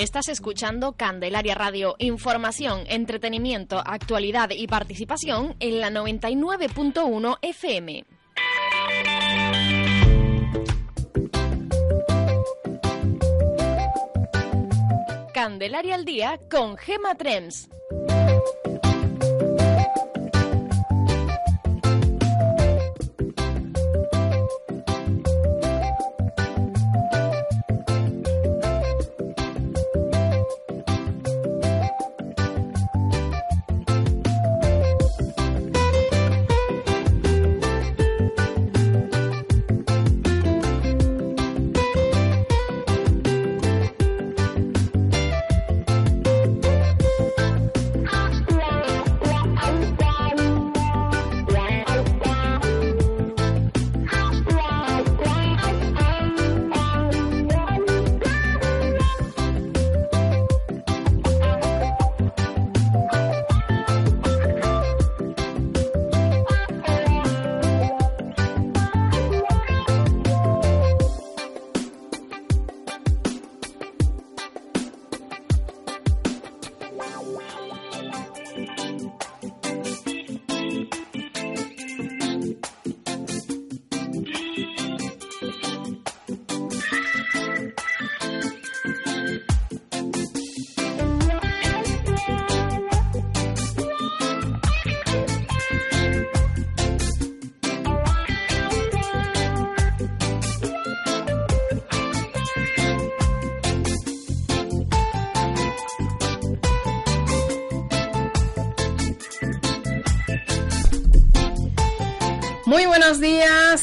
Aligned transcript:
Estás 0.00 0.30
escuchando 0.30 0.94
Candelaria 0.94 1.54
Radio, 1.54 1.94
información, 1.98 2.84
entretenimiento, 2.86 3.82
actualidad 3.84 4.48
y 4.48 4.66
participación 4.66 5.56
en 5.60 5.78
la 5.78 5.90
99.1 5.90 7.36
FM. 7.42 8.06
Candelaria 15.34 15.96
al 15.96 16.06
día 16.06 16.40
con 16.50 16.78
Gema 16.78 17.14
Trends. 17.16 17.68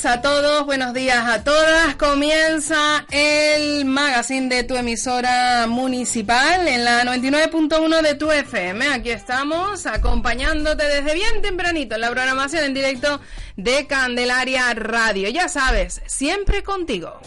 A 0.08 0.22
todos, 0.22 0.66
buenos 0.66 0.94
días 0.94 1.28
a 1.28 1.44
todas. 1.44 1.98
Comienza 1.98 3.06
el 3.12 3.84
magazine 3.84 4.48
de 4.48 4.64
tu 4.64 4.78
emisora 4.78 5.68
municipal 5.68 6.66
en 6.66 6.86
la 6.86 7.04
99.1 7.04 8.02
de 8.02 8.16
tu 8.16 8.32
FM. 8.32 8.88
Aquí 8.88 9.10
estamos 9.10 9.86
acompañándote 9.86 10.86
desde 10.86 11.14
bien 11.14 11.42
tempranito 11.42 11.96
en 11.96 12.02
la 12.02 12.10
programación 12.10 12.64
en 12.64 12.74
directo 12.74 13.20
de 13.58 13.86
Candelaria 13.86 14.74
Radio. 14.76 15.28
Ya 15.28 15.50
sabes, 15.50 16.02
siempre 16.06 16.64
contigo. 16.64 17.20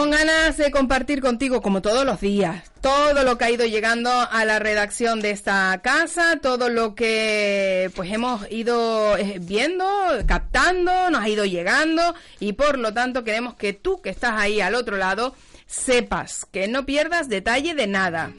Con 0.00 0.12
ganas 0.12 0.56
de 0.56 0.70
compartir 0.70 1.20
contigo, 1.20 1.60
como 1.60 1.82
todos 1.82 2.06
los 2.06 2.22
días, 2.22 2.72
todo 2.80 3.22
lo 3.22 3.36
que 3.36 3.44
ha 3.44 3.50
ido 3.50 3.66
llegando 3.66 4.10
a 4.10 4.46
la 4.46 4.58
redacción 4.58 5.20
de 5.20 5.30
esta 5.30 5.78
casa, 5.82 6.38
todo 6.40 6.70
lo 6.70 6.94
que 6.94 7.90
pues 7.94 8.10
hemos 8.10 8.50
ido 8.50 9.18
eh, 9.18 9.36
viendo, 9.42 9.84
captando, 10.26 11.10
nos 11.10 11.22
ha 11.22 11.28
ido 11.28 11.44
llegando 11.44 12.14
y 12.38 12.54
por 12.54 12.78
lo 12.78 12.94
tanto 12.94 13.24
queremos 13.24 13.56
que 13.56 13.74
tú 13.74 14.00
que 14.00 14.08
estás 14.08 14.40
ahí 14.40 14.62
al 14.62 14.74
otro 14.74 14.96
lado 14.96 15.34
sepas 15.66 16.46
que 16.46 16.66
no 16.66 16.86
pierdas 16.86 17.28
detalle 17.28 17.74
de 17.74 17.86
nada. 17.86 18.32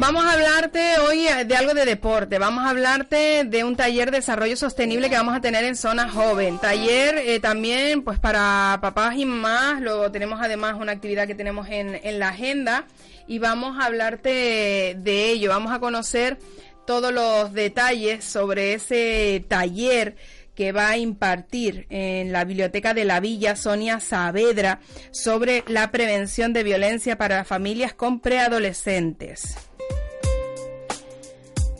Vamos 0.00 0.24
a 0.24 0.32
hablarte 0.32 0.98
hoy 0.98 1.26
de 1.44 1.56
algo 1.56 1.74
de 1.74 1.84
deporte. 1.84 2.38
Vamos 2.38 2.64
a 2.64 2.70
hablarte 2.70 3.44
de 3.44 3.64
un 3.64 3.76
taller 3.76 4.10
de 4.10 4.16
desarrollo 4.16 4.56
sostenible 4.56 5.10
que 5.10 5.16
vamos 5.16 5.36
a 5.36 5.42
tener 5.42 5.62
en 5.62 5.76
zona 5.76 6.08
joven. 6.08 6.58
Taller 6.58 7.18
eh, 7.18 7.38
también, 7.38 8.02
pues 8.02 8.18
para 8.18 8.78
papás 8.80 9.16
y 9.16 9.26
mamás. 9.26 9.82
Luego 9.82 10.10
tenemos 10.10 10.40
además 10.40 10.76
una 10.80 10.92
actividad 10.92 11.26
que 11.26 11.34
tenemos 11.34 11.68
en, 11.68 12.00
en 12.02 12.18
la 12.18 12.30
agenda 12.30 12.86
y 13.26 13.40
vamos 13.40 13.78
a 13.78 13.84
hablarte 13.84 14.96
de 14.98 15.30
ello. 15.32 15.50
Vamos 15.50 15.70
a 15.70 15.80
conocer 15.80 16.38
todos 16.86 17.12
los 17.12 17.52
detalles 17.52 18.24
sobre 18.24 18.72
ese 18.72 19.44
taller 19.48 20.16
que 20.54 20.72
va 20.72 20.88
a 20.88 20.96
impartir 20.96 21.86
en 21.90 22.32
la 22.32 22.44
Biblioteca 22.44 22.94
de 22.94 23.04
la 23.04 23.20
Villa 23.20 23.54
Sonia 23.54 24.00
Saavedra 24.00 24.80
sobre 25.10 25.62
la 25.68 25.90
prevención 25.90 26.54
de 26.54 26.62
violencia 26.62 27.18
para 27.18 27.44
familias 27.44 27.92
con 27.92 28.20
preadolescentes. 28.20 29.69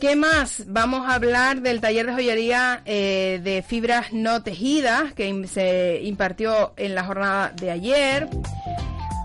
¿Qué 0.01 0.15
más? 0.15 0.63
Vamos 0.65 1.07
a 1.07 1.13
hablar 1.13 1.61
del 1.61 1.79
taller 1.79 2.07
de 2.07 2.13
joyería 2.13 2.81
eh, 2.85 3.39
de 3.43 3.61
fibras 3.61 4.11
no 4.11 4.41
tejidas 4.41 5.13
que 5.13 5.47
se 5.47 6.01
impartió 6.01 6.73
en 6.75 6.95
la 6.95 7.03
jornada 7.03 7.53
de 7.55 7.69
ayer. 7.69 8.27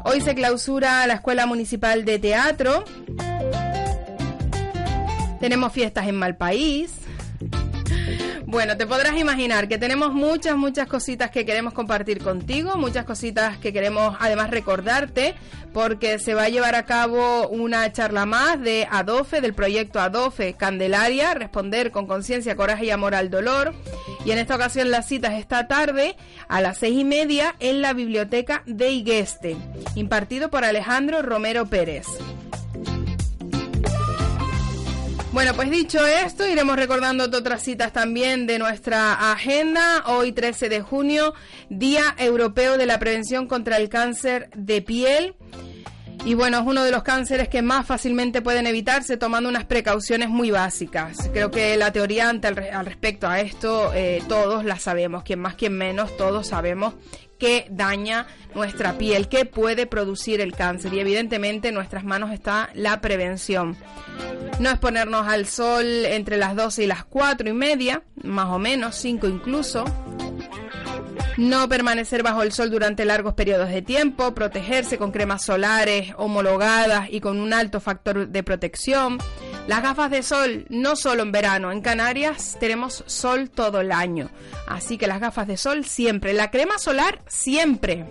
Hoy 0.04 0.20
se 0.20 0.34
clausura 0.34 1.06
la 1.06 1.14
Escuela 1.14 1.46
Municipal 1.46 2.04
de 2.04 2.18
Teatro. 2.18 2.84
Tenemos 5.40 5.72
fiestas 5.72 6.08
en 6.08 6.16
Malpaís. 6.16 7.05
Bueno, 8.56 8.78
te 8.78 8.86
podrás 8.86 9.18
imaginar 9.18 9.68
que 9.68 9.76
tenemos 9.76 10.14
muchas, 10.14 10.56
muchas 10.56 10.88
cositas 10.88 11.30
que 11.30 11.44
queremos 11.44 11.74
compartir 11.74 12.22
contigo, 12.22 12.78
muchas 12.78 13.04
cositas 13.04 13.58
que 13.58 13.70
queremos 13.70 14.16
además 14.18 14.48
recordarte, 14.48 15.34
porque 15.74 16.18
se 16.18 16.32
va 16.32 16.44
a 16.44 16.48
llevar 16.48 16.74
a 16.74 16.86
cabo 16.86 17.48
una 17.48 17.92
charla 17.92 18.24
más 18.24 18.58
de 18.58 18.88
ADOFE, 18.90 19.42
del 19.42 19.52
proyecto 19.52 20.00
ADOFE 20.00 20.54
Candelaria, 20.54 21.34
responder 21.34 21.90
con 21.90 22.06
conciencia, 22.06 22.56
coraje 22.56 22.86
y 22.86 22.90
amor 22.90 23.14
al 23.14 23.28
dolor. 23.28 23.74
Y 24.24 24.30
en 24.30 24.38
esta 24.38 24.56
ocasión 24.56 24.90
la 24.90 25.02
cita 25.02 25.34
es 25.34 25.40
esta 25.40 25.68
tarde 25.68 26.16
a 26.48 26.62
las 26.62 26.78
seis 26.78 26.98
y 26.98 27.04
media 27.04 27.56
en 27.60 27.82
la 27.82 27.92
biblioteca 27.92 28.62
de 28.64 28.88
Igueste, 28.88 29.54
impartido 29.96 30.48
por 30.48 30.64
Alejandro 30.64 31.20
Romero 31.20 31.66
Pérez. 31.66 32.06
Bueno, 35.36 35.52
pues 35.52 35.70
dicho 35.70 35.98
esto, 36.06 36.48
iremos 36.48 36.76
recordando 36.76 37.24
otras 37.24 37.62
citas 37.62 37.92
también 37.92 38.46
de 38.46 38.58
nuestra 38.58 39.32
agenda. 39.32 40.02
Hoy 40.06 40.32
13 40.32 40.70
de 40.70 40.80
junio, 40.80 41.34
Día 41.68 42.14
Europeo 42.16 42.78
de 42.78 42.86
la 42.86 42.98
Prevención 42.98 43.46
contra 43.46 43.76
el 43.76 43.90
Cáncer 43.90 44.48
de 44.54 44.80
Piel. 44.80 45.34
Y 46.24 46.32
bueno, 46.32 46.60
es 46.60 46.66
uno 46.66 46.82
de 46.84 46.90
los 46.90 47.02
cánceres 47.02 47.48
que 47.48 47.60
más 47.60 47.84
fácilmente 47.84 48.40
pueden 48.40 48.66
evitarse 48.66 49.18
tomando 49.18 49.50
unas 49.50 49.66
precauciones 49.66 50.30
muy 50.30 50.50
básicas. 50.50 51.28
Creo 51.34 51.50
que 51.50 51.76
la 51.76 51.92
teoría 51.92 52.30
ante 52.30 52.48
al 52.48 52.86
respecto 52.86 53.28
a 53.28 53.38
esto 53.38 53.92
eh, 53.94 54.22
todos 54.28 54.64
la 54.64 54.78
sabemos, 54.78 55.22
quien 55.22 55.40
más, 55.40 55.54
quien 55.54 55.76
menos, 55.76 56.16
todos 56.16 56.46
sabemos 56.46 56.94
que 57.38 57.66
daña 57.70 58.26
nuestra 58.54 58.98
piel, 58.98 59.28
que 59.28 59.44
puede 59.44 59.86
producir 59.86 60.40
el 60.40 60.52
cáncer. 60.52 60.94
Y 60.94 61.00
evidentemente 61.00 61.68
en 61.68 61.74
nuestras 61.74 62.04
manos 62.04 62.32
está 62.32 62.70
la 62.74 63.00
prevención. 63.00 63.76
No 64.58 64.70
exponernos 64.70 65.26
al 65.26 65.46
sol 65.46 65.84
entre 65.84 66.36
las 66.36 66.56
12 66.56 66.84
y 66.84 66.86
las 66.86 67.04
4 67.04 67.48
y 67.48 67.52
media, 67.52 68.02
más 68.22 68.46
o 68.46 68.58
menos, 68.58 68.96
5 68.96 69.26
incluso. 69.28 69.84
No 71.36 71.68
permanecer 71.68 72.22
bajo 72.22 72.42
el 72.42 72.52
sol 72.52 72.70
durante 72.70 73.04
largos 73.04 73.34
periodos 73.34 73.68
de 73.68 73.82
tiempo, 73.82 74.34
protegerse 74.34 74.96
con 74.96 75.12
cremas 75.12 75.44
solares 75.44 76.14
homologadas 76.16 77.08
y 77.10 77.20
con 77.20 77.38
un 77.38 77.52
alto 77.52 77.78
factor 77.80 78.28
de 78.28 78.42
protección. 78.42 79.18
Las 79.68 79.82
gafas 79.82 80.10
de 80.10 80.22
sol 80.22 80.64
no 80.70 80.96
solo 80.96 81.22
en 81.22 81.32
verano, 81.32 81.72
en 81.72 81.82
Canarias 81.82 82.56
tenemos 82.58 83.04
sol 83.06 83.50
todo 83.50 83.80
el 83.80 83.92
año, 83.92 84.30
así 84.66 84.96
que 84.96 85.06
las 85.06 85.20
gafas 85.20 85.46
de 85.46 85.56
sol 85.58 85.84
siempre, 85.84 86.32
la 86.32 86.50
crema 86.50 86.78
solar 86.78 87.20
siempre. 87.26 88.06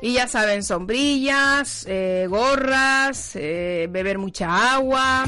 Y 0.00 0.12
ya 0.12 0.28
saben, 0.28 0.62
sombrillas, 0.62 1.84
eh, 1.88 2.26
gorras, 2.30 3.32
eh, 3.34 3.88
beber 3.90 4.18
mucha 4.18 4.74
agua, 4.74 5.24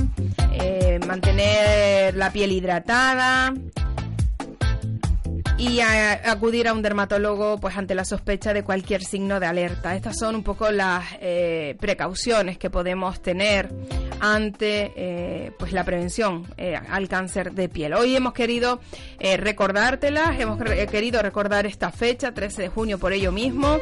eh, 0.53 1.01
mantener 1.07 2.15
la 2.15 2.31
piel 2.33 2.53
hidratada, 2.53 3.55
y 5.59 5.81
acudir 5.81 6.69
a 6.69 6.73
un 6.73 6.83
dermatólogo 6.83 7.59
pues 7.59 7.77
ante 7.77 7.97
la 7.97 8.05
sospecha 8.05 8.55
de 8.55 8.63
cualquier 8.63 9.03
signo 9.03 9.41
de 9.41 9.47
alerta. 9.47 9.97
Estas 9.97 10.17
son 10.17 10.37
un 10.37 10.45
poco 10.45 10.71
las 10.71 11.05
eh, 11.21 11.77
precauciones 11.81 12.59
que 12.59 12.71
podemos 12.71 13.21
tener 13.21 13.69
ante 14.21 14.93
eh, 14.95 15.53
pues 15.59 15.73
la 15.73 15.83
prevención 15.83 16.47
eh, 16.57 16.77
al 16.77 17.09
cáncer 17.09 17.53
de 17.53 17.69
piel. 17.69 17.95
Hoy 17.95 18.15
hemos 18.15 18.35
querido 18.35 18.81
recordártelas, 19.19 20.39
hemos 20.39 20.63
querido 20.63 21.23
recordar 21.23 21.67
esta 21.67 21.91
fecha, 21.91 22.33
13 22.33 22.63
de 22.63 22.69
junio, 22.69 22.99
por 22.99 23.13
ello 23.13 23.33
mismo. 23.33 23.79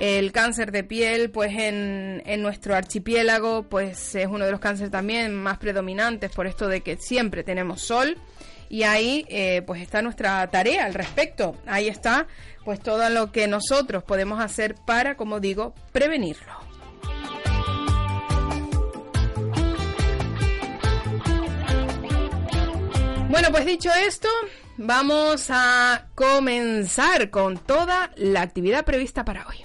El 0.00 0.30
cáncer 0.30 0.72
de 0.72 0.84
piel, 0.84 1.30
pues 1.30 1.52
en, 1.52 2.22
en 2.26 2.42
nuestro 2.42 2.74
archipiélago, 2.76 3.62
pues 3.62 4.14
es 4.14 4.26
uno 4.26 4.44
de 4.44 4.50
los 4.50 4.60
cánceres 4.60 4.90
también 4.90 5.34
más 5.34 5.56
predominantes 5.56 6.30
por 6.32 6.46
esto 6.46 6.68
de 6.68 6.82
que 6.82 6.98
siempre 6.98 7.44
tenemos 7.44 7.80
sol 7.80 8.18
y 8.74 8.82
ahí 8.82 9.24
eh, 9.28 9.62
pues 9.64 9.80
está 9.80 10.02
nuestra 10.02 10.44
tarea 10.48 10.84
al 10.84 10.94
respecto. 10.94 11.56
Ahí 11.64 11.86
está 11.86 12.26
pues 12.64 12.80
todo 12.80 13.08
lo 13.08 13.30
que 13.30 13.46
nosotros 13.46 14.02
podemos 14.02 14.42
hacer 14.42 14.74
para, 14.84 15.16
como 15.16 15.38
digo, 15.38 15.76
prevenirlo. 15.92 16.52
Bueno, 23.28 23.52
pues 23.52 23.64
dicho 23.64 23.90
esto, 23.92 24.28
vamos 24.76 25.46
a 25.50 26.08
comenzar 26.16 27.30
con 27.30 27.58
toda 27.58 28.10
la 28.16 28.42
actividad 28.42 28.84
prevista 28.84 29.24
para 29.24 29.46
hoy. 29.46 29.64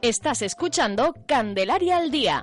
Estás 0.00 0.40
escuchando 0.40 1.14
Candelaria 1.26 1.98
al 1.98 2.10
Día 2.10 2.42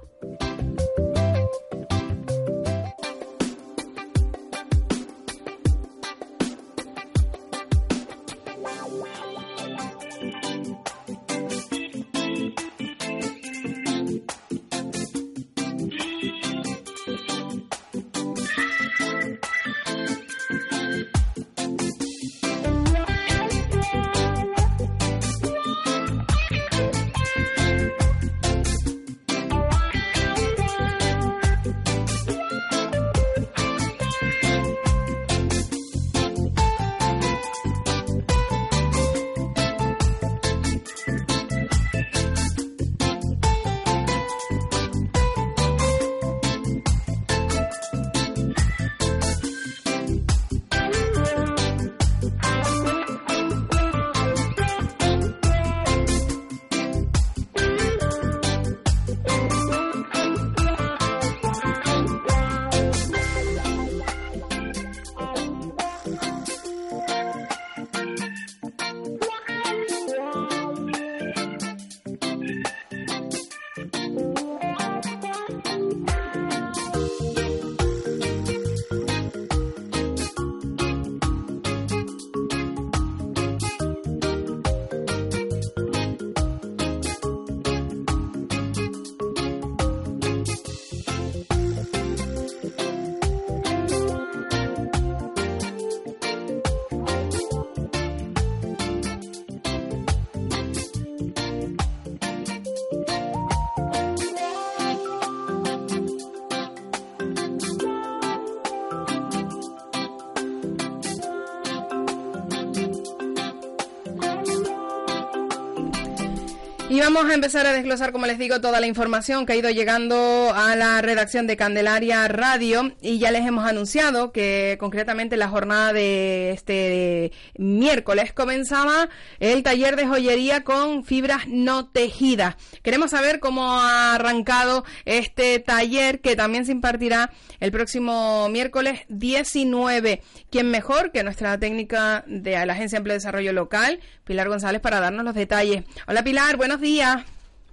Y 116.93 116.99
vamos 116.99 117.25
a 117.25 117.33
empezar 117.33 117.65
a 117.65 117.73
desglosar, 117.73 118.11
como 118.11 118.27
les 118.27 118.37
digo, 118.37 118.61
toda 118.61 118.79
la 118.79 118.85
información 118.85 119.47
que 119.47 119.53
ha 119.53 119.55
ido 119.55 119.71
llegando 119.71 120.53
a 120.55 120.75
la 120.75 121.01
redacción 121.01 121.47
de 121.47 121.57
Candelaria 121.57 122.27
Radio 122.27 122.93
y 123.01 123.17
ya 123.17 123.31
les 123.31 123.47
hemos 123.47 123.65
anunciado 123.65 124.31
que 124.31 124.77
concretamente 124.79 125.35
la 125.35 125.47
jornada 125.47 125.91
de 125.91 126.51
este 126.51 127.31
miércoles 127.57 128.31
comenzaba 128.31 129.09
el 129.39 129.63
taller 129.63 129.95
de 129.95 130.05
joyería 130.05 130.63
con 130.63 131.03
fibras 131.03 131.47
no 131.47 131.87
tejidas. 131.87 132.57
Queremos 132.83 133.09
saber 133.09 133.39
cómo 133.39 133.79
ha 133.79 134.13
arrancado 134.13 134.85
este 135.05 135.57
taller 135.57 136.21
que 136.21 136.35
también 136.35 136.67
se 136.67 136.73
impartirá 136.73 137.31
el 137.59 137.71
próximo 137.71 138.49
miércoles 138.49 138.99
19. 139.09 140.21
¿Quién 140.51 140.69
mejor 140.69 141.11
que 141.11 141.23
nuestra 141.23 141.57
técnica 141.57 142.23
de 142.27 142.63
la 142.67 142.73
Agencia 142.73 142.97
de 142.97 142.99
Empleo 142.99 143.15
y 143.15 143.17
Desarrollo 143.17 143.51
Local, 143.51 143.99
Pilar 144.25 144.47
González, 144.47 144.79
para 144.79 144.99
darnos 144.99 145.25
los 145.25 145.33
detalles? 145.33 145.85
Hola 146.05 146.23
Pilar, 146.23 146.55
buenos. 146.55 146.82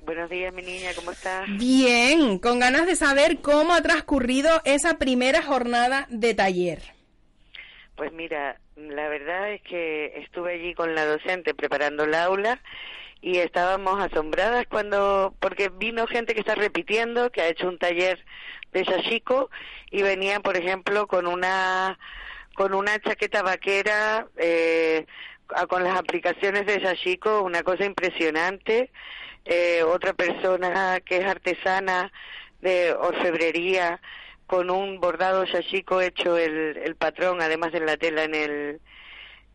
Buenos 0.04 0.30
días, 0.30 0.54
mi 0.54 0.62
niña, 0.62 0.90
¿cómo 0.94 1.10
estás? 1.10 1.44
Bien, 1.58 2.38
con 2.38 2.60
ganas 2.60 2.86
de 2.86 2.94
saber 2.94 3.40
cómo 3.40 3.74
ha 3.74 3.82
transcurrido 3.82 4.62
esa 4.64 4.98
primera 4.98 5.42
jornada 5.42 6.06
de 6.10 6.32
taller. 6.32 6.78
Pues 7.96 8.12
mira, 8.12 8.60
la 8.76 9.08
verdad 9.08 9.50
es 9.52 9.62
que 9.62 10.12
estuve 10.18 10.54
allí 10.54 10.74
con 10.74 10.94
la 10.94 11.06
docente 11.06 11.54
preparando 11.54 12.04
el 12.04 12.14
aula 12.14 12.62
y 13.20 13.38
estábamos 13.38 14.00
asombradas 14.00 14.64
cuando, 14.68 15.34
porque 15.40 15.70
vino 15.70 16.06
gente 16.06 16.32
que 16.32 16.40
está 16.40 16.54
repitiendo, 16.54 17.32
que 17.32 17.42
ha 17.42 17.48
hecho 17.48 17.66
un 17.66 17.78
taller 17.78 18.24
de 18.70 18.84
Yashiko 18.84 19.50
y 19.90 20.02
venía, 20.02 20.38
por 20.38 20.56
ejemplo, 20.56 21.08
con 21.08 21.26
una 21.26 21.98
con 22.54 22.74
una 22.74 22.98
chaqueta 23.00 23.42
vaquera 23.42 24.28
eh, 24.36 25.06
con 25.68 25.84
las 25.84 25.98
aplicaciones 25.98 26.66
de 26.66 26.80
Yashiko, 26.80 27.42
una 27.42 27.62
cosa 27.62 27.84
impresionante. 27.84 28.90
Eh, 29.44 29.82
otra 29.82 30.12
persona 30.12 31.00
que 31.00 31.18
es 31.18 31.24
artesana 31.24 32.12
de 32.60 32.92
orfebrería 32.92 34.00
con 34.46 34.70
un 34.70 35.00
bordado 35.00 35.44
Yashiko 35.44 36.00
hecho 36.00 36.36
el, 36.36 36.76
el 36.76 36.96
patrón, 36.96 37.40
además 37.40 37.72
de 37.72 37.80
la 37.80 37.96
tela 37.96 38.24
en 38.24 38.34
el 38.34 38.80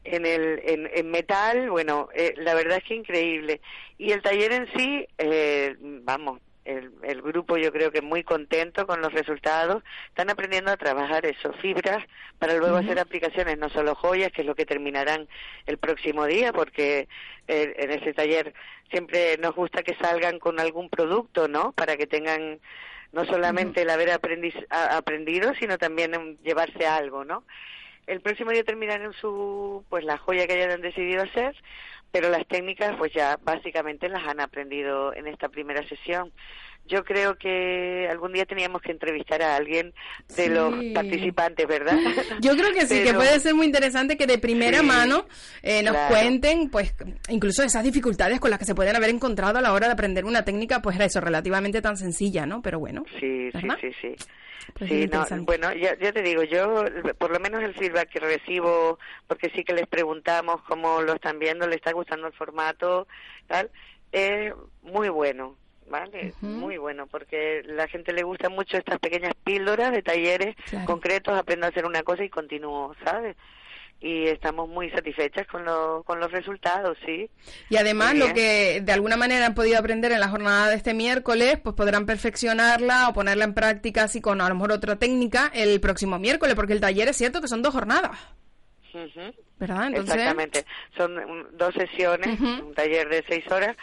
en 0.05 0.25
el 0.25 0.61
en, 0.63 1.09
metal, 1.09 1.69
bueno, 1.71 2.09
eh, 2.13 2.35
la 2.37 2.53
verdad 2.53 2.77
es 2.77 2.83
que 2.83 2.95
increíble. 2.95 3.59
Y 3.97 4.11
el 4.11 4.21
taller 4.21 4.51
en 4.51 4.67
sí, 4.75 5.07
eh, 5.17 5.75
vamos, 5.79 6.39
el, 6.65 6.91
el, 7.03 7.22
grupo 7.22 7.57
yo 7.57 7.72
creo 7.72 7.91
que 7.91 8.01
muy 8.01 8.24
contento 8.24 8.86
con 8.88 9.01
los 9.01 9.13
resultados. 9.13 9.84
Están 10.10 10.29
aprendiendo 10.29 10.72
a 10.72 10.77
trabajar 10.77 11.25
eso, 11.25 11.53
fibras, 11.53 12.03
para 12.39 12.55
luego 12.55 12.77
hacer 12.77 13.00
aplicaciones, 13.00 13.57
no 13.57 13.69
solo 13.69 13.95
joyas, 13.95 14.31
que 14.31 14.41
es 14.41 14.48
lo 14.48 14.55
que 14.55 14.65
terminarán 14.65 15.27
el 15.67 15.77
próximo 15.77 16.25
día, 16.25 16.51
porque 16.51 17.07
eh, 17.48 17.74
en 17.77 17.91
ese 17.91 18.13
taller 18.13 18.53
siempre 18.89 19.38
nos 19.38 19.55
gusta 19.55 19.84
que 19.84 19.95
salgan 19.95 20.39
con 20.39 20.60
algún 20.60 20.89
producto, 20.89 21.48
¿no? 21.48 21.72
Para 21.72 21.98
que 21.98 22.07
tengan 22.07 22.60
no 23.12 23.25
solamente 23.25 23.84
el 23.84 23.89
haber 23.89 24.12
aprendido, 24.12 25.53
sino 25.55 25.77
también 25.77 26.38
llevarse 26.43 26.86
algo, 26.86 27.24
¿no? 27.24 27.43
El 28.07 28.22
próximo 28.22 28.51
día 28.51 28.63
terminarán 28.63 29.13
su, 29.13 29.84
pues 29.89 30.03
la 30.03 30.17
joya 30.17 30.45
que 30.45 30.53
hayan 30.53 30.81
decidido 30.81 31.24
hacer 31.24 31.55
pero 32.15 32.29
las 32.29 32.48
técnicas 32.48 32.95
pues 32.98 33.12
ya 33.12 33.38
básicamente 33.43 34.07
las 34.07 34.25
han 34.25 34.39
aprendido 34.39 35.13
en 35.13 35.27
esta 35.27 35.50
primera 35.50 35.86
sesión. 35.86 36.31
Yo 36.88 37.04
creo 37.04 37.36
que 37.36 38.08
algún 38.10 38.34
día 38.34 38.46
teníamos 38.46 38.82
que 38.82 38.92
entrevistar 38.92 39.42
a 39.42 39.56
alguien 39.56 39.94
de 40.36 40.50
los 40.50 40.74
participantes, 40.94 41.68
¿verdad? 41.68 41.98
Yo 42.42 42.56
creo 42.56 42.72
que 42.74 42.86
sí, 42.86 43.04
que 43.04 43.13
puede 43.13 43.39
ser 43.39 43.56
muy 43.56 43.65
interesante 43.65 44.18
que 44.18 44.27
de 44.27 44.38
primera 44.38 44.84
mano 44.84 45.25
eh, 45.63 45.82
nos 45.82 45.96
cuenten, 46.10 46.70
pues, 46.70 46.94
incluso 47.30 47.63
esas 47.63 47.84
dificultades 47.84 48.39
con 48.39 48.50
las 48.50 48.60
que 48.60 48.65
se 48.65 48.75
pueden 48.75 48.96
haber 48.96 49.10
encontrado 49.10 49.58
a 49.58 49.62
la 49.62 49.74
hora 49.74 49.88
de 49.88 49.94
aprender 49.94 50.25
una 50.25 50.46
técnica, 50.46 50.82
pues 50.82 50.96
era 50.96 51.06
eso, 51.06 51.22
relativamente 51.22 51.82
tan 51.82 51.98
sencilla, 51.98 52.46
¿no? 52.46 52.62
Pero 52.62 52.80
bueno. 52.80 53.04
Sí, 53.20 53.50
sí, 53.51 53.68
sí, 53.82 53.92
sí. 54.01 54.15
Pues 54.74 54.89
sí, 54.89 55.08
no, 55.08 55.25
bueno, 55.44 55.74
ya, 55.74 55.98
ya, 55.98 56.12
te 56.12 56.22
digo, 56.22 56.44
yo 56.44 56.84
por 57.18 57.32
lo 57.32 57.39
menos 57.39 57.63
el 57.63 57.75
feedback 57.75 58.10
que 58.10 58.20
recibo, 58.20 59.00
porque 59.27 59.50
sí 59.56 59.63
que 59.63 59.74
les 59.74 59.88
preguntamos 59.88 60.62
cómo 60.63 61.01
lo 61.01 61.13
están 61.13 61.39
viendo, 61.39 61.68
le 61.68 61.75
está 61.75 61.94
gustando 61.94 62.27
el 62.27 62.34
formato, 62.34 63.08
tal, 63.48 63.70
es 64.12 64.54
muy 64.82 65.10
bueno, 65.10 65.56
¿vale? 65.88 66.34
Muy 66.42 66.77
bueno, 66.77 67.08
porque 67.08 67.63
la 67.65 67.88
gente 67.88 68.13
le 68.13 68.24
gusta 68.24 68.50
mucho 68.50 68.77
estas 68.77 69.00
pequeñas 69.00 69.34
píldoras 69.44 69.92
de 69.92 70.01
talleres 70.01 70.56
concretos, 70.86 71.38
aprendo 71.38 71.65
a 71.65 71.70
hacer 71.70 71.86
una 71.86 72.04
cosa 72.04 72.24
y 72.24 72.30
continúo, 72.30 72.96
¿sabes? 73.04 73.36
y 74.01 74.27
estamos 74.27 74.70
muy 74.70 74.89
satisfechas 74.92 75.48
con, 75.48 75.63
con 76.04 76.20
los 76.20 76.32
resultados, 76.32 76.98
sí. 77.06 77.30
Y 77.70 77.77
además 77.77 78.15
lo 78.15 78.34
que 78.34 78.82
de 78.84 78.92
alguna 78.92 79.18
manera 79.18 79.46
han 79.46 79.56
podido 79.56 79.80
aprender 79.80 80.12
en 80.12 80.20
la 80.20 80.27
jornada 80.27 80.70
de 80.70 80.75
este 80.75 80.94
miércoles, 80.94 81.58
pues 81.63 81.75
podrán 81.75 82.06
perfeccionarla 82.06 83.10
o 83.10 83.13
ponerla 83.13 83.46
en 83.46 83.54
práctica 83.54 84.04
así 84.04 84.22
con 84.22 84.42
a 84.42 84.50
lo 84.50 84.56
mejor 84.56 84.74
otra 84.74 84.98
técnica 84.98 85.50
el 85.54 85.80
próximo 85.80 86.20
miércoles, 86.20 86.56
porque 86.56 86.74
el 86.74 86.82
taller 86.82 87.08
es 87.08 87.18
cierto 87.18 87.42
que 87.42 87.48
son 87.48 87.62
dos 87.62 87.74
jornadas. 87.74 88.12
¿Verdad? 89.60 89.94
Exactamente. 89.94 90.65
Son 90.96 91.15
dos 91.58 91.74
sesiones, 91.74 92.39
un 92.39 92.74
taller 92.74 93.10
de 93.10 93.24
seis 93.27 93.50
horas 93.51 93.75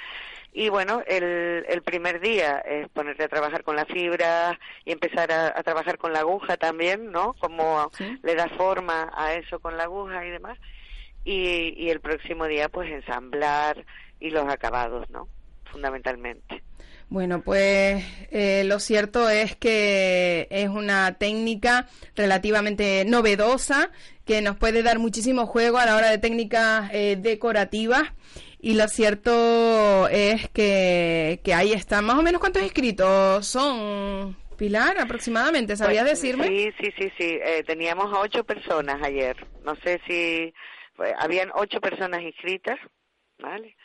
y 0.53 0.69
bueno, 0.69 1.03
el, 1.07 1.65
el 1.67 1.83
primer 1.83 2.21
día 2.21 2.59
es 2.59 2.89
ponerte 2.91 3.25
a 3.25 3.29
trabajar 3.29 3.65
con 3.65 3.75
la 3.75 3.87
fibra 3.87 4.59
y 4.85 4.93
empezar 4.93 5.33
a, 5.33 5.63
trabajar 5.63 5.97
con 5.97 6.13
la 6.13 6.21
aguja 6.21 6.59
también, 6.59 7.11
¿no? 7.11 7.35
Cómo 7.41 7.91
le 8.23 8.35
da 8.35 8.49
forma 8.51 9.11
a 9.17 9.35
eso 9.35 9.61
con 9.61 9.79
la 9.79 9.85
aguja 9.85 10.27
y 10.27 10.31
demás. 10.31 10.59
Y, 11.25 11.75
y 11.77 11.89
el 11.89 12.01
próximo 12.01 12.47
día, 12.47 12.69
pues 12.69 12.91
ensamblar 12.91 13.85
y 14.21 14.29
los 14.31 14.47
acabados, 14.47 15.09
¿no? 15.09 15.27
Fundamentalmente. 15.65 16.63
Bueno, 17.13 17.43
pues 17.43 18.03
eh, 18.31 18.65
lo 18.65 18.81
cierto 18.81 19.29
es 19.29 19.55
que 19.55 20.49
es 20.51 20.69
una 20.69 21.13
técnica 21.19 21.87
relativamente 22.17 23.05
novedosa 23.07 23.91
que 24.25 24.41
nos 24.41 24.57
puede 24.57 24.83
dar 24.83 24.99
muchísimo 24.99 25.47
juego 25.47 25.77
a 25.77 25.85
la 25.85 25.97
hora 25.97 26.11
de 26.11 26.17
técnicas 26.17 26.91
eh, 26.93 27.17
decorativas 27.21 28.05
y 28.63 28.75
lo 28.75 28.89
cierto 28.89 30.09
es 30.09 30.49
que, 30.51 31.41
que 31.45 31.53
ahí 31.53 31.73
está. 31.73 32.01
Más 32.01 32.17
o 32.19 32.23
menos 32.23 32.41
cuántos 32.41 32.63
inscritos 32.63 33.47
son, 33.47 34.37
Pilar, 34.57 34.97
aproximadamente. 35.01 35.77
¿Sabías 35.77 36.05
pues, 36.05 36.21
decirme? 36.21 36.47
Sí, 36.47 36.73
sí, 36.81 36.95
sí, 36.97 37.13
sí. 37.19 37.39
Eh, 37.43 37.65
teníamos 37.67 38.15
a 38.15 38.21
ocho 38.21 38.45
personas 38.45 39.03
ayer. 39.03 39.37
No 39.65 39.75
sé 39.77 40.01
si... 40.07 40.55
habían 41.19 41.51
ocho 41.55 41.81
personas 41.81 42.23
inscritas, 42.23 42.79
¿vale? 43.41 43.77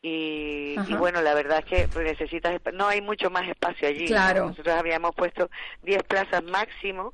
Y, 0.00 0.74
bueno, 0.98 1.20
la 1.20 1.34
verdad 1.34 1.58
es 1.58 1.90
que 1.92 2.00
necesitas... 2.02 2.58
No 2.72 2.88
hay 2.88 3.02
mucho 3.02 3.28
más 3.28 3.46
espacio 3.46 3.88
allí. 3.88 4.06
Claro. 4.06 4.46
Nosotros 4.46 4.74
habíamos 4.74 5.14
puesto 5.14 5.50
diez 5.82 6.02
plazas 6.04 6.42
máximo 6.44 7.12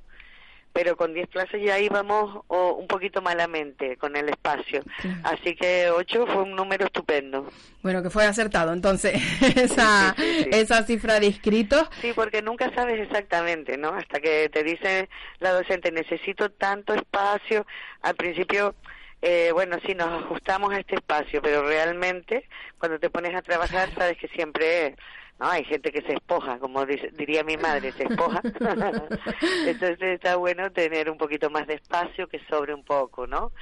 pero 0.78 0.96
con 0.96 1.12
10 1.12 1.26
plazas 1.26 1.60
ya 1.60 1.76
íbamos 1.80 2.44
un 2.46 2.86
poquito 2.86 3.20
malamente 3.20 3.96
con 3.96 4.14
el 4.14 4.28
espacio. 4.28 4.84
Así 5.24 5.56
que 5.56 5.90
8 5.90 6.24
fue 6.28 6.42
un 6.42 6.54
número 6.54 6.84
estupendo. 6.84 7.48
Bueno, 7.82 8.00
que 8.00 8.10
fue 8.10 8.24
acertado 8.24 8.72
entonces 8.72 9.20
esa, 9.56 10.14
esa 10.52 10.84
cifra 10.84 11.18
de 11.18 11.26
inscritos. 11.26 11.90
Sí, 12.00 12.12
porque 12.14 12.42
nunca 12.42 12.72
sabes 12.76 13.00
exactamente, 13.00 13.76
¿no? 13.76 13.88
Hasta 13.88 14.20
que 14.20 14.48
te 14.50 14.62
dice 14.62 15.08
la 15.40 15.50
docente, 15.50 15.90
necesito 15.90 16.48
tanto 16.48 16.94
espacio. 16.94 17.66
Al 18.02 18.14
principio 18.14 18.76
eh, 19.20 19.50
bueno, 19.52 19.78
sí, 19.84 19.96
nos 19.96 20.22
ajustamos 20.22 20.72
a 20.72 20.78
este 20.78 20.94
espacio, 20.94 21.42
pero 21.42 21.64
realmente 21.64 22.48
cuando 22.78 23.00
te 23.00 23.10
pones 23.10 23.34
a 23.34 23.42
trabajar 23.42 23.92
sabes 23.96 24.16
que 24.16 24.28
siempre 24.28 24.94
no, 25.38 25.48
hay 25.48 25.64
gente 25.64 25.92
que 25.92 26.02
se 26.02 26.14
espoja, 26.14 26.58
como 26.58 26.84
diría 26.84 27.44
mi 27.44 27.56
madre, 27.56 27.92
se 27.92 28.04
espoja. 28.04 28.42
Entonces 29.66 30.02
está 30.02 30.36
bueno 30.36 30.72
tener 30.72 31.08
un 31.08 31.16
poquito 31.16 31.48
más 31.48 31.66
de 31.66 31.74
espacio 31.74 32.28
que 32.28 32.40
sobre 32.50 32.74
un 32.74 32.84
poco, 32.84 33.26
¿no? 33.26 33.52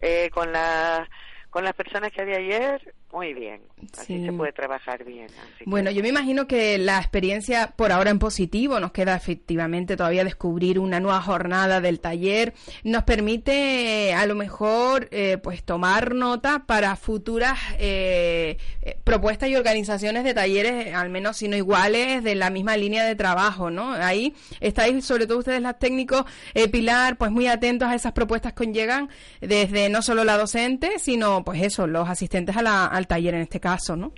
Eh, 0.00 0.30
con 0.32 0.52
la 0.52 1.08
con 1.50 1.64
las 1.64 1.74
personas 1.74 2.12
que 2.12 2.20
había 2.20 2.36
ayer, 2.36 2.94
muy 3.12 3.32
bien. 3.32 3.62
Así 3.96 4.22
se 4.24 4.32
puede 4.32 4.52
trabajar 4.52 5.02
bien. 5.04 5.28
bueno, 5.64 5.90
yo 5.90 6.02
me 6.02 6.10
imagino 6.10 6.46
que 6.46 6.76
la 6.76 6.98
experiencia 6.98 7.72
por 7.74 7.90
ahora 7.90 8.10
en 8.10 8.18
positivo 8.18 8.80
nos 8.80 8.92
queda 8.92 9.16
efectivamente 9.16 9.96
todavía 9.96 10.24
descubrir 10.24 10.78
una 10.78 11.00
nueva 11.00 11.22
jornada 11.22 11.80
del 11.80 12.00
taller. 12.00 12.52
Nos 12.84 13.04
permite 13.04 14.12
a 14.12 14.26
lo 14.26 14.34
mejor 14.34 15.08
eh, 15.10 15.38
pues 15.42 15.62
tomar 15.62 16.14
nota 16.14 16.64
para 16.66 16.96
futuras 16.96 17.58
eh, 17.78 18.58
eh, 18.82 18.98
propuestas 19.02 19.48
y 19.48 19.56
organizaciones 19.56 20.24
de 20.24 20.34
talleres, 20.34 20.94
al 20.94 21.08
menos 21.08 21.38
si 21.38 21.48
no 21.48 21.56
iguales, 21.56 22.22
de 22.22 22.34
la 22.34 22.50
misma 22.50 22.76
línea 22.76 23.06
de 23.06 23.16
trabajo, 23.16 23.70
¿no? 23.70 23.94
Ahí 23.94 24.34
estáis, 24.60 25.04
sobre 25.04 25.26
todo 25.26 25.38
ustedes 25.38 25.62
las 25.62 25.78
técnicos, 25.78 26.24
Pilar, 26.70 27.16
pues 27.16 27.30
muy 27.30 27.46
atentos 27.46 27.88
a 27.88 27.94
esas 27.94 28.12
propuestas 28.12 28.52
que 28.52 28.66
llegan 28.66 29.08
desde 29.40 29.88
no 29.88 30.02
solo 30.02 30.24
la 30.24 30.36
docente, 30.36 30.98
sino 30.98 31.37
pues 31.44 31.62
eso, 31.62 31.86
los 31.86 32.08
asistentes 32.08 32.56
a 32.56 32.62
la 32.62 32.86
al 32.86 33.06
taller 33.06 33.34
en 33.34 33.42
este 33.42 33.60
caso, 33.60 33.96
¿no? 33.96 34.12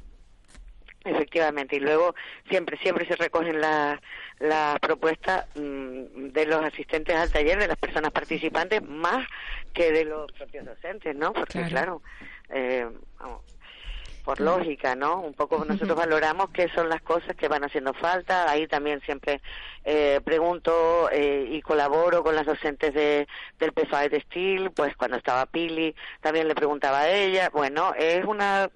Efectivamente, 1.04 1.76
y 1.76 1.80
luego 1.80 2.14
siempre, 2.50 2.76
siempre 2.78 3.06
se 3.06 3.16
recogen 3.16 3.58
las 3.60 3.98
la 4.38 4.78
propuestas 4.80 5.46
mm, 5.54 6.28
de 6.32 6.46
los 6.46 6.62
asistentes 6.64 7.14
al 7.14 7.30
taller, 7.30 7.58
de 7.58 7.68
las 7.68 7.76
personas 7.76 8.10
participantes, 8.10 8.82
más 8.82 9.26
que 9.72 9.92
de 9.92 10.04
los 10.04 10.30
propios 10.32 10.64
docentes, 10.64 11.14
¿no? 11.14 11.32
Porque 11.32 11.62
claro, 11.68 12.02
eh, 12.50 12.86
por 14.30 14.40
lógica, 14.40 14.94
¿no? 14.94 15.20
Un 15.20 15.34
poco 15.34 15.64
nosotros 15.64 15.96
valoramos 15.96 16.50
qué 16.50 16.68
son 16.68 16.88
las 16.88 17.02
cosas 17.02 17.34
que 17.34 17.48
van 17.48 17.64
haciendo 17.64 17.92
falta. 17.94 18.48
Ahí 18.48 18.68
también 18.68 19.00
siempre 19.00 19.40
eh, 19.84 20.20
pregunto 20.24 21.10
eh, 21.10 21.48
y 21.50 21.60
colaboro 21.62 22.22
con 22.22 22.36
las 22.36 22.46
docentes 22.46 22.94
de, 22.94 23.26
del 23.58 23.72
PFA 23.72 24.02
de 24.02 24.10
Textil, 24.10 24.70
pues 24.70 24.94
cuando 24.96 25.16
estaba 25.16 25.46
Pili 25.46 25.96
también 26.20 26.46
le 26.46 26.54
preguntaba 26.54 27.00
a 27.00 27.10
ella. 27.10 27.50
Bueno, 27.52 27.92
es 27.98 28.24
una 28.24 28.70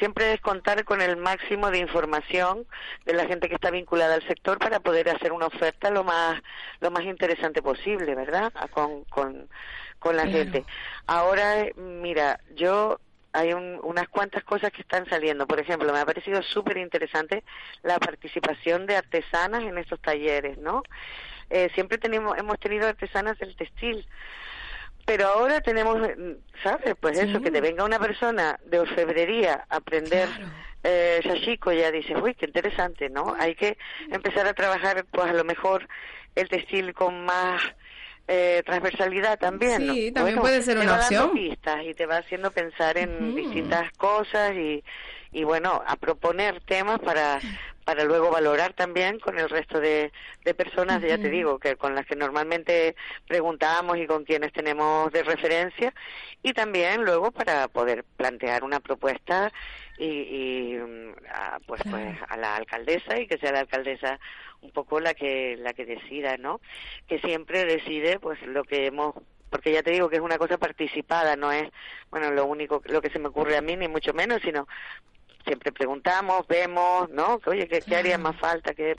siempre 0.00 0.32
es 0.32 0.40
contar 0.40 0.84
con 0.84 1.00
el 1.00 1.18
máximo 1.18 1.70
de 1.70 1.78
información 1.78 2.66
de 3.04 3.12
la 3.12 3.26
gente 3.26 3.48
que 3.48 3.54
está 3.54 3.70
vinculada 3.70 4.14
al 4.14 4.26
sector 4.26 4.58
para 4.58 4.80
poder 4.80 5.08
hacer 5.08 5.30
una 5.30 5.46
oferta 5.46 5.88
lo 5.90 6.02
más 6.02 6.42
lo 6.80 6.90
más 6.90 7.04
interesante 7.04 7.62
posible, 7.62 8.16
¿verdad? 8.16 8.52
Con 8.72 9.04
con, 9.04 9.48
con 10.00 10.16
la 10.16 10.26
gente. 10.26 10.64
Ahora, 11.06 11.64
mira, 11.76 12.40
yo 12.56 12.98
hay 13.34 13.52
unas 13.52 14.08
cuantas 14.08 14.44
cosas 14.44 14.70
que 14.70 14.82
están 14.82 15.06
saliendo. 15.06 15.46
Por 15.46 15.58
ejemplo, 15.58 15.92
me 15.92 15.98
ha 15.98 16.06
parecido 16.06 16.40
súper 16.42 16.76
interesante 16.76 17.42
la 17.82 17.98
participación 17.98 18.86
de 18.86 18.96
artesanas 18.96 19.64
en 19.64 19.76
estos 19.76 20.00
talleres, 20.00 20.56
¿no? 20.58 20.84
Eh, 21.50 21.68
siempre 21.74 21.98
tenemos, 21.98 22.38
hemos 22.38 22.58
tenido 22.60 22.86
artesanas 22.86 23.36
del 23.38 23.56
textil, 23.56 24.06
pero 25.04 25.26
ahora 25.26 25.60
tenemos, 25.60 25.98
¿sabes? 26.62 26.94
Pues 27.00 27.18
eso, 27.18 27.42
que 27.42 27.50
te 27.50 27.60
venga 27.60 27.84
una 27.84 27.98
persona 27.98 28.58
de 28.64 28.78
orfebrería 28.78 29.66
a 29.68 29.76
aprender 29.76 30.28
eh, 30.84 31.20
shashiko, 31.24 31.72
ya 31.72 31.90
dices, 31.90 32.16
uy, 32.22 32.34
qué 32.34 32.46
interesante, 32.46 33.10
¿no? 33.10 33.34
Hay 33.38 33.56
que 33.56 33.76
empezar 34.10 34.46
a 34.46 34.54
trabajar, 34.54 35.04
pues 35.10 35.26
a 35.26 35.32
lo 35.32 35.44
mejor 35.44 35.88
el 36.36 36.48
textil 36.48 36.94
con 36.94 37.24
más 37.24 37.60
eh, 38.26 38.62
transversalidad 38.64 39.38
también. 39.38 39.80
Sí, 39.80 40.12
también 40.12 40.38
puede 40.38 40.62
ser 40.62 40.78
una 40.78 40.96
opción. 40.96 41.32
pistas 41.32 41.84
y 41.84 41.94
te 41.94 42.06
va 42.06 42.18
haciendo 42.18 42.50
pensar 42.50 42.96
en 42.96 43.34
distintas 43.34 43.90
cosas 43.92 44.52
y, 44.54 44.82
y 45.32 45.44
bueno, 45.44 45.82
a 45.86 45.96
proponer 45.96 46.60
temas 46.62 47.00
para, 47.00 47.40
para 47.84 48.04
luego 48.04 48.30
valorar 48.30 48.72
también 48.72 49.18
con 49.20 49.38
el 49.38 49.50
resto 49.50 49.78
de, 49.78 50.10
de 50.44 50.54
personas, 50.54 51.02
ya 51.02 51.18
te 51.18 51.28
digo, 51.28 51.58
que 51.58 51.76
con 51.76 51.94
las 51.94 52.06
que 52.06 52.16
normalmente 52.16 52.96
preguntamos 53.26 53.98
y 53.98 54.06
con 54.06 54.24
quienes 54.24 54.52
tenemos 54.52 55.12
de 55.12 55.22
referencia, 55.22 55.92
y 56.42 56.52
también 56.52 57.04
luego 57.04 57.30
para 57.30 57.68
poder 57.68 58.04
plantear 58.16 58.64
una 58.64 58.80
propuesta 58.80 59.52
y, 59.98 60.06
y 60.06 60.78
a, 61.28 61.58
pues, 61.66 61.82
pues 61.88 62.16
a 62.28 62.36
la 62.36 62.56
alcaldesa 62.56 63.18
y 63.18 63.26
que 63.26 63.38
sea 63.38 63.52
la 63.52 63.60
alcaldesa 63.60 64.18
un 64.60 64.70
poco 64.70 65.00
la 65.00 65.14
que 65.14 65.56
la 65.58 65.72
que 65.72 65.84
decida, 65.84 66.36
¿no? 66.36 66.60
Que 67.06 67.18
siempre 67.20 67.64
decide 67.64 68.18
pues 68.18 68.40
lo 68.42 68.64
que 68.64 68.86
hemos 68.86 69.14
porque 69.50 69.72
ya 69.72 69.84
te 69.84 69.92
digo 69.92 70.08
que 70.08 70.16
es 70.16 70.22
una 70.22 70.36
cosa 70.36 70.58
participada, 70.58 71.36
no 71.36 71.52
es, 71.52 71.70
bueno, 72.10 72.32
lo 72.32 72.44
único, 72.44 72.82
lo 72.86 73.00
que 73.00 73.10
se 73.10 73.20
me 73.20 73.28
ocurre 73.28 73.56
a 73.56 73.62
mí, 73.62 73.76
ni 73.76 73.86
mucho 73.86 74.12
menos, 74.12 74.42
sino 74.42 74.66
siempre 75.44 75.70
preguntamos, 75.70 76.44
vemos, 76.48 77.08
¿no? 77.10 77.38
Que, 77.38 77.50
oye, 77.50 77.68
¿qué, 77.68 77.96
haría 77.96 78.18
más 78.18 78.34
falta? 78.36 78.74
que 78.74 78.96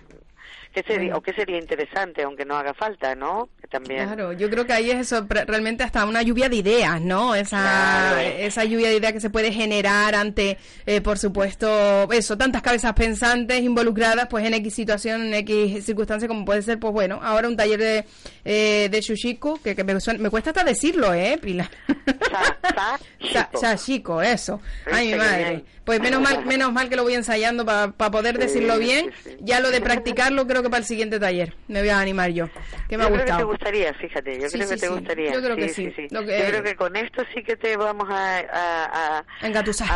¿Qué 0.74 0.84
sería, 0.84 1.16
o 1.16 1.22
qué 1.22 1.34
sería 1.34 1.58
interesante, 1.58 2.24
aunque 2.24 2.44
no 2.44 2.58
haga 2.58 2.74
falta, 2.74 3.16
¿no? 3.16 3.50
también. 3.68 4.06
Claro, 4.06 4.34
yo 4.34 4.50
creo 4.50 4.66
que 4.66 4.74
ahí 4.74 4.92
es 4.92 5.00
eso, 5.00 5.26
realmente 5.28 5.84
hasta 5.84 6.06
una 6.06 6.22
lluvia 6.22 6.50
de 6.50 6.58
ideas, 6.58 7.02
¿no? 7.02 7.36
Esa, 7.36 8.24
esa 8.24 8.64
lluvia 8.64 8.90
de 8.90 8.98
ideas 8.98 9.14
que 9.14 9.20
se 9.20 9.30
puede 9.30 9.52
generar 9.52 10.16
ante, 10.16 10.58
eh, 10.86 11.02
por 11.02 11.18
supuesto, 11.18 12.12
eso, 12.12 12.38
tantas 12.38 12.62
cabezas 12.62 12.94
pensantes 12.94 13.62
involucradas, 13.62 14.28
pues 14.30 14.46
en 14.46 14.54
X 14.56 14.74
situación, 14.74 15.28
en 15.28 15.34
X 15.34 15.86
circunstancia, 15.86 16.28
como 16.28 16.46
puede 16.46 16.62
ser, 16.62 16.80
pues 16.80 16.94
bueno, 16.94 17.20
ahora 17.24 17.48
un 17.48 17.58
taller 17.58 17.80
de, 17.80 18.06
eh, 18.44 18.90
de 18.90 19.02
Shushiku, 19.02 19.60
que, 19.62 19.76
me, 19.84 19.96
me, 20.20 20.30
cuesta 20.30 20.52
hasta 20.52 20.64
decirlo, 20.64 21.14
¿eh, 21.14 21.40
Pila? 21.42 21.70
Shashiko, 23.62 24.22
eso. 24.22 24.62
Ay, 24.92 25.12
mi 25.12 25.16
madre. 25.16 25.66
Pues 25.86 26.00
menos 26.00 26.20
mal, 26.20 26.44
menos 26.46 26.74
mal 26.74 26.90
que 26.90 26.96
lo 26.96 27.04
voy 27.04 27.14
ensayando 27.14 27.64
para 27.64 27.92
poder 27.92 28.40
decirlo 28.40 28.80
bien. 28.80 29.12
Ya 29.40 29.60
lo 29.60 29.70
de 29.70 29.82
creo 30.48 30.64
que 30.64 30.70
para 30.70 30.80
el 30.80 30.86
siguiente 30.86 31.20
taller. 31.20 31.54
Me 31.68 31.80
voy 31.80 31.90
a 31.90 32.00
animar 32.00 32.32
yo. 32.32 32.50
Que 32.90 32.98
me 32.98 33.04
ha 33.04 33.08
gustado. 33.08 33.26
Creo 33.26 33.26
que 33.26 33.42
te 33.42 33.44
gustaría, 33.44 33.94
fíjate. 33.94 34.40
Yo 34.40 34.50
creo 34.50 34.70
que 34.70 34.78
te 34.78 34.88
gustaría. 34.88 35.34
Yo 35.34 35.42
creo 35.42 35.56
que 35.56 35.70
sí. 35.70 35.94
Yo 36.10 36.26
creo 36.26 36.64
que 36.64 36.76
con 36.76 36.96
esto 36.96 37.24
sí 37.34 37.44
que 37.44 37.56
te 37.56 37.78
vamos 37.78 38.08
a... 38.10 38.40
A, 38.40 39.26
a 39.42 39.48
engatusar. 39.48 39.90
A, 39.90 39.96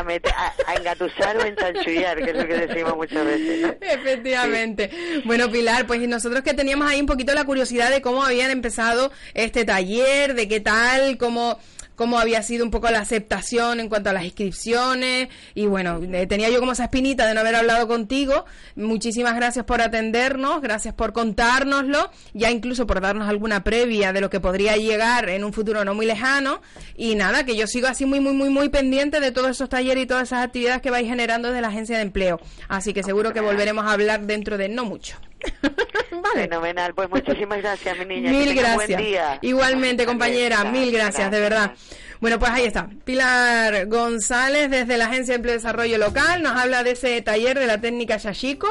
a, 0.68 0.76
engatusar 0.76 1.38
o 1.38 1.46
entanchullar, 1.46 2.18
que 2.18 2.32
es 2.32 2.38
lo 2.38 2.48
que 2.48 2.68
decimos 2.68 2.96
muchas 2.96 3.26
veces. 3.26 3.76
Efectivamente. 3.82 4.90
Bueno, 5.26 5.52
Pilar, 5.52 5.86
pues 5.88 6.00
nosotros 6.08 6.42
que 6.44 6.54
teníamos 6.54 6.90
ahí 6.90 7.00
un 7.00 7.06
poquito 7.06 7.34
la 7.34 7.46
curiosidad 7.46 7.90
de 7.90 8.02
cómo 8.02 8.24
habían 8.24 8.52
empezado 8.52 9.12
este 9.34 9.66
taller, 9.66 10.34
de 10.36 10.48
qué 10.48 10.60
tal, 10.60 11.18
cómo 11.18 11.60
cómo 12.00 12.18
había 12.18 12.42
sido 12.44 12.64
un 12.64 12.72
poco 12.72 12.90
la 12.90 13.02
aceptación 13.02 13.82
en 13.82 13.90
cuanto 13.90 14.10
a 14.10 14.14
las 14.14 14.24
inscripciones 14.24 15.28
y 15.54 15.66
bueno, 15.66 16.00
eh, 16.14 16.28
tenía 16.28 16.50
yo 16.50 16.62
como 16.62 16.72
esa 16.72 16.86
espinita 16.86 17.28
de 17.28 17.34
no 17.34 17.42
haber 17.42 17.56
hablado 17.56 17.90
contigo. 17.90 18.46
Muchísimas 18.78 19.36
gracias 19.36 19.66
por 19.66 19.82
atendernos, 19.82 20.62
gracias 20.62 20.94
por 20.94 21.12
contárnoslo, 21.12 22.10
ya 22.34 22.52
incluso 22.52 22.88
por 22.88 23.02
darnos 23.02 23.28
alguna 23.28 23.66
previa 23.66 24.14
de 24.14 24.22
lo 24.22 24.30
que 24.30 24.40
podría 24.40 24.78
llegar 24.78 25.28
en 25.28 25.44
un 25.44 25.52
futuro 25.52 25.84
no 25.84 25.94
muy 25.94 26.06
lejano 26.06 26.62
y 26.96 27.16
nada, 27.16 27.44
que 27.44 27.58
yo 27.58 27.68
sigo 27.68 27.88
así 27.90 28.06
muy 28.06 28.22
muy 28.22 28.32
muy 28.32 28.50
muy 28.50 28.70
pendiente 28.70 29.20
de 29.20 29.34
todos 29.34 29.50
esos 29.50 29.68
talleres 29.68 30.06
y 30.06 30.08
todas 30.08 30.30
esas 30.30 30.46
actividades 30.46 30.82
que 30.82 30.92
vais 30.92 31.06
generando 31.06 31.50
desde 31.50 31.60
la 31.60 31.68
agencia 31.68 31.98
de 31.98 32.04
empleo. 32.04 32.40
Así 32.70 32.94
que 32.94 33.04
seguro 33.04 33.34
que 33.34 33.42
volveremos 33.42 33.86
a 33.86 33.92
hablar 33.92 34.26
dentro 34.26 34.58
de 34.58 34.70
no 34.70 34.86
mucho. 34.86 35.18
vale. 36.12 36.42
Fenomenal, 36.44 36.94
pues 36.94 37.10
muchísimas 37.10 37.60
gracias, 37.60 37.98
mi 37.98 38.06
niña. 38.06 38.32
Mil 38.32 38.54
gracias. 38.54 39.40
Igualmente, 39.42 40.06
compañera, 40.06 40.64
mil 40.66 40.92
gracias, 40.92 41.32
de 41.32 41.40
verdad. 41.40 41.72
Bueno, 42.20 42.38
pues 42.38 42.52
ahí 42.52 42.66
está. 42.66 42.90
Pilar 43.06 43.88
González, 43.88 44.70
desde 44.70 44.98
la 44.98 45.06
Agencia 45.06 45.34
de 45.34 45.36
Empleo 45.38 45.56
y 45.56 45.58
Desarrollo 45.58 45.98
Local, 45.98 46.44
nos 46.44 46.58
habla 46.58 46.84
de 46.84 46.92
ese 46.92 47.22
taller 47.22 47.58
de 47.58 47.66
la 47.66 47.80
técnica 47.80 48.18
Yashiko, 48.18 48.68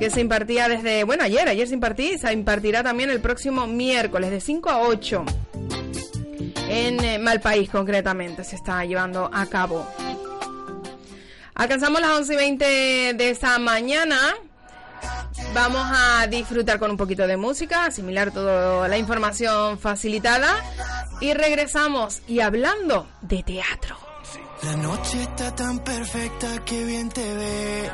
que 0.00 0.10
se 0.10 0.20
impartía 0.20 0.68
desde, 0.68 1.04
bueno, 1.04 1.22
ayer, 1.22 1.48
ayer 1.48 1.68
se 1.68 1.74
impartí, 1.74 2.18
se 2.18 2.32
impartirá 2.32 2.82
también 2.82 3.10
el 3.10 3.20
próximo 3.20 3.68
miércoles, 3.68 4.30
de 4.32 4.40
5 4.40 4.70
a 4.70 4.80
8, 4.80 5.24
en 6.68 7.04
eh, 7.04 7.18
Malpaís 7.20 7.70
concretamente, 7.70 8.42
se 8.42 8.56
está 8.56 8.84
llevando 8.84 9.30
a 9.32 9.46
cabo. 9.46 9.86
Alcanzamos 11.54 12.00
las 12.00 12.10
11 12.18 12.32
y 12.32 12.36
20 12.36 12.64
de 13.14 13.30
esta 13.30 13.58
mañana. 13.58 14.34
Vamos 15.54 15.84
a 15.84 16.26
disfrutar 16.28 16.78
con 16.78 16.90
un 16.90 16.96
poquito 16.96 17.26
de 17.26 17.36
música, 17.36 17.86
asimilar 17.86 18.30
toda 18.30 18.88
la 18.88 18.98
información 18.98 19.78
facilitada 19.78 20.56
y 21.20 21.34
regresamos 21.34 22.22
y 22.26 22.40
hablando 22.40 23.06
de 23.20 23.42
teatro. 23.42 24.11
La 24.62 24.76
noche 24.76 25.22
está 25.22 25.54
tan 25.54 25.80
perfecta 25.80 26.64
que 26.64 26.84
bien 26.84 27.08
te 27.08 27.34
ves. 27.34 27.90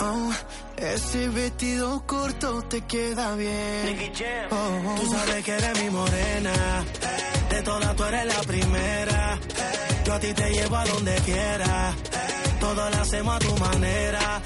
Oh, 0.00 0.32
ese 0.76 1.28
vestido 1.28 2.04
corto 2.06 2.62
te 2.62 2.80
queda 2.82 3.36
bien. 3.36 4.12
Oh, 4.50 4.94
tú 5.00 5.12
sabes 5.12 5.44
que 5.44 5.52
eres 5.52 5.82
mi 5.82 5.90
morena. 5.90 6.84
De 7.50 7.62
todas 7.62 7.94
tú 7.94 8.04
eres 8.04 8.26
la 8.26 8.40
primera. 8.42 9.38
Yo 10.04 10.14
a 10.14 10.18
ti 10.18 10.34
te 10.34 10.50
llevo 10.50 10.76
a 10.76 10.84
donde 10.86 11.14
quiera. 11.24 11.94
Todo 12.58 12.90
lo 12.90 12.96
hacemos 12.96 13.36
a 13.36 13.38
tu 13.38 13.56
manera. 13.58 14.42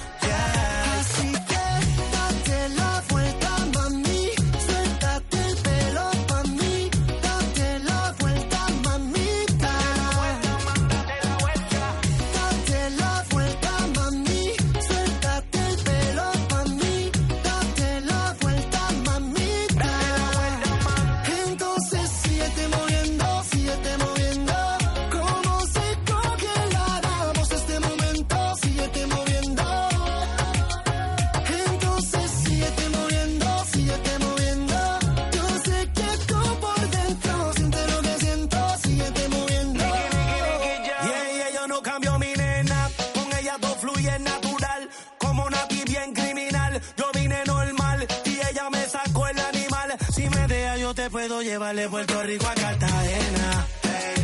Puedo 51.29 51.91
Puerto 51.91 52.23
Rico 52.23 52.47
a 52.47 52.55
Cartagena. 52.55 53.67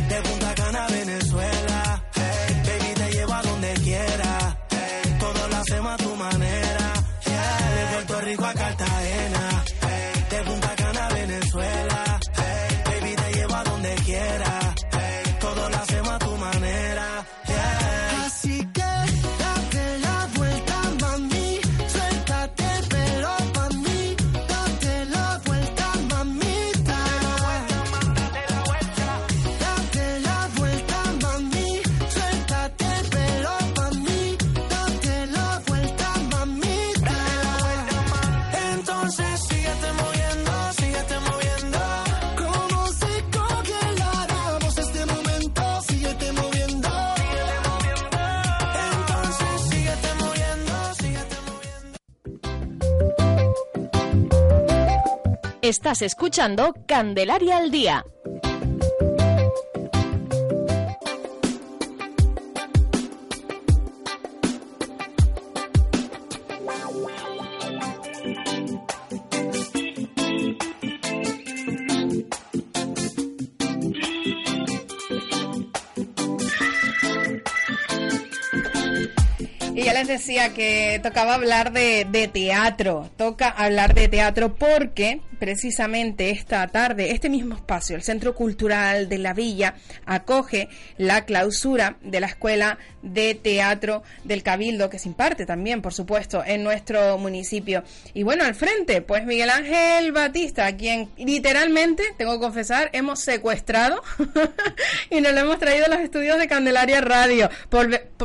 De 0.09 0.21
Punta 0.21 0.55
Cana 0.55 0.87
Venezuela. 0.87 1.24
Estás 55.65 56.03
escuchando 56.03 56.75
Candelaria 56.85 57.57
al 57.57 57.71
Día. 57.71 58.05
Y 79.73 79.83
ya 79.83 79.93
les 79.93 80.07
decía 80.07 80.53
que 80.53 80.99
tocaba 81.01 81.33
hablar 81.33 81.71
de, 81.71 82.05
de, 82.07 82.27
teatro, 82.27 83.09
toca 83.17 83.49
hablar 83.49 83.95
de 83.95 84.07
teatro 84.07 84.53
porque 84.53 85.21
precisamente 85.39 86.29
esta 86.31 86.67
tarde, 86.67 87.11
este 87.11 87.29
mismo 87.29 87.55
espacio, 87.55 87.95
el 87.95 88.03
Centro 88.03 88.35
Cultural 88.35 89.09
de 89.09 89.17
la 89.17 89.33
Villa, 89.33 89.75
acoge 90.05 90.69
la 90.97 91.25
clausura 91.25 91.97
de 92.01 92.19
la 92.19 92.27
Escuela 92.27 92.77
de 93.01 93.35
Teatro 93.35 94.03
del 94.23 94.43
Cabildo, 94.43 94.89
que 94.89 94.99
se 94.99 95.09
imparte 95.09 95.45
también, 95.45 95.81
por 95.81 95.93
supuesto, 95.93 96.43
en 96.45 96.63
nuestro 96.63 97.17
municipio. 97.17 97.83
Y 98.13 98.23
bueno, 98.23 98.43
al 98.43 98.55
frente, 98.55 99.01
pues 99.01 99.25
Miguel 99.25 99.49
Ángel 99.49 100.11
Batista, 100.11 100.65
a 100.65 100.75
quien 100.75 101.09
literalmente, 101.17 102.03
tengo 102.17 102.33
que 102.33 102.39
confesar, 102.39 102.89
hemos 102.93 103.19
secuestrado 103.19 104.01
y 105.09 105.21
nos 105.21 105.33
lo 105.33 105.39
hemos 105.41 105.59
traído 105.59 105.85
a 105.85 105.89
los 105.89 105.99
estudios 105.99 106.37
de 106.39 106.47
Candelaria 106.47 107.01
Radio. 107.01 107.49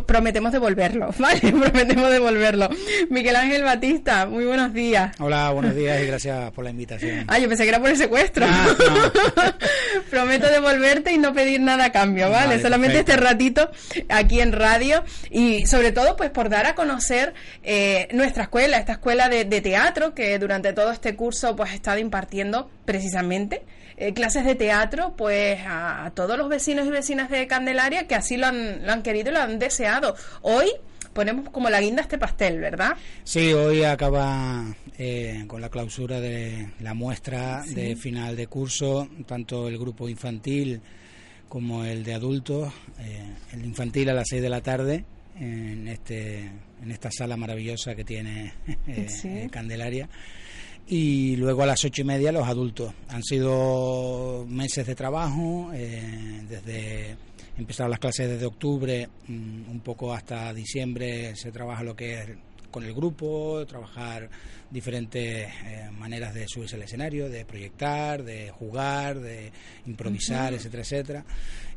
prometemos 0.06 0.52
devolverlo, 0.52 1.14
¿vale? 1.18 1.40
prometemos 1.40 2.10
devolverlo. 2.10 2.68
Miguel 3.10 3.36
Ángel 3.36 3.62
Batista, 3.62 4.26
muy 4.26 4.44
buenos 4.44 4.72
días. 4.72 5.14
Hola, 5.20 5.50
buenos 5.50 5.74
días 5.74 6.02
y 6.02 6.06
gracias 6.06 6.50
por 6.52 6.64
la 6.64 6.70
invitación. 6.70 6.99
Ah, 7.26 7.38
yo 7.38 7.48
pensé 7.48 7.64
que 7.64 7.68
era 7.68 7.80
por 7.80 7.90
el 7.90 7.96
secuestro. 7.96 8.46
Ah, 8.48 9.54
Prometo 10.10 10.48
devolverte 10.48 11.12
y 11.12 11.18
no 11.18 11.32
pedir 11.32 11.60
nada 11.60 11.86
a 11.86 11.92
cambio, 11.92 12.30
¿vale? 12.30 12.60
Solamente 12.60 12.98
este 12.98 13.16
ratito 13.16 13.70
aquí 14.08 14.40
en 14.40 14.52
radio 14.52 15.04
y 15.30 15.66
sobre 15.66 15.92
todo 15.92 16.16
pues 16.16 16.30
por 16.30 16.48
dar 16.48 16.66
a 16.66 16.74
conocer 16.74 17.34
eh, 17.62 18.08
nuestra 18.12 18.44
escuela, 18.44 18.78
esta 18.78 18.92
escuela 18.92 19.28
de, 19.28 19.44
teatro 19.60 20.14
que 20.14 20.38
durante 20.38 20.72
todo 20.72 20.90
este 20.90 21.14
curso 21.16 21.54
pues 21.54 21.70
ha 21.70 21.74
estado 21.74 21.98
impartiendo 21.98 22.70
precisamente 22.86 23.62
eh, 23.98 24.14
clases 24.14 24.44
de 24.46 24.54
teatro 24.54 25.14
pues 25.16 25.60
a, 25.66 26.10
todos 26.14 26.38
los 26.38 26.48
vecinos 26.48 26.86
y 26.86 26.90
vecinas 26.90 27.28
de 27.30 27.46
Candelaria 27.46 28.06
que 28.06 28.14
así 28.14 28.36
lo 28.36 28.46
han, 28.46 28.86
lo 28.86 28.92
han 28.92 29.02
querido 29.02 29.30
y 29.30 29.34
lo 29.34 29.40
han 29.40 29.58
deseado. 29.58 30.16
Hoy 30.40 30.70
ponemos 31.12 31.50
como 31.50 31.70
la 31.70 31.80
guinda 31.80 32.02
este 32.02 32.18
pastel, 32.18 32.60
¿verdad? 32.60 32.96
Sí, 33.24 33.52
hoy 33.52 33.84
acaba 33.84 34.64
eh, 35.02 35.44
con 35.46 35.62
la 35.62 35.70
clausura 35.70 36.20
de 36.20 36.72
la 36.80 36.92
muestra 36.92 37.62
de 37.64 37.96
final 37.96 38.36
de 38.36 38.48
curso, 38.48 39.08
tanto 39.26 39.66
el 39.66 39.78
grupo 39.78 40.10
infantil 40.10 40.82
como 41.48 41.86
el 41.86 42.04
de 42.04 42.12
adultos, 42.12 42.70
eh, 42.98 43.32
el 43.52 43.64
infantil 43.64 44.10
a 44.10 44.12
las 44.12 44.28
6 44.28 44.42
de 44.42 44.50
la 44.50 44.60
tarde 44.60 45.06
en 45.38 45.88
este 45.88 46.50
en 46.82 46.90
esta 46.90 47.10
sala 47.10 47.38
maravillosa 47.38 47.94
que 47.94 48.04
tiene 48.04 48.52
eh, 48.86 49.48
Candelaria. 49.50 50.06
Y 50.86 51.34
luego 51.36 51.62
a 51.62 51.66
las 51.66 51.82
ocho 51.82 52.02
y 52.02 52.04
media 52.04 52.30
los 52.30 52.46
adultos. 52.46 52.92
Han 53.08 53.22
sido 53.22 54.44
meses 54.50 54.86
de 54.86 54.94
trabajo, 54.94 55.70
desde 55.72 57.16
empezaron 57.56 57.90
las 57.90 58.00
clases 58.00 58.28
desde 58.28 58.44
octubre, 58.44 59.08
mm, 59.28 59.70
un 59.70 59.80
poco 59.80 60.12
hasta 60.12 60.52
diciembre 60.52 61.34
se 61.36 61.52
trabaja 61.52 61.82
lo 61.84 61.96
que 61.96 62.20
es 62.20 62.28
con 62.70 62.84
el 62.84 62.94
grupo, 62.94 63.64
trabajar 63.66 64.28
diferentes 64.70 65.48
eh, 65.64 65.90
maneras 65.92 66.34
de 66.34 66.46
subirse 66.48 66.76
al 66.76 66.82
escenario, 66.82 67.28
de 67.28 67.44
proyectar, 67.44 68.22
de 68.22 68.50
jugar, 68.50 69.20
de 69.20 69.52
improvisar, 69.86 70.54
etcétera, 70.54 70.82
etcétera. 70.82 71.24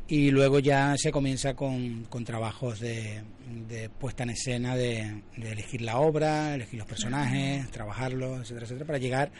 Y 0.06 0.30
luego 0.30 0.58
ya 0.58 0.94
se 0.98 1.10
comienza 1.10 1.54
con, 1.54 2.04
con 2.04 2.24
trabajos 2.24 2.78
de, 2.78 3.22
de, 3.68 3.88
puesta 3.88 4.22
en 4.22 4.30
escena, 4.30 4.76
de, 4.76 5.22
de, 5.36 5.52
elegir 5.52 5.80
la 5.80 5.98
obra, 5.98 6.54
elegir 6.54 6.78
los 6.78 6.86
personajes, 6.86 7.70
trabajarlos, 7.70 8.40
etcétera, 8.40 8.66
etcétera, 8.66 8.86
para 8.86 8.98
llegar 8.98 9.32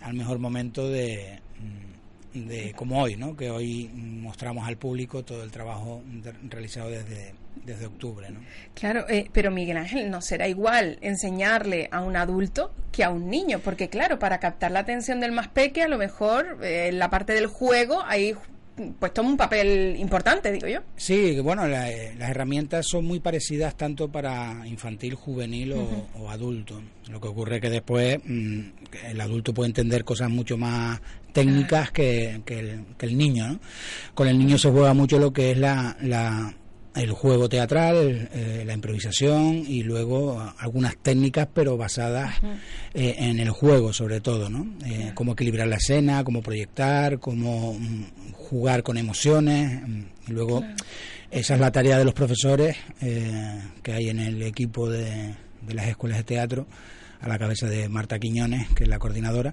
al 0.00 0.14
mejor 0.14 0.38
momento 0.38 0.88
de, 0.88 1.40
mm, 1.58 2.00
de 2.34 2.72
como 2.74 3.02
hoy, 3.02 3.16
¿no? 3.16 3.36
que 3.36 3.50
hoy 3.50 3.88
mostramos 3.94 4.66
al 4.66 4.76
público 4.76 5.24
todo 5.24 5.42
el 5.42 5.50
trabajo 5.50 6.02
realizado 6.48 6.90
desde, 6.90 7.34
desde 7.64 7.86
octubre. 7.86 8.28
¿no? 8.30 8.40
Claro, 8.74 9.06
eh, 9.08 9.28
pero 9.32 9.50
Miguel 9.50 9.76
Ángel, 9.76 10.10
no 10.10 10.20
será 10.20 10.48
igual 10.48 10.98
enseñarle 11.00 11.88
a 11.92 12.00
un 12.00 12.16
adulto 12.16 12.72
que 12.92 13.04
a 13.04 13.10
un 13.10 13.28
niño, 13.30 13.60
porque 13.62 13.88
claro, 13.88 14.18
para 14.18 14.40
captar 14.40 14.70
la 14.70 14.80
atención 14.80 15.20
del 15.20 15.32
más 15.32 15.48
peque, 15.48 15.82
a 15.82 15.88
lo 15.88 15.98
mejor 15.98 16.58
eh, 16.62 16.88
en 16.88 16.98
la 16.98 17.10
parte 17.10 17.32
del 17.32 17.46
juego 17.46 18.02
hay 18.04 18.34
pues 18.98 19.12
toma 19.12 19.28
un 19.28 19.36
papel 19.36 19.96
importante, 19.98 20.50
digo 20.52 20.66
yo. 20.66 20.80
Sí, 20.96 21.38
bueno, 21.40 21.66
eh, 21.66 22.14
las 22.16 22.30
herramientas 22.30 22.86
son 22.88 23.04
muy 23.04 23.20
parecidas 23.20 23.76
tanto 23.76 24.08
para 24.08 24.66
infantil, 24.66 25.14
juvenil 25.14 25.74
o, 25.74 26.30
adulto. 26.30 26.80
Lo 27.10 27.20
que 27.20 27.28
ocurre 27.28 27.56
es 27.56 27.62
que 27.62 27.70
después 27.70 28.18
mm, 28.24 28.60
el 29.10 29.20
adulto 29.20 29.52
puede 29.52 29.68
entender 29.68 30.04
cosas 30.04 30.30
mucho 30.30 30.56
más 30.56 31.00
técnicas 31.32 31.90
que, 31.90 32.40
el, 32.46 32.84
que 32.96 33.06
el 33.06 33.18
niño. 33.18 33.48
¿no? 33.48 33.60
Con 34.14 34.28
el 34.28 34.38
niño 34.38 34.56
se 34.56 34.70
juega 34.70 34.94
mucho 34.94 35.18
lo 35.18 35.32
que 35.32 35.50
es 35.50 35.58
la, 35.58 35.96
la 36.00 36.54
el 36.94 37.12
juego 37.12 37.48
teatral, 37.48 38.28
eh, 38.32 38.64
la 38.66 38.72
improvisación 38.72 39.64
y 39.66 39.82
luego 39.82 40.40
algunas 40.58 40.96
técnicas, 40.96 41.48
pero 41.52 41.76
basadas 41.76 42.34
eh, 42.94 43.16
en 43.18 43.38
el 43.38 43.50
juego 43.50 43.92
sobre 43.92 44.20
todo, 44.20 44.50
¿no? 44.50 44.66
Eh, 44.84 45.12
cómo 45.14 45.32
equilibrar 45.32 45.68
la 45.68 45.76
escena, 45.76 46.24
cómo 46.24 46.42
proyectar, 46.42 47.20
cómo 47.20 47.74
mm, 47.74 48.32
jugar 48.32 48.82
con 48.82 48.96
emociones. 48.96 49.82
Mm, 49.86 50.02
y 50.28 50.32
luego 50.32 50.64
esa 51.30 51.54
es 51.54 51.60
la 51.60 51.70
tarea 51.70 51.96
de 51.98 52.04
los 52.04 52.14
profesores 52.14 52.76
que 53.82 53.92
hay 53.92 54.08
en 54.08 54.18
el 54.18 54.42
equipo 54.42 54.88
de, 54.90 55.34
de 55.62 55.74
las 55.74 55.86
escuelas 55.86 56.18
de 56.18 56.24
teatro, 56.24 56.66
a 57.20 57.28
la 57.28 57.38
cabeza 57.38 57.68
de 57.68 57.88
Marta 57.88 58.18
Quiñones, 58.18 58.68
que 58.70 58.84
es 58.84 58.88
la 58.88 58.98
coordinadora, 58.98 59.52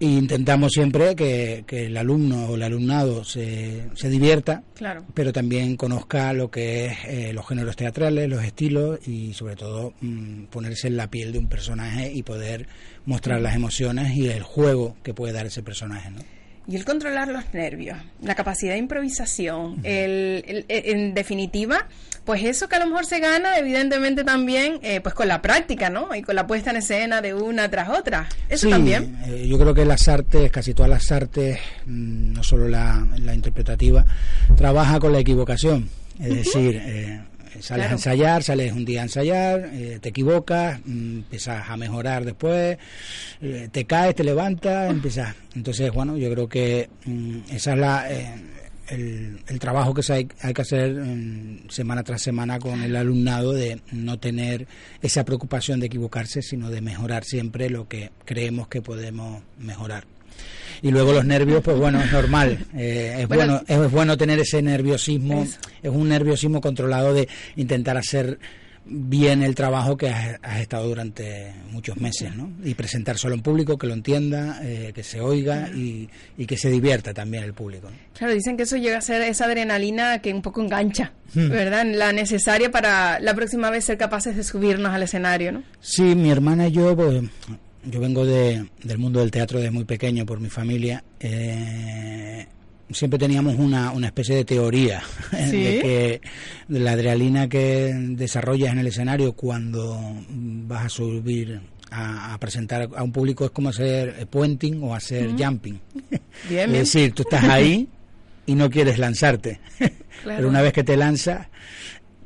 intentamos 0.00 0.72
siempre 0.72 1.14
que, 1.14 1.64
el 1.68 1.96
alumno 1.96 2.46
o 2.46 2.54
el 2.54 2.62
alumnado 2.62 3.24
se, 3.24 3.84
se 3.94 4.08
divierta, 4.08 4.62
claro. 4.74 5.04
pero 5.14 5.32
también 5.32 5.76
conozca 5.76 6.32
lo 6.32 6.50
que 6.50 6.86
es 6.86 6.98
eh, 7.06 7.32
los 7.32 7.46
géneros 7.46 7.76
teatrales, 7.76 8.28
los 8.28 8.42
estilos 8.42 9.06
y 9.06 9.34
sobre 9.34 9.56
todo 9.56 9.92
mm, 10.00 10.44
ponerse 10.44 10.88
en 10.88 10.96
la 10.96 11.08
piel 11.08 11.32
de 11.32 11.38
un 11.38 11.48
personaje 11.48 12.12
y 12.12 12.22
poder 12.22 12.66
mostrar 13.04 13.40
las 13.40 13.54
emociones 13.54 14.16
y 14.16 14.28
el 14.28 14.42
juego 14.42 14.96
que 15.02 15.14
puede 15.14 15.32
dar 15.32 15.46
ese 15.46 15.62
personaje, 15.62 16.10
¿no? 16.10 16.39
Y 16.70 16.76
el 16.76 16.84
controlar 16.84 17.26
los 17.28 17.52
nervios, 17.52 17.98
la 18.22 18.36
capacidad 18.36 18.74
de 18.74 18.78
improvisación, 18.78 19.80
el, 19.82 20.64
en 20.68 21.14
definitiva, 21.14 21.88
pues 22.24 22.44
eso 22.44 22.68
que 22.68 22.76
a 22.76 22.78
lo 22.78 22.86
mejor 22.86 23.06
se 23.06 23.18
gana, 23.18 23.58
evidentemente 23.58 24.22
también, 24.22 24.78
eh, 24.82 25.00
pues 25.00 25.16
con 25.16 25.26
la 25.26 25.42
práctica, 25.42 25.90
¿no? 25.90 26.14
Y 26.14 26.22
con 26.22 26.36
la 26.36 26.46
puesta 26.46 26.70
en 26.70 26.76
escena 26.76 27.20
de 27.20 27.34
una 27.34 27.68
tras 27.68 27.88
otra. 27.88 28.28
Eso 28.48 28.68
también. 28.68 29.18
Eh, 29.26 29.48
yo 29.48 29.58
creo 29.58 29.74
que 29.74 29.84
las 29.84 30.06
artes, 30.06 30.48
casi 30.52 30.72
todas 30.72 30.90
las 30.90 31.10
artes, 31.10 31.58
mm, 31.86 32.32
no 32.34 32.44
solo 32.44 32.68
la, 32.68 33.04
interpretativa, 33.34 34.04
trabaja 34.56 35.00
con 35.00 35.12
la 35.12 35.18
equivocación. 35.18 35.88
Es 36.20 36.34
decir, 36.36 36.80
eh, 36.84 37.20
sales 37.60 37.86
a 37.86 37.92
ensayar, 37.92 38.42
sales 38.42 38.72
un 38.72 38.84
día 38.84 39.00
a 39.00 39.04
ensayar, 39.04 39.70
eh, 39.72 39.98
te 40.00 40.10
equivocas, 40.10 40.80
mm, 40.84 41.16
empiezas 41.18 41.68
a 41.68 41.76
mejorar 41.76 42.24
después, 42.24 42.78
eh, 43.40 43.68
te 43.70 43.84
caes, 43.84 44.14
te 44.14 44.24
levantas, 44.24 44.90
empiezas. 44.90 45.34
Entonces, 45.54 45.92
bueno, 45.92 46.16
yo 46.16 46.30
creo 46.30 46.48
que 46.48 46.88
mm, 47.04 47.38
esa 47.50 47.72
es 47.72 47.78
la, 47.78 48.10
eh, 48.10 48.34
el, 48.88 49.58
trabajo 49.58 49.94
que 49.94 50.12
hay, 50.12 50.28
hay 50.42 50.54
que 50.54 50.62
hacer 50.62 50.92
mm, 50.92 51.68
semana 51.68 52.02
tras 52.02 52.22
semana 52.22 52.58
con 52.58 52.82
el 52.82 52.96
alumnado 52.96 53.52
de 53.52 53.80
no 53.92 54.18
tener 54.18 54.66
esa 55.02 55.24
preocupación 55.24 55.80
de 55.80 55.86
equivocarse, 55.86 56.42
sino 56.42 56.70
de 56.70 56.80
mejorar 56.80 57.24
siempre 57.24 57.70
lo 57.70 57.88
que 57.88 58.10
creemos 58.24 58.68
que 58.68 58.82
podemos 58.82 59.42
mejorar 59.58 60.04
y 60.82 60.90
luego 60.90 61.12
los 61.12 61.24
nervios, 61.24 61.62
pues 61.62 61.76
bueno, 61.76 62.00
es 62.00 62.12
normal. 62.12 62.58
Eh, 62.80 63.22
es, 63.22 63.28
bueno, 63.28 63.60
es 63.66 63.90
bueno 63.90 64.16
tener 64.16 64.38
ese 64.38 64.62
nerviosismo, 64.62 65.42
es 65.82 65.90
un 65.90 66.08
nerviosismo 66.08 66.60
controlado 66.60 67.12
de 67.12 67.28
intentar 67.56 67.96
hacer 67.98 68.38
bien 68.86 69.42
el 69.42 69.54
trabajo 69.54 69.96
que 69.96 70.08
has, 70.08 70.60
estado 70.60 70.88
durante 70.88 71.52
muchos 71.70 71.96
meses, 71.98 72.34
¿no? 72.34 72.50
Y 72.64 72.74
presentar 72.74 73.18
solo 73.18 73.34
en 73.34 73.42
público, 73.42 73.76
que 73.76 73.86
lo 73.86 73.94
entienda, 73.94 74.60
eh, 74.62 74.92
que 74.94 75.02
se 75.02 75.20
oiga 75.20 75.68
y, 75.68 76.08
y, 76.38 76.46
que 76.46 76.56
se 76.56 76.70
divierta 76.70 77.12
también 77.12 77.44
el 77.44 77.52
público. 77.52 77.88
Claro, 78.16 78.32
dicen 78.32 78.56
que 78.56 78.62
eso 78.62 78.76
llega 78.76 78.98
a 78.98 79.02
ser 79.02 79.22
esa 79.22 79.44
adrenalina 79.44 80.20
que 80.20 80.32
un 80.32 80.42
poco 80.42 80.62
engancha, 80.62 81.12
hmm. 81.34 81.48
¿verdad? 81.48 81.86
La 81.86 82.12
necesaria 82.12 82.70
para 82.70 83.20
la 83.20 83.34
próxima 83.34 83.70
vez 83.70 83.84
ser 83.84 83.98
capaces 83.98 84.36
de 84.36 84.44
subirnos 84.44 84.92
al 84.92 85.02
escenario, 85.02 85.52
¿no? 85.52 85.62
Sí, 85.80 86.14
mi 86.14 86.30
hermana 86.30 86.68
y 86.68 86.72
yo, 86.72 86.96
pues 86.96 87.22
yo 87.84 88.00
vengo 88.00 88.24
de, 88.24 88.66
del 88.82 88.98
mundo 88.98 89.20
del 89.20 89.30
teatro 89.30 89.58
desde 89.58 89.70
muy 89.70 89.84
pequeño 89.84 90.26
por 90.26 90.40
mi 90.40 90.48
familia. 90.48 91.02
Eh, 91.18 92.46
siempre 92.90 93.18
teníamos 93.18 93.56
una, 93.56 93.92
una 93.92 94.08
especie 94.08 94.36
de 94.36 94.44
teoría 94.44 95.02
de 95.32 95.80
que 95.80 96.20
de 96.68 96.80
la 96.80 96.92
adrenalina 96.92 97.48
que 97.48 97.92
desarrollas 97.94 98.72
en 98.72 98.78
el 98.78 98.86
escenario 98.86 99.32
cuando 99.32 99.98
vas 100.28 100.86
a 100.86 100.88
subir 100.88 101.60
a, 101.90 102.36
presentar 102.38 102.88
a 102.94 103.02
un 103.02 103.12
público 103.12 103.44
es 103.44 103.50
como 103.50 103.68
hacer 103.70 104.26
puenting 104.28 104.82
o 104.82 104.94
hacer 104.94 105.30
jumping. 105.36 105.80
es 106.48 106.72
decir, 106.72 107.12
tú 107.12 107.22
estás 107.22 107.44
ahí 107.44 107.88
y 108.46 108.54
no 108.54 108.70
quieres 108.70 108.98
lanzarte. 108.98 109.60
Pero 110.24 110.48
una 110.48 110.60
vez 110.60 110.72
que 110.72 110.84
te 110.84 110.96
lanzas, 110.96 111.48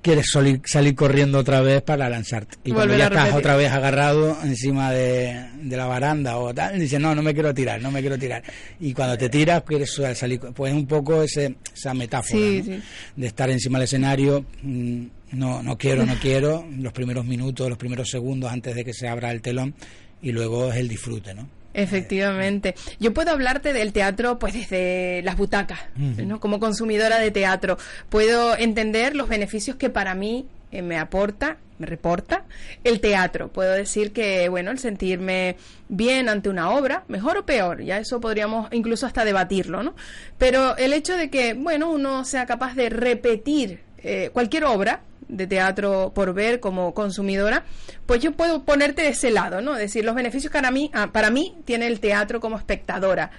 quieres 0.04 0.26
salir, 0.30 0.60
salir 0.66 0.94
corriendo 0.94 1.38
otra 1.38 1.62
vez 1.62 1.82
para 1.82 2.08
lanzarte. 2.10 2.58
Y 2.62 2.72
cuando 2.72 2.94
ya 2.94 3.06
estás 3.06 3.32
otra 3.32 3.56
vez 3.56 3.72
agarrado 3.72 4.36
encima 4.44 4.92
de, 4.92 5.46
la 5.64 5.86
baranda 5.86 6.36
o 6.36 6.52
tal, 6.52 6.78
dices, 6.78 7.00
no, 7.00 7.14
no 7.14 7.22
me 7.22 7.32
quiero 7.32 7.54
tirar, 7.54 7.80
no 7.80 7.90
me 7.90 8.02
quiero 8.02 8.18
tirar. 8.18 8.42
Y 8.78 8.92
cuando 8.92 9.16
te 9.16 9.30
tiras, 9.30 9.62
quieres 9.62 9.98
salir. 10.14 10.38
Pues 10.54 10.74
un 10.74 10.86
poco 10.86 11.22
ese, 11.22 11.56
esa 11.74 11.94
metáfora 11.94 12.38
de 12.38 13.26
estar 13.26 13.48
encima 13.50 13.78
del 13.78 13.84
escenario. 13.84 14.44
Mm, 14.62 15.06
no, 15.32 15.62
no 15.62 15.78
quiero, 15.78 16.04
no 16.04 16.14
quiero. 16.20 16.66
Los 16.78 16.92
primeros 16.92 17.24
minutos, 17.24 17.68
los 17.68 17.78
primeros 17.78 18.10
segundos 18.10 18.52
antes 18.52 18.74
de 18.74 18.84
que 18.84 18.92
se 18.92 19.08
abra 19.08 19.32
el 19.32 19.40
telón. 19.40 19.74
Y 20.20 20.32
luego 20.32 20.70
es 20.70 20.76
el 20.76 20.88
disfrute, 20.88 21.34
¿no? 21.34 21.48
Efectivamente. 21.74 22.76
Yo 23.00 23.12
puedo 23.12 23.32
hablarte 23.32 23.72
del 23.72 23.92
teatro 23.92 24.38
pues 24.38 24.54
desde 24.54 25.22
las 25.22 25.36
butacas, 25.36 25.80
¿no? 25.96 26.38
Como 26.40 26.60
consumidora 26.60 27.18
de 27.18 27.32
teatro. 27.32 27.76
Puedo 28.08 28.56
entender 28.56 29.16
los 29.16 29.28
beneficios 29.28 29.76
que 29.76 29.90
para 29.90 30.14
mí 30.14 30.46
eh, 30.70 30.82
me 30.82 30.98
aporta, 30.98 31.56
me 31.78 31.86
reporta 31.86 32.44
el 32.84 33.00
teatro. 33.00 33.48
Puedo 33.48 33.72
decir 33.72 34.12
que, 34.12 34.48
bueno, 34.48 34.70
el 34.70 34.78
sentirme 34.78 35.56
bien 35.88 36.28
ante 36.28 36.48
una 36.48 36.70
obra, 36.70 37.04
mejor 37.08 37.38
o 37.38 37.46
peor, 37.46 37.82
ya 37.82 37.98
eso 37.98 38.20
podríamos 38.20 38.68
incluso 38.72 39.06
hasta 39.06 39.24
debatirlo, 39.24 39.82
¿no? 39.82 39.94
Pero 40.38 40.76
el 40.76 40.92
hecho 40.92 41.16
de 41.16 41.28
que, 41.28 41.54
bueno, 41.54 41.90
uno 41.90 42.24
sea 42.24 42.46
capaz 42.46 42.74
de 42.74 42.88
repetir 42.88 43.80
eh, 43.98 44.30
cualquier 44.32 44.64
obra, 44.64 45.00
de 45.28 45.46
teatro 45.46 46.12
por 46.14 46.34
ver 46.34 46.60
como 46.60 46.94
consumidora, 46.94 47.64
pues 48.06 48.20
yo 48.20 48.32
puedo 48.32 48.64
ponerte 48.64 49.02
de 49.02 49.08
ese 49.08 49.30
lado, 49.30 49.60
¿no? 49.60 49.74
Decir, 49.74 50.04
los 50.04 50.14
beneficios 50.14 50.50
que 50.50 50.58
para 50.58 50.70
mí, 50.70 50.90
ah, 50.94 51.10
para 51.12 51.30
mí 51.30 51.56
tiene 51.64 51.86
el 51.86 52.00
teatro 52.00 52.40
como 52.40 52.56
espectadora. 52.56 53.30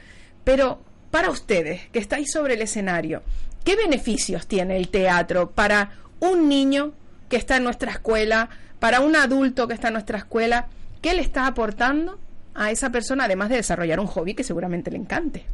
Pero 0.43 0.79
para 1.11 1.29
ustedes, 1.29 1.87
que 1.91 1.99
estáis 1.99 2.31
sobre 2.31 2.55
el 2.55 2.61
escenario, 2.61 3.21
¿qué 3.63 3.75
beneficios 3.75 4.47
tiene 4.47 4.77
el 4.77 4.89
teatro 4.89 5.51
para 5.51 5.91
un 6.19 6.49
niño 6.49 6.93
que 7.29 7.37
está 7.37 7.57
en 7.57 7.63
nuestra 7.63 7.91
escuela, 7.91 8.49
para 8.79 8.99
un 8.99 9.15
adulto 9.15 9.67
que 9.67 9.73
está 9.73 9.87
en 9.87 9.93
nuestra 9.93 10.17
escuela? 10.17 10.67
¿Qué 11.01 11.13
le 11.13 11.21
está 11.21 11.47
aportando 11.47 12.19
a 12.53 12.71
esa 12.71 12.89
persona, 12.89 13.25
además 13.25 13.49
de 13.49 13.57
desarrollar 13.57 13.99
un 13.99 14.07
hobby 14.07 14.33
que 14.33 14.43
seguramente 14.43 14.91
le 14.91 14.97
encante? 14.97 15.45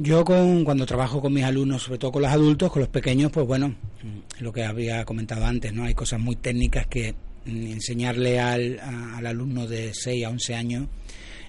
Yo 0.00 0.24
con, 0.24 0.64
cuando 0.64 0.86
trabajo 0.86 1.20
con 1.20 1.32
mis 1.32 1.44
alumnos, 1.44 1.82
sobre 1.82 1.98
todo 1.98 2.12
con 2.12 2.22
los 2.22 2.30
adultos, 2.30 2.72
con 2.72 2.80
los 2.80 2.88
pequeños, 2.88 3.32
pues 3.32 3.46
bueno, 3.46 3.74
lo 4.38 4.52
que 4.52 4.64
había 4.64 5.04
comentado 5.04 5.44
antes, 5.44 5.72
¿no? 5.72 5.84
Hay 5.84 5.94
cosas 5.94 6.20
muy 6.20 6.36
técnicas 6.36 6.86
que 6.86 7.14
mm, 7.44 7.66
enseñarle 7.66 8.38
al, 8.38 8.78
al 8.80 9.26
alumno 9.26 9.66
de 9.66 9.92
6 9.92 10.24
a 10.24 10.30
11 10.30 10.54
años 10.54 10.88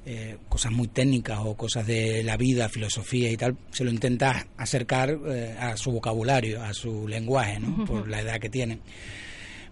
eh, 0.06 0.38
cosas 0.48 0.72
muy 0.72 0.88
técnicas 0.88 1.40
o 1.44 1.56
cosas 1.56 1.86
de 1.86 2.24
la 2.24 2.38
vida, 2.38 2.70
filosofía 2.70 3.30
y 3.32 3.38
tal, 3.38 3.58
se 3.70 3.84
lo 3.84 3.92
intenta 3.92 4.48
acercar 4.58 5.16
eh, 5.28 5.56
a 5.60 5.76
su 5.78 5.92
vocabulario, 5.92 6.64
a 6.64 6.74
su 6.74 7.08
lenguaje, 7.08 7.60
¿no? 7.60 7.86
Por 7.86 8.08
la 8.08 8.22
edad 8.22 8.40
que 8.40 8.50
tienen. 8.50 8.80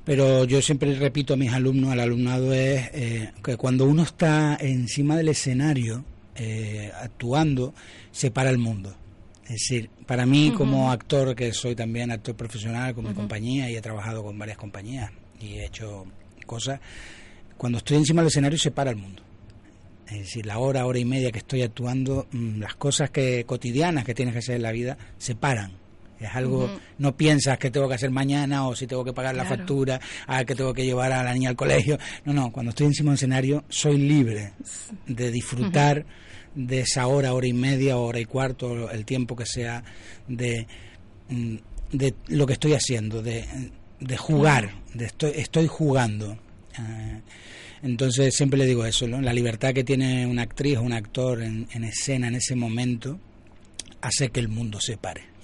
Pero 0.04 0.44
yo 0.44 0.62
siempre 0.62 0.94
repito 0.96 1.34
a 1.34 1.38
mis 1.38 1.54
alumnos, 1.54 1.92
al 1.92 2.02
alumnado, 2.02 2.54
es 2.54 2.90
eh, 2.94 3.32
que 3.44 3.58
cuando 3.58 3.86
uno 3.86 4.04
está 4.04 4.58
encima 4.60 5.16
del 5.18 5.30
escenario, 5.30 6.06
eh, 6.38 6.92
actuando, 7.02 7.74
separa 8.12 8.50
el 8.50 8.58
mundo. 8.58 8.96
Es 9.44 9.54
decir, 9.54 9.90
para 10.06 10.26
mí 10.26 10.52
como 10.52 10.92
actor, 10.92 11.36
que 11.36 11.54
soy 11.54 11.74
también 11.76 12.12
actor 12.12 12.36
profesional 12.36 12.94
con 12.94 13.08
mi 13.08 13.14
compañía 13.14 13.70
y 13.70 13.76
he 13.76 13.82
trabajado 13.82 14.24
con 14.24 14.38
varias 14.38 14.58
compañías 14.58 15.12
y 15.40 15.54
he 15.54 15.66
hecho 15.66 16.06
cosas, 16.46 16.80
cuando 17.58 17.78
estoy 17.78 17.98
encima 17.98 18.22
del 18.22 18.28
escenario 18.28 18.58
separa 18.58 18.92
el 18.92 18.98
mundo. 18.98 19.24
Es 20.08 20.20
decir, 20.20 20.46
la 20.46 20.60
hora, 20.60 20.86
hora 20.86 21.00
y 21.00 21.06
media 21.06 21.32
que 21.32 21.40
estoy 21.40 21.62
actuando, 21.62 22.28
mm, 22.32 22.60
las 22.60 22.76
cosas 22.76 23.10
que 23.10 23.46
cotidianas 23.46 24.06
que 24.06 24.14
tienes 24.14 24.34
que 24.34 24.40
hacer 24.40 24.56
en 24.56 24.64
la 24.64 24.72
vida 24.72 24.98
se 25.18 25.36
paran. 25.36 25.74
Es 26.20 26.36
algo, 26.36 26.70
no 26.98 27.16
piensas 27.16 27.58
que 27.60 27.70
tengo 27.70 27.88
que 27.88 27.96
hacer 27.96 28.10
mañana 28.10 28.68
o 28.68 28.76
si 28.76 28.88
tengo 28.88 29.06
que 29.06 29.14
pagar 29.14 29.36
la 29.36 29.46
factura, 29.46 30.00
a 30.26 30.44
que 30.46 30.56
tengo 30.56 30.74
que 30.74 30.84
llevar 30.84 31.12
a 31.12 31.24
la 31.24 31.34
niña 31.34 31.50
al 31.50 31.56
colegio. 31.56 31.98
No, 32.26 32.34
no, 32.34 32.52
cuando 32.52 32.72
estoy 32.72 32.88
encima 32.88 33.12
del 33.12 33.18
escenario 33.18 33.64
soy 33.70 33.98
libre 33.98 34.54
de 35.06 35.32
disfrutar 35.32 36.06
de 36.56 36.80
esa 36.80 37.06
hora, 37.08 37.34
hora 37.34 37.48
y 37.48 37.54
media, 37.54 37.98
hora 37.98 38.20
y 38.20 38.26
cuarto, 38.26 38.90
el 38.90 39.06
tiempo 39.06 39.36
que 39.36 39.46
sea 39.46 39.84
de, 40.28 40.66
mm, 41.30 41.56
de 41.92 42.16
lo 42.30 42.48
que 42.48 42.54
estoy 42.54 42.74
haciendo, 42.74 43.22
de, 43.22 43.46
de 44.00 44.18
jugar, 44.18 44.72
de 44.94 45.06
estoy, 45.06 45.34
estoy 45.36 45.68
jugando. 45.68 46.38
Eh, 46.80 47.22
entonces 47.84 48.36
siempre 48.36 48.58
le 48.58 48.66
digo 48.66 48.86
eso, 48.86 49.08
la 49.08 49.34
libertad 49.34 49.74
que 49.74 49.84
tiene 49.84 50.26
una 50.26 50.42
actriz 50.44 50.78
o 50.78 50.82
un 50.82 50.94
actor 50.94 51.44
en, 51.44 51.68
en 51.72 51.84
escena 51.84 52.28
en 52.28 52.36
ese 52.36 52.56
momento 52.56 53.20
hace 54.02 54.30
que 54.30 54.40
el 54.40 54.48
mundo 54.48 54.80
se 54.82 54.98
pare. 54.98 55.37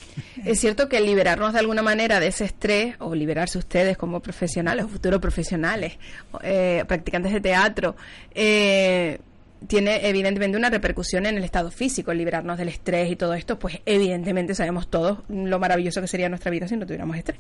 Es 0.46 0.60
cierto 0.60 0.90
que 0.90 1.00
liberarnos 1.02 1.54
de 1.54 1.60
alguna 1.60 1.82
manera 1.82 2.20
de 2.20 2.28
ese 2.28 2.46
estrés, 2.46 2.96
o 3.00 3.16
liberarse 3.16 3.58
ustedes 3.58 3.98
como 3.98 4.20
profesionales 4.20 4.86
o 4.86 4.88
futuros 4.88 5.20
profesionales, 5.20 5.98
eh, 6.42 6.84
practicantes 6.88 7.34
de 7.34 7.42
teatro, 7.42 7.96
eh, 8.34 9.20
tiene 9.68 10.08
evidentemente 10.08 10.58
una 10.58 10.70
repercusión 10.70 11.26
en 11.26 11.38
el 11.38 11.44
estado 11.44 11.72
físico, 11.72 12.14
liberarnos 12.14 12.58
del 12.58 12.70
estrés 12.70 13.12
y 13.12 13.16
todo 13.16 13.34
esto, 13.34 13.60
pues 13.60 13.80
evidentemente 13.86 14.56
sabemos 14.56 14.90
todos 14.90 15.20
lo 15.30 15.60
maravilloso 15.60 16.02
que 16.02 16.08
sería 16.08 16.30
nuestra 16.30 16.52
vida 16.52 16.68
si 16.68 16.76
no 16.76 16.86
tuviéramos 16.86 17.18
estrés. 17.18 17.40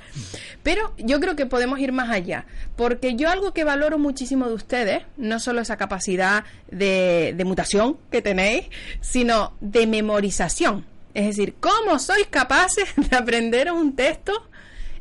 Pero 0.61 0.93
yo 0.97 1.19
creo 1.19 1.35
que 1.35 1.45
podemos 1.45 1.79
ir 1.79 1.91
más 1.91 2.09
allá, 2.09 2.45
porque 2.75 3.15
yo 3.15 3.29
algo 3.29 3.53
que 3.53 3.63
valoro 3.63 3.99
muchísimo 3.99 4.47
de 4.47 4.53
ustedes, 4.53 5.03
no 5.17 5.39
solo 5.39 5.61
esa 5.61 5.77
capacidad 5.77 6.43
de, 6.71 7.33
de 7.35 7.45
mutación 7.45 7.97
que 8.11 8.21
tenéis, 8.21 8.69
sino 9.01 9.53
de 9.59 9.87
memorización. 9.87 10.92
Es 11.13 11.25
decir, 11.27 11.55
¿cómo 11.59 11.99
sois 11.99 12.27
capaces 12.27 12.89
de 13.09 13.15
aprender 13.15 13.71
un 13.71 13.95
texto, 13.95 14.31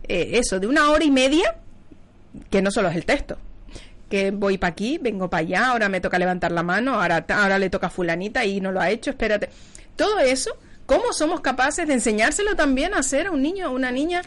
eh, 0.09 0.33
eso, 0.35 0.61
de 0.61 0.67
una 0.67 0.91
hora 0.91 1.05
y 1.05 1.11
media, 1.11 1.57
que 2.51 2.63
no 2.63 2.71
solo 2.71 2.89
es 2.89 2.97
el 2.97 3.05
texto, 3.05 3.39
que 4.09 4.31
voy 4.31 4.59
para 4.59 4.73
aquí, 4.73 4.99
vengo 4.99 5.31
para 5.31 5.41
allá, 5.41 5.67
ahora 5.69 5.89
me 5.89 6.01
toca 6.01 6.19
levantar 6.19 6.53
la 6.53 6.63
mano, 6.63 7.01
ahora, 7.01 7.25
ahora 7.29 7.59
le 7.59 7.71
toca 7.71 7.87
a 7.87 7.91
fulanita 7.91 8.45
y 8.45 8.61
no 8.61 8.73
lo 8.73 8.81
ha 8.81 8.91
hecho, 8.91 9.11
espérate. 9.11 9.49
Todo 9.97 10.19
eso, 10.19 10.57
¿cómo 10.87 11.13
somos 11.13 11.41
capaces 11.41 11.87
de 11.87 11.95
enseñárselo 11.95 12.55
también 12.57 12.95
a 12.95 12.99
hacer 12.99 13.29
a 13.29 13.31
un 13.31 13.43
niño 13.43 13.71
o 13.71 13.75
una 13.75 13.91
niña 13.91 14.23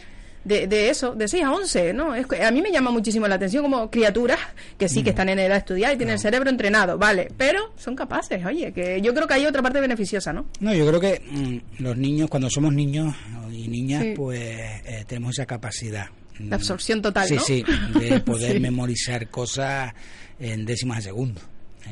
de, 0.46 0.66
de 0.66 0.90
eso, 0.90 1.14
de 1.14 1.26
6 1.26 1.44
a 1.44 1.52
11, 1.52 1.92
¿no? 1.92 2.14
Es, 2.14 2.26
a 2.40 2.50
mí 2.50 2.62
me 2.62 2.70
llama 2.70 2.90
muchísimo 2.90 3.26
la 3.26 3.34
atención 3.34 3.64
como 3.64 3.90
criaturas 3.90 4.38
que 4.78 4.88
sí 4.88 5.02
que 5.02 5.10
están 5.10 5.28
en 5.28 5.40
edad 5.40 5.54
de 5.54 5.58
estudiar 5.58 5.92
y 5.92 5.96
tienen 5.96 6.14
el 6.14 6.20
cerebro 6.20 6.48
entrenado, 6.48 6.96
vale, 6.98 7.28
pero 7.36 7.72
son 7.76 7.96
capaces, 7.96 8.44
oye, 8.46 8.72
que 8.72 9.00
yo 9.00 9.12
creo 9.12 9.26
que 9.26 9.34
hay 9.34 9.46
otra 9.46 9.62
parte 9.62 9.80
beneficiosa, 9.80 10.32
¿no? 10.32 10.46
No, 10.60 10.72
yo 10.72 10.86
creo 10.86 11.00
que 11.00 11.20
mm, 11.20 11.82
los 11.82 11.96
niños, 11.96 12.30
cuando 12.30 12.48
somos 12.48 12.72
niños 12.72 13.14
y 13.50 13.66
niñas, 13.68 14.04
pues 14.14 14.40
eh, 14.40 15.04
tenemos 15.06 15.32
esa 15.32 15.46
capacidad 15.46 16.06
la 16.38 16.56
absorción 16.56 17.00
total, 17.00 17.28
sí, 17.28 17.34
¿no? 17.34 17.40
Sí, 17.40 17.64
de 17.98 18.20
poder 18.24 18.60
memorizar 18.60 19.28
cosas 19.28 19.94
en 20.38 20.64
décimas 20.64 20.98
de 20.98 21.02
segundo. 21.04 21.40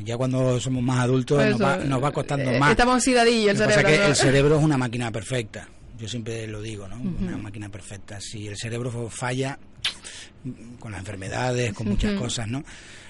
Ya 0.03 0.17
cuando 0.17 0.59
somos 0.59 0.83
más 0.83 0.99
adultos 0.99 1.43
nos, 1.43 1.61
va, 1.61 1.77
nos, 1.77 2.03
va, 2.03 2.11
costando 2.11 2.51
eh, 2.51 2.59
más. 2.59 2.71
Estamos 2.71 2.95
oxidadillos 2.95 3.59
el 3.59 3.69
cerebro. 3.69 3.87
Que 3.87 4.05
el 4.05 4.15
cerebro 4.15 4.57
es 4.57 4.63
una 4.63 4.77
máquina 4.77 5.09
perfecta. 5.11 5.69
Yo 5.97 6.07
siempre 6.07 6.47
lo 6.47 6.61
digo, 6.61 6.87
¿no? 6.87 6.97
Una 6.97 7.37
máquina 7.37 7.69
perfecta. 7.69 8.19
Si 8.19 8.47
el 8.47 8.57
cerebro 8.57 9.09
falla 9.09 9.57
con 10.79 10.91
las 10.91 10.99
enfermedades, 10.99 11.73
con 11.73 11.87
muchas 11.87 12.19
cosas, 12.19 12.47
¿no? 12.47 12.63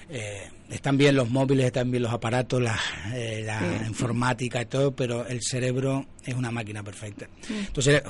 Eh, 0.08 0.48
están 0.70 0.96
bien 0.96 1.16
los 1.16 1.28
móviles, 1.30 1.66
están 1.66 1.90
bien 1.90 2.02
los 2.02 2.12
aparatos, 2.12 2.62
la, 2.62 2.78
eh, 3.12 3.42
la 3.44 3.84
informática 3.86 4.62
y 4.62 4.66
todo, 4.66 4.94
pero 4.94 5.26
el 5.26 5.42
cerebro 5.42 6.06
es 6.24 6.34
una 6.34 6.50
máquina 6.50 6.82
perfecta. 6.82 7.28
Entonces, 7.48 8.02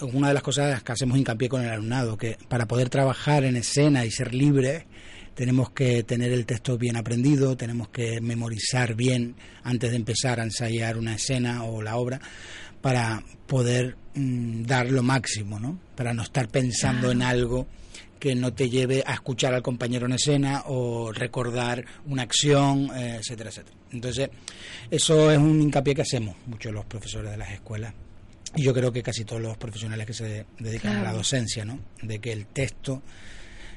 una 0.00 0.28
de 0.28 0.34
las 0.34 0.42
cosas 0.42 0.82
que 0.82 0.92
hacemos 0.92 1.18
hincapié 1.18 1.48
con 1.48 1.62
el 1.62 1.70
alumnado, 1.70 2.16
que 2.16 2.38
para 2.48 2.66
poder 2.66 2.88
trabajar 2.88 3.44
en 3.44 3.56
escena 3.56 4.04
y 4.04 4.10
ser 4.10 4.34
libre, 4.34 4.86
tenemos 5.34 5.70
que 5.70 6.02
tener 6.02 6.32
el 6.32 6.46
texto 6.46 6.78
bien 6.78 6.96
aprendido, 6.96 7.56
tenemos 7.56 7.88
que 7.88 8.20
memorizar 8.20 8.94
bien 8.94 9.36
antes 9.62 9.90
de 9.90 9.96
empezar 9.96 10.40
a 10.40 10.44
ensayar 10.44 10.96
una 10.96 11.14
escena 11.14 11.64
o 11.64 11.82
la 11.82 11.96
obra 11.96 12.20
para 12.80 13.22
poder 13.46 13.96
mm, 14.20 14.62
dar 14.64 14.90
lo 14.90 15.02
máximo, 15.02 15.58
¿no? 15.58 15.78
Para 15.94 16.14
no 16.14 16.22
estar 16.22 16.48
pensando 16.48 17.10
en 17.10 17.22
algo 17.22 17.66
que 18.18 18.34
no 18.34 18.52
te 18.52 18.68
lleve 18.68 19.02
a 19.06 19.14
escuchar 19.14 19.54
al 19.54 19.62
compañero 19.62 20.06
en 20.06 20.12
escena 20.12 20.64
o 20.66 21.10
recordar 21.10 21.84
una 22.06 22.22
acción, 22.22 22.90
eh, 22.94 23.16
etcétera, 23.20 23.48
etcétera. 23.48 23.76
Entonces, 23.92 24.30
eso 24.90 25.30
es 25.30 25.38
un 25.38 25.60
hincapié 25.62 25.94
que 25.94 26.02
hacemos 26.02 26.36
muchos 26.46 26.72
los 26.72 26.84
profesores 26.84 27.30
de 27.30 27.38
las 27.38 27.50
escuelas 27.50 27.94
y 28.54 28.62
yo 28.64 28.74
creo 28.74 28.92
que 28.92 29.02
casi 29.02 29.24
todos 29.24 29.40
los 29.40 29.56
profesionales 29.56 30.06
que 30.06 30.12
se 30.12 30.46
dedican 30.58 30.96
a 30.96 31.02
la 31.02 31.12
docencia, 31.12 31.64
¿no? 31.64 31.78
De 32.02 32.18
que 32.18 32.32
el 32.32 32.46
texto 32.46 33.02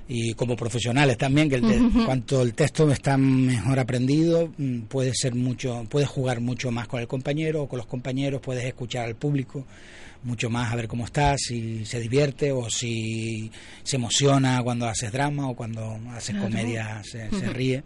y 0.08 0.34
como 0.34 0.56
profesionales 0.56 1.18
también 1.18 1.50
que 1.50 1.56
el 1.56 1.92
cuanto 2.06 2.42
el 2.42 2.54
texto 2.54 2.92
está 2.92 3.18
mejor 3.18 3.80
aprendido 3.80 4.52
mm, 4.58 4.82
puede 4.82 5.14
ser 5.14 5.34
mucho 5.34 5.86
puedes 5.90 6.10
jugar 6.10 6.42
mucho 6.42 6.72
más 6.72 6.90
con 6.90 7.00
el 7.00 7.08
compañero 7.08 7.64
o 7.64 7.70
con 7.70 7.78
los 7.78 7.88
compañeros 7.88 8.42
puedes 8.42 8.66
escuchar 8.66 9.06
al 9.06 9.16
público 9.16 9.66
mucho 10.24 10.50
más 10.50 10.72
a 10.72 10.76
ver 10.76 10.88
cómo 10.88 11.06
está 11.06 11.38
si 11.38 11.86
se 11.86 12.00
divierte 12.00 12.52
o 12.52 12.70
si 12.70 13.52
se 13.84 13.98
emociona 13.98 14.62
cuando 14.64 14.88
haces 14.88 15.12
drama 15.12 15.50
o 15.50 15.56
cuando 15.56 16.00
haces 16.16 16.36
comedia 16.36 17.02
se, 17.04 17.30
se 17.30 17.50
ríe. 17.50 17.84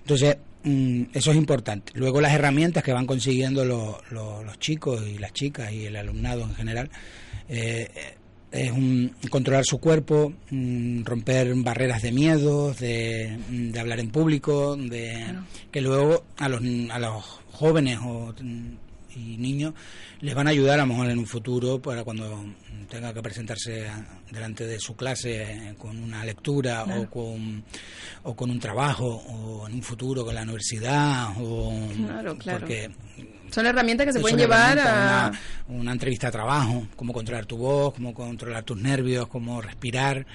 Entonces 0.00 0.36
Mm, 0.64 1.04
eso 1.14 1.30
es 1.30 1.36
importante. 1.36 1.92
Luego 1.94 2.20
las 2.20 2.32
herramientas 2.32 2.82
que 2.82 2.92
van 2.92 3.06
consiguiendo 3.06 3.64
los 3.64 4.58
chicos 4.58 5.02
y 5.06 5.18
las 5.18 5.32
chicas 5.32 5.72
y 5.72 5.86
el 5.86 5.96
alumnado 5.96 6.42
en 6.42 6.54
general 6.54 6.90
eh, 7.48 7.88
es 8.50 8.70
un, 8.70 9.12
controlar 9.30 9.64
su 9.64 9.78
cuerpo, 9.78 10.32
mm, 10.50 11.04
romper 11.04 11.54
barreras 11.56 12.02
de 12.02 12.12
miedo, 12.12 12.74
de, 12.74 13.38
mm, 13.48 13.70
de 13.70 13.80
hablar 13.80 14.00
en 14.00 14.10
público, 14.10 14.76
de 14.76 15.34
que 15.70 15.80
luego 15.80 16.24
a 16.38 16.48
los, 16.48 16.60
a 16.90 16.98
los 16.98 17.24
jóvenes 17.52 17.98
o, 18.02 18.34
y 19.16 19.36
niños 19.36 19.74
les 20.20 20.34
van 20.34 20.46
a 20.46 20.50
ayudar 20.50 20.78
a 20.78 20.82
lo 20.82 20.88
mejor 20.88 21.10
en 21.10 21.18
un 21.18 21.26
futuro 21.26 21.80
para 21.80 22.04
cuando 22.04 22.44
tenga 22.88 23.12
que 23.12 23.22
presentarse 23.22 23.90
delante 24.30 24.66
de 24.66 24.78
su 24.78 24.96
clase 24.96 25.42
eh, 25.42 25.74
con 25.76 25.96
una 25.98 26.24
lectura 26.24 26.84
o, 26.84 27.10
con, 27.10 27.64
o 28.22 28.36
con 28.36 28.50
un 28.50 28.58
trabajo 28.58 29.06
o 29.06 29.66
en 29.68 29.74
un 29.74 29.82
futuro 29.82 30.24
con 30.24 30.34
la 30.34 30.42
universidad 30.42 31.30
o 31.38 31.88
claro, 32.06 32.36
claro. 32.36 32.58
porque 32.60 32.90
son 33.50 33.66
herramientas 33.66 34.06
que 34.06 34.12
se 34.12 34.20
pueden 34.20 34.38
llevar 34.38 34.78
a 34.78 35.32
una, 35.68 35.92
entrevista 35.92 36.28
de 36.28 36.32
trabajo, 36.32 36.86
cómo 36.96 37.12
controlar 37.12 37.46
tu 37.46 37.56
voz, 37.56 37.94
cómo 37.94 38.12
controlar 38.12 38.62
tus 38.62 38.76
nervios, 38.76 39.26
cómo 39.28 39.60
respirar, 39.60 40.26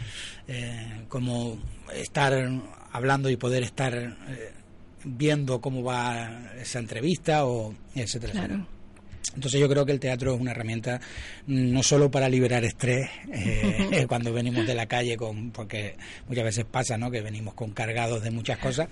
eh, 0.47 1.05
cómo 1.07 1.57
estar 1.93 2.49
hablando 2.91 3.29
y 3.29 3.37
poder 3.37 3.63
estar 3.63 3.93
eh, 3.93 4.53
viendo 5.03 5.61
cómo 5.61 5.83
va 5.83 6.51
esa 6.59 6.79
entrevista 6.79 7.45
o 7.45 7.73
etcétera. 7.95 8.65
Entonces 9.35 9.59
yo 9.59 9.67
creo 9.67 9.85
que 9.85 9.91
el 9.91 9.99
teatro 9.99 10.35
es 10.35 10.41
una 10.41 10.51
herramienta 10.51 11.01
no 11.47 11.81
solo 11.81 12.11
para 12.11 12.29
liberar 12.29 12.63
estrés 12.63 13.09
eh, 13.31 14.05
cuando 14.07 14.31
venimos 14.31 14.67
de 14.67 14.75
la 14.75 14.85
calle, 14.85 15.17
con, 15.17 15.51
porque 15.51 15.95
muchas 16.27 16.43
veces 16.43 16.65
pasa 16.65 16.97
¿no? 16.97 17.09
que 17.09 17.21
venimos 17.21 17.53
con 17.53 17.71
cargados 17.71 18.21
de 18.21 18.31
muchas 18.31 18.59
cosas 18.59 18.89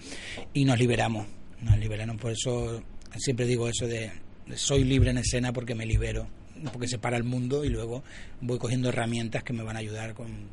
y 0.54 0.65
nos 0.65 0.80
liberamos, 0.80 1.28
nos 1.62 1.78
liberamos. 1.78 2.17
Por 2.17 2.32
eso 2.32 2.82
siempre 3.17 3.45
digo 3.45 3.67
eso 3.67 3.88
de 3.88 4.12
soy 4.56 4.84
libre 4.84 5.12
en 5.12 5.19
escena 5.19 5.54
porque 5.54 5.76
me 5.76 5.86
libero, 5.86 6.28
porque 6.71 6.88
se 6.88 6.97
para 6.97 7.17
el 7.17 7.24
mundo 7.24 7.63
y 7.63 7.69
luego 7.69 8.04
voy 8.39 8.58
cogiendo 8.58 8.89
herramientas 8.89 9.43
que 9.43 9.54
me 9.54 9.63
van 9.63 9.76
a 9.76 9.80
ayudar 9.80 10.13
con, 10.15 10.47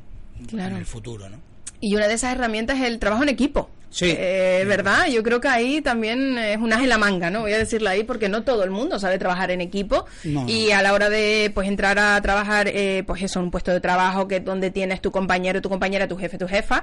en 0.53 0.77
el 0.77 0.87
futuro. 0.87 1.29
¿no? 1.31 1.41
Y 1.81 1.95
una 1.95 2.09
de 2.09 2.15
esas 2.15 2.33
herramientas 2.33 2.79
es 2.79 2.85
el 2.85 2.99
trabajo 2.99 3.23
en 3.23 3.29
equipo. 3.29 3.71
Sí. 3.91 4.15
Eh, 4.17 4.65
¿Verdad? 4.67 5.07
Yo 5.11 5.23
creo 5.23 5.41
que 5.41 5.49
ahí 5.49 5.81
también 5.81 6.37
es 6.37 6.59
un 6.59 6.73
as 6.73 6.83
en 6.83 6.89
la 6.89 6.99
manga, 6.99 7.31
¿no? 7.31 7.41
Voy 7.41 7.53
a 7.53 7.59
decirlo 7.59 7.89
ahí 7.89 8.05
porque 8.05 8.29
no 8.29 8.43
todo 8.43 8.63
el 8.65 8.71
mundo 8.71 8.99
sabe 8.99 9.19
trabajar 9.19 9.51
en 9.51 9.61
equipo. 9.61 10.05
y 10.47 10.71
a 10.71 10.83
la 10.83 10.93
hora 10.93 11.09
de 11.09 11.51
pues 11.55 11.69
entrar 11.69 11.99
a 11.99 12.21
trabajar, 12.21 12.69
eh, 12.69 13.03
pues 13.07 13.23
eso, 13.23 13.41
un 13.41 13.51
puesto 13.51 13.73
de 13.73 13.81
trabajo 13.81 14.29
que 14.29 14.41
donde 14.41 14.71
tienes 14.71 15.01
tu 15.01 15.11
compañero, 15.11 15.63
tu 15.63 15.69
compañera, 15.69 16.07
tu 16.07 16.17
jefe, 16.17 16.37
tu 16.37 16.47
jefa, 16.47 16.83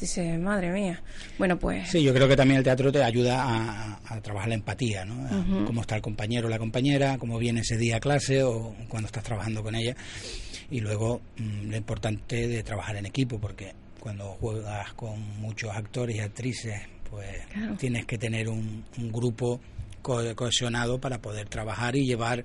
dices, 0.00 0.38
madre 0.38 0.70
mía. 0.70 1.02
Bueno, 1.38 1.58
pues. 1.58 1.90
Sí, 1.90 2.02
yo 2.02 2.14
creo 2.14 2.26
que 2.26 2.36
también 2.36 2.58
el 2.58 2.64
teatro 2.64 2.90
te 2.90 3.02
ayuda 3.02 3.98
a, 4.08 4.20
trabajar 4.22 4.48
la 4.48 4.54
empatía, 4.54 5.04
¿no? 5.04 5.66
Cómo 5.66 5.82
está 5.82 5.96
el 5.96 6.02
compañero 6.02 6.46
o 6.46 6.50
la 6.50 6.58
compañera, 6.58 7.18
cómo 7.18 7.38
viene 7.38 7.60
ese 7.60 7.76
día 7.76 7.96
a 7.96 8.00
clase 8.00 8.42
o 8.42 8.74
cuando 8.88 9.06
estás 9.06 9.24
trabajando 9.24 9.62
con 9.62 9.74
ella. 9.74 9.94
Y 10.70 10.80
luego 10.80 11.20
mm, 11.36 11.70
lo 11.70 11.76
importante 11.76 12.48
de 12.48 12.62
trabajar 12.62 12.96
en 12.96 13.06
equipo, 13.06 13.38
porque 13.38 13.72
cuando 14.00 14.24
juegas 14.40 14.92
con 14.94 15.20
muchos 15.40 15.74
actores 15.74 16.16
y 16.16 16.20
actrices, 16.20 16.80
pues 17.10 17.42
tienes 17.78 18.06
que 18.06 18.18
tener 18.18 18.48
un, 18.48 18.84
un 18.98 19.12
grupo 19.12 19.60
cohesionado 20.02 21.00
para 21.00 21.20
poder 21.20 21.48
trabajar 21.48 21.96
y 21.96 22.06
llevar 22.06 22.44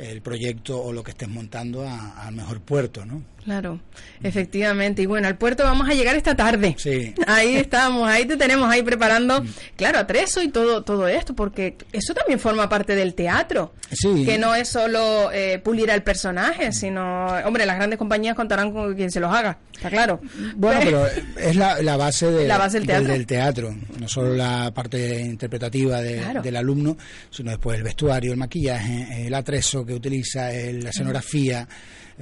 el 0.00 0.22
proyecto 0.22 0.82
o 0.82 0.92
lo 0.92 1.02
que 1.02 1.10
estés 1.12 1.28
montando 1.28 1.86
al 1.88 2.34
mejor 2.34 2.60
puerto, 2.60 3.04
¿no? 3.04 3.22
Claro, 3.44 3.80
efectivamente. 4.22 5.02
Y 5.02 5.06
bueno, 5.06 5.26
al 5.26 5.36
puerto 5.36 5.64
vamos 5.64 5.88
a 5.88 5.94
llegar 5.94 6.14
esta 6.14 6.34
tarde. 6.34 6.74
Sí. 6.78 7.14
Ahí 7.26 7.56
estamos, 7.56 8.08
ahí 8.08 8.26
te 8.26 8.36
tenemos 8.36 8.70
ahí 8.70 8.82
preparando, 8.82 9.42
mm. 9.42 9.48
claro, 9.76 9.98
a 9.98 10.06
Treso 10.06 10.42
y 10.42 10.48
todo, 10.48 10.82
todo 10.82 11.08
esto, 11.08 11.34
porque 11.34 11.76
eso 11.92 12.12
también 12.12 12.38
forma 12.38 12.68
parte 12.68 12.94
del 12.94 13.14
teatro. 13.14 13.72
Sí. 13.90 14.24
Que 14.24 14.38
no 14.38 14.54
es 14.54 14.68
solo 14.68 15.32
eh, 15.32 15.58
pulir 15.58 15.90
al 15.90 16.02
personaje, 16.02 16.72
sino, 16.72 17.26
hombre, 17.44 17.66
las 17.66 17.76
grandes 17.76 17.98
compañías 17.98 18.36
contarán 18.36 18.72
con 18.72 18.94
quien 18.94 19.10
se 19.10 19.20
los 19.20 19.32
haga, 19.34 19.58
está 19.74 19.88
claro. 19.88 20.20
Bueno, 20.54 20.80
pero 20.84 21.06
es 21.38 21.56
la, 21.56 21.96
base, 21.96 22.30
de, 22.30 22.46
la 22.46 22.58
base 22.58 22.78
del, 22.78 22.86
teatro. 22.86 23.12
Del, 23.12 23.26
teatro. 23.26 23.74
no 23.98 24.06
solo 24.08 24.34
la 24.34 24.70
parte 24.72 25.20
interpretativa 25.20 26.00
del 26.00 26.56
alumno, 26.56 26.96
sino 27.30 27.50
después 27.50 27.78
el 27.78 27.84
vestuario, 27.84 28.32
el 28.32 28.38
maquillaje, 28.38 29.26
el 29.26 29.34
atrezo 29.34 29.84
que 29.90 29.94
utiliza, 29.96 30.52
la 30.52 30.90
escenografía. 30.90 31.66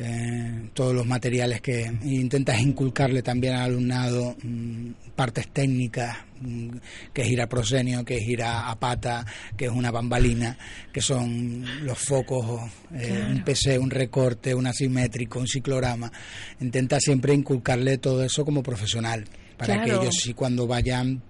Eh, 0.00 0.70
todos 0.74 0.94
los 0.94 1.04
materiales 1.04 1.60
que 1.60 1.90
intentas 2.04 2.60
inculcarle 2.60 3.20
también 3.20 3.54
al 3.54 3.64
alumnado, 3.64 4.36
mm, 4.42 4.90
partes 5.16 5.48
técnicas, 5.48 6.16
mm, 6.40 6.76
que 7.12 7.22
es 7.22 7.28
ir 7.28 7.42
a 7.42 7.48
prosenio, 7.48 8.04
que 8.04 8.16
es 8.16 8.28
ir 8.28 8.44
a, 8.44 8.74
pata, 8.78 9.26
que 9.56 9.64
es 9.64 9.72
una 9.72 9.90
bambalina, 9.90 10.56
que 10.92 11.00
son 11.00 11.64
los 11.84 11.98
focos, 11.98 12.70
eh, 12.94 13.26
un 13.28 13.42
PC, 13.42 13.76
un 13.76 13.90
recorte, 13.90 14.54
un 14.54 14.68
asimétrico, 14.68 15.40
un 15.40 15.48
ciclorama. 15.48 16.12
Intenta 16.60 17.00
siempre 17.00 17.34
inculcarle 17.34 17.98
todo 17.98 18.22
eso 18.22 18.44
como 18.44 18.62
profesional, 18.62 19.24
para 19.56 19.82
que 19.82 19.90
ellos 19.90 20.14
sí 20.14 20.32
cuando 20.32 20.68
vayan 20.68 21.20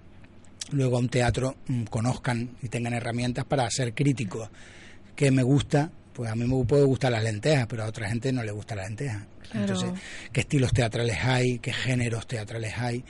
luego 0.71 0.97
a 0.97 0.99
un 0.99 1.09
teatro 1.09 1.55
mm, 1.67 1.85
conozcan 1.85 2.51
y 2.61 2.69
tengan 2.69 2.93
herramientas 2.93 3.45
para 3.45 3.67
ser 3.71 3.95
críticos, 3.95 4.49
que 5.15 5.31
me 5.31 5.41
gusta 5.41 5.91
pues 6.19 6.29
a 6.29 6.35
mí 6.35 6.43
me 6.43 6.65
puede 6.65 6.83
gustar 6.83 7.13
las 7.13 7.23
lentejas, 7.23 7.65
pero 7.67 7.85
a 7.85 7.87
otra 7.87 8.09
gente 8.09 8.33
no 8.33 8.43
le 8.43 8.51
gusta 8.51 8.75
las 8.75 8.89
lentejas. 8.89 9.23
Entonces, 9.53 9.89
¿qué 10.33 10.41
estilos 10.41 10.73
teatrales 10.73 11.17
hay? 11.23 11.59
¿Qué 11.59 11.71
géneros 11.71 12.27
teatrales 12.27 12.73
hay? 12.77 13.05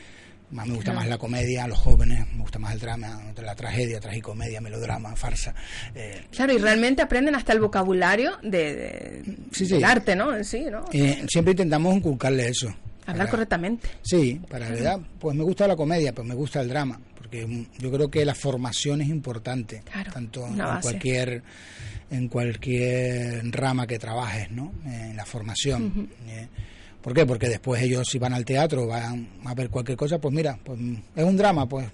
Mí 0.51 0.59
me 0.63 0.75
gusta 0.75 0.93
más 0.93 1.07
la 1.07 1.17
comedia, 1.17 1.63
a 1.63 1.67
los 1.67 1.79
jóvenes, 1.79 2.27
me 2.31 2.41
gusta 2.41 2.59
más 2.59 2.71
el 2.71 2.79
drama, 2.79 3.19
la 3.41 3.55
tragedia, 3.55 3.99
tragicomedia, 3.99 4.61
melodrama, 4.61 5.15
farsa. 5.15 5.55
Eh. 5.95 6.21
Claro, 6.29 6.53
y 6.53 6.59
realmente 6.59 7.01
aprenden 7.01 7.33
hasta 7.33 7.51
el 7.51 7.59
vocabulario 7.59 8.37
de, 8.43 9.23
del 9.57 9.83
arte, 9.83 10.15
¿no? 10.15 10.43
sí, 10.43 10.65
¿no? 10.69 10.85
Eh, 10.93 11.25
siempre 11.27 11.53
intentamos 11.53 11.95
inculcarle 11.95 12.47
eso. 12.47 12.71
Hablar 13.07 13.27
correctamente. 13.31 13.89
Sí, 14.03 14.39
para 14.47 14.69
la 14.69 14.75
verdad, 14.75 14.99
pues 15.19 15.35
me 15.35 15.43
gusta 15.43 15.67
la 15.67 15.75
comedia, 15.75 16.13
pues 16.13 16.27
me 16.27 16.35
gusta 16.35 16.61
el 16.61 16.69
drama, 16.69 17.01
porque 17.29 17.67
yo 17.77 17.91
creo 17.91 18.09
que 18.09 18.25
la 18.25 18.33
formación 18.33 19.01
es 19.01 19.09
importante, 19.09 19.83
tanto 20.11 20.47
en 20.47 20.57
cualquier 20.81 21.43
en 22.09 22.27
cualquier 22.27 23.51
rama 23.51 23.85
que 23.85 23.99
trabajes, 23.99 24.49
¿no? 24.49 24.71
En 24.85 25.15
la 25.15 25.25
formación. 25.25 26.09
Eh, 26.27 26.47
¿Por 27.03 27.13
qué? 27.13 27.25
Porque 27.25 27.47
después 27.47 27.81
ellos 27.83 28.07
si 28.09 28.17
van 28.17 28.33
al 28.33 28.45
teatro, 28.45 28.87
van 28.87 29.27
a 29.45 29.53
ver 29.53 29.69
cualquier 29.69 29.95
cosa, 29.95 30.17
pues 30.17 30.33
mira, 30.33 30.57
pues 30.63 30.79
es 31.15 31.23
un 31.23 31.37
drama, 31.37 31.67
pues 31.67 31.87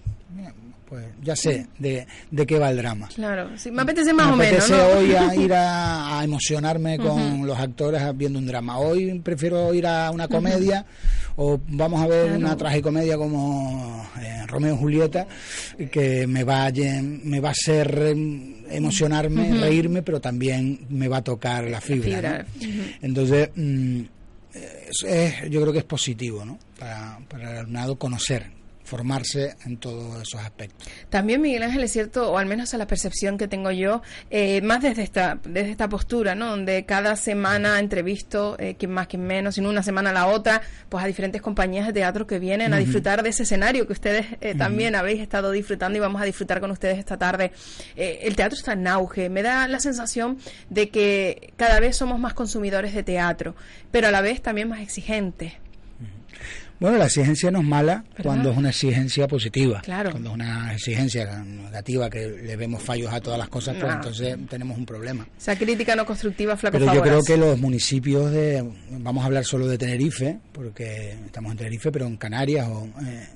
pues 0.87 1.05
ya 1.23 1.35
sé 1.35 1.67
de, 1.79 2.05
de 2.31 2.45
qué 2.45 2.59
va 2.59 2.69
el 2.69 2.77
drama. 2.77 3.09
Claro, 3.13 3.57
sí, 3.57 3.71
me 3.71 3.81
apetece 3.81 4.13
más 4.13 4.27
o 4.27 4.35
menos. 4.35 4.69
Me 4.69 4.75
apetece 4.75 4.75
hoy 4.75 5.13
a 5.13 5.35
ir 5.43 5.53
a, 5.53 6.21
emocionarme 6.23 6.97
con 6.97 7.45
los 7.45 7.57
actores 7.57 8.01
viendo 8.15 8.39
un 8.39 8.45
drama. 8.45 8.77
Hoy 8.79 9.19
prefiero 9.19 9.73
ir 9.73 9.87
a 9.87 10.11
una 10.11 10.27
comedia 10.27 10.85
o 11.35 11.59
vamos 11.67 12.01
a 12.01 12.07
ver 12.07 12.31
una 12.31 12.55
tragicomedia 12.55 13.17
como 13.17 14.07
eh, 14.21 14.43
Romeo 14.47 14.75
y 14.75 14.77
Julieta 14.77 15.27
que 15.91 16.25
me 16.27 16.43
va 16.43 16.67
a, 16.67 16.71
me 16.71 17.39
va 17.39 17.49
a 17.49 17.51
hacer 17.51 18.15
emocionarme, 18.69 19.59
reírme, 19.59 20.01
pero 20.01 20.21
también 20.21 20.85
me 20.89 21.07
va 21.07 21.17
a 21.17 21.23
tocar 21.23 21.65
la 21.65 21.81
fibra. 21.81 22.45
Entonces, 23.01 23.49
mm, 23.55 24.01
yo 25.49 25.61
creo 25.61 25.73
que 25.73 25.79
es 25.79 25.85
positivo 25.85 26.45
¿no? 26.45 26.57
para, 26.79 27.19
para 27.29 27.51
el 27.51 27.57
alumnado 27.57 27.97
conocer 27.97 28.55
formarse 28.85 29.55
en 29.65 29.77
todos 29.77 30.21
esos 30.21 30.41
aspectos. 30.41 30.87
También, 31.09 31.41
Miguel 31.41 31.63
Ángel, 31.63 31.83
es 31.83 31.91
cierto, 31.91 32.31
o 32.31 32.37
al 32.37 32.45
menos 32.45 32.73
a 32.73 32.77
la 32.77 32.87
percepción 32.87 33.37
que 33.37 33.47
tengo 33.47 33.71
yo, 33.71 34.01
eh, 34.29 34.61
más 34.61 34.81
desde 34.81 35.03
esta, 35.03 35.39
desde 35.43 35.71
esta 35.71 35.89
postura, 35.89 36.35
¿no? 36.35 36.51
Donde 36.51 36.85
cada 36.85 37.15
semana 37.15 37.79
entrevisto, 37.79 38.55
eh, 38.59 38.75
quien 38.77 38.91
más, 38.91 39.07
quien 39.07 39.25
menos, 39.25 39.55
sino 39.55 39.69
una 39.69 39.83
semana 39.83 40.11
a 40.11 40.13
la 40.13 40.27
otra, 40.27 40.61
pues 40.89 41.03
a 41.03 41.07
diferentes 41.07 41.41
compañías 41.41 41.87
de 41.87 41.93
teatro 41.93 42.27
que 42.27 42.39
vienen 42.39 42.73
a 42.73 42.77
disfrutar 42.77 43.23
de 43.23 43.29
ese 43.29 43.43
escenario 43.43 43.87
que 43.87 43.93
ustedes 43.93 44.27
eh, 44.41 44.53
también 44.55 44.95
habéis 44.95 45.21
estado 45.21 45.51
disfrutando 45.51 45.97
y 45.97 46.01
vamos 46.01 46.21
a 46.21 46.25
disfrutar 46.25 46.59
con 46.59 46.71
ustedes 46.71 46.99
esta 46.99 47.17
tarde. 47.17 47.51
Eh, 47.95 48.19
el 48.23 48.35
teatro 48.35 48.57
está 48.57 48.73
en 48.73 48.87
auge, 48.87 49.29
me 49.29 49.41
da 49.41 49.67
la 49.67 49.79
sensación 49.79 50.37
de 50.69 50.89
que 50.89 51.53
cada 51.57 51.79
vez 51.79 51.95
somos 51.95 52.19
más 52.19 52.33
consumidores 52.33 52.93
de 52.93 53.03
teatro, 53.03 53.55
pero 53.91 54.07
a 54.07 54.11
la 54.11 54.21
vez 54.21 54.41
también 54.41 54.69
más 54.69 54.81
exigentes. 54.81 55.53
Bueno, 56.79 56.97
la 56.97 57.05
exigencia 57.05 57.51
no 57.51 57.59
es 57.59 57.65
mala 57.65 58.03
cuando 58.21 58.51
es 58.51 58.57
una 58.57 58.69
exigencia 58.69 59.27
positiva. 59.27 59.81
Claro. 59.81 60.11
Cuando 60.11 60.29
es 60.29 60.35
una 60.35 60.73
exigencia 60.73 61.43
negativa, 61.43 62.09
que 62.09 62.27
le 62.27 62.55
vemos 62.55 62.81
fallos 62.81 63.13
a 63.13 63.21
todas 63.21 63.39
las 63.39 63.49
cosas, 63.49 63.75
pues 63.79 63.93
entonces 63.93 64.37
tenemos 64.49 64.77
un 64.77 64.85
problema. 64.85 65.27
Esa 65.37 65.55
crítica 65.57 65.95
no 65.95 66.05
constructiva, 66.05 66.57
flaco 66.57 66.77
Pero 66.77 66.93
yo 66.93 67.01
creo 67.01 67.23
que 67.23 67.37
los 67.37 67.57
municipios 67.59 68.31
de, 68.31 68.63
vamos 68.91 69.23
a 69.23 69.27
hablar 69.27 69.45
solo 69.45 69.67
de 69.67 69.77
Tenerife, 69.77 70.39
porque 70.51 71.15
estamos 71.25 71.51
en 71.51 71.57
Tenerife, 71.57 71.91
pero 71.91 72.07
en 72.07 72.17
Canarias 72.17 72.67
o... 72.67 72.87
Eh, 73.03 73.27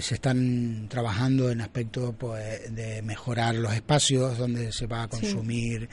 se 0.00 0.14
están 0.14 0.86
trabajando 0.88 1.50
en 1.50 1.60
aspectos 1.60 2.14
pues, 2.18 2.74
de 2.74 3.02
mejorar 3.02 3.54
los 3.54 3.72
espacios 3.72 4.38
donde 4.38 4.72
se 4.72 4.86
va 4.86 5.04
a 5.04 5.08
consumir. 5.08 5.88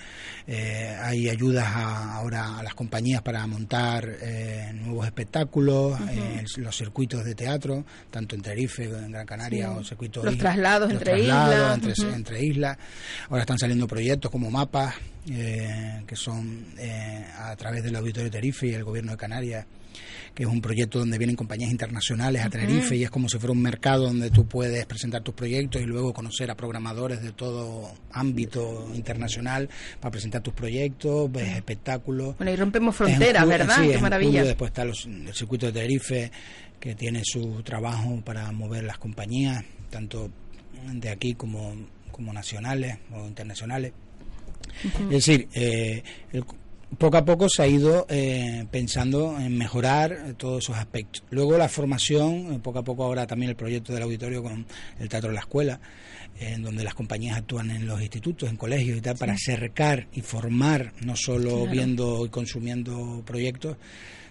Eh, 0.47 0.95
hay 1.01 1.29
ayudas 1.29 1.67
ahora 1.75 2.59
a 2.59 2.63
las 2.63 2.73
compañías 2.73 3.21
para 3.21 3.45
montar 3.47 4.07
eh, 4.21 4.71
nuevos 4.73 5.05
espectáculos, 5.05 5.99
eh, 6.09 6.43
los 6.57 6.75
circuitos 6.75 7.23
de 7.25 7.35
teatro, 7.35 7.85
tanto 8.09 8.35
en 8.35 8.41
Tenerife, 8.41 8.85
en 8.85 9.11
Gran 9.11 9.25
Canaria, 9.25 9.71
o 9.71 9.83
circuitos. 9.83 10.23
Los 10.23 10.37
traslados, 10.37 10.91
entre, 10.91 11.21
islas. 11.21 11.83
Entre, 11.83 12.13
entre, 12.13 12.43
islas. 12.43 12.77
Ahora 13.29 13.41
están 13.41 13.59
saliendo 13.59 13.87
proyectos 13.87 14.31
como 14.31 14.49
mapas, 14.49 14.95
que 15.25 16.15
son 16.15 16.65
a 17.37 17.55
través 17.55 17.83
del 17.83 17.95
Auditorio 17.95 18.25
de 18.25 18.31
Tenerife 18.31 18.67
y 18.67 18.73
el 18.73 18.83
Gobierno 18.83 19.11
de 19.11 19.17
Canarias 19.17 19.65
que 20.33 20.43
es 20.43 20.49
un 20.49 20.61
proyecto 20.61 20.99
donde 20.99 21.17
vienen 21.17 21.35
compañías 21.35 21.71
internacionales 21.71 22.43
a 22.45 22.49
Tenerife 22.49 22.95
y 22.95 23.03
es 23.03 23.09
como 23.09 23.27
si 23.27 23.37
fuera 23.37 23.51
un 23.51 23.61
mercado 23.61 24.05
donde 24.05 24.29
tú 24.31 24.45
puedes 24.47 24.85
presentar 24.85 25.21
tus 25.23 25.33
proyectos 25.33 25.81
y 25.81 25.85
luego 25.85 26.13
conocer 26.13 26.49
a 26.49 26.55
programadores 26.55 27.21
de 27.21 27.33
todo 27.33 27.91
ámbito 28.11 28.89
internacional 28.95 29.69
para 29.99 30.11
presentar 30.11 30.41
tus 30.41 30.53
proyectos, 30.53 31.29
ves 31.31 31.55
espectáculos. 31.57 32.37
Bueno, 32.37 32.51
y 32.51 32.55
rompemos 32.55 32.95
fronteras, 32.95 33.45
¿verdad? 33.45 33.75
Sí, 33.81 33.89
Qué 33.89 33.97
maravilla. 33.97 34.43
después 34.45 34.69
está 34.69 34.85
los- 34.85 35.05
el 35.05 35.33
circuito 35.33 35.65
de 35.65 35.73
Tenerife, 35.73 36.31
que 36.79 36.95
tiene 36.95 37.21
su 37.25 37.61
trabajo 37.63 38.21
para 38.23 38.51
mover 38.53 38.85
las 38.85 38.97
compañías, 38.97 39.63
tanto 39.89 40.31
de 40.93 41.09
aquí 41.09 41.33
como, 41.35 41.75
como 42.11 42.31
nacionales 42.33 42.97
o 43.13 43.27
internacionales. 43.27 43.91
Es 45.03 45.09
decir, 45.09 45.47
eh, 45.53 46.01
el- 46.31 46.45
poco 46.97 47.17
a 47.17 47.25
poco 47.25 47.47
se 47.49 47.63
ha 47.63 47.67
ido 47.67 48.05
eh, 48.09 48.65
pensando 48.69 49.39
en 49.39 49.57
mejorar 49.57 50.35
todos 50.37 50.63
esos 50.63 50.77
aspectos. 50.77 51.23
Luego 51.31 51.57
la 51.57 51.69
formación, 51.69 52.53
eh, 52.53 52.59
poco 52.61 52.79
a 52.79 52.83
poco 52.83 53.03
ahora 53.03 53.25
también 53.27 53.49
el 53.49 53.55
proyecto 53.55 53.93
del 53.93 54.03
auditorio 54.03 54.43
con 54.43 54.65
el 54.99 55.09
Teatro 55.09 55.29
de 55.29 55.35
la 55.35 55.41
Escuela, 55.41 55.79
eh, 56.39 56.53
en 56.55 56.61
donde 56.63 56.83
las 56.83 56.93
compañías 56.93 57.37
actúan 57.37 57.71
en 57.71 57.87
los 57.87 58.01
institutos, 58.01 58.49
en 58.49 58.57
colegios 58.57 58.97
y 58.97 59.01
tal, 59.01 59.17
para 59.17 59.33
acercar 59.33 60.07
y 60.13 60.21
formar, 60.21 60.93
no 61.01 61.15
solo 61.15 61.61
Claro. 61.61 61.71
viendo 61.71 62.25
y 62.25 62.29
consumiendo 62.29 63.23
proyectos, 63.25 63.77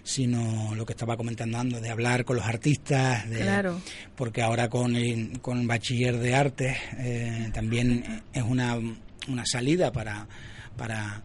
sino 0.03 0.73
lo 0.75 0.85
que 0.85 0.93
estaba 0.93 1.15
comentando 1.17 1.59
Ando, 1.59 1.79
de 1.79 1.89
hablar 1.89 2.25
con 2.25 2.35
los 2.37 2.45
artistas, 2.45 3.29
de, 3.29 3.37
Claro. 3.41 3.79
porque 4.15 4.41
ahora 4.41 4.67
con 4.69 4.95
el, 4.95 5.39
con 5.41 5.59
el 5.59 5.67
bachiller 5.67 6.17
de 6.17 6.33
arte 6.35 6.77
eh, 6.97 7.49
también 7.53 8.23
es 8.33 8.43
una, 8.43 8.79
una 9.27 9.45
salida 9.45 9.91
para, 9.91 10.27
para, 10.75 11.21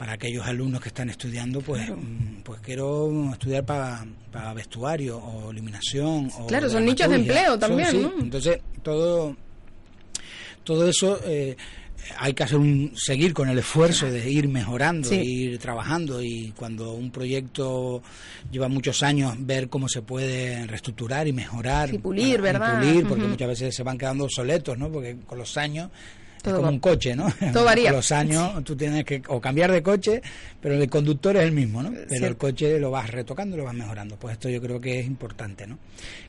para 0.00 0.14
aquellos 0.14 0.46
alumnos 0.46 0.80
que 0.80 0.88
están 0.88 1.10
estudiando, 1.10 1.60
pues, 1.60 1.86
mm, 1.90 2.40
pues 2.42 2.58
quiero 2.62 3.30
estudiar 3.32 3.66
para, 3.66 4.02
para 4.32 4.54
vestuario 4.54 5.18
o 5.18 5.52
iluminación. 5.52 6.30
O 6.38 6.46
Claro, 6.46 6.70
son 6.70 6.86
nichos 6.86 7.06
de 7.10 7.16
empleo 7.16 7.58
también. 7.58 8.10
Entonces, 8.18 8.60
todo, 8.82 9.36
todo 10.64 10.88
eso... 10.88 11.20
eh, 11.26 11.54
hay 12.18 12.32
que 12.32 12.42
hacer 12.42 12.56
un, 12.58 12.92
seguir 12.96 13.34
con 13.34 13.50
el 13.50 13.58
esfuerzo 13.58 14.10
de 14.10 14.28
ir 14.30 14.48
mejorando, 14.48 15.06
Sí. 15.06 15.16
ir 15.20 15.58
trabajando 15.58 16.22
y 16.22 16.52
cuando 16.56 16.94
un 16.94 17.10
proyecto 17.10 18.02
lleva 18.50 18.68
muchos 18.68 19.02
años 19.02 19.34
ver 19.38 19.68
cómo 19.68 19.86
se 19.86 20.00
puede 20.00 20.66
reestructurar 20.66 21.28
y 21.28 21.34
mejorar 21.34 21.90
Sí, 21.90 21.98
pulir, 21.98 22.38
y 22.38 22.42
¿verdad? 22.42 22.80
pulir, 22.80 23.06
porque 23.06 23.24
muchas 23.26 23.48
veces 23.48 23.74
se 23.76 23.82
van 23.82 23.98
quedando 23.98 24.24
obsoletos, 24.24 24.78
¿no? 24.78 24.90
Porque 24.90 25.18
con 25.26 25.36
los 25.38 25.56
años 25.58 25.90
Todo 26.42 26.54
es 26.54 26.56
como 26.56 26.62
va- 26.68 26.72
un 26.72 26.78
coche, 26.80 27.14
¿no? 27.16 27.26
todo 27.52 27.64
varía. 27.64 27.90
Con 27.90 27.96
los 27.96 28.12
años 28.12 28.64
tú 28.64 28.76
tienes 28.76 29.04
que 29.04 29.22
o 29.28 29.40
cambiar 29.40 29.70
de 29.72 29.82
coche, 29.82 30.22
pero 30.60 30.74
el 30.74 30.88
conductor 30.90 31.36
es 31.36 31.42
el 31.44 31.52
mismo, 31.52 31.82
¿no? 31.82 31.92
Pero 32.08 32.26
el 32.26 32.36
coche 32.36 32.78
lo 32.78 32.90
vas 32.90 33.10
retocando 33.10 33.56
lo 33.56 33.64
vas 33.64 33.74
mejorando. 33.74 34.16
Pues 34.16 34.32
esto 34.34 34.48
yo 34.48 34.60
creo 34.60 34.80
que 34.80 35.00
es 35.00 35.06
importante, 35.06 35.66
¿no? 35.66 35.78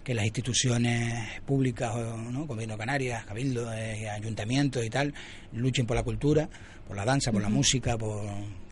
Que 0.03 0.13
las 0.13 0.25
instituciones 0.25 1.41
públicas, 1.45 1.93
¿no? 2.31 2.45
Gobierno 2.45 2.77
Canarias, 2.77 3.25
Cabildo, 3.25 3.71
eh, 3.73 4.09
ayuntamientos 4.09 4.83
y 4.85 4.89
tal, 4.89 5.13
luchen 5.53 5.85
por 5.85 5.95
la 5.95 6.03
cultura, 6.03 6.49
por 6.87 6.95
la 6.97 7.05
danza, 7.05 7.31
por 7.31 7.41
la 7.41 7.49
música, 7.49 7.97
por, 7.97 8.21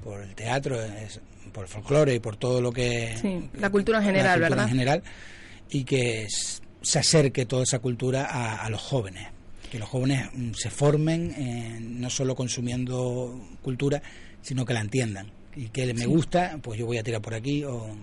por 0.03 0.21
el 0.21 0.35
teatro, 0.35 0.81
es- 0.81 1.19
por 1.53 1.63
el 1.63 1.69
folclore 1.69 2.13
y 2.13 2.19
por 2.19 2.35
todo 2.37 2.61
lo 2.61 2.71
que... 2.71 3.15
Sí, 3.19 3.49
la 3.59 3.71
cultura 3.71 3.97
en 3.97 4.03
general, 4.05 4.39
la 4.39 4.47
cultura 4.47 4.49
¿verdad? 4.49 4.63
en 4.65 4.69
general, 4.69 5.03
y 5.71 5.83
que 5.83 6.27
se 6.81 6.99
acerque 6.99 7.45
toda 7.47 7.63
esa 7.63 7.79
cultura 7.79 8.25
a, 8.25 8.57
a 8.65 8.69
los 8.69 8.81
jóvenes. 8.81 9.27
Que 9.71 9.79
los 9.79 9.89
jóvenes 9.89 10.29
mm, 10.33 10.51
se 10.53 10.69
formen 10.69 11.31
eh, 11.37 11.77
no 11.81 12.09
solo 12.09 12.35
consumiendo 12.35 13.39
cultura, 13.61 14.01
sino 14.41 14.65
que 14.65 14.73
la 14.73 14.81
entiendan. 14.81 15.31
Y 15.55 15.67
que 15.69 15.93
me 15.93 16.05
gusta, 16.05 16.57
pues 16.61 16.79
yo 16.79 16.85
voy 16.85 16.97
a 16.99 17.03
tirar 17.03 17.21
por 17.21 17.33
aquí 17.33 17.63
o... 17.63 17.75
o, 17.75 17.95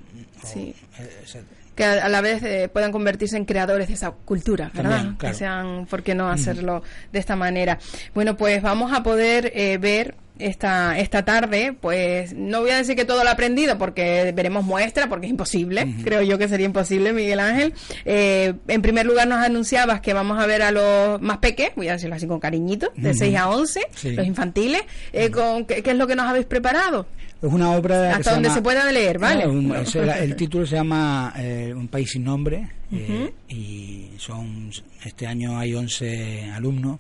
Sí. 0.45 0.75
eh, 0.99 1.43
que 1.75 1.85
a 1.85 2.09
la 2.09 2.21
vez 2.23 2.43
eh, 2.43 2.71
puedan 2.73 2.91
convertirse 2.91 3.37
en 3.37 3.45
creadores 3.45 3.89
de 3.89 3.95
esa 3.95 4.11
cultura, 4.11 4.71
¿verdad? 4.75 4.91
También, 4.97 5.17
claro. 5.17 5.33
Que 5.35 5.39
sean, 5.39 5.87
¿por 5.87 6.03
qué 6.03 6.15
no 6.15 6.29
hacerlo 6.31 6.83
de 7.13 7.19
esta 7.19 7.37
manera? 7.37 7.79
Bueno, 8.15 8.35
pues 8.37 8.63
vamos 8.63 8.93
a 8.95 9.03
poder 9.03 9.53
eh, 9.55 9.77
ver 9.77 10.15
esta 10.39 10.99
esta 10.99 11.25
tarde, 11.25 11.77
pues 11.81 12.35
no 12.35 12.61
voy 12.61 12.71
a 12.71 12.77
decir 12.77 12.95
que 12.97 13.05
todo 13.05 13.25
lo 13.25 13.31
aprendido 13.31 13.79
porque 13.79 14.33
veremos 14.35 14.65
muestra, 14.65 15.09
porque 15.09 15.27
es 15.27 15.31
imposible, 15.31 15.87
creo 16.05 16.23
yo 16.23 16.39
que 16.39 16.49
sería 16.49 16.67
imposible, 16.67 17.13
Miguel 17.13 17.41
Ángel. 17.41 17.75
Eh, 18.05 18.55
en 18.69 18.83
primer 18.83 19.07
lugar 19.07 19.27
nos 19.29 19.39
anunciabas 19.45 20.01
que 20.01 20.13
vamos 20.13 20.39
a 20.43 20.47
ver 20.47 20.63
a 20.63 20.71
los 20.71 21.21
más 21.21 21.39
pequeños, 21.39 21.73
voy 21.77 21.89
a 21.89 21.93
decirlo 21.93 22.15
así 22.17 22.27
con 22.27 22.41
cariñito, 22.41 22.91
de 22.97 23.15
6 23.15 23.37
a 23.37 23.49
11, 23.51 23.81
Sí. 23.95 24.13
los 24.13 24.27
infantiles. 24.27 24.83
Eh, 25.13 25.31
con, 25.31 25.65
¿qué, 25.65 25.83
qué 25.83 25.91
es 25.93 25.97
lo 25.97 26.07
que 26.07 26.17
nos 26.17 26.27
habéis 26.27 26.47
preparado? 26.47 27.07
Es 27.43 27.53
una 27.53 27.73
obra... 27.73 28.17
Hasta 28.17 28.33
donde 28.33 28.49
llama- 28.49 28.55
se 28.57 28.63
pueda 28.63 28.91
leer, 28.93 29.19
¿vale? 29.19 29.45
No, 29.45 29.53
un- 29.53 29.77
es 29.77 29.95
el, 29.95 30.09
el 30.09 30.37
título 30.37 30.65
se 30.67 30.77
llama 30.77 31.35
eh, 31.37 31.73
Un 31.77 31.89
país 31.89 32.11
sin 32.11 32.25
nombre 32.25 32.67
eh, 32.93 33.31
y 33.49 34.11
son 34.19 34.71
este 35.05 35.27
año 35.27 35.59
hay 35.59 35.75
11 35.75 36.51
alumnos 36.55 36.99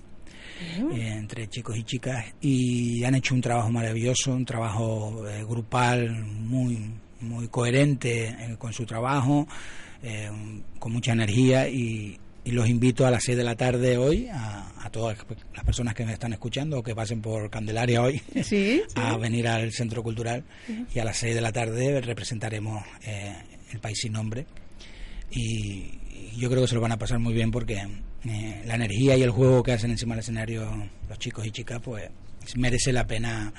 eh, 0.60 1.14
entre 1.16 1.48
chicos 1.48 1.76
y 1.76 1.84
chicas 1.84 2.24
y 2.40 3.04
han 3.04 3.14
hecho 3.14 3.34
un 3.34 3.40
trabajo 3.40 3.70
maravilloso, 3.70 4.32
un 4.32 4.44
trabajo 4.44 5.26
eh, 5.28 5.44
grupal 5.44 6.10
muy 6.24 6.92
muy 7.20 7.48
coherente 7.48 8.28
eh, 8.28 8.56
con 8.58 8.72
su 8.72 8.84
trabajo, 8.84 9.48
con 10.78 10.92
mucha 10.92 11.12
energía 11.12 11.68
y, 11.68 12.18
y 12.44 12.50
los 12.52 12.68
invito 12.68 13.06
a 13.06 13.10
las 13.10 13.24
6 13.24 13.38
de 13.38 13.42
la 13.44 13.56
tarde 13.56 13.96
hoy 13.96 14.28
a, 14.28 14.70
a 14.86 14.90
todas 14.90 15.18
las 15.52 15.64
personas 15.64 15.94
que 15.94 16.04
me 16.04 16.12
están 16.12 16.32
escuchando 16.32 16.78
o 16.78 16.82
que 16.82 16.94
pasen 16.94 17.20
por 17.20 17.50
Candelaria 17.50 18.02
hoy 18.02 18.22
Sí, 18.44 18.82
a 18.94 19.16
venir 19.16 19.48
al 19.48 19.72
Centro 19.72 20.02
Cultural 20.02 20.44
y 20.94 20.98
a 21.00 21.04
las 21.04 21.16
6 21.16 21.34
de 21.34 21.40
la 21.40 21.50
tarde 21.50 22.00
representaremos 22.00 22.84
eh, 23.04 23.34
El 23.72 23.80
País 23.80 23.98
Sin 24.00 24.12
Nombre 24.12 24.46
y 25.32 25.98
yo 26.36 26.48
creo 26.48 26.62
que 26.62 26.68
se 26.68 26.74
lo 26.74 26.80
van 26.80 26.92
a 26.92 26.98
pasar 26.98 27.18
muy 27.18 27.34
bien 27.34 27.50
porque 27.50 27.74
eh, 28.24 28.62
la 28.66 28.74
energía 28.74 29.16
y 29.16 29.22
el 29.22 29.30
juego 29.30 29.62
que 29.62 29.72
hacen 29.72 29.90
encima 29.90 30.14
del 30.14 30.20
escenario 30.20 30.88
los 31.08 31.18
chicos 31.18 31.46
y 31.46 31.50
chicas 31.50 31.80
pues 31.82 32.10
merece 32.56 32.92
la 32.92 33.06
pena 33.06 33.52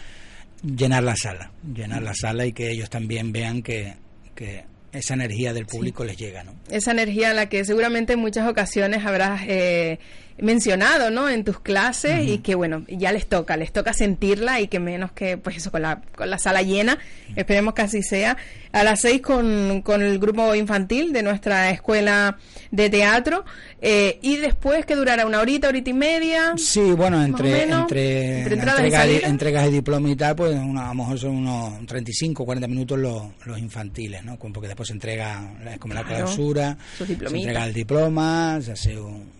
llenar 0.63 1.03
la 1.03 1.15
sala, 1.15 1.51
llenar 1.73 2.01
la 2.01 2.13
sala 2.13 2.45
y 2.45 2.53
que 2.53 2.71
ellos 2.71 2.89
también 2.89 3.31
vean 3.31 3.61
que, 3.61 3.93
que 4.33 4.65
esa 4.91 5.13
energía 5.13 5.53
del 5.53 5.65
público 5.65 6.03
les 6.03 6.17
llega, 6.17 6.43
¿no? 6.43 6.55
esa 6.69 6.91
energía 6.91 7.31
a 7.31 7.33
la 7.33 7.49
que 7.49 7.63
seguramente 7.65 8.13
en 8.13 8.19
muchas 8.19 8.47
ocasiones 8.47 9.05
habrás 9.05 9.41
eh, 9.47 9.99
mencionado, 10.39 11.09
¿no? 11.09 11.29
En 11.29 11.43
tus 11.43 11.59
clases 11.59 12.27
y 12.27 12.39
que 12.39 12.55
bueno, 12.55 12.83
ya 12.87 13.11
les 13.11 13.27
toca, 13.27 13.57
les 13.57 13.71
toca 13.71 13.93
sentirla 13.93 14.61
y 14.61 14.67
que 14.67 14.79
menos 14.79 15.11
que 15.11 15.37
pues 15.37 15.57
eso 15.57 15.71
con 15.71 15.81
la 15.81 16.01
con 16.15 16.29
la 16.29 16.37
sala 16.37 16.61
llena, 16.61 16.97
esperemos 17.35 17.73
que 17.73 17.81
así 17.81 18.03
sea. 18.03 18.37
A 18.73 18.83
las 18.83 19.01
seis 19.01 19.21
con, 19.21 19.81
con 19.81 20.03
el 20.03 20.19
grupo 20.19 20.53
infantil 20.53 21.11
de 21.13 21.23
nuestra 21.23 21.71
escuela 21.71 22.37
de 22.69 22.89
teatro 22.89 23.43
eh, 23.81 24.19
y 24.21 24.35
después 24.37 24.85
que 24.85 24.95
durará 24.95 25.25
una 25.25 25.39
horita, 25.39 25.69
horita 25.69 25.89
y 25.89 25.93
media. 25.93 26.53
Sí, 26.57 26.81
bueno, 26.91 27.23
entre, 27.23 27.49
menos, 27.51 27.81
entre, 27.83 28.39
entre 28.41 28.55
la 28.57 28.63
entradas 28.83 29.07
y 29.09 29.25
entregas 29.25 29.63
de 29.65 29.71
diploma 29.71 30.09
y 30.09 30.15
tal, 30.15 30.35
pues 30.35 30.53
una- 30.55 30.85
a 30.85 30.87
lo 30.89 30.95
mejor 30.95 31.17
son 31.17 31.31
unos 31.37 31.85
35, 31.87 32.45
40 32.45 32.67
minutos 32.67 32.99
los, 32.99 33.23
los 33.45 33.57
infantiles, 33.57 34.23
¿no? 34.23 34.37
Porque 34.37 34.67
después 34.67 34.87
se 34.87 34.93
entrega, 34.93 35.53
como 35.79 35.93
la 35.95 36.03
Claro, 36.03 36.25
clausura, 36.25 36.77
sus 36.97 37.07
se 37.07 37.13
entrega 37.13 37.65
el 37.65 37.73
diploma, 37.73 38.59
se 38.61 38.73
hace 38.73 38.99
un 38.99 39.31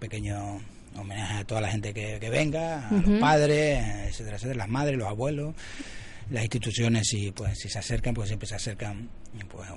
pequeño 0.00 0.60
homenaje 0.96 1.34
a 1.34 1.44
toda 1.44 1.60
la 1.60 1.70
gente 1.70 1.94
que, 1.94 2.18
que 2.18 2.30
venga, 2.30 2.88
a 2.88 2.92
los 2.92 3.20
padres, 3.20 3.84
etcétera, 4.08 4.36
etcétera, 4.36 4.58
las 4.58 4.68
madres, 4.68 4.98
los 4.98 5.06
abuelos 5.06 5.54
las 6.30 6.44
instituciones 6.44 7.08
si 7.08 7.32
pues 7.32 7.58
si 7.58 7.68
se 7.68 7.78
acercan 7.78 8.14
pues 8.14 8.28
siempre 8.28 8.48
se 8.48 8.54
acercan 8.54 9.08
pues 9.48 9.68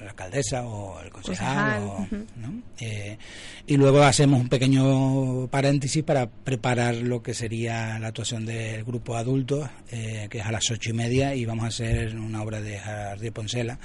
la 0.00 0.08
alcaldesa 0.08 0.66
o 0.66 1.00
el 1.00 1.10
concejal, 1.10 1.82
o-. 1.82 2.06
¿no? 2.36 2.62
Eh, 2.80 3.18
y 3.66 3.76
luego 3.76 4.02
hacemos 4.02 4.40
un 4.40 4.48
pequeño 4.48 5.48
paréntesis 5.48 6.04
para 6.04 6.28
preparar 6.28 6.94
lo 6.96 7.22
que 7.22 7.34
sería 7.34 7.98
la 7.98 8.08
actuación 8.08 8.44
del 8.44 8.84
grupo 8.84 9.16
adultos 9.16 9.68
eh, 9.90 10.28
que 10.30 10.38
es 10.38 10.46
a 10.46 10.52
las 10.52 10.70
ocho 10.70 10.90
y 10.90 10.94
media 10.94 11.34
y 11.34 11.44
vamos 11.44 11.64
a 11.64 11.68
hacer 11.68 12.16
una 12.16 12.42
obra 12.42 12.60
de 12.60 12.78
Jardí 12.78 13.30
Poncela 13.30 13.78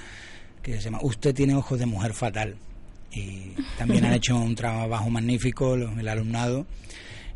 que 0.62 0.76
se 0.76 0.82
llama 0.82 0.98
Usted 1.02 1.34
tiene 1.34 1.54
ojos 1.54 1.78
de 1.78 1.86
mujer 1.86 2.12
fatal 2.12 2.56
y 3.14 3.54
también 3.78 4.04
han 4.04 4.14
hecho 4.14 4.36
un 4.36 4.54
trabajo 4.54 5.08
magnífico 5.10 5.74
el 5.74 6.08
alumnado. 6.08 6.66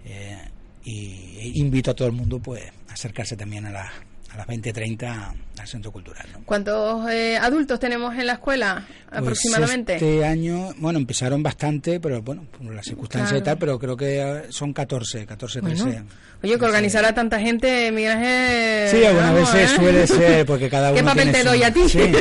Eh, 0.04 0.38
y 0.84 1.36
e 1.38 1.52
invito 1.58 1.90
a 1.90 1.94
todo 1.94 2.08
el 2.08 2.14
mundo 2.14 2.38
pues 2.40 2.62
a 2.88 2.92
acercarse 2.92 3.36
también 3.36 3.66
a 3.66 3.70
las 3.70 3.92
a 4.32 4.36
las 4.36 4.46
20.30 4.46 5.32
al 5.58 5.66
centro 5.66 5.90
cultural 5.90 6.24
¿no? 6.32 6.40
¿Cuántos 6.44 7.10
eh, 7.10 7.36
adultos 7.36 7.80
tenemos 7.80 8.14
en 8.16 8.26
la 8.26 8.34
escuela 8.34 8.86
Pues 9.08 9.20
aproximadamente? 9.20 9.94
este 9.94 10.24
año, 10.24 10.72
bueno, 10.78 10.98
empezaron 10.98 11.42
bastante, 11.42 11.98
pero 11.98 12.22
bueno, 12.22 12.44
por 12.56 12.72
las 12.74 12.84
circunstancias 12.84 13.30
Claro. 13.30 13.42
y 13.42 13.44
tal, 13.44 13.58
pero 13.58 13.78
creo 13.78 13.96
que 13.96 14.20
eh, 14.22 14.42
son 14.50 14.72
14, 14.72 15.26
14, 15.26 15.60
13. 15.62 15.82
Bueno. 15.84 16.06
Oye, 16.42 16.56
que 16.58 16.64
organizar 16.64 17.04
a 17.04 17.12
tanta 17.12 17.40
gente, 17.40 17.90
Miguel 17.90 18.12
Ángel, 18.12 18.88
Sí, 18.90 19.04
algunas 19.04 19.32
vamos, 19.34 19.52
veces 19.52 19.72
¿eh? 19.72 19.76
suele 19.76 20.06
ser, 20.06 20.46
porque 20.46 20.70
cada 20.70 20.88
uno 20.92 20.98
¿Qué 20.98 21.04
papel 21.04 21.22
tiene 21.24 21.32
te 21.38 21.42
su- 21.42 21.48
doy 21.48 21.62
a 21.64 21.72
ti? 21.72 21.88
Sí, 21.88 22.12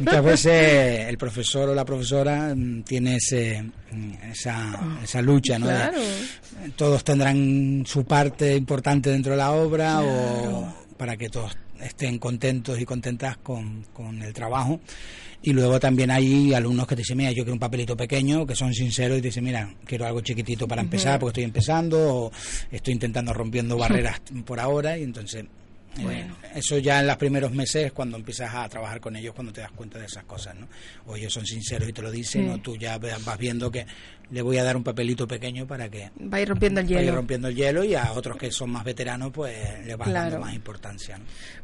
muchas 0.00 0.24
veces 0.24 1.08
el 1.08 1.18
profesor 1.18 1.68
o 1.70 1.74
la 1.74 1.84
profesora 1.84 2.52
mm, 2.54 2.82
tiene 2.84 3.16
ese, 3.16 3.64
mm, 3.90 4.12
esa, 4.30 4.78
esa 5.02 5.20
lucha, 5.22 5.58
¿no? 5.58 5.66
De- 5.66 5.74
Claro. 5.74 5.98
todos 6.76 7.02
tendrán 7.02 7.82
su 7.86 8.04
parte 8.04 8.54
importante 8.54 9.10
dentro 9.10 9.32
de 9.32 9.38
la 9.38 9.50
obra 9.52 10.00
o 10.02 10.72
para 10.98 11.16
que 11.16 11.28
todos 11.28 11.56
estén 11.80 12.18
contentos 12.18 12.78
y 12.78 12.84
contentas 12.84 13.38
con, 13.38 13.84
con 13.92 14.20
el 14.22 14.34
trabajo. 14.34 14.80
Y 15.40 15.52
luego 15.52 15.78
también 15.78 16.10
hay 16.10 16.52
alumnos 16.52 16.86
que 16.86 16.96
te 16.96 17.02
dicen, 17.02 17.16
mira, 17.16 17.30
yo 17.30 17.44
quiero 17.44 17.52
un 17.52 17.60
papelito 17.60 17.96
pequeño, 17.96 18.44
que 18.44 18.56
son 18.56 18.74
sinceros 18.74 19.18
y 19.18 19.22
te 19.22 19.28
dicen, 19.28 19.44
mira, 19.44 19.72
quiero 19.84 20.04
algo 20.04 20.20
chiquitito 20.20 20.66
para 20.66 20.82
empezar 20.82 21.20
porque 21.20 21.30
estoy 21.30 21.44
empezando 21.44 22.14
o 22.14 22.32
estoy 22.70 22.94
intentando 22.94 23.32
rompiendo 23.32 23.76
barreras 23.78 24.20
por 24.44 24.58
ahora 24.58 24.98
y 24.98 25.04
entonces 25.04 25.46
bueno. 26.02 26.36
eso 26.54 26.78
ya 26.78 27.00
en 27.00 27.06
los 27.06 27.16
primeros 27.16 27.52
meses, 27.52 27.92
cuando 27.92 28.16
empiezas 28.16 28.54
a 28.54 28.68
trabajar 28.68 29.00
con 29.00 29.16
ellos, 29.16 29.34
cuando 29.34 29.52
te 29.52 29.60
das 29.60 29.72
cuenta 29.72 29.98
de 29.98 30.06
esas 30.06 30.24
cosas, 30.24 30.54
¿no? 30.54 30.68
O 31.06 31.16
ellos 31.16 31.32
son 31.32 31.46
sinceros 31.46 31.88
y 31.88 31.92
te 31.92 32.02
lo 32.02 32.10
dicen, 32.10 32.50
o 32.50 32.58
tú 32.58 32.76
ya 32.76 32.98
vas 32.98 33.38
viendo 33.38 33.70
que 33.70 33.86
le 34.30 34.42
voy 34.42 34.58
a 34.58 34.64
dar 34.64 34.76
un 34.76 34.84
papelito 34.84 35.26
pequeño 35.26 35.66
para 35.66 35.88
que 35.88 36.10
va 36.20 36.38
a 36.38 36.40
ir 36.40 36.48
rompiendo 36.48 36.80
el 36.80 36.86
hielo. 36.86 37.00
Vaya 37.00 37.12
rompiendo 37.12 37.48
el 37.48 37.54
hielo 37.54 37.84
y 37.84 37.94
a 37.94 38.12
otros 38.12 38.36
que 38.36 38.50
son 38.50 38.70
más 38.70 38.84
veteranos, 38.84 39.30
pues 39.32 39.54
le 39.86 39.96
vas 39.96 40.12
dando 40.12 40.40
más 40.40 40.54
importancia. 40.54 41.18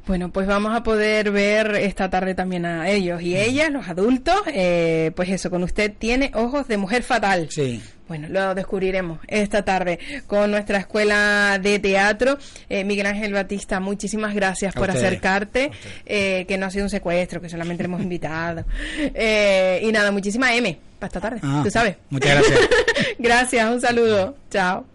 Bueno, 0.06 0.30
pues 0.30 0.46
vamos 0.46 0.74
a 0.74 0.82
poder 0.82 1.30
ver 1.30 1.74
esta 1.76 2.10
tarde 2.10 2.34
también 2.34 2.66
a 2.66 2.88
ellos 2.88 3.22
y 3.22 3.36
ellas, 3.36 3.70
los 3.70 3.88
adultos, 3.88 4.40
eh, 4.46 5.12
pues 5.14 5.28
eso, 5.28 5.50
con 5.50 5.62
usted 5.62 5.92
tiene 5.98 6.30
ojos 6.34 6.68
de 6.68 6.76
mujer 6.76 7.02
fatal. 7.02 7.48
Sí. 7.50 7.82
Bueno, 8.06 8.28
lo 8.28 8.54
descubriremos 8.54 9.18
esta 9.28 9.64
tarde 9.64 9.98
con 10.26 10.50
nuestra 10.50 10.78
escuela 10.78 11.58
de 11.62 11.78
teatro. 11.78 12.36
Eh, 12.68 12.84
Miguel 12.84 13.06
Ángel 13.06 13.32
Batista, 13.32 13.80
muchísimas 13.80 14.34
gracias 14.34 14.74
por 14.74 14.90
acercarte, 14.90 15.70
eh, 16.04 16.44
que 16.46 16.58
no 16.58 16.66
ha 16.66 16.70
sido 16.70 16.84
un 16.84 16.90
secuestro, 16.90 17.40
que 17.40 17.48
solamente 17.48 17.82
le 17.82 17.86
hemos 17.86 18.02
invitado. 18.02 18.64
Eh, 19.16 19.80
y 19.82 19.92
nada, 19.92 20.10
muchísimas 20.10 20.52
M 20.52 20.78
para 20.98 21.08
esta 21.08 21.20
tarde, 21.20 21.40
ah, 21.42 21.60
tú 21.64 21.70
sabes. 21.70 21.96
Muchas 22.10 22.34
gracias. 22.34 22.60
gracias, 23.18 23.70
un 23.70 23.80
saludo. 23.80 24.36
Chao. 24.50 24.86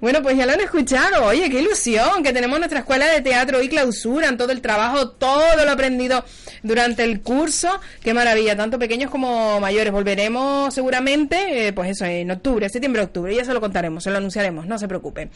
Bueno, 0.00 0.22
pues 0.22 0.36
ya 0.36 0.46
lo 0.46 0.52
han 0.52 0.60
escuchado. 0.60 1.26
Oye, 1.26 1.48
qué 1.48 1.60
ilusión 1.60 2.22
que 2.22 2.32
tenemos 2.32 2.58
nuestra 2.58 2.80
escuela 2.80 3.06
de 3.06 3.20
teatro 3.20 3.62
y 3.62 3.68
clausuran 3.68 4.36
todo 4.36 4.52
el 4.52 4.60
trabajo, 4.60 5.10
todo 5.10 5.64
lo 5.64 5.70
aprendido 5.70 6.24
durante 6.62 7.04
el 7.04 7.20
curso. 7.20 7.80
Qué 8.02 8.12
maravilla, 8.12 8.56
tanto 8.56 8.78
pequeños 8.78 9.10
como 9.10 9.60
mayores. 9.60 9.92
Volveremos 9.92 10.74
seguramente, 10.74 11.72
pues 11.74 11.90
eso, 11.90 12.04
en 12.04 12.30
octubre, 12.30 12.68
septiembre, 12.68 13.02
octubre. 13.02 13.34
Ya 13.34 13.44
se 13.44 13.54
lo 13.54 13.60
contaremos, 13.60 14.02
se 14.02 14.10
lo 14.10 14.16
anunciaremos, 14.16 14.66
no 14.66 14.78
se 14.78 14.88
preocupen. 14.88 15.30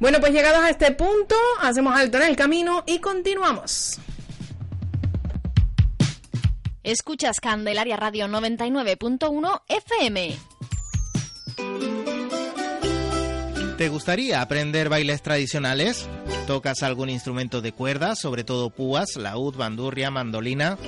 Bueno, 0.00 0.18
pues 0.20 0.32
llegados 0.32 0.64
a 0.64 0.70
este 0.70 0.90
punto, 0.90 1.36
hacemos 1.60 1.96
alto 1.96 2.18
en 2.18 2.24
el 2.24 2.36
camino 2.36 2.84
y 2.86 2.98
continuamos. 2.98 4.00
Escuchas 6.84 7.40
Candelaria 7.40 7.96
Radio 7.96 8.28
99.1 8.28 9.62
FM. 9.68 10.38
¿Te 13.76 13.88
gustaría 13.88 14.40
aprender 14.40 14.88
bailes 14.88 15.20
tradicionales? 15.20 16.08
¿Tocas 16.46 16.84
algún 16.84 17.10
instrumento 17.10 17.60
de 17.60 17.72
cuerda, 17.72 18.14
sobre 18.14 18.44
todo 18.44 18.70
púas, 18.70 19.16
laúd, 19.16 19.56
bandurria, 19.56 20.12
mandolina? 20.12 20.78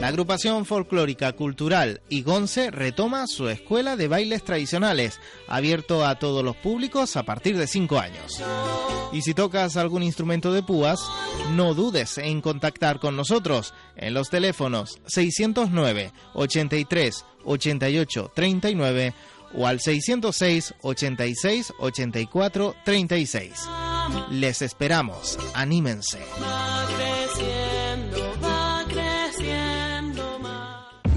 La 0.00 0.06
agrupación 0.06 0.64
folclórica 0.64 1.32
cultural 1.32 2.02
Igonce 2.08 2.70
retoma 2.70 3.26
su 3.26 3.48
escuela 3.48 3.96
de 3.96 4.06
bailes 4.06 4.44
tradicionales, 4.44 5.18
abierto 5.48 6.06
a 6.06 6.20
todos 6.20 6.44
los 6.44 6.54
públicos 6.54 7.16
a 7.16 7.24
partir 7.24 7.58
de 7.58 7.66
5 7.66 7.98
años. 7.98 8.40
Y 9.12 9.22
si 9.22 9.34
tocas 9.34 9.76
algún 9.76 10.04
instrumento 10.04 10.52
de 10.52 10.62
púas, 10.62 11.00
no 11.50 11.74
dudes 11.74 12.16
en 12.16 12.40
contactar 12.40 13.00
con 13.00 13.16
nosotros 13.16 13.74
en 13.96 14.14
los 14.14 14.30
teléfonos 14.30 15.00
609 15.06 16.12
83 16.34 17.24
88 17.44 18.32
39 18.34 19.14
o 19.54 19.66
al 19.66 19.80
606 19.80 20.74
86 20.82 21.72
84 21.78 22.74
36. 22.84 23.68
Les 24.30 24.62
esperamos, 24.62 25.38
anímense. 25.54 26.18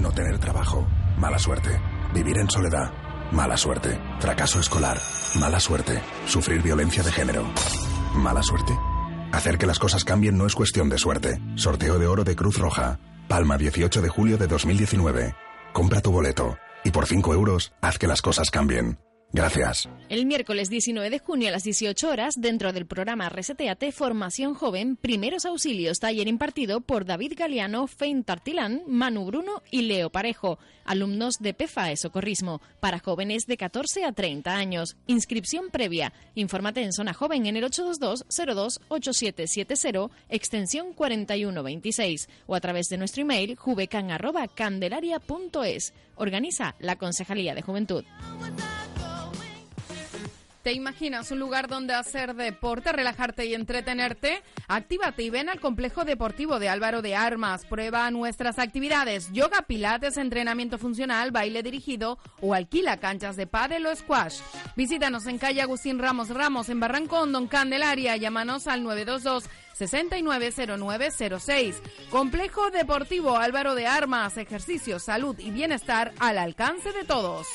No 0.00 0.12
tener 0.12 0.38
trabajo, 0.38 0.86
mala 1.18 1.38
suerte. 1.38 1.70
Vivir 2.12 2.38
en 2.38 2.50
soledad, 2.50 2.92
mala 3.32 3.56
suerte. 3.56 3.98
Fracaso 4.20 4.60
escolar, 4.60 4.98
mala 5.38 5.60
suerte. 5.60 6.00
Sufrir 6.26 6.62
violencia 6.62 7.02
de 7.02 7.12
género, 7.12 7.44
mala 8.14 8.42
suerte. 8.42 8.72
Hacer 9.32 9.58
que 9.58 9.66
las 9.66 9.80
cosas 9.80 10.04
cambien 10.04 10.38
no 10.38 10.46
es 10.46 10.54
cuestión 10.54 10.88
de 10.88 10.98
suerte. 10.98 11.40
Sorteo 11.56 11.98
de 11.98 12.06
oro 12.06 12.22
de 12.22 12.36
Cruz 12.36 12.58
Roja. 12.58 13.00
Palma 13.26 13.58
18 13.58 14.00
de 14.02 14.08
julio 14.08 14.36
de 14.36 14.46
2019. 14.46 15.34
Compra 15.72 16.00
tu 16.00 16.12
boleto 16.12 16.56
y 16.84 16.90
por 16.90 17.06
5 17.06 17.34
euros, 17.34 17.72
haz 17.80 17.98
que 17.98 18.06
las 18.06 18.22
cosas 18.22 18.50
cambien. 18.50 18.98
Gracias. 19.34 19.88
El 20.08 20.24
miércoles 20.26 20.68
19 20.70 21.10
de 21.10 21.18
junio 21.18 21.48
a 21.48 21.50
las 21.50 21.64
18 21.64 22.08
horas, 22.08 22.34
dentro 22.38 22.72
del 22.72 22.86
programa 22.86 23.28
Reseteate 23.28 23.90
Formación 23.90 24.54
Joven, 24.54 24.94
Primeros 24.94 25.44
Auxilios, 25.44 25.98
taller 25.98 26.28
impartido 26.28 26.80
por 26.80 27.04
David 27.04 27.32
Galeano, 27.36 27.88
Fein 27.88 28.22
Tartilán, 28.22 28.82
Manu 28.86 29.24
Bruno 29.24 29.64
y 29.72 29.82
Leo 29.82 30.10
Parejo, 30.10 30.60
alumnos 30.84 31.40
de 31.40 31.52
PFAE 31.52 31.96
Socorrismo, 31.96 32.62
para 32.78 33.00
jóvenes 33.00 33.48
de 33.48 33.56
14 33.56 34.04
a 34.04 34.12
30 34.12 34.54
años. 34.54 34.96
Inscripción 35.08 35.70
previa. 35.70 36.12
Infórmate 36.36 36.84
en 36.84 36.92
Zona 36.92 37.12
Joven 37.12 37.46
en 37.46 37.56
el 37.56 37.64
822-02-8770, 37.64 40.10
extensión 40.28 40.92
4126, 40.92 42.28
o 42.46 42.54
a 42.54 42.60
través 42.60 42.86
de 42.86 42.98
nuestro 42.98 43.22
email 43.22 43.56
jubecan.candelaria.es. 43.56 45.92
Organiza 46.14 46.76
la 46.78 46.94
Concejalía 46.94 47.56
de 47.56 47.62
Juventud. 47.62 48.04
¿Te 50.64 50.72
imaginas 50.72 51.30
un 51.30 51.38
lugar 51.40 51.68
donde 51.68 51.92
hacer 51.92 52.34
deporte, 52.34 52.90
relajarte 52.90 53.44
y 53.44 53.52
entretenerte? 53.52 54.42
Actívate 54.66 55.22
y 55.22 55.28
ven 55.28 55.50
al 55.50 55.60
complejo 55.60 56.06
deportivo 56.06 56.58
de 56.58 56.70
Álvaro 56.70 57.02
de 57.02 57.14
Armas. 57.14 57.66
Prueba 57.66 58.10
nuestras 58.10 58.58
actividades: 58.58 59.30
yoga, 59.30 59.60
pilates, 59.66 60.16
entrenamiento 60.16 60.78
funcional, 60.78 61.32
baile 61.32 61.62
dirigido 61.62 62.18
o 62.40 62.54
alquila 62.54 62.96
canchas 62.96 63.36
de 63.36 63.46
pádel 63.46 63.84
o 63.84 63.94
squash. 63.94 64.40
Visítanos 64.74 65.26
en 65.26 65.36
calle 65.36 65.60
Agustín 65.60 65.98
Ramos 65.98 66.30
Ramos 66.30 66.70
en 66.70 66.80
Barrancón, 66.80 67.30
Don 67.30 67.46
Candelaria. 67.46 68.16
Llámanos 68.16 68.66
al 68.66 68.84
922 68.84 69.44
690906. 69.74 71.82
Complejo 72.08 72.70
Deportivo 72.70 73.36
Álvaro 73.36 73.74
de 73.74 73.86
Armas, 73.86 74.38
ejercicio, 74.38 74.98
salud 74.98 75.38
y 75.38 75.50
bienestar 75.50 76.14
al 76.20 76.38
alcance 76.38 76.90
de 76.92 77.04
todos. 77.04 77.46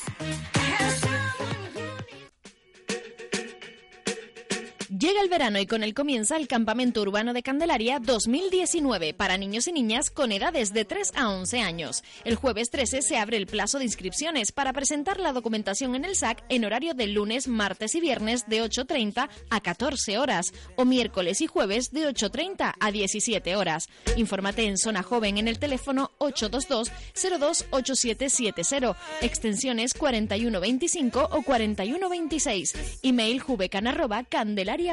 Llega 5.00 5.20
el 5.22 5.30
verano 5.30 5.58
y 5.58 5.64
con 5.64 5.82
él 5.82 5.94
comienza 5.94 6.36
el 6.36 6.46
Campamento 6.46 7.00
Urbano 7.00 7.32
de 7.32 7.42
Candelaria 7.42 8.00
2019 8.00 9.14
para 9.14 9.38
niños 9.38 9.66
y 9.66 9.72
niñas 9.72 10.10
con 10.10 10.30
edades 10.30 10.74
de 10.74 10.84
3 10.84 11.12
a 11.16 11.30
11 11.30 11.62
años. 11.62 12.04
El 12.24 12.34
jueves 12.34 12.68
13 12.68 13.00
se 13.00 13.16
abre 13.16 13.38
el 13.38 13.46
plazo 13.46 13.78
de 13.78 13.86
inscripciones 13.86 14.52
para 14.52 14.74
presentar 14.74 15.18
la 15.18 15.32
documentación 15.32 15.94
en 15.94 16.04
el 16.04 16.16
SAC 16.16 16.44
en 16.50 16.66
horario 16.66 16.92
de 16.92 17.06
lunes, 17.06 17.48
martes 17.48 17.94
y 17.94 18.00
viernes 18.02 18.46
de 18.46 18.62
8.30 18.62 19.30
a 19.48 19.60
14 19.62 20.18
horas 20.18 20.52
o 20.76 20.84
miércoles 20.84 21.40
y 21.40 21.46
jueves 21.46 21.92
de 21.92 22.06
8.30 22.06 22.74
a 22.78 22.90
17 22.90 23.56
horas. 23.56 23.88
Infórmate 24.18 24.66
en 24.66 24.76
Zona 24.76 25.02
Joven 25.02 25.38
en 25.38 25.48
el 25.48 25.58
teléfono 25.58 26.10
822-028770, 26.18 28.96
extensiones 29.22 29.94
4125 29.94 31.30
o 31.32 31.42
4126, 31.42 32.98
email 33.02 33.40
jubecan@candelaria 33.40 34.89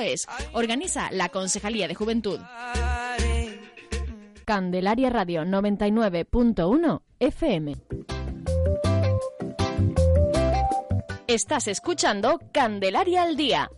es 0.00 0.26
Organiza 0.52 1.10
la 1.12 1.28
Concejalía 1.28 1.88
de 1.88 1.94
Juventud. 1.94 2.40
Candelaria 4.44 5.10
Radio 5.10 5.42
99.1 5.42 7.02
FM. 7.18 7.76
Estás 11.26 11.68
escuchando 11.68 12.40
Candelaria 12.52 13.22
al 13.22 13.36
Día 13.36 13.70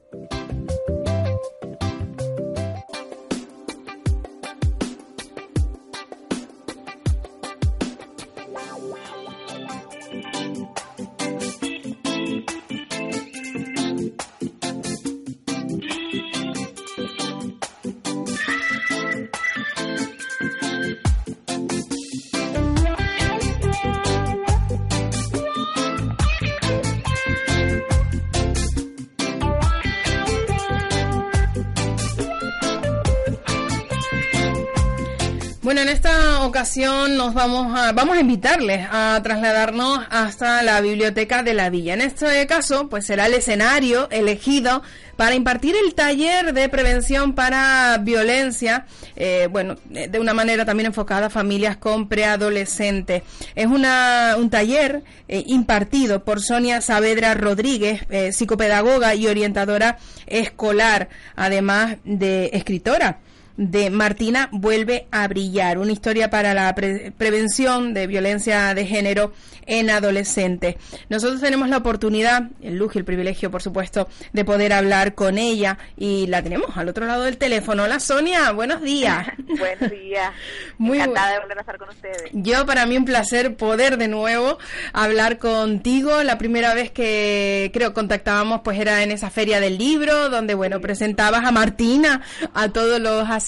Bueno, 35.69 35.83
en 35.83 35.91
esta 35.91 36.47
ocasión 36.47 37.19
nos 37.19 37.35
vamos 37.35 37.79
a, 37.79 37.93
vamos 37.93 38.17
a 38.17 38.21
invitarles 38.23 38.89
a 38.91 39.21
trasladarnos 39.23 40.01
hasta 40.09 40.63
la 40.63 40.81
biblioteca 40.81 41.43
de 41.43 41.53
la 41.53 41.69
villa. 41.69 41.93
En 41.93 42.01
este 42.01 42.47
caso, 42.47 42.89
pues 42.89 43.05
será 43.05 43.27
el 43.27 43.35
escenario 43.35 44.09
elegido 44.09 44.83
para 45.17 45.35
impartir 45.35 45.75
el 45.77 45.95
taller 45.95 46.55
de 46.55 46.71
prevención 46.71 47.35
para 47.35 47.99
violencia, 47.99 48.87
eh, 49.15 49.49
bueno, 49.51 49.77
de 49.85 50.19
una 50.19 50.33
manera 50.33 50.65
también 50.65 50.87
enfocada 50.87 51.27
a 51.27 51.31
familias 51.31 51.77
con 51.77 52.09
preadolescentes. 52.09 53.25
Es 53.55 53.67
una, 53.67 54.37
un 54.39 54.49
taller 54.49 55.03
eh, 55.29 55.45
impartido 55.49 56.25
por 56.25 56.41
Sonia 56.41 56.81
Saavedra 56.81 57.35
Rodríguez, 57.35 58.07
eh, 58.09 58.33
psicopedagoga 58.33 59.15
y 59.15 59.27
orientadora 59.27 59.99
escolar, 60.27 61.11
además 61.37 61.99
de 62.05 62.49
escritora 62.55 63.19
de 63.59 63.91
Martina 63.91 64.49
vuelve 64.53 65.09
a 65.11 65.27
brillar, 65.27 65.79
una 65.79 65.91
historia 65.91 66.31
para 66.31 66.55
la 66.55 66.75
prevención 66.75 67.93
de 67.93 68.07
violencia 68.07 68.73
de 68.73 68.87
género 68.87 69.33
en 69.67 69.91
adolescentes. 69.91 70.77
Nosotros 71.09 71.41
tenemos 71.41 71.69
la 71.69 71.79
oportunidad, 71.79 72.45
el 72.63 72.77
lujo 72.77 72.93
y 72.95 72.99
el 73.01 73.05
privilegio, 73.05 73.51
por 73.51 73.61
supuesto, 73.61 74.09
de 74.33 74.45
poder 74.45 74.73
hablar 74.73 75.15
con 75.15 75.39
ella 75.39 75.77
y 75.97 76.29
la 76.29 76.41
tenemos 76.43 76.77
al 76.77 76.89
otro 76.89 77.05
lado 77.05 77.25
del 77.25 77.37
teléfono. 77.37 77.83
Hola 77.83 77.99
Sonia, 77.99 78.53
buenos 78.53 78.81
días. 78.81 79.27
buenos 79.59 79.91
días. 79.91 80.31
Muy 80.79 80.99
Encantada 80.99 81.33
de 81.33 81.41
volver 81.41 81.59
a 81.59 81.61
estar 81.61 81.79
con 81.79 81.89
ustedes. 81.89 82.31
Yo 82.33 82.65
para 82.65 82.87
mí 82.87 82.97
un 82.97 83.05
placer 83.05 83.57
poder 83.57 83.99
de 83.99 84.07
nuevo 84.07 84.59
hablar 84.93 85.39
contigo. 85.39 86.23
La 86.23 86.39
primera 86.39 86.75
vez 86.75 86.93
que 86.93 87.71
creo 87.75 87.93
contactábamos 87.93 88.61
pues 88.63 88.79
era 88.79 89.03
en 89.03 89.11
esa 89.11 89.31
feria 89.31 89.59
del 89.59 89.79
libro 89.79 90.31
donde 90.31 90.55
bueno 90.55 90.81
presentabas 90.81 91.45
a 91.45 91.51
Martina 91.51 92.23
a 92.55 92.69
todos 92.69 93.01
los 93.01 93.29
asistentes 93.29 93.48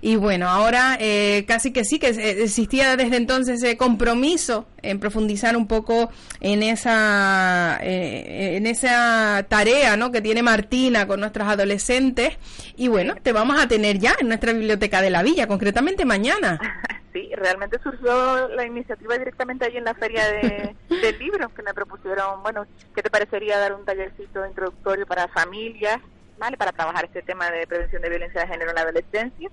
y 0.00 0.16
bueno, 0.16 0.48
ahora 0.48 0.96
eh, 1.00 1.44
casi 1.46 1.72
que 1.72 1.84
sí, 1.84 1.98
que 1.98 2.08
existía 2.08 2.96
desde 2.96 3.16
entonces 3.16 3.62
ese 3.62 3.76
compromiso 3.76 4.66
en 4.82 5.00
profundizar 5.00 5.56
un 5.56 5.66
poco 5.66 6.10
en 6.40 6.62
esa, 6.62 7.78
eh, 7.82 8.56
en 8.56 8.66
esa 8.66 9.46
tarea 9.48 9.96
¿no? 9.96 10.12
que 10.12 10.20
tiene 10.20 10.42
Martina 10.42 11.06
con 11.06 11.20
nuestros 11.20 11.48
adolescentes 11.48 12.38
y 12.76 12.88
bueno, 12.88 13.14
te 13.22 13.32
vamos 13.32 13.60
a 13.60 13.66
tener 13.66 13.98
ya 13.98 14.14
en 14.20 14.28
nuestra 14.28 14.52
biblioteca 14.52 15.02
de 15.02 15.10
la 15.10 15.22
villa, 15.22 15.46
concretamente 15.46 16.04
mañana. 16.04 16.60
Sí, 17.12 17.30
realmente 17.34 17.78
surgió 17.82 18.46
la 18.48 18.66
iniciativa 18.66 19.16
directamente 19.16 19.64
allí 19.64 19.78
en 19.78 19.84
la 19.84 19.94
feria 19.94 20.22
de, 20.32 20.76
del 21.00 21.18
libro, 21.18 21.48
que 21.48 21.62
me 21.62 21.72
propusieron, 21.72 22.42
bueno, 22.42 22.66
¿qué 22.94 23.02
te 23.02 23.08
parecería 23.08 23.58
dar 23.58 23.72
un 23.72 23.86
tallercito 23.86 24.46
introductorio 24.46 25.06
para 25.06 25.26
familias 25.28 25.98
¿vale? 26.38 26.56
Para 26.56 26.72
trabajar 26.72 27.04
este 27.04 27.22
tema 27.22 27.50
de 27.50 27.66
prevención 27.66 28.02
de 28.02 28.08
violencia 28.08 28.40
de 28.42 28.48
género 28.48 28.70
en 28.70 28.74
la 28.74 28.82
adolescencia 28.82 29.50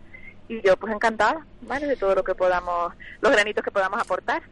y 0.47 0.61
yo 0.61 0.75
pues 0.77 0.93
encantada, 0.93 1.45
¿vale? 1.61 1.87
De 1.87 1.95
todo 1.95 2.15
lo 2.15 2.23
que 2.23 2.35
podamos, 2.35 2.93
los 3.21 3.31
granitos 3.31 3.63
que 3.63 3.71
podamos 3.71 4.01
aportar. 4.01 4.43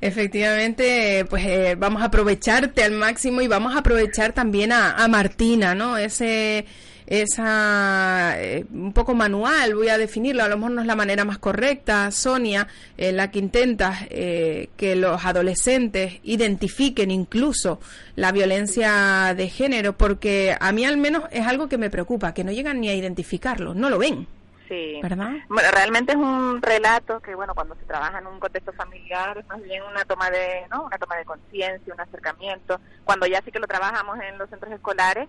Efectivamente, 0.00 1.26
pues 1.28 1.44
eh, 1.44 1.74
vamos 1.76 2.02
a 2.02 2.06
aprovecharte 2.06 2.84
al 2.84 2.92
máximo 2.92 3.40
y 3.40 3.48
vamos 3.48 3.74
a 3.74 3.80
aprovechar 3.80 4.32
también 4.32 4.72
a, 4.72 4.92
a 4.92 5.08
Martina, 5.08 5.74
¿no? 5.74 5.96
Ese 5.96 6.66
esa 7.10 8.40
eh, 8.40 8.64
un 8.72 8.92
poco 8.92 9.14
manual, 9.14 9.74
voy 9.74 9.88
a 9.88 9.98
definirlo, 9.98 10.44
a 10.44 10.48
lo 10.48 10.56
mejor 10.56 10.70
no 10.70 10.80
es 10.80 10.86
la 10.86 10.94
manera 10.94 11.24
más 11.24 11.38
correcta, 11.38 12.10
Sonia, 12.12 12.68
en 12.96 13.16
la 13.16 13.32
que 13.32 13.40
intentas 13.40 14.06
eh, 14.10 14.70
que 14.76 14.94
los 14.94 15.24
adolescentes 15.24 16.20
identifiquen 16.22 17.10
incluso 17.10 17.80
la 18.14 18.30
violencia 18.30 19.34
de 19.36 19.48
género, 19.48 19.94
porque 19.94 20.56
a 20.58 20.70
mí 20.70 20.84
al 20.84 20.98
menos 20.98 21.24
es 21.32 21.44
algo 21.46 21.68
que 21.68 21.78
me 21.78 21.90
preocupa, 21.90 22.32
que 22.32 22.44
no 22.44 22.52
llegan 22.52 22.80
ni 22.80 22.88
a 22.88 22.94
identificarlo, 22.94 23.74
no 23.74 23.90
lo 23.90 23.98
ven. 23.98 24.28
Sí. 24.68 25.00
¿Verdad? 25.02 25.32
Bueno, 25.48 25.68
realmente 25.72 26.12
es 26.12 26.18
un 26.18 26.62
relato 26.62 27.18
que, 27.18 27.34
bueno, 27.34 27.56
cuando 27.56 27.74
se 27.74 27.84
trabaja 27.86 28.20
en 28.20 28.28
un 28.28 28.38
contexto 28.38 28.72
familiar 28.72 29.36
es 29.36 29.48
más 29.48 29.60
bien 29.64 29.82
una 29.82 30.04
toma 30.04 30.30
de, 30.30 30.64
¿no? 30.70 30.84
Una 30.84 30.96
toma 30.96 31.16
de 31.16 31.24
conciencia, 31.24 31.92
un 31.92 32.00
acercamiento. 32.00 32.80
Cuando 33.02 33.26
ya 33.26 33.42
sí 33.42 33.50
que 33.50 33.58
lo 33.58 33.66
trabajamos 33.66 34.20
en 34.20 34.38
los 34.38 34.48
centros 34.48 34.72
escolares, 34.72 35.28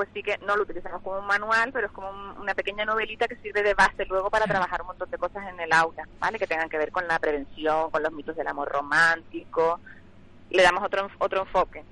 pues 0.00 0.08
sí 0.14 0.22
que 0.22 0.38
no 0.46 0.56
lo 0.56 0.62
utilizamos 0.62 1.02
como 1.02 1.18
un 1.18 1.26
manual, 1.26 1.72
pero 1.74 1.88
es 1.88 1.92
como 1.92 2.08
una 2.40 2.54
pequeña 2.54 2.86
novelita 2.86 3.28
que 3.28 3.36
sirve 3.36 3.62
de 3.62 3.74
base 3.74 4.06
luego 4.06 4.30
para 4.30 4.46
trabajar 4.46 4.80
un 4.80 4.86
montón 4.86 5.10
de 5.10 5.18
cosas 5.18 5.46
en 5.46 5.60
el 5.60 5.70
aula, 5.74 6.08
¿vale? 6.18 6.38
Que 6.38 6.46
tengan 6.46 6.70
que 6.70 6.78
ver 6.78 6.90
con 6.90 7.06
la 7.06 7.18
prevención, 7.18 7.90
con 7.90 8.02
los 8.02 8.10
mitos 8.10 8.34
del 8.34 8.48
amor 8.48 8.70
romántico. 8.70 9.78
Le 10.48 10.62
damos 10.62 10.82
otro 10.82 11.10
otro 11.18 11.42
enfoque 11.42 11.84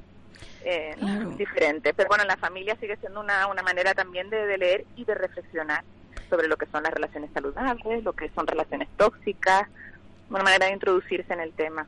eh, 0.65 0.97
diferente. 1.37 1.93
Pero 1.93 2.09
bueno, 2.09 2.25
la 2.25 2.39
familia 2.39 2.79
sigue 2.81 2.97
siendo 2.97 3.21
una, 3.21 3.47
una 3.47 3.63
manera 3.63 3.93
también 3.93 4.31
de, 4.31 4.47
de 4.47 4.57
leer 4.57 4.87
y 4.97 5.05
de 5.05 5.15
reflexionar 5.15 5.85
sobre 6.31 6.49
lo 6.49 6.57
que 6.57 6.65
son 6.73 6.85
las 6.85 6.95
relaciones 6.95 7.31
saludables, 7.35 8.05
lo 8.05 8.15
que 8.15 8.31
son 8.31 8.47
relaciones 8.47 8.89
tóxicas, 8.97 9.69
una 10.31 10.45
manera 10.45 10.65
de 10.65 10.73
introducirse 10.73 11.31
en 11.35 11.41
el 11.41 11.53
tema. 11.53 11.87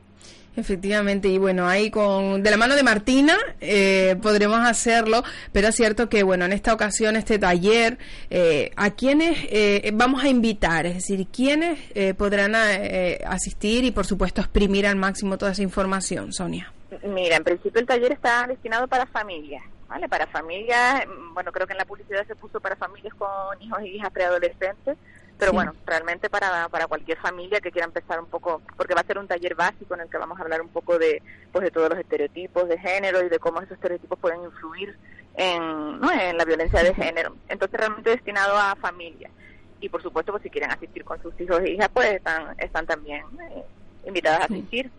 Efectivamente, 0.55 1.29
y 1.29 1.37
bueno, 1.37 1.67
ahí 1.67 1.89
con 1.89 2.43
de 2.43 2.51
la 2.51 2.57
mano 2.57 2.75
de 2.75 2.83
Martina 2.83 3.37
eh, 3.61 4.17
podremos 4.21 4.59
hacerlo, 4.59 5.23
pero 5.53 5.69
es 5.69 5.75
cierto 5.75 6.09
que 6.09 6.23
bueno, 6.23 6.43
en 6.43 6.51
esta 6.51 6.73
ocasión, 6.73 7.15
este 7.15 7.39
taller, 7.39 7.97
eh, 8.29 8.71
¿a 8.75 8.89
quiénes 8.89 9.37
eh, 9.49 9.91
vamos 9.93 10.23
a 10.23 10.27
invitar? 10.27 10.85
Es 10.85 10.95
decir, 10.95 11.25
¿quiénes 11.27 11.79
podrán 12.17 12.55
asistir 12.55 13.85
y 13.85 13.91
por 13.91 14.05
supuesto 14.05 14.41
exprimir 14.41 14.85
al 14.85 14.97
máximo 14.97 15.37
toda 15.37 15.51
esa 15.53 15.63
información, 15.63 16.33
Sonia? 16.33 16.71
Mira, 17.03 17.37
en 17.37 17.43
principio 17.45 17.79
el 17.79 17.87
taller 17.87 18.11
está 18.11 18.45
destinado 18.45 18.87
para 18.89 19.05
familias, 19.05 19.63
¿vale? 19.87 20.09
Para 20.09 20.27
familias, 20.27 21.05
bueno, 21.33 21.53
creo 21.53 21.65
que 21.65 21.73
en 21.73 21.79
la 21.79 21.85
publicidad 21.85 22.27
se 22.27 22.35
puso 22.35 22.59
para 22.59 22.75
familias 22.75 23.13
con 23.13 23.61
hijos 23.61 23.81
y 23.83 23.95
hijas 23.95 24.11
preadolescentes, 24.11 24.97
pero 25.41 25.53
bueno, 25.53 25.73
realmente 25.87 26.29
para, 26.29 26.69
para 26.69 26.85
cualquier 26.85 27.17
familia 27.17 27.59
que 27.61 27.71
quiera 27.71 27.87
empezar 27.87 28.19
un 28.19 28.27
poco, 28.27 28.61
porque 28.77 28.93
va 28.93 29.01
a 29.01 29.05
ser 29.07 29.17
un 29.17 29.27
taller 29.27 29.55
básico 29.55 29.95
en 29.95 30.01
el 30.01 30.07
que 30.07 30.19
vamos 30.19 30.39
a 30.39 30.43
hablar 30.43 30.61
un 30.61 30.67
poco 30.67 30.99
de, 30.99 31.23
pues 31.51 31.63
de 31.63 31.71
todos 31.71 31.89
los 31.89 31.97
estereotipos 31.97 32.69
de 32.69 32.77
género 32.77 33.25
y 33.25 33.27
de 33.27 33.39
cómo 33.39 33.59
esos 33.59 33.71
estereotipos 33.71 34.19
pueden 34.19 34.43
influir 34.43 34.95
en, 35.33 35.99
¿no? 35.99 36.11
en 36.11 36.37
la 36.37 36.45
violencia 36.45 36.83
de 36.83 36.93
género. 36.93 37.35
Entonces 37.49 37.79
realmente 37.79 38.11
destinado 38.11 38.55
a 38.55 38.75
familias. 38.75 39.31
Y 39.79 39.89
por 39.89 40.03
supuesto, 40.03 40.31
pues 40.31 40.43
si 40.43 40.51
quieren 40.51 40.69
asistir 40.69 41.03
con 41.03 41.19
sus 41.23 41.33
hijos 41.41 41.59
e 41.61 41.71
hijas, 41.71 41.89
pues 41.91 42.13
están, 42.13 42.53
están 42.59 42.85
también 42.85 43.25
eh, 43.49 43.65
invitadas 44.05 44.41
a 44.41 44.45
asistir. 44.45 44.89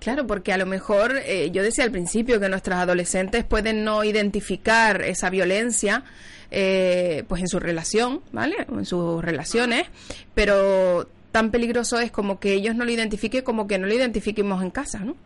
Claro, 0.00 0.26
porque 0.26 0.52
a 0.52 0.58
lo 0.58 0.66
mejor 0.66 1.16
eh, 1.24 1.50
yo 1.50 1.62
decía 1.62 1.84
al 1.84 1.90
principio 1.90 2.38
que 2.38 2.48
nuestros 2.48 2.78
adolescentes 2.78 3.44
pueden 3.44 3.84
no 3.84 4.04
identificar 4.04 5.02
esa 5.02 5.28
violencia 5.28 6.04
eh, 6.50 7.24
pues 7.28 7.42
en 7.42 7.48
su 7.48 7.58
relación, 7.58 8.22
¿vale? 8.32 8.56
en 8.68 8.86
sus 8.86 9.22
relaciones, 9.22 9.86
pero 10.34 11.08
tan 11.32 11.50
peligroso 11.50 11.98
es 11.98 12.10
como 12.10 12.40
que 12.40 12.54
ellos 12.54 12.74
no 12.74 12.84
lo 12.84 12.90
identifiquen 12.90 13.44
como 13.44 13.66
que 13.66 13.78
no 13.78 13.86
lo 13.86 13.94
identifiquemos 13.94 14.62
en 14.62 14.70
casa, 14.70 15.00
¿no? 15.00 15.16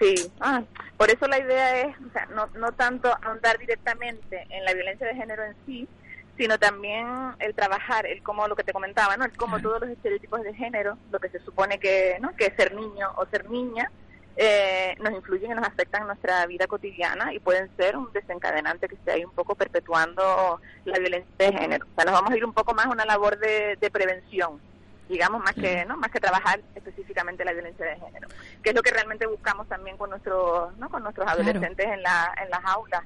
Sí, 0.00 0.14
ah, 0.40 0.62
por 0.96 1.10
eso 1.10 1.26
la 1.26 1.38
idea 1.38 1.82
es, 1.82 1.96
o 2.08 2.12
sea, 2.12 2.26
no, 2.34 2.46
no 2.58 2.72
tanto 2.72 3.12
ahondar 3.22 3.58
directamente 3.58 4.46
en 4.50 4.64
la 4.64 4.72
violencia 4.72 5.06
de 5.06 5.14
género 5.14 5.44
en 5.44 5.54
sí, 5.66 5.88
sino 6.36 6.58
también 6.58 7.06
el 7.38 7.54
trabajar, 7.54 8.06
el 8.06 8.22
cómo 8.22 8.48
lo 8.48 8.56
que 8.56 8.64
te 8.64 8.72
comentaba, 8.72 9.16
¿no? 9.16 9.24
El 9.24 9.36
cómo 9.36 9.60
todos 9.60 9.80
los 9.80 9.90
estereotipos 9.90 10.42
de 10.42 10.54
género, 10.54 10.96
lo 11.10 11.18
que 11.20 11.28
se 11.28 11.40
supone 11.40 11.78
que, 11.78 12.16
¿no? 12.20 12.34
que 12.36 12.46
es 12.46 12.56
ser 12.56 12.74
niño 12.74 13.10
o 13.16 13.26
ser 13.26 13.50
niña, 13.50 13.90
eh, 14.36 14.96
nos 14.98 15.12
influyen 15.12 15.52
y 15.52 15.54
nos 15.54 15.66
afectan 15.66 16.02
en 16.02 16.06
nuestra 16.06 16.46
vida 16.46 16.66
cotidiana 16.66 17.34
y 17.34 17.38
pueden 17.38 17.70
ser 17.76 17.96
un 17.98 18.10
desencadenante 18.12 18.88
que 18.88 18.94
esté 18.94 19.12
ahí 19.12 19.24
un 19.24 19.32
poco 19.32 19.54
perpetuando 19.54 20.58
la 20.86 20.98
violencia 20.98 21.30
de 21.36 21.52
género. 21.52 21.86
O 21.86 21.94
sea, 21.94 22.06
nos 22.06 22.14
vamos 22.14 22.30
a 22.30 22.36
ir 22.36 22.44
un 22.44 22.54
poco 22.54 22.72
más 22.72 22.86
a 22.86 22.90
una 22.90 23.04
labor 23.04 23.38
de, 23.38 23.76
prevención, 23.92 24.58
digamos, 25.10 25.42
más 25.42 25.54
que 25.54 25.84
no 25.84 25.98
más 25.98 26.10
que 26.10 26.18
trabajar 26.18 26.62
específicamente 26.74 27.44
la 27.44 27.52
violencia 27.52 27.84
de 27.84 27.96
género, 27.96 28.28
que 28.62 28.70
es 28.70 28.74
lo 28.74 28.82
que 28.82 28.90
realmente 28.90 29.26
buscamos 29.26 29.68
también 29.68 29.98
con 29.98 30.08
nuestros 30.08 30.74
¿no? 30.78 30.88
con 30.88 31.02
nuestros 31.02 31.28
adolescentes 31.28 31.86
en, 31.86 32.02
la, 32.02 32.34
en 32.42 32.48
las 32.48 32.64
aulas 32.64 33.02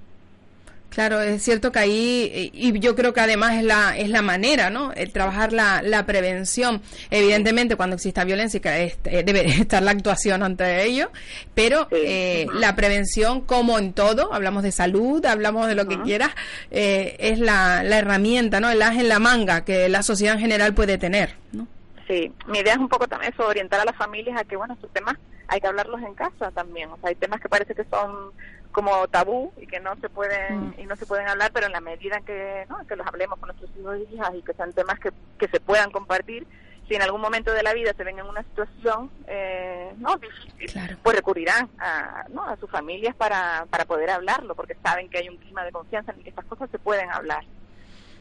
Claro, 0.91 1.21
es 1.21 1.43
cierto 1.43 1.73
que 1.73 1.79
ahí, 1.79 2.51
y 2.55 2.79
yo 2.79 2.95
creo 2.95 3.13
que 3.13 3.21
además 3.21 3.55
es 3.55 3.65
la, 3.65 3.99
es 3.99 4.09
la 4.09 4.23
manera, 4.23 4.71
¿no? 4.71 4.93
El 4.93 5.13
trabajar 5.13 5.53
la, 5.53 5.83
la 5.83 6.07
prevención. 6.07 6.81
Evidentemente, 7.11 7.77
cuando 7.77 7.97
exista 7.97 8.25
violencia, 8.25 8.61
eh, 8.65 8.97
debe 9.05 9.45
estar 9.61 9.83
la 9.83 9.91
actuación 9.91 10.43
ante 10.43 10.85
ello, 10.85 11.11
pero 11.55 11.89
eh, 11.91 12.47
la 12.55 12.75
prevención, 12.77 13.43
como 13.43 13.79
en 13.79 13.93
todo, 13.93 14.33
hablamos 14.33 14.63
de 14.63 14.73
salud, 14.73 15.25
hablamos 15.27 15.67
de 15.67 15.75
lo 15.75 15.87
que 15.87 16.01
quieras, 16.01 16.31
eh, 16.71 17.17
es 17.19 17.41
la, 17.41 17.83
la 17.83 17.99
herramienta, 17.99 18.61
¿no? 18.61 18.71
El 18.71 18.81
as 18.81 18.97
en 18.97 19.09
la 19.09 19.19
manga 19.19 19.65
que 19.65 19.91
la 19.91 20.03
sociedad 20.03 20.37
en 20.37 20.41
general 20.41 20.73
puede 20.73 20.97
tener, 20.97 21.35
¿no? 21.53 21.67
Sí, 22.07 22.33
mi 22.47 22.61
idea 22.61 22.75
es 22.75 22.79
un 22.79 22.89
poco 22.89 23.07
también 23.07 23.33
eso, 23.35 23.47
orientar 23.47 23.81
a 23.81 23.85
las 23.85 23.97
familias 23.97 24.41
a 24.41 24.45
que, 24.45 24.57
bueno, 24.57 24.75
estos 24.75 24.93
temas 24.93 25.17
hay 25.49 25.61
que 25.61 25.67
hablarlos 25.67 26.01
en 26.03 26.15
casa 26.15 26.51
también. 26.53 26.91
O 26.91 26.97
sea, 26.99 27.11
hay 27.11 27.15
temas 27.17 27.41
que 27.41 27.49
parece 27.49 27.75
que 27.75 27.85
son 27.85 28.33
como 28.77 29.09
tabú 29.09 29.55
y 29.57 29.67
que 29.67 29.81
no 29.81 29.97
se 30.03 30.11
pueden 30.11 30.69
mm. 30.69 30.75
y 30.81 30.85
no 30.85 30.97
se 30.97 31.07
pueden 31.07 31.27
hablar 31.27 31.51
pero 31.55 31.65
en 31.65 31.73
la 31.73 31.81
medida 31.81 32.21
que 32.21 32.67
¿no? 32.69 32.87
que 32.87 32.95
los 32.95 33.07
hablemos 33.07 33.39
con 33.39 33.47
nuestros 33.49 33.71
hijos 33.81 33.97
y 33.97 34.15
hijas 34.15 34.35
y 34.35 34.43
que 34.43 34.53
sean 34.53 34.75
temas 34.75 35.01
que, 35.01 35.13
que 35.39 35.49
se 35.49 35.61
puedan 35.61 35.91
compartir 35.91 36.47
si 36.87 36.95
en 36.95 37.01
algún 37.01 37.23
momento 37.23 37.55
de 37.55 37.63
la 37.63 37.73
vida 37.73 37.95
se 37.97 38.05
ven 38.05 38.19
en 38.19 38.27
una 38.27 38.43
situación 38.43 39.11
eh, 39.29 39.95
no 39.97 40.19
difícil 40.19 40.99
pues 41.03 41.17
recurrirán 41.17 41.71
a, 41.79 42.27
¿no? 42.29 42.45
a 42.45 42.59
sus 42.59 42.71
familias 42.71 43.15
para, 43.15 43.65
para 43.71 43.87
poder 43.87 44.11
hablarlo 44.11 44.55
porque 44.55 44.77
saben 44.83 45.09
que 45.09 45.17
hay 45.21 45.31
un 45.31 45.39
clima 45.39 45.65
de 45.65 45.73
confianza 45.73 46.13
en 46.13 46.23
que 46.23 46.29
estas 46.29 46.45
cosas 46.45 46.69
se 46.71 46.79
pueden 46.79 47.11
hablar 47.11 47.47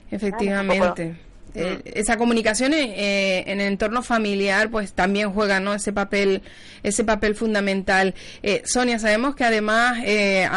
efectivamente 0.09 1.19
eh, 1.55 1.81
esa 1.85 2.17
comunicación 2.17 2.73
eh, 2.73 3.43
en 3.47 3.61
el 3.61 3.67
entorno 3.67 4.01
familiar 4.01 4.69
pues 4.69 4.93
también 4.93 5.31
juega 5.31 5.59
no 5.59 5.73
ese 5.73 5.93
papel 5.93 6.41
ese 6.83 7.03
papel 7.03 7.35
fundamental. 7.35 8.13
Eh, 8.43 8.61
Sonia 8.65 8.99
sabemos 8.99 9.35
que 9.35 9.43
además 9.43 9.97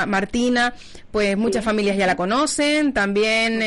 Martina 0.07 0.75
pues 1.11 1.37
muchas 1.37 1.65
familias 1.65 1.97
ya 1.97 2.07
la 2.07 2.17
conocen 2.17 2.93
también 2.93 3.63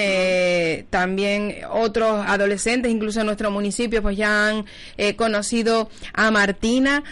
también 0.90 1.56
otros 1.72 2.24
adolescentes 2.28 2.92
incluso 2.92 3.22
en 3.22 3.26
nuestro 3.26 3.50
municipio 3.50 4.02
pues 4.02 4.18
ya 4.18 4.50
han 4.50 4.66
conocido 5.16 5.90
a 6.14 6.30
Martina. 6.32 7.04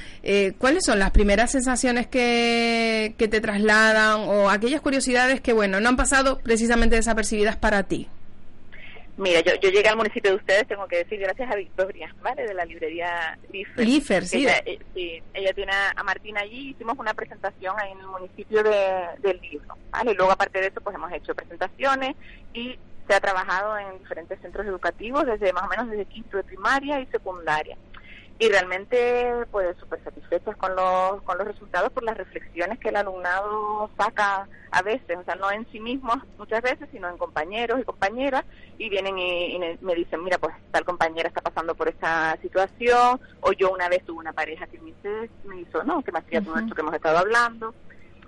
Cuáles 0.58 0.86
son 0.86 1.00
las 1.00 1.12
primeras 1.12 1.52
sensaciones 1.52 2.08
que, 2.08 3.16
que 3.18 3.28
te 3.28 3.42
trasladan 3.42 4.22
o 4.22 4.50
aquellas 4.50 4.82
curiosidades 4.82 5.42
que 5.42 5.54
bueno 5.54 5.80
no 5.80 5.90
han 5.90 5.98
pasado 5.98 6.40
precisamente 6.40 6.96
desapercibidas 6.96 7.56
para 7.56 7.84
ti 7.84 8.08
Mira, 9.20 9.42
yo, 9.42 9.54
yo 9.62 9.70
llegué 9.70 9.90
al 9.90 9.98
municipio 9.98 10.32
de 10.32 10.38
ustedes, 10.38 10.68
tengo 10.68 10.88
que 10.88 10.98
decir 10.98 11.20
gracias 11.20 11.52
a 11.52 11.56
Victoria, 11.56 12.16
¿vale? 12.22 12.48
De 12.48 12.54
la 12.54 12.66
librería 12.66 13.38
Lifer. 13.52 13.86
Lifer, 13.86 14.26
sí. 14.26 14.44
Ella, 14.44 14.62
eh, 14.66 14.80
sí. 14.94 15.22
Ella 15.34 15.54
tiene 15.54 15.74
a 15.96 16.04
Martina 16.04 16.42
allí, 16.42 16.70
hicimos 16.70 16.98
una 16.98 17.14
presentación 17.14 17.76
ahí 17.78 17.92
en 17.92 18.00
el 18.00 18.08
municipio 18.08 18.64
de, 18.64 19.08
del 19.20 19.40
libro, 19.42 19.78
¿vale? 19.92 20.12
Y 20.12 20.16
luego, 20.16 20.32
aparte 20.32 20.62
de 20.62 20.68
eso, 20.68 20.82
pues 20.82 20.96
hemos 20.96 21.12
hecho 21.12 21.36
presentaciones 21.36 22.16
y 22.54 22.80
se 23.08 23.14
ha 23.14 23.20
trabajado 23.20 23.78
en 23.78 24.00
diferentes 24.00 24.40
centros 24.40 24.66
educativos, 24.66 25.26
desde 25.26 25.52
más 25.52 25.64
o 25.64 25.68
menos 25.68 25.90
desde 25.90 26.06
quinto 26.06 26.38
de 26.38 26.44
primaria 26.44 27.00
y 27.02 27.06
secundaria 27.08 27.76
y 28.40 28.48
realmente 28.48 29.46
pues 29.52 29.76
súper 29.78 30.02
satisfechas 30.02 30.56
con 30.56 30.74
los, 30.74 31.22
con 31.24 31.38
los 31.38 31.46
resultados 31.46 31.92
por 31.92 32.04
las 32.04 32.18
reflexiones 32.18 32.80
que 32.80 32.88
el 32.88 32.96
alumnado 32.96 33.90
saca 33.98 34.48
a 34.72 34.82
veces, 34.82 35.18
o 35.18 35.24
sea, 35.26 35.36
no 35.36 35.52
en 35.52 35.70
sí 35.72 35.82
mismos 35.82 36.18
muchas 36.38 36.62
veces, 36.62 36.88
sino 36.92 37.10
en 37.10 37.18
compañeros 37.18 37.82
y 37.82 37.84
compañeras, 37.84 38.46
y 38.78 38.88
vienen 38.90 39.18
y, 39.20 39.60
me 39.82 39.94
dicen, 39.94 40.24
mira, 40.24 40.38
pues 40.38 40.56
tal 40.72 40.86
compañera 40.86 41.28
está 41.28 41.42
pasando 41.42 41.76
por 41.76 41.90
esta 41.90 42.38
situación, 42.42 43.20
o 43.42 43.52
yo 43.52 43.72
una 43.72 43.90
vez 43.90 44.06
tuve 44.06 44.20
una 44.20 44.32
pareja 44.32 44.68
que 44.68 44.80
me, 44.80 44.92
hizo, 44.92 45.34
me 45.44 45.62
hizo 45.62 45.84
no, 45.84 46.02
que 46.02 46.14
me 46.14 46.20
hacía 46.20 46.42
todo 46.42 46.58
esto 46.58 46.74
que 46.74 46.82
hemos 46.82 46.94
estado 46.94 47.18
hablando, 47.18 47.74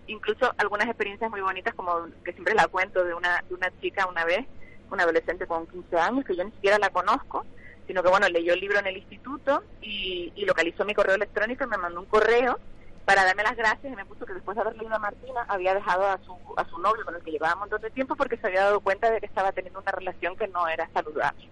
incluso 0.07 0.53
algunas 0.57 0.88
experiencias 0.88 1.32
muy 1.32 1.39
bonitas, 1.39 1.74
como 1.74 2.07
que 2.26 2.34
siempre 2.34 2.53
la 2.53 2.68
cuento 2.68 3.05
de 3.05 3.14
una, 3.14 3.45
de 3.47 3.55
una 3.55 3.72
chica 3.80 4.07
una 4.07 4.26
vez, 4.26 4.45
una 4.91 5.03
adolescente 5.03 5.47
con 5.47 5.68
15 5.68 5.97
años, 5.97 6.26
que 6.26 6.36
yo 6.36 6.43
ni 6.43 6.51
siquiera 6.51 6.78
la 6.80 6.89
conozco, 6.89 7.45
sino 7.88 8.03
que 8.03 8.09
bueno, 8.09 8.27
leyó 8.29 8.53
el 8.53 8.59
libro 8.59 8.79
en 8.79 8.88
el 8.88 8.97
instituto 8.97 9.63
y, 9.82 10.34
localizó 10.45 10.84
mi 10.86 10.93
correo 10.93 11.15
electrónico 11.15 11.63
y 11.63 11.67
me 11.67 11.77
mandó 11.77 11.99
un 11.99 12.07
correo 12.07 12.59
para 13.05 13.23
darme 13.23 13.43
las 13.43 13.55
gracias 13.55 13.91
y 13.91 13.95
me 13.95 14.05
puso 14.05 14.25
que 14.25 14.34
después 14.34 14.55
de 14.55 14.61
haber 14.61 14.77
leído 14.77 14.95
a 14.95 14.99
Martina 14.99 15.45
había 15.47 15.73
dejado 15.73 16.05
a 16.07 16.17
su, 16.19 16.36
a 16.57 16.65
su 16.65 16.77
novio 16.79 17.05
con 17.05 17.15
el 17.15 17.21
que 17.21 17.32
llevaba 17.32 17.53
un 17.53 17.59
montón 17.61 17.82
de 17.82 17.89
tiempo 17.89 18.15
porque 18.15 18.38
se 18.38 18.47
había 18.47 18.65
dado 18.65 18.82
cuenta 18.82 19.09
de 19.09 19.19
que 19.19 19.25
estaba 19.25 19.51
teniendo 19.51 19.79
una 19.79 19.91
relación 19.91 20.36
que 20.36 20.47
no 20.47 20.67
era 20.67 20.89
saludable. 20.93 21.47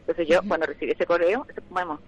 Entonces 0.00 0.28
yo, 0.28 0.40
cuando 0.46 0.66
recibí 0.66 0.92
ese 0.92 1.06
correo, 1.06 1.46
bueno, 1.70 2.00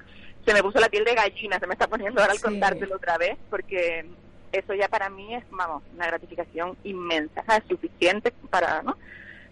se 0.45 0.53
me 0.53 0.63
puso 0.63 0.79
la 0.79 0.89
piel 0.89 1.05
de 1.05 1.15
gallina, 1.15 1.59
se 1.59 1.67
me 1.67 1.75
está 1.75 1.89
poniendo 1.89 2.21
ahora 2.21 2.33
al 2.33 2.41
contártelo 2.41 2.97
otra 2.97 3.19
vez 3.19 3.37
porque 3.51 4.07
eso 4.53 4.75
ya 4.75 4.89
para 4.89 5.09
mí 5.09 5.35
es, 5.35 5.45
vamos, 5.51 5.83
una 5.95 6.07
gratificación 6.07 6.77
inmensa, 6.85 7.43
suficiente 7.69 8.33
para, 8.51 8.83
¿no? 8.83 8.97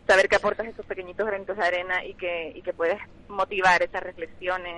Saber 0.07 0.29
que 0.29 0.37
aportas 0.37 0.67
esos 0.67 0.85
pequeñitos 0.87 1.27
granitos 1.27 1.57
de 1.57 1.65
arena 1.65 2.05
y 2.05 2.15
que, 2.15 2.53
y 2.55 2.63
que 2.63 2.73
puedes 2.73 2.99
motivar 3.29 3.83
esas 3.83 4.03
reflexiones 4.03 4.75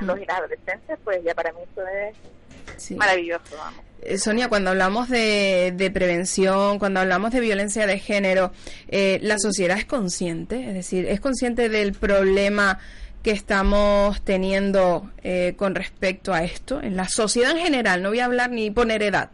en 0.00 0.06
los 0.06 0.18
adolescentes, 0.28 0.98
pues 1.04 1.22
ya 1.24 1.34
para 1.34 1.52
mí 1.52 1.60
eso 1.72 1.82
es 1.86 2.96
maravilloso, 2.96 3.56
vamos. 3.56 3.84
Eh, 4.02 4.18
Sonia, 4.18 4.48
cuando 4.48 4.70
hablamos 4.70 5.08
de, 5.08 5.72
de, 5.74 5.90
prevención, 5.90 6.78
cuando 6.78 7.00
hablamos 7.00 7.32
de 7.32 7.40
violencia 7.40 7.86
de 7.86 7.98
género, 7.98 8.52
eh, 8.88 9.18
¿la 9.22 9.38
sociedad 9.38 9.78
es 9.78 9.86
consciente? 9.86 10.68
Es 10.68 10.74
decir, 10.74 11.06
¿es 11.06 11.20
consciente 11.20 11.68
del 11.68 11.92
problema 11.92 12.78
que 13.22 13.30
estamos 13.30 14.22
teniendo 14.22 15.10
eh, 15.22 15.54
con 15.56 15.74
respecto 15.74 16.34
a 16.34 16.44
esto? 16.44 16.80
En 16.82 16.96
la 16.96 17.08
sociedad 17.08 17.52
en 17.52 17.64
general, 17.64 18.02
no 18.02 18.10
voy 18.10 18.20
a 18.20 18.26
hablar 18.26 18.50
ni 18.50 18.70
poner 18.70 19.02
edad. 19.02 19.30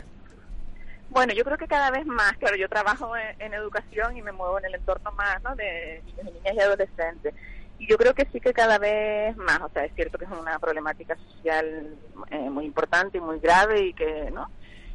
Bueno, 1.13 1.35
yo 1.35 1.45
creo 1.45 1.59
que 1.59 1.67
cada 1.67 1.91
vez 1.91 2.07
más, 2.07 2.33
claro, 2.39 2.57
yo 2.57 2.71
trabajo 2.71 3.15
en, 3.17 3.53
educación 3.53 4.17
y 4.17 4.23
me 4.23 4.33
muevo 4.33 4.59
en 4.59 4.65
el 4.65 4.77
entorno 4.77 5.13
más 5.13 5.43
¿no? 5.43 5.55
de 5.55 6.03
niñas 6.25 6.55
y 6.55 6.61
adolescentes. 6.61 7.35
Y 7.79 7.87
yo 7.87 7.99
creo 7.99 8.15
que 8.15 8.27
sí 8.33 8.41
que 8.41 8.55
cada 8.55 8.79
vez 8.79 9.37
más, 9.37 9.61
o 9.61 9.69
sea, 9.69 9.85
es 9.85 9.95
cierto 9.95 10.17
que 10.17 10.25
es 10.25 10.31
una 10.31 10.59
problemática 10.59 11.15
social 11.17 11.97
eh, 12.31 12.49
muy 12.49 12.65
importante 12.65 13.19
y 13.19 13.21
muy 13.21 13.41
grave 13.41 13.89
y 13.89 13.93
que, 13.93 14.31
¿no? 14.31 14.51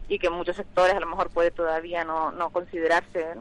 Y 0.07 0.17
que 0.17 0.31
muchos 0.31 0.55
sectores 0.55 0.95
a 0.95 0.99
lo 0.99 1.05
mejor 1.05 1.29
puede 1.29 1.51
todavía 1.51 2.03
no, 2.03 2.31
no 2.31 2.49
considerarse 2.49 3.35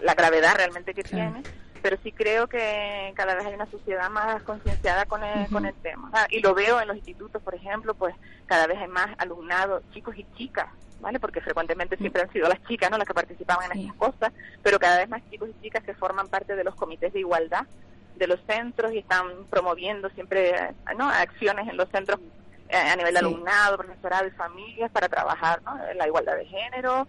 la 0.00 0.14
gravedad 0.14 0.54
realmente 0.56 0.94
que 0.94 1.02
tiene, 1.02 1.42
pero 1.82 1.98
sí 2.02 2.12
creo 2.12 2.46
que 2.46 3.12
cada 3.14 3.34
vez 3.34 3.44
hay 3.44 3.54
una 3.54 3.70
sociedad 3.70 4.08
más 4.08 4.42
concienciada 4.44 5.04
con 5.04 5.22
el, 5.22 5.48
con 5.50 5.66
el 5.66 5.74
tema. 5.74 6.10
y 6.30 6.40
lo 6.40 6.54
veo 6.54 6.80
en 6.80 6.88
los 6.88 6.96
institutos, 6.96 7.42
por 7.42 7.54
ejemplo, 7.54 7.92
pues 7.94 8.14
cada 8.46 8.66
vez 8.66 8.78
hay 8.78 8.88
más 8.88 9.08
alumnados, 9.18 9.82
chicos 9.92 10.16
y 10.16 10.24
chicas, 10.36 10.68
¿vale? 11.00 11.20
Porque 11.20 11.40
frecuentemente 11.40 11.96
siempre 11.96 12.22
han 12.22 12.32
sido 12.32 12.48
las 12.48 12.62
chicas, 12.64 12.90
¿no? 12.90 12.98
Las 12.98 13.06
que 13.06 13.14
participaban 13.14 13.70
en 13.70 13.80
estas 13.80 13.96
cosas, 13.96 14.32
pero 14.62 14.78
cada 14.78 14.98
vez 14.98 15.08
más 15.08 15.22
chicos 15.30 15.48
y 15.48 15.62
chicas 15.62 15.84
que 15.84 15.94
forman 15.94 16.28
parte 16.28 16.56
de 16.56 16.64
los 16.64 16.74
comités 16.74 17.12
de 17.12 17.20
igualdad 17.20 17.66
de 18.16 18.26
los 18.26 18.40
centros 18.46 18.92
y 18.92 18.98
están 18.98 19.44
promoviendo 19.50 20.08
siempre, 20.10 20.74
¿no? 20.96 21.08
Acciones 21.08 21.68
en 21.68 21.76
los 21.76 21.88
centros 21.90 22.18
eh, 22.68 22.76
a 22.76 22.96
nivel 22.96 23.12
de 23.12 23.20
alumnado, 23.20 23.76
profesorado 23.76 24.26
y 24.26 24.30
familias 24.30 24.90
para 24.90 25.08
trabajar, 25.08 25.60
¿no? 25.62 25.78
La 25.94 26.06
igualdad 26.06 26.36
de 26.36 26.46
género, 26.46 27.06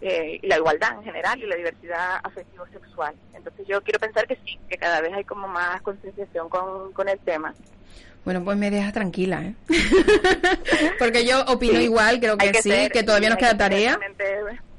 eh, 0.00 0.40
y 0.42 0.46
la 0.46 0.56
igualdad 0.56 0.92
en 0.94 1.04
general 1.04 1.38
y 1.38 1.46
la 1.46 1.56
diversidad 1.56 2.20
afectivo-sexual. 2.22 3.14
Entonces 3.34 3.66
yo 3.66 3.82
quiero 3.82 3.98
pensar 3.98 4.26
que 4.26 4.36
sí, 4.44 4.58
que 4.68 4.76
cada 4.76 5.00
vez 5.00 5.12
hay 5.14 5.24
como 5.24 5.48
más 5.48 5.80
concienciación 5.82 6.48
con, 6.48 6.92
con 6.92 7.08
el 7.08 7.18
tema. 7.20 7.54
Bueno, 8.26 8.42
pues 8.42 8.58
me 8.58 8.72
deja 8.72 8.90
tranquila, 8.90 9.40
¿eh? 9.40 9.54
Porque 10.98 11.24
yo 11.24 11.44
opino 11.44 11.80
igual, 11.80 12.18
creo 12.18 12.36
que, 12.36 12.52
sí, 12.60 12.72
que 12.92 13.04
todavía 13.04 13.28
nos 13.28 13.38
queda 13.38 13.56
tarea. 13.56 14.00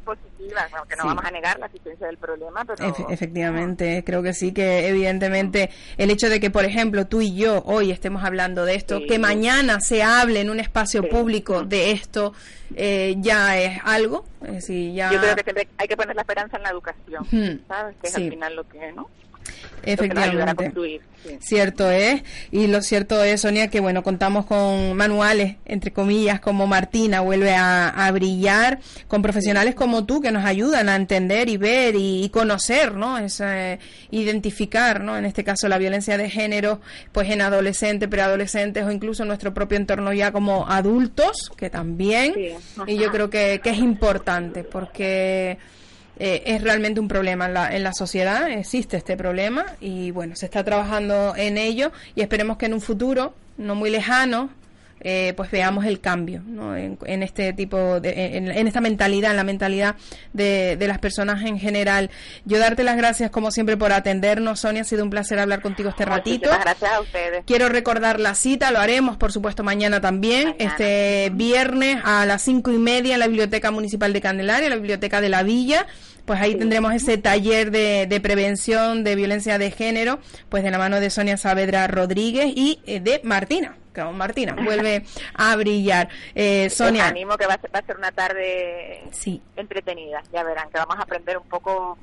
Positiva, 0.04 0.68
aunque 0.78 0.98
no 0.98 1.06
vamos 1.06 1.24
a 1.24 1.32
negar 1.32 1.58
la 1.58 1.68
existencia 1.68 2.08
del 2.08 2.18
problema, 2.18 2.66
pero... 2.66 2.94
efectivamente, 3.10 4.04
creo 4.06 4.22
que 4.22 4.34
sí, 4.34 4.52
que 4.52 4.90
evidentemente 4.90 5.70
el 5.98 6.12
hecho 6.12 6.30
de 6.30 6.42
que, 6.42 6.50
por 6.50 6.66
ejemplo, 6.66 7.08
tú 7.08 7.22
y 7.22 7.36
yo 7.36 7.64
hoy 7.66 7.92
estemos 7.92 8.26
hablando 8.26 8.66
de 8.66 8.76
esto, 8.76 9.00
que 9.08 9.18
mañana 9.18 9.80
se 9.80 10.04
hable 10.04 10.42
en 10.42 10.50
un 10.50 10.60
espacio 10.60 11.08
público 11.08 11.64
de 11.64 11.92
esto, 11.92 12.34
eh, 12.76 13.16
ya 13.20 13.58
es 13.58 13.80
algo. 13.86 14.26
ya... 14.68 15.10
Yo 15.10 15.22
creo 15.22 15.36
que 15.38 15.68
hay 15.78 15.88
que 15.88 15.96
poner 15.96 16.18
la 16.18 16.24
esperanza 16.24 16.58
en 16.58 16.64
la 16.64 16.70
educación, 16.72 17.64
¿sabes? 17.70 17.96
Que 18.02 18.08
es 18.10 18.16
al 18.16 18.30
final 18.30 18.56
lo 18.58 18.68
que, 18.68 18.92
¿no? 18.92 19.10
Efectivamente. 19.84 20.72
Cierto 21.40 21.90
es. 21.90 22.24
Y 22.52 22.68
lo 22.68 22.82
cierto 22.82 23.24
es, 23.24 23.42
Sonia, 23.42 23.70
que 23.70 23.80
bueno, 23.80 24.04
contamos 24.04 24.46
con 24.46 24.94
manuales, 24.96 25.58
entre 25.66 25.92
comillas, 25.92 26.40
como 26.40 26.68
Martina 26.68 27.22
vuelve 27.22 27.54
a, 27.56 28.10
brillar, 28.14 28.80
con 29.08 29.22
profesionales 29.22 29.76
como 29.76 30.06
tú 30.06 30.22
que 30.22 30.32
nos 30.32 30.46
ayudan 30.46 30.90
a 30.90 30.96
entender 30.96 31.50
y 31.50 31.58
ver 31.58 31.96
y, 31.98 32.30
conocer, 32.30 32.96
¿no? 32.96 33.18
Es, 33.18 33.44
identificar, 34.12 35.02
¿no? 35.02 35.18
En 35.18 35.26
este 35.26 35.44
caso, 35.44 35.68
la 35.68 35.78
violencia 35.78 36.18
de 36.18 36.30
género, 36.30 36.80
pues 37.12 37.30
en 37.30 37.42
adolescentes, 37.42 38.08
preadolescentes 38.08 38.86
o 38.86 38.92
incluso 38.92 39.24
en 39.24 39.28
nuestro 39.28 39.54
propio 39.54 39.78
entorno 39.78 40.14
ya 40.14 40.32
como 40.32 40.68
adultos, 40.68 41.52
que 41.58 41.70
también. 41.70 42.34
Y 42.88 42.98
yo 42.98 43.12
creo 43.12 43.30
que, 43.30 43.60
que 43.64 43.72
es 43.72 43.78
importante 43.78 44.64
porque 44.64 45.58
eh, 46.20 46.44
es 46.46 46.62
realmente 46.62 47.00
un 47.00 47.08
problema 47.08 47.46
en 47.46 47.54
la, 47.54 47.76
en 47.76 47.84
la 47.84 47.94
sociedad, 47.94 48.50
existe 48.50 48.98
este 48.98 49.18
problema 49.18 49.66
y 49.80 50.12
bueno, 50.12 50.36
se 50.36 50.46
está 50.46 50.64
trabajando 50.64 51.36
en 51.36 51.58
ello 51.58 51.92
y 52.16 52.22
esperemos 52.22 52.58
que 52.58 52.66
en 52.66 52.74
un 52.74 52.82
futuro 52.82 53.34
no 53.58 53.76
muy 53.76 53.90
lejano 53.90 54.50
eh, 55.00 55.34
pues 55.38 55.52
veamos 55.52 55.86
el 55.86 56.00
cambio 56.00 56.42
¿no? 56.46 56.76
en, 56.76 56.98
este 57.22 57.54
tipo 57.54 58.00
de, 58.00 58.38
en, 58.38 58.68
esta 58.68 58.82
mentalidad 58.82 59.30
en 59.30 59.38
la 59.38 59.44
mentalidad 59.44 59.96
de, 60.34 60.76
de, 60.76 60.88
las 60.88 60.98
personas 60.98 61.46
en 61.46 61.60
general. 61.60 62.10
Yo 62.46 62.58
darte 62.58 62.84
las 62.84 62.98
gracias 62.98 63.30
como 63.30 63.52
siempre 63.52 63.78
por 63.78 63.94
atendernos 63.94 64.62
Sonia. 64.62 64.82
Ha 64.82 64.86
sido 64.86 65.04
un 65.04 65.12
placer 65.12 65.38
hablar 65.38 65.62
contigo 65.62 65.90
este 65.90 66.04
ratito. 66.04 66.50
gracias 66.50 66.92
a 66.92 67.00
ustedes. 67.00 67.44
Quiero 67.46 67.70
recordar 67.70 68.20
la 68.20 68.34
cita 68.34 68.72
lo 68.72 68.80
haremos 68.80 69.18
por 69.18 69.32
supuesto 69.32 69.64
mañana 69.64 70.02
también 70.02 70.56
este 70.58 71.32
viernes 71.32 72.00
a 72.04 72.26
las 72.26 72.42
cinco 72.42 72.72
y 72.72 72.80
media 72.80 73.14
en 73.14 73.20
la 73.20 73.28
biblioteca 73.28 73.70
municipal 73.70 74.14
de 74.14 74.22
Candelaria 74.22 74.70
la 74.70 74.76
biblioteca 74.78 75.22
de 75.22 75.30
la 75.30 75.44
Villa 75.44 75.86
pues 76.28 76.40
ahí 76.42 76.56
tendremos 76.56 76.94
ese 76.94 77.18
taller 77.18 77.72
de, 77.72 78.06
de, 78.06 78.20
prevención 78.20 79.04
de 79.04 79.16
violencia 79.16 79.58
de 79.58 79.72
género, 79.72 80.20
pues 80.50 80.62
de 80.62 80.70
la 80.70 80.78
mano 80.78 81.00
de 81.00 81.10
Sonia 81.10 81.38
Saavedra 81.38 81.88
Rodríguez 81.88 82.52
y 82.54 82.82
eh, 82.86 83.00
de 83.00 83.22
Martina. 83.24 83.78
Martina 84.14 84.54
vuelve 84.54 85.06
a 85.34 85.56
brillar. 85.56 86.10
Eh, 86.36 86.70
Sonia. 86.70 87.08
animo 87.08 87.38
que 87.38 87.48
va 87.48 87.56
a, 87.56 87.82
ser, 87.82 87.98
una 87.98 88.12
tarde 88.12 89.04
entretenida. 89.56 90.22
Ya 90.32 90.44
verán 90.44 90.70
que 90.70 90.78
vamos 90.78 90.98
a 90.98 91.02
aprender 91.02 91.38
un 91.38 91.48
poco 91.48 91.98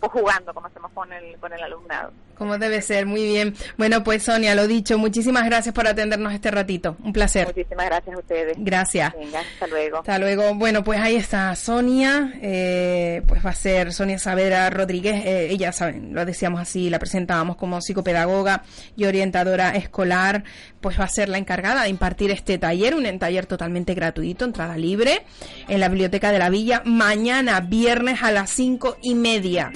pues 0.00 0.12
jugando 0.12 0.54
como 0.54 0.68
hacemos 0.68 0.92
con 0.92 1.12
el, 1.12 1.36
con 1.38 1.52
el 1.52 1.62
alumnado. 1.62 2.12
Como 2.38 2.56
debe 2.56 2.80
ser, 2.82 3.04
muy 3.04 3.24
bien. 3.24 3.54
Bueno, 3.76 4.04
pues 4.04 4.22
Sonia, 4.22 4.54
lo 4.54 4.66
dicho, 4.66 4.96
muchísimas 4.96 5.44
gracias 5.44 5.74
por 5.74 5.86
atendernos 5.86 6.32
este 6.32 6.50
ratito. 6.50 6.96
Un 7.02 7.12
placer. 7.12 7.48
Muchísimas 7.48 7.86
gracias 7.86 8.16
a 8.16 8.18
ustedes. 8.18 8.56
Gracias. 8.58 9.12
Venga, 9.18 9.40
hasta 9.40 9.66
luego. 9.66 9.98
Hasta 9.98 10.18
luego. 10.18 10.54
Bueno, 10.54 10.84
pues 10.84 11.00
ahí 11.00 11.16
está 11.16 11.54
Sonia, 11.56 12.32
eh, 12.40 13.22
pues 13.26 13.44
va 13.44 13.50
a 13.50 13.54
ser 13.54 13.92
Sonia 13.92 14.18
Saavedra 14.18 14.70
Rodríguez, 14.70 15.24
eh, 15.24 15.48
ella, 15.50 15.72
saben, 15.72 16.14
lo 16.14 16.24
decíamos 16.24 16.60
así, 16.60 16.90
la 16.90 16.98
presentábamos 16.98 17.56
como 17.56 17.80
psicopedagoga 17.80 18.62
y 18.96 19.04
orientadora 19.04 19.74
escolar, 19.74 20.44
pues 20.80 20.98
va 20.98 21.04
a 21.04 21.08
ser 21.08 21.28
la 21.28 21.38
encargada 21.38 21.82
de 21.82 21.88
impartir 21.88 22.30
este 22.30 22.58
taller, 22.58 22.94
un 22.94 23.18
taller 23.18 23.46
totalmente 23.46 23.94
gratuito, 23.94 24.44
entrada 24.44 24.76
libre, 24.76 25.24
en 25.68 25.80
la 25.80 25.88
Biblioteca 25.88 26.30
de 26.30 26.38
la 26.38 26.50
Villa, 26.50 26.82
mañana 26.84 27.60
viernes 27.60 28.22
a 28.22 28.30
las 28.30 28.50
cinco 28.50 28.96
y 29.02 29.14
media. 29.14 29.72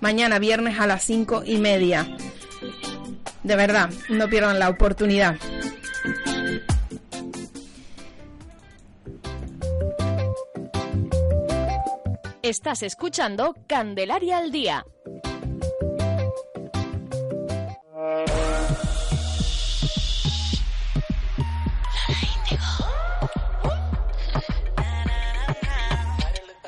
Mañana 0.00 0.38
viernes 0.38 0.78
a 0.78 0.86
las 0.86 1.02
cinco 1.04 1.42
y 1.44 1.56
media. 1.58 1.93
De 3.42 3.56
verdad, 3.56 3.90
no 4.08 4.28
pierdan 4.28 4.58
la 4.58 4.68
oportunidad. 4.68 5.36
Estás 12.42 12.82
escuchando 12.82 13.54
Candelaria 13.66 14.38
al 14.38 14.50
Día. 14.50 14.84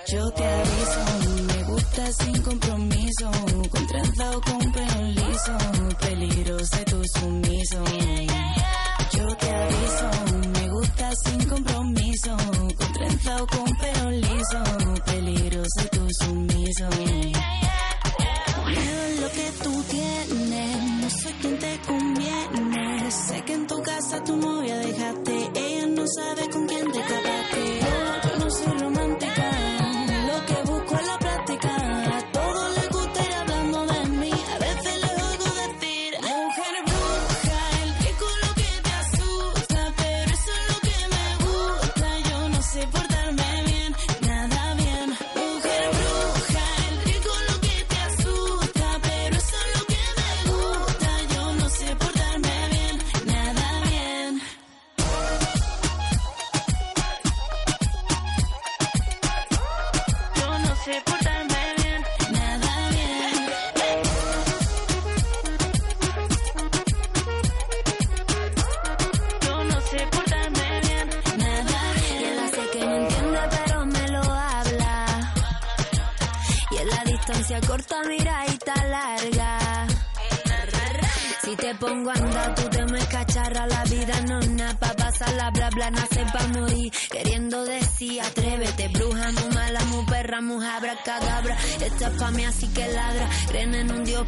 Yo 0.09 0.31
te 0.31 0.45
aviso, 0.47 1.01
me 1.01 1.05
gusta 1.05 1.16
sin 2.13 2.41
compromiso, 2.43 3.31
con 3.71 3.87
trenza 3.87 4.31
con 4.45 4.73
pelo 4.73 5.03
liso, 5.09 5.57
peligroso 6.01 6.77
tu 6.85 7.03
sumiso. 7.19 7.83
Yo 9.13 9.27
te 9.37 9.51
aviso, 9.51 10.11
me 10.53 10.69
gusta 10.69 11.11
sin 11.25 11.49
compromiso, 11.49 12.37
con 12.77 12.93
trenza 12.93 13.37
con 13.47 13.77
pelo 13.79 14.11
liso, 14.11 14.63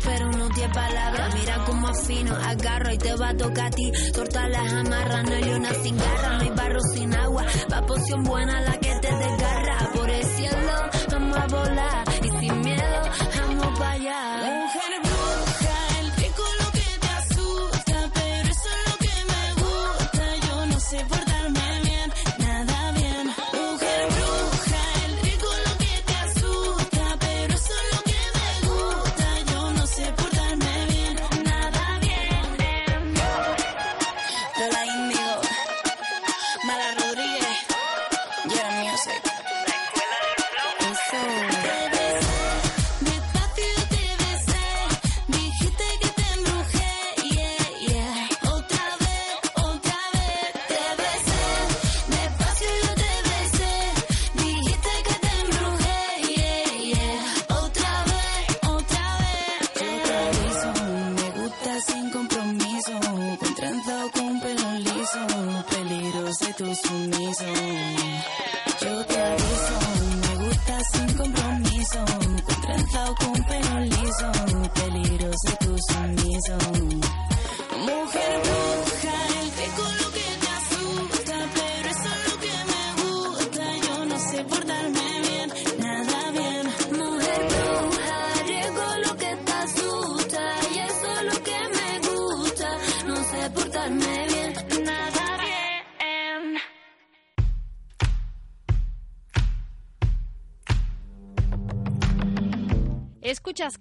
pero 0.05 0.31
no 0.31 0.49
tiene 0.51 0.73
palabra. 0.73 1.29
Mira 1.35 1.65
cómo 1.67 1.89
afino, 1.89 2.35
agarro 2.35 2.93
y 2.93 2.99
te 2.99 3.15
va 3.15 3.29
a 3.31 3.37
tocar 3.37 3.67
a 3.67 3.71
ti. 3.71 3.93
Torta 4.13 4.49
las 4.49 4.73
amarra, 4.73 5.23
no 5.23 5.35
hay 5.35 5.51
una 5.51 5.75
sin 5.75 5.97
garra, 5.97 6.37
no 6.37 6.43
hay 6.43 6.51
barro 6.51 6.81
sin 6.95 7.15
agua. 7.15 7.45
Va 7.73 7.87
poción 7.87 8.23
buena 8.25 8.61
la 8.61 8.79
que 8.79 8.95
te 9.01 9.15
desgarra. 9.15 9.79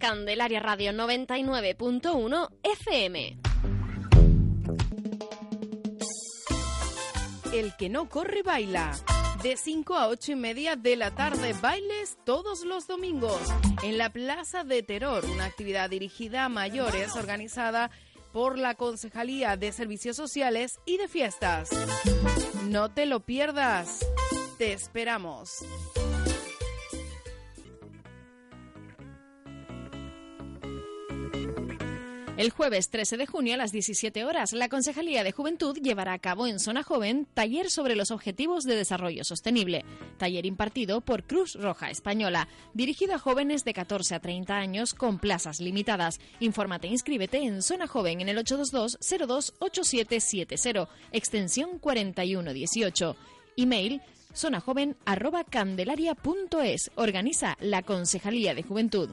Candelaria 0.07 0.61
Radio 0.61 0.93
99.1 0.93 2.49
FM. 2.63 3.37
El 7.51 7.75
que 7.75 7.89
no 7.89 8.07
corre 8.07 8.41
baila. 8.41 8.93
De 9.43 9.57
5 9.57 9.95
a 9.95 10.07
8 10.07 10.31
y 10.31 10.35
media 10.35 10.77
de 10.77 10.95
la 10.95 11.11
tarde, 11.11 11.53
bailes 11.61 12.17
todos 12.23 12.63
los 12.63 12.87
domingos 12.87 13.41
en 13.83 13.97
la 13.97 14.09
Plaza 14.09 14.63
de 14.63 14.81
Terror, 14.81 15.25
una 15.25 15.43
actividad 15.43 15.89
dirigida 15.89 16.45
a 16.45 16.49
mayores 16.49 17.17
organizada 17.17 17.91
por 18.31 18.57
la 18.57 18.75
Concejalía 18.75 19.57
de 19.57 19.73
Servicios 19.73 20.15
Sociales 20.15 20.79
y 20.85 20.95
de 20.95 21.09
Fiestas. 21.09 21.67
No 22.69 22.93
te 22.93 23.07
lo 23.07 23.19
pierdas. 23.19 23.99
Te 24.57 24.71
esperamos. 24.71 25.65
El 32.38 32.51
jueves 32.51 32.89
13 32.91 33.17
de 33.17 33.25
junio 33.25 33.55
a 33.55 33.57
las 33.57 33.71
17 33.71 34.23
horas, 34.23 34.53
la 34.53 34.69
Concejalía 34.69 35.23
de 35.23 35.31
Juventud 35.31 35.75
llevará 35.81 36.13
a 36.13 36.19
cabo 36.19 36.45
en 36.45 36.59
Zona 36.59 36.83
Joven 36.83 37.27
taller 37.33 37.71
sobre 37.71 37.95
los 37.95 38.11
Objetivos 38.11 38.63
de 38.63 38.75
Desarrollo 38.75 39.23
Sostenible, 39.23 39.83
taller 40.19 40.45
impartido 40.45 41.01
por 41.01 41.23
Cruz 41.23 41.55
Roja 41.55 41.89
Española, 41.89 42.47
dirigido 42.75 43.15
a 43.15 43.19
jóvenes 43.19 43.65
de 43.65 43.73
14 43.73 44.13
a 44.13 44.19
30 44.19 44.55
años 44.55 44.93
con 44.93 45.17
plazas 45.17 45.59
limitadas. 45.59 46.19
Infórmate 46.39 46.85
e 46.85 46.91
inscríbete 46.91 47.39
en 47.39 47.63
Zona 47.63 47.88
Joven 47.88 48.21
en 48.21 48.29
el 48.29 48.38
822-028770, 48.38 50.88
extensión 51.11 51.79
4118. 51.79 53.15
Email 53.55 53.99
zonajoven.candelaria.es. 54.35 56.91
Organiza 56.93 57.57
la 57.59 57.81
Concejalía 57.81 58.53
de 58.53 58.61
Juventud. 58.61 59.09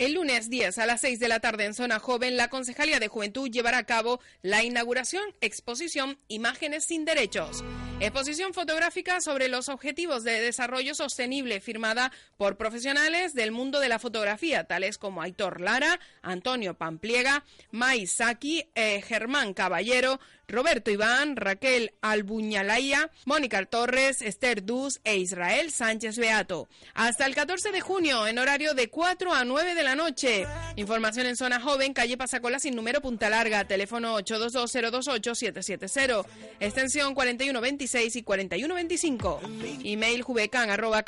El 0.00 0.14
lunes 0.14 0.48
10 0.48 0.78
a 0.78 0.86
las 0.86 1.02
6 1.02 1.20
de 1.20 1.28
la 1.28 1.40
tarde 1.40 1.66
en 1.66 1.74
Zona 1.74 1.98
Joven, 1.98 2.38
la 2.38 2.48
Concejalía 2.48 2.98
de 3.00 3.08
Juventud 3.08 3.50
llevará 3.50 3.76
a 3.76 3.84
cabo 3.84 4.18
la 4.40 4.64
inauguración, 4.64 5.22
exposición 5.42 6.16
Imágenes 6.26 6.86
sin 6.86 7.04
Derechos. 7.04 7.62
Exposición 8.00 8.54
fotográfica 8.54 9.20
sobre 9.20 9.48
los 9.48 9.68
objetivos 9.68 10.24
de 10.24 10.40
desarrollo 10.40 10.94
sostenible 10.94 11.60
firmada 11.60 12.12
por 12.38 12.56
profesionales 12.56 13.34
del 13.34 13.52
mundo 13.52 13.78
de 13.78 13.90
la 13.90 13.98
fotografía, 13.98 14.64
tales 14.64 14.96
como 14.96 15.20
Aitor 15.20 15.60
Lara, 15.60 16.00
Antonio 16.22 16.72
Pampliega, 16.72 17.44
Mai 17.70 18.06
Saki, 18.06 18.64
eh, 18.74 19.02
Germán 19.02 19.52
Caballero, 19.52 20.18
Roberto 20.50 20.90
Iván, 20.90 21.36
Raquel 21.36 21.92
Albuñalaya, 22.00 23.10
Mónica 23.24 23.64
Torres, 23.66 24.22
Esther 24.22 24.64
Duz 24.64 25.00
e 25.04 25.16
Israel 25.16 25.70
Sánchez 25.70 26.18
Beato. 26.18 26.68
Hasta 26.94 27.26
el 27.26 27.34
14 27.34 27.72
de 27.72 27.80
junio, 27.80 28.26
en 28.26 28.38
horario 28.38 28.74
de 28.74 28.88
4 28.88 29.34
a 29.34 29.44
9 29.44 29.74
de 29.74 29.82
la 29.82 29.94
noche. 29.94 30.46
Información 30.76 31.26
en 31.26 31.36
Zona 31.36 31.60
Joven, 31.60 31.92
calle 31.92 32.16
Pasacola 32.16 32.58
sin 32.58 32.74
número 32.74 33.00
Punta 33.00 33.28
Larga, 33.28 33.64
teléfono 33.64 34.18
822-028-770, 34.20 36.24
extensión 36.60 37.14
4126 37.14 38.16
y 38.16 38.22
4125. 38.22 39.40
Email 39.84 40.22
jubecan 40.22 40.70
arroba 40.70 41.04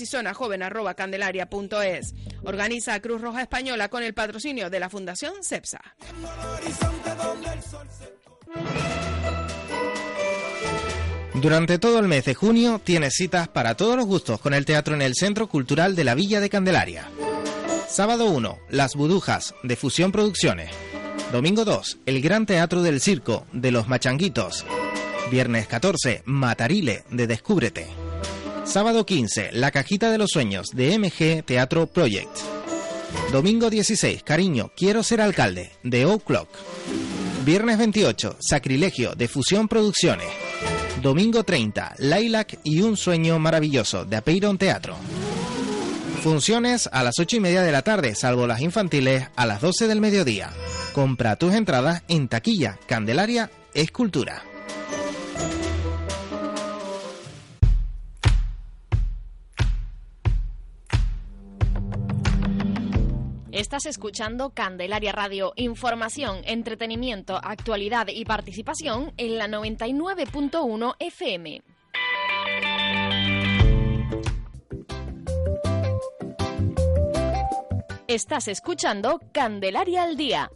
y 0.00 0.06
zona 0.06 0.34
joven 0.34 0.62
arroba 0.62 0.94
candelaria.es. 0.94 2.14
Organiza 2.44 3.00
Cruz 3.00 3.20
Roja 3.20 3.42
Española 3.42 3.88
con 3.88 4.02
el 4.02 4.14
patrocinio 4.14 4.70
de 4.70 4.80
la 4.80 4.90
Fundación 4.90 5.42
CEPSA. 5.42 5.80
Durante 11.34 11.78
todo 11.78 11.98
el 11.98 12.06
mes 12.06 12.24
de 12.24 12.34
junio 12.34 12.80
tienes 12.82 13.14
citas 13.14 13.48
para 13.48 13.74
todos 13.74 13.96
los 13.96 14.06
gustos 14.06 14.38
con 14.40 14.54
el 14.54 14.64
teatro 14.64 14.94
en 14.94 15.02
el 15.02 15.14
Centro 15.14 15.48
Cultural 15.48 15.96
de 15.96 16.04
la 16.04 16.14
Villa 16.14 16.40
de 16.40 16.50
Candelaria. 16.50 17.08
Sábado 17.88 18.26
1, 18.26 18.58
Las 18.70 18.94
Budujas, 18.94 19.54
de 19.62 19.74
Fusión 19.74 20.12
Producciones. 20.12 20.70
Domingo 21.32 21.64
2, 21.64 21.98
el 22.06 22.20
Gran 22.20 22.46
Teatro 22.46 22.82
del 22.82 23.00
Circo, 23.00 23.46
de 23.52 23.72
Los 23.72 23.88
Machanguitos. 23.88 24.64
Viernes 25.30 25.66
14, 25.66 26.22
Matarile, 26.26 27.04
de 27.10 27.26
Descúbrete. 27.26 27.88
Sábado 28.64 29.04
15, 29.04 29.50
La 29.52 29.70
Cajita 29.70 30.10
de 30.10 30.18
los 30.18 30.30
Sueños, 30.30 30.68
de 30.74 30.96
MG 30.98 31.44
Teatro 31.44 31.86
Project. 31.86 32.38
Domingo 33.32 33.68
16, 33.68 34.22
Cariño, 34.22 34.70
Quiero 34.76 35.02
ser 35.02 35.20
alcalde, 35.20 35.72
de 35.82 36.06
O'Clock. 36.06 36.48
Viernes 37.44 37.76
28, 37.76 38.36
Sacrilegio, 38.38 39.14
de 39.16 39.26
Fusión 39.26 39.66
Producciones. 39.66 40.28
Domingo 41.02 41.42
30, 41.42 41.96
Lilac 41.98 42.60
y 42.62 42.82
un 42.82 42.96
sueño 42.96 43.40
maravilloso, 43.40 44.04
de 44.04 44.16
Apeiron 44.16 44.58
Teatro. 44.58 44.94
Funciones 46.22 46.88
a 46.92 47.02
las 47.02 47.18
8 47.18 47.36
y 47.36 47.40
media 47.40 47.62
de 47.62 47.72
la 47.72 47.82
tarde, 47.82 48.14
salvo 48.14 48.46
las 48.46 48.60
infantiles, 48.60 49.26
a 49.34 49.46
las 49.46 49.60
12 49.60 49.88
del 49.88 50.00
mediodía. 50.00 50.50
Compra 50.92 51.34
tus 51.34 51.52
entradas 51.54 52.04
en 52.06 52.28
taquilla, 52.28 52.78
Candelaria, 52.86 53.50
Escultura. 53.74 54.44
Estás 63.52 63.84
escuchando 63.84 64.54
Candelaria 64.54 65.12
Radio, 65.12 65.52
información, 65.56 66.40
entretenimiento, 66.46 67.36
actualidad 67.36 68.06
y 68.08 68.24
participación 68.24 69.12
en 69.18 69.36
la 69.36 69.46
99.1 69.46 70.94
FM. 70.98 71.62
Estás 78.06 78.48
escuchando 78.48 79.20
Candelaria 79.34 80.04
al 80.04 80.16
Día. 80.16 80.50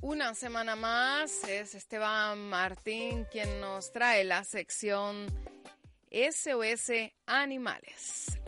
Una 0.00 0.32
semana 0.36 0.76
más 0.76 1.42
es 1.48 1.74
Esteban 1.74 2.38
Martín 2.48 3.26
quien 3.32 3.60
nos 3.60 3.90
trae 3.90 4.22
la 4.22 4.44
sección 4.44 5.26
SOS 6.12 7.10
Animales. 7.26 8.41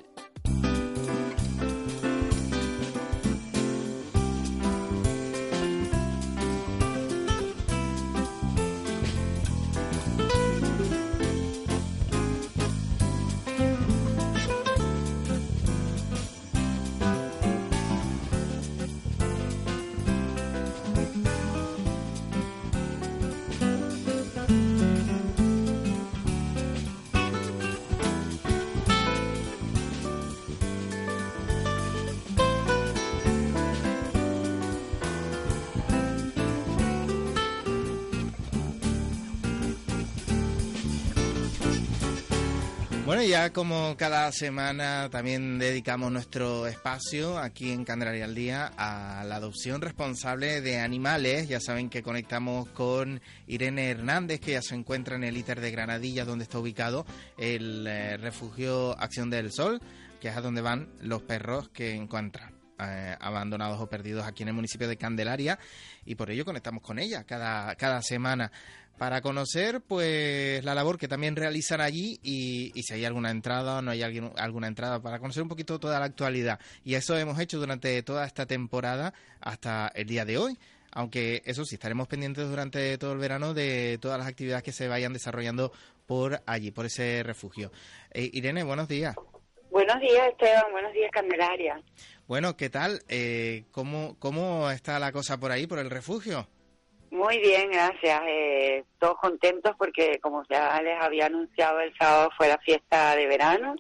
Ya 43.29 43.53
como 43.53 43.97
cada 43.97 44.31
semana 44.33 45.09
también 45.11 45.59
dedicamos 45.59 46.13
nuestro 46.13 46.67
espacio 46.67 47.39
aquí 47.39 47.71
en 47.71 47.85
Candelaria 47.85 48.25
al 48.25 48.35
Día 48.35 48.73
a 48.77 49.25
la 49.25 49.37
adopción 49.37 49.81
responsable 49.81 50.61
de 50.61 50.81
animales. 50.81 51.49
Ya 51.49 51.61
saben 51.61 51.89
que 51.89 52.03
conectamos 52.03 52.69
con 52.71 53.21
Irene 53.47 53.91
Hernández, 53.91 54.41
que 54.41 54.53
ya 54.53 54.63
se 54.63 54.75
encuentra 54.75 55.17
en 55.17 55.25
el 55.25 55.37
ITER 55.37 55.61
de 55.61 55.71
Granadillas, 55.71 56.27
donde 56.27 56.45
está 56.45 56.59
ubicado 56.59 57.07
el 57.39 57.87
eh, 57.87 58.17
refugio 58.17 58.99
Acción 58.99 59.31
del 59.31 59.53
Sol, 59.53 59.81
que 60.21 60.29
es 60.29 60.37
a 60.37 60.41
donde 60.41 60.61
van 60.61 60.89
los 61.01 61.23
perros 61.23 61.69
que 61.71 61.95
encuentran. 61.95 62.55
eh, 62.79 63.17
abandonados 63.21 63.81
o 63.81 63.87
perdidos 63.87 64.27
aquí 64.27 64.43
en 64.43 64.49
el 64.49 64.55
municipio 64.55 64.89
de 64.89 64.97
Candelaria 64.97 65.59
y 66.05 66.17
por 66.17 66.31
ello 66.31 66.45
conectamos 66.45 66.83
con 66.83 66.99
ella 66.99 67.25
cada, 67.25 67.75
cada 67.77 68.03
semana 68.03 68.51
para 68.99 69.21
conocer 69.21 69.81
pues 69.81 70.65
la 70.65 70.75
labor 70.75 70.99
que 70.99 71.09
también 71.09 71.37
realizan 71.37 71.81
allí 71.81 72.19
y, 72.23 72.73
y 72.75 72.83
si 72.83 72.95
hay 72.95 73.05
alguna 73.05 73.31
entrada 73.31 73.79
o 73.79 73.83
no 73.83 73.91
hay 73.91 74.03
alguien, 74.03 74.33
alguna 74.37 74.69
entrada 74.69 75.01
para 75.01 75.19
conocer 75.19 75.43
un 75.43 75.49
poquito 75.49 75.79
toda 75.79 75.99
la 75.99 76.07
actualidad 76.07 76.61
y 76.85 76.95
eso 76.95 77.17
hemos 77.17 77.39
hecho 77.39 77.59
durante 77.59 78.03
toda 78.03 78.27
esta 78.27 78.47
temporada 78.47 79.15
hasta 79.41 79.91
el 79.95 80.07
día 80.07 80.25
de 80.25 80.39
hoy 80.39 80.59
aunque 80.95 81.43
eso 81.45 81.65
sí, 81.65 81.75
estaremos 81.75 82.07
pendientes 82.07 82.49
durante 82.49 82.97
todo 82.99 83.13
el 83.13 83.19
verano 83.19 83.53
de 83.53 83.99
todas 84.01 84.17
las 84.17 84.29
actividades 84.29 84.63
que 84.63 84.73
se 84.73 84.89
vayan 84.89 85.13
desarrollando 85.13 85.73
por 86.07 86.41
allí, 86.47 86.71
por 86.71 86.87
ese 86.87 87.23
refugio. 87.25 87.73
Eh, 88.13 88.31
Irene, 88.33 88.63
buenos 88.63 88.89
días. 88.89 89.17
Buenos 89.71 89.99
días, 90.01 90.29
Esteban. 90.29 90.71
Buenos 90.71 90.93
días, 90.93 91.11
Candelaria. 91.11 91.83
Bueno, 92.29 92.57
¿qué 92.57 92.71
tal? 92.71 93.03
Eh, 93.09 93.65
¿cómo, 93.73 94.17
¿Cómo 94.21 94.71
está 94.71 95.01
la 95.01 95.11
cosa 95.11 95.39
por 95.39 95.51
ahí, 95.51 95.67
por 95.67 95.81
el 95.81 95.91
refugio? 95.91 96.47
Muy 97.15 97.39
bien, 97.39 97.71
gracias. 97.71 98.23
Eh, 98.27 98.85
todos 98.99 99.19
contentos 99.21 99.77
porque, 99.79 100.19
como 100.21 100.43
ya 100.51 100.83
les 100.83 101.01
había 101.01 101.27
anunciado, 101.27 101.79
el 101.79 101.97
sábado 101.97 102.29
fue 102.37 102.49
la 102.49 102.59
fiesta 102.59 103.15
de 103.15 103.29
verano 103.29 103.77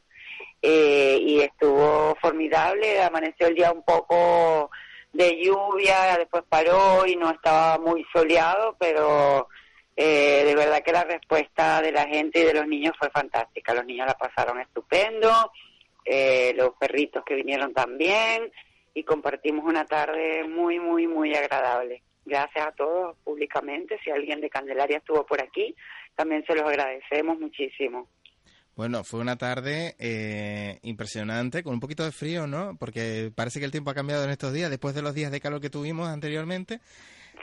eh, 0.62 1.18
y 1.20 1.40
estuvo 1.40 2.14
formidable. 2.20 3.02
Amaneció 3.02 3.48
el 3.48 3.56
día 3.56 3.72
un 3.72 3.82
poco 3.82 4.70
de 5.12 5.42
lluvia, 5.42 6.16
después 6.16 6.44
paró 6.48 7.04
y 7.08 7.16
no 7.16 7.28
estaba 7.28 7.76
muy 7.78 8.06
soleado, 8.12 8.76
pero 8.78 9.48
eh, 9.96 10.44
de 10.44 10.54
verdad 10.54 10.84
que 10.84 10.92
la 10.92 11.02
respuesta 11.02 11.82
de 11.82 11.90
la 11.90 12.06
gente 12.06 12.38
y 12.38 12.44
de 12.44 12.54
los 12.54 12.68
niños 12.68 12.94
fue 12.96 13.10
fantástica. 13.10 13.74
Los 13.74 13.84
niños 13.84 14.06
la 14.06 14.14
pasaron 14.14 14.60
estupendo, 14.60 15.50
eh, 16.04 16.52
los 16.54 16.74
perritos 16.74 17.24
que 17.24 17.34
vinieron 17.34 17.74
también 17.74 18.52
y 18.94 19.02
compartimos 19.02 19.64
una 19.64 19.86
tarde 19.86 20.44
muy, 20.44 20.78
muy, 20.78 21.08
muy 21.08 21.34
agradable. 21.34 22.04
Gracias 22.24 22.66
a 22.66 22.72
todos 22.72 23.16
públicamente. 23.24 23.98
Si 24.02 24.10
alguien 24.10 24.40
de 24.40 24.50
Candelaria 24.50 24.98
estuvo 24.98 25.24
por 25.26 25.42
aquí, 25.42 25.74
también 26.14 26.44
se 26.46 26.54
los 26.54 26.64
agradecemos 26.64 27.38
muchísimo. 27.38 28.08
Bueno, 28.76 29.04
fue 29.04 29.20
una 29.20 29.36
tarde 29.36 29.94
eh, 30.00 30.78
impresionante, 30.82 31.62
con 31.62 31.74
un 31.74 31.80
poquito 31.80 32.04
de 32.04 32.10
frío, 32.10 32.48
¿no? 32.48 32.76
Porque 32.78 33.30
parece 33.34 33.60
que 33.60 33.66
el 33.66 33.70
tiempo 33.70 33.90
ha 33.90 33.94
cambiado 33.94 34.24
en 34.24 34.30
estos 34.30 34.52
días, 34.52 34.68
después 34.68 34.96
de 34.96 35.02
los 35.02 35.14
días 35.14 35.30
de 35.30 35.40
calor 35.40 35.60
que 35.60 35.70
tuvimos 35.70 36.08
anteriormente, 36.08 36.80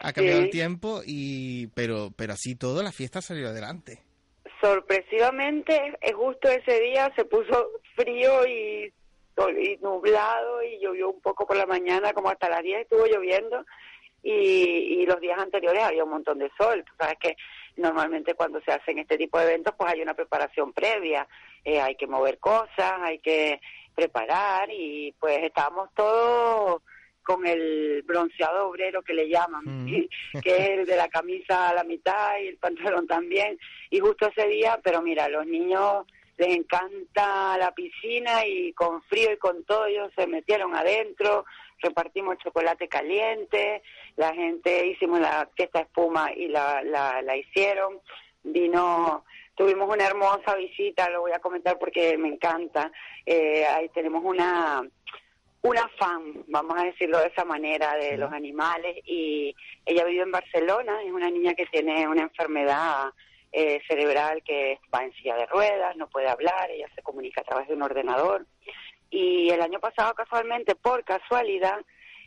ha 0.01 0.11
cambiado 0.11 0.41
el 0.41 0.49
tiempo, 0.49 1.01
y 1.05 1.67
pero, 1.67 2.09
pero 2.17 2.33
así 2.33 2.55
todo, 2.55 2.83
la 2.83 2.91
fiesta 2.91 3.21
salió 3.21 3.47
adelante. 3.47 3.99
Sorpresivamente, 4.59 5.97
es 6.01 6.13
justo 6.13 6.49
ese 6.49 6.81
día 6.81 7.09
se 7.15 7.23
puso 7.23 7.71
frío 7.95 8.45
y, 8.45 8.93
y 9.57 9.77
nublado 9.81 10.61
y 10.63 10.79
llovió 10.81 11.11
un 11.11 11.21
poco 11.21 11.47
por 11.47 11.55
la 11.55 11.65
mañana, 11.65 12.11
como 12.11 12.29
hasta 12.29 12.49
las 12.49 12.61
10 12.61 12.81
estuvo 12.81 13.05
lloviendo, 13.05 13.65
y, 14.23 14.31
y 14.31 15.05
los 15.05 15.19
días 15.19 15.39
anteriores 15.39 15.83
había 15.83 16.03
un 16.03 16.11
montón 16.11 16.39
de 16.39 16.51
sol. 16.57 16.83
Tú 16.85 16.93
sabes 16.97 17.17
que 17.19 17.35
normalmente 17.77 18.33
cuando 18.33 18.61
se 18.61 18.71
hacen 18.71 18.99
este 18.99 19.17
tipo 19.17 19.39
de 19.39 19.45
eventos 19.45 19.73
pues 19.77 19.93
hay 19.93 20.01
una 20.01 20.13
preparación 20.13 20.73
previa, 20.73 21.27
eh, 21.63 21.79
hay 21.79 21.95
que 21.95 22.07
mover 22.07 22.39
cosas, 22.39 22.93
hay 23.01 23.19
que 23.19 23.59
preparar 23.95 24.69
y 24.71 25.13
pues 25.19 25.39
estábamos 25.43 25.89
todos 25.95 26.81
con 27.23 27.45
el 27.45 28.01
bronceado 28.03 28.69
obrero 28.69 29.01
que 29.03 29.13
le 29.13 29.29
llaman, 29.29 29.63
mm. 29.65 30.39
que 30.43 30.57
es 30.57 30.69
el 30.69 30.85
de 30.85 30.95
la 30.95 31.07
camisa 31.07 31.69
a 31.69 31.73
la 31.73 31.83
mitad 31.83 32.39
y 32.41 32.47
el 32.47 32.57
pantalón 32.57 33.07
también. 33.07 33.59
Y 33.89 33.99
justo 33.99 34.27
ese 34.27 34.47
día, 34.47 34.79
pero 34.83 35.01
mira, 35.01 35.29
los 35.29 35.45
niños 35.45 36.05
les 36.37 36.57
encanta 36.57 37.57
la 37.57 37.71
piscina 37.73 38.45
y 38.47 38.73
con 38.73 39.03
frío 39.03 39.31
y 39.33 39.37
con 39.37 39.63
todo 39.63 39.85
ellos 39.85 40.11
se 40.15 40.25
metieron 40.25 40.75
adentro, 40.75 41.45
repartimos 41.81 42.37
chocolate 42.37 42.87
caliente, 42.87 43.81
la 44.15 44.33
gente 44.33 44.87
hicimos 44.87 45.19
la 45.19 45.49
fiesta 45.55 45.81
espuma 45.81 46.31
y 46.33 46.47
la, 46.47 46.83
la, 46.83 47.21
la 47.21 47.35
hicieron, 47.35 47.99
vino, 48.43 49.25
tuvimos 49.55 49.89
una 49.89 50.05
hermosa 50.05 50.55
visita, 50.55 51.09
lo 51.09 51.21
voy 51.21 51.31
a 51.31 51.39
comentar 51.39 51.77
porque 51.77 52.17
me 52.17 52.29
encanta, 52.29 52.91
eh, 53.25 53.65
ahí 53.65 53.89
tenemos 53.89 54.23
una 54.23 54.83
una 55.63 55.87
fan, 55.99 56.43
vamos 56.47 56.75
a 56.77 56.85
decirlo 56.85 57.19
de 57.19 57.27
esa 57.27 57.45
manera, 57.45 57.95
de 57.95 58.17
los 58.17 58.31
animales. 58.33 58.97
Y 59.05 59.55
ella 59.85 60.05
vive 60.05 60.23
en 60.23 60.31
Barcelona, 60.31 61.03
es 61.03 61.11
una 61.11 61.29
niña 61.29 61.53
que 61.53 61.67
tiene 61.67 62.07
una 62.07 62.23
enfermedad 62.23 63.11
eh, 63.51 63.79
cerebral 63.87 64.41
que 64.43 64.79
va 64.93 65.03
en 65.03 65.13
silla 65.13 65.35
de 65.35 65.45
ruedas, 65.45 65.95
no 65.97 66.07
puede 66.09 66.29
hablar, 66.29 66.71
ella 66.71 66.87
se 66.95 67.03
comunica 67.03 67.41
a 67.41 67.43
través 67.43 67.67
de 67.67 67.75
un 67.75 67.83
ordenador 67.83 68.45
y 69.11 69.49
el 69.49 69.61
año 69.61 69.79
pasado 69.79 70.13
casualmente, 70.15 70.73
por 70.73 71.03
casualidad, 71.03 71.79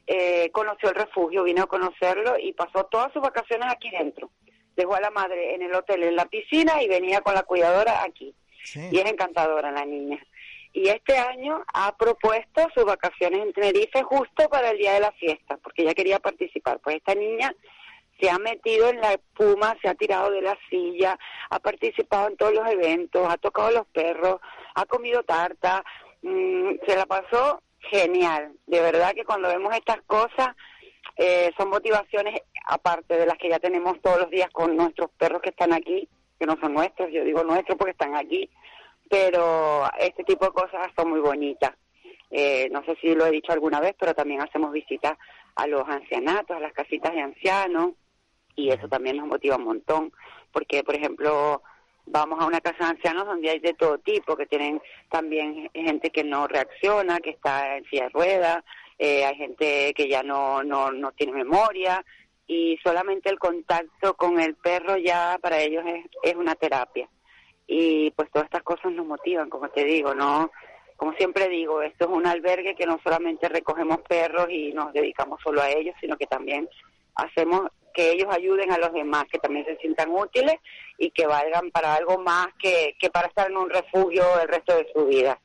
eh, 0.07 0.51
conoció 0.53 0.91
el 0.91 0.95
refugio, 0.95 1.43
vino 1.45 1.63
a 1.63 1.67
conocerlo 1.67 2.39
y 2.39 2.53
pasó 2.53 2.85
todas 2.85 3.13
sus 3.13 3.23
vacaciones 3.23 3.67
aquí 3.73 3.91
dentro. 3.91 4.31
Dejó 4.77 4.95
a 4.95 5.01
la 5.01 5.11
madre 5.11 5.55
en 5.55 5.63
el 5.63 5.75
hotel, 5.75 6.03
en 6.03 6.15
la 6.15 6.27
piscina 6.27 6.83
y 6.83 6.89
venía 6.89 7.23
con 7.23 7.35
la 7.35 7.43
cuidadora 7.43 8.03
aquí. 8.05 8.35
Y 8.75 8.99
es 8.99 9.05
encantadora 9.05 9.71
la 9.71 9.85
niña. 9.85 10.19
Y 10.73 10.89
este 10.89 11.17
año 11.17 11.65
ha 11.73 11.97
propuesto 11.97 12.67
sus 12.75 12.85
vacaciones 12.85 13.41
en 13.41 13.53
Tenerife 13.53 14.03
justo 14.03 14.49
para 14.49 14.71
el 14.71 14.79
día 14.79 14.95
de 14.95 15.01
la 15.01 15.13
fiesta, 15.13 15.57
porque 15.59 15.83
ella 15.83 15.95
quería 15.95 16.19
participar. 16.19 16.81
Pues 16.81 16.97
esta 16.97 17.15
niña 17.15 17.55
se 18.21 18.29
ha 18.29 18.39
metido 18.39 18.89
en 18.89 19.01
la 19.01 19.13
espuma, 19.13 19.77
se 19.81 19.89
ha 19.89 19.95
tirado 19.95 20.31
de 20.31 20.43
la 20.43 20.59
silla, 20.69 21.19
ha 21.51 21.59
participado 21.61 22.29
en 22.29 22.37
todos 22.37 22.55
los 22.55 22.69
eventos, 22.69 23.27
ha 23.29 23.37
tocado 23.37 23.71
los 23.71 23.87
perros, 23.87 24.41
ha 24.75 24.85
comido 24.87 25.23
tarta, 25.23 25.85
Mm, 26.25 26.77
se 26.87 26.97
la 26.97 27.05
pasó 27.05 27.61
genial. 27.91 28.53
De 28.67 28.81
verdad 28.81 29.13
que 29.15 29.27
cuando 29.27 29.49
vemos 29.49 29.75
estas 29.77 30.01
cosas 30.07 30.57
eh, 31.17 31.51
son 31.59 31.69
motivaciones 31.69 32.41
aparte 32.65 33.19
de 33.19 33.27
las 33.27 33.37
que 33.37 33.51
ya 33.51 33.59
tenemos 33.59 34.01
todos 34.01 34.21
los 34.21 34.31
días 34.31 34.49
con 34.51 34.75
nuestros 34.75 35.11
perros 35.19 35.43
que 35.43 35.51
están 35.51 35.75
aquí, 35.75 36.09
que 36.39 36.47
no 36.47 36.57
son 36.63 36.73
nuestros, 36.73 37.13
yo 37.13 37.23
digo 37.25 37.45
nuestros 37.45 37.77
porque 37.77 37.91
están 37.91 38.17
aquí, 38.17 38.49
pero 39.11 39.85
este 39.99 40.25
tipo 40.25 40.47
de 40.47 40.53
cosas 40.53 40.89
son 40.97 41.11
muy 41.11 41.21
bonitas. 41.21 41.73
Eh, 42.31 42.71
no 42.73 42.83
sé 42.87 42.97
si 43.03 43.15
lo 43.15 43.27
he 43.27 43.31
dicho 43.31 43.53
alguna 43.53 43.81
vez, 43.81 43.95
pero 44.01 44.15
también 44.15 44.41
hacemos 44.41 44.73
visitas 44.73 45.19
a 45.57 45.67
los 45.67 45.87
ancianatos, 45.87 46.57
a 46.57 46.61
las 46.61 46.73
casitas 46.73 47.13
de 47.13 47.21
ancianos, 47.21 47.91
y 48.57 48.71
eso 48.71 48.89
también 48.89 49.19
nos 49.19 49.27
motiva 49.27 49.57
un 49.57 49.65
montón, 49.65 50.11
porque, 50.53 50.83
por 50.83 50.95
ejemplo, 50.95 51.63
vamos 52.07 52.41
a 52.41 52.47
una 52.47 52.61
casa 52.61 52.85
de 52.85 52.91
ancianos 52.91 53.27
donde 53.27 53.51
hay 53.51 53.59
de 53.61 53.75
todo 53.75 53.99
tipo, 53.99 54.37
que 54.37 54.47
tienen 54.47 54.81
también 55.11 55.71
gente 55.75 56.11
que 56.11 56.25
no 56.25 56.47
reacciona, 56.47 57.19
que 57.19 57.31
está 57.31 57.77
en 57.77 57.85
silla 57.85 58.05
de 58.05 58.09
ruedas, 58.11 58.65
eh, 58.99 59.25
hay 59.25 59.37
gente 59.37 59.93
que 59.95 60.09
ya 60.09 60.23
no, 60.23 60.63
no, 60.63 60.93
no 60.93 61.13
tiene 61.13 61.33
memoria 61.33 62.05
y 62.47 62.79
solamente 62.85 63.31
el 63.31 63.39
contacto 63.39 64.15
con 64.15 64.39
el 64.39 64.55
perro 64.55 64.97
ya 64.97 65.39
para 65.41 65.61
ellos 65.61 65.85
es, 65.87 66.05
es 66.23 66.35
una 66.35 66.55
terapia. 66.55 67.09
Y 67.67 68.11
pues 68.11 68.31
todas 68.31 68.47
estas 68.47 68.63
cosas 68.63 68.93
nos 68.93 69.07
motivan, 69.07 69.49
como 69.49 69.69
te 69.71 69.85
digo, 69.85 70.15
¿no? 70.15 70.51
Como 70.97 71.13
siempre 71.15 71.49
digo, 71.49 71.83
esto 71.83 72.05
es 72.05 72.11
un 72.11 72.27
albergue 72.27 72.77
que 72.77 72.87
no 72.87 73.01
solamente 73.03 73.49
recogemos 73.49 74.01
perros 74.03 74.49
y 74.51 74.73
nos 74.73 74.93
dedicamos 74.93 75.41
solo 75.43 75.63
a 75.63 75.71
ellos, 75.71 75.95
sino 76.01 76.17
que 76.17 76.27
también 76.27 76.69
hacemos 77.17 77.63
que 77.95 78.13
ellos 78.13 78.29
ayuden 78.31 78.73
a 78.73 78.79
los 78.79 78.93
demás, 78.93 79.25
que 79.31 79.39
también 79.39 79.65
se 79.65 79.77
sientan 79.77 80.11
útiles 80.11 80.57
y 80.99 81.11
que 81.11 81.27
valgan 81.27 81.71
para 81.71 81.95
algo 81.95 82.19
más 82.19 82.49
que, 82.59 82.97
que 82.99 83.09
para 83.09 83.29
estar 83.29 83.51
en 83.51 83.57
un 83.57 83.71
refugio 83.71 84.25
el 84.41 84.49
resto 84.49 84.77
de 84.77 84.87
su 84.93 85.07
vida. 85.07 85.39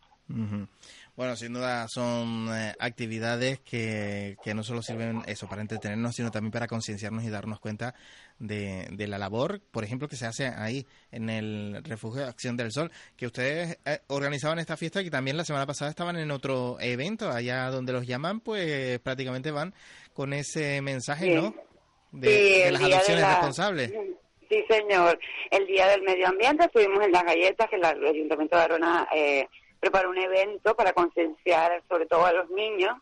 Bueno, 1.20 1.36
sin 1.36 1.52
duda 1.52 1.86
son 1.90 2.48
eh, 2.56 2.74
actividades 2.80 3.60
que, 3.60 4.38
que, 4.42 4.54
no 4.54 4.64
solo 4.64 4.82
sirven 4.82 5.22
eso 5.28 5.50
para 5.50 5.62
entretenernos, 5.62 6.16
sino 6.16 6.32
también 6.32 6.54
para 6.54 6.66
concienciarnos 6.66 7.26
y 7.26 7.30
darnos 7.30 7.60
cuenta 7.60 7.94
de, 8.38 8.88
de, 8.90 9.06
la 9.06 9.18
labor, 9.18 9.60
por 9.70 9.84
ejemplo, 9.84 10.08
que 10.08 10.16
se 10.16 10.26
hace 10.26 10.48
ahí 10.48 10.88
en 11.12 11.30
el 11.30 11.84
refugio 11.84 12.22
de 12.22 12.30
Acción 12.30 12.56
del 12.56 12.72
Sol, 12.72 12.90
que 13.18 13.26
ustedes 13.26 13.80
eh, 13.84 14.00
organizaban 14.08 14.60
esta 14.60 14.78
fiesta 14.78 15.02
y 15.02 15.04
que 15.04 15.12
también 15.12 15.36
la 15.36 15.44
semana 15.44 15.66
pasada 15.66 15.90
estaban 15.92 16.16
en 16.16 16.32
otro 16.32 16.78
evento, 16.80 17.30
allá 17.30 17.70
donde 17.70 17.92
los 17.92 18.08
llaman, 18.08 18.40
pues 18.40 19.00
prácticamente 19.00 19.52
van 19.52 19.74
con 20.14 20.32
ese 20.32 20.82
mensaje, 20.82 21.36
¿no? 21.36 21.54
De, 22.12 22.70
las 22.72 22.82
adopciones 22.82 23.28
responsables. 23.28 23.94
Sí, 24.50 24.66
señor. 24.68 25.20
El 25.52 25.68
Día 25.68 25.88
del 25.88 26.02
Medio 26.02 26.28
Ambiente 26.28 26.66
estuvimos 26.66 27.04
en 27.04 27.12
las 27.12 27.24
galletas, 27.24 27.70
que 27.70 27.76
el 27.76 27.86
Ayuntamiento 27.86 28.56
de 28.58 28.64
Arona 28.64 29.08
eh, 29.14 29.48
preparó 29.80 30.10
un 30.10 30.18
evento 30.18 30.76
para 30.76 30.94
concienciar 30.94 31.84
sobre 31.88 32.08
todo 32.08 32.26
a 32.26 32.34
los 32.34 32.50
niños. 32.50 32.96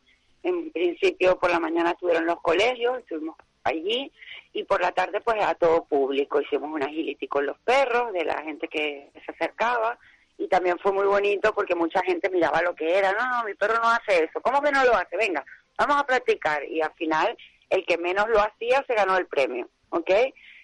En 0.44 0.72
principio 0.72 1.40
por 1.40 1.50
la 1.50 1.60
mañana 1.60 1.92
estuvieron 1.92 2.26
los 2.26 2.42
colegios, 2.42 3.00
estuvimos 3.00 3.36
allí, 3.64 4.12
y 4.54 4.64
por 4.64 4.82
la 4.82 4.92
tarde 4.92 5.22
pues 5.22 5.42
a 5.42 5.56
todo 5.56 5.86
público. 5.86 6.42
Hicimos 6.42 6.70
un 6.70 6.84
agility 6.84 7.28
con 7.28 7.46
los 7.46 7.58
perros, 7.60 8.12
de 8.12 8.26
la 8.26 8.42
gente 8.44 8.68
que 8.68 9.10
se 9.26 9.32
acercaba, 9.32 9.98
y 10.38 10.48
también 10.48 10.78
fue 10.80 10.92
muy 10.92 11.06
bonito 11.06 11.54
porque 11.54 11.76
mucha 11.76 12.02
gente 12.02 12.30
miraba 12.30 12.62
lo 12.62 12.76
que 12.76 12.98
era. 12.98 13.14
No, 13.14 13.26
no, 13.26 13.44
mi 13.46 13.54
perro 13.56 13.76
no 13.82 13.90
hace 13.90 14.26
eso. 14.26 14.42
¿Cómo 14.42 14.62
que 14.62 14.72
no 14.72 14.84
lo 14.84 14.96
hace? 14.96 15.18
Venga, 15.18 15.44
vamos 15.78 15.98
a 15.98 16.06
practicar. 16.06 16.64
Y 16.66 16.82
al 16.82 16.94
final 16.94 17.36
el 17.70 17.86
que 17.86 17.98
menos 17.98 18.28
lo 18.30 18.40
hacía 18.40 18.84
se 18.88 18.94
ganó 18.94 19.18
el 19.18 19.28
premio, 19.28 19.68
¿ok? 19.90 20.12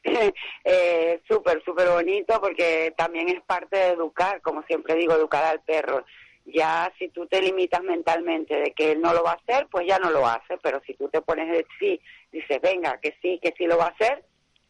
eh, 0.63 1.21
súper, 1.27 1.63
súper 1.63 1.89
bonito 1.89 2.39
porque 2.41 2.93
también 2.97 3.29
es 3.29 3.41
parte 3.41 3.77
de 3.77 3.87
educar, 3.89 4.41
como 4.41 4.63
siempre 4.63 4.95
digo, 4.95 5.13
educar 5.13 5.43
al 5.45 5.61
perro. 5.61 6.05
Ya 6.45 6.91
si 6.99 7.07
tú 7.09 7.25
te 7.27 7.41
limitas 7.41 7.81
mentalmente 7.83 8.55
de 8.55 8.71
que 8.73 8.91
él 8.91 9.01
no 9.01 9.13
lo 9.13 9.23
va 9.23 9.31
a 9.31 9.41
hacer, 9.41 9.67
pues 9.71 9.87
ya 9.87 9.97
no 9.99 10.09
lo 10.09 10.27
hace, 10.27 10.57
pero 10.61 10.81
si 10.85 10.93
tú 10.93 11.07
te 11.07 11.21
pones 11.21 11.49
de 11.49 11.65
sí, 11.79 11.99
dices, 12.31 12.59
venga, 12.61 12.99
que 12.99 13.15
sí, 13.21 13.39
que 13.41 13.53
sí 13.57 13.65
lo 13.65 13.77
va 13.77 13.85
a 13.85 13.89
hacer, 13.89 14.23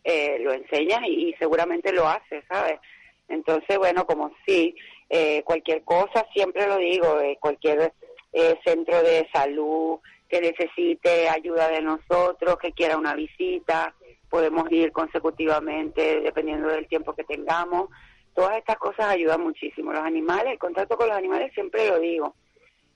eh, 0.03 0.38
lo 0.39 0.53
enseñas 0.53 1.01
y, 1.07 1.34
seguramente 1.39 1.91
lo 1.91 2.07
hace, 2.07 2.43
¿sabes? 2.47 2.79
Entonces, 3.27 3.77
bueno, 3.77 4.05
como 4.05 4.31
sí, 4.45 4.75
eh, 5.09 5.41
cualquier 5.43 5.84
cosa, 5.84 6.27
siempre 6.34 6.67
lo 6.67 6.77
digo, 6.77 7.19
eh, 7.21 7.38
cualquier 7.39 7.93
eh, 8.34 8.59
centro 8.63 9.01
de 9.01 9.27
salud, 9.34 9.99
que 10.34 10.41
necesite 10.41 11.29
ayuda 11.29 11.67
de 11.67 11.84
nosotros, 11.84 12.57
que 12.59 12.71
quiera 12.71 12.97
una 12.97 13.13
visita, 13.13 13.93
podemos 14.31 14.65
ir 14.71 14.91
consecutivamente 14.91 16.21
dependiendo 16.21 16.69
del 16.69 16.88
tiempo 16.88 17.13
que 17.13 17.23
tengamos. 17.23 17.89
Todas 18.34 18.57
estas 18.57 18.77
cosas 18.77 19.09
ayudan 19.09 19.41
muchísimo. 19.41 19.93
Los 19.93 20.03
animales, 20.03 20.53
el 20.53 20.57
contacto 20.57 20.97
con 20.97 21.07
los 21.07 21.15
animales 21.15 21.53
siempre 21.53 21.88
lo 21.88 21.99
digo, 21.99 22.34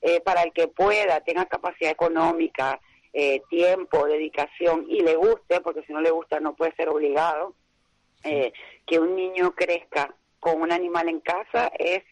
eh, 0.01 0.19
para 0.21 0.41
el 0.41 0.51
que 0.51 0.67
pueda, 0.67 1.19
tenga 1.19 1.45
capacidad 1.45 1.91
económica, 1.91 2.79
eh, 3.13 3.43
tiempo, 3.51 4.07
dedicación 4.07 4.87
y 4.89 5.01
le 5.01 5.15
guste, 5.15 5.61
porque 5.61 5.83
si 5.83 5.93
no 5.93 6.01
le 6.01 6.09
gusta 6.09 6.39
no 6.39 6.55
puede 6.55 6.73
ser 6.75 6.89
obligado, 6.89 7.53
eh, 8.23 8.51
que 8.87 8.97
un 8.97 9.15
niño 9.15 9.51
crezca 9.51 10.11
con 10.39 10.59
un 10.59 10.71
animal 10.71 11.07
en 11.07 11.19
casa 11.19 11.71
es 11.77 12.03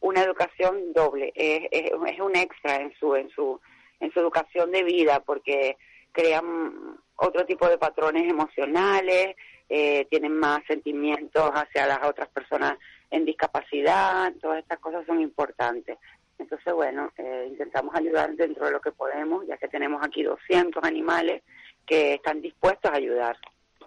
una 0.00 0.20
educación 0.20 0.92
doble, 0.92 1.32
es, 1.34 1.68
es, 1.70 1.90
es 2.06 2.20
un 2.20 2.36
extra 2.36 2.82
en 2.82 2.92
su 2.98 3.16
en 3.16 3.30
su 3.30 3.58
en 4.00 4.12
su 4.12 4.20
educación 4.20 4.70
de 4.70 4.82
vida, 4.82 5.20
porque 5.20 5.76
crean 6.12 6.96
otro 7.16 7.44
tipo 7.44 7.68
de 7.68 7.78
patrones 7.78 8.28
emocionales, 8.28 9.36
eh, 9.68 10.06
tienen 10.10 10.36
más 10.38 10.60
sentimientos 10.66 11.50
hacia 11.54 11.86
las 11.86 12.02
otras 12.04 12.28
personas 12.28 12.74
en 13.10 13.24
discapacidad, 13.24 14.32
todas 14.40 14.58
estas 14.58 14.78
cosas 14.78 15.06
son 15.06 15.20
importantes. 15.20 15.98
Entonces, 16.38 16.74
bueno, 16.74 17.10
eh, 17.16 17.46
intentamos 17.48 17.94
ayudar 17.94 18.34
dentro 18.34 18.66
de 18.66 18.72
lo 18.72 18.80
que 18.80 18.92
podemos, 18.92 19.46
ya 19.46 19.56
que 19.56 19.68
tenemos 19.68 20.02
aquí 20.02 20.22
200 20.22 20.82
animales 20.82 21.42
que 21.86 22.14
están 22.14 22.40
dispuestos 22.40 22.90
a 22.90 22.96
ayudar, 22.96 23.36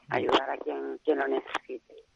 a 0.10 0.16
ayudar 0.16 0.50
a 0.50 0.58
quien, 0.58 1.00
quien 1.04 1.20
lo 1.20 1.28
necesite. 1.28 2.07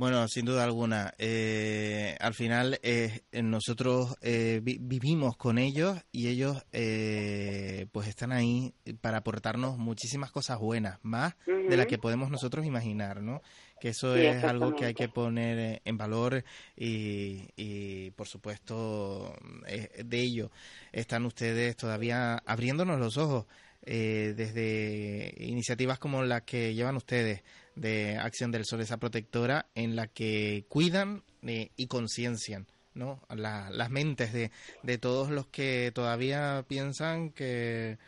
Bueno, 0.00 0.26
sin 0.28 0.46
duda 0.46 0.64
alguna. 0.64 1.12
Eh, 1.18 2.16
al 2.20 2.32
final 2.32 2.80
eh, 2.82 3.20
nosotros 3.32 4.16
eh, 4.22 4.62
vivimos 4.62 5.36
con 5.36 5.58
ellos 5.58 5.98
y 6.10 6.28
ellos 6.28 6.56
pues 7.92 8.08
están 8.08 8.32
ahí 8.32 8.72
para 9.02 9.18
aportarnos 9.18 9.76
muchísimas 9.76 10.30
cosas 10.30 10.58
buenas, 10.58 11.00
más 11.02 11.34
de 11.44 11.76
las 11.76 11.84
que 11.84 11.98
podemos 11.98 12.30
nosotros 12.30 12.64
imaginar, 12.64 13.20
¿no? 13.20 13.42
Que 13.78 13.90
eso 13.90 14.16
es 14.16 14.42
algo 14.42 14.74
que 14.74 14.86
hay 14.86 14.94
que 14.94 15.10
poner 15.10 15.82
en 15.84 15.98
valor 15.98 16.44
y, 16.74 17.50
y 17.56 18.10
por 18.12 18.26
supuesto 18.26 19.34
de 20.02 20.18
ello 20.18 20.50
están 20.92 21.26
ustedes 21.26 21.76
todavía 21.76 22.38
abriéndonos 22.46 22.98
los 22.98 23.18
ojos. 23.18 23.44
desde 23.82 25.34
iniciativas 25.40 25.98
como 25.98 26.22
las 26.22 26.42
que 26.42 26.72
llevan 26.72 26.96
ustedes, 26.96 27.42
de 27.74 28.18
Acción 28.18 28.50
del 28.50 28.64
Sol, 28.64 28.80
esa 28.80 28.98
protectora 28.98 29.66
en 29.74 29.96
la 29.96 30.06
que 30.06 30.64
cuidan 30.68 31.22
eh, 31.42 31.70
y 31.76 31.86
conciencian 31.86 32.66
¿no? 32.94 33.22
las 33.30 33.90
mentes 33.90 34.32
de, 34.32 34.50
de 34.82 34.98
todos 34.98 35.30
los 35.30 35.46
que 35.46 35.92
todavía 35.94 36.64
piensan 36.68 37.30
que, 37.30 37.98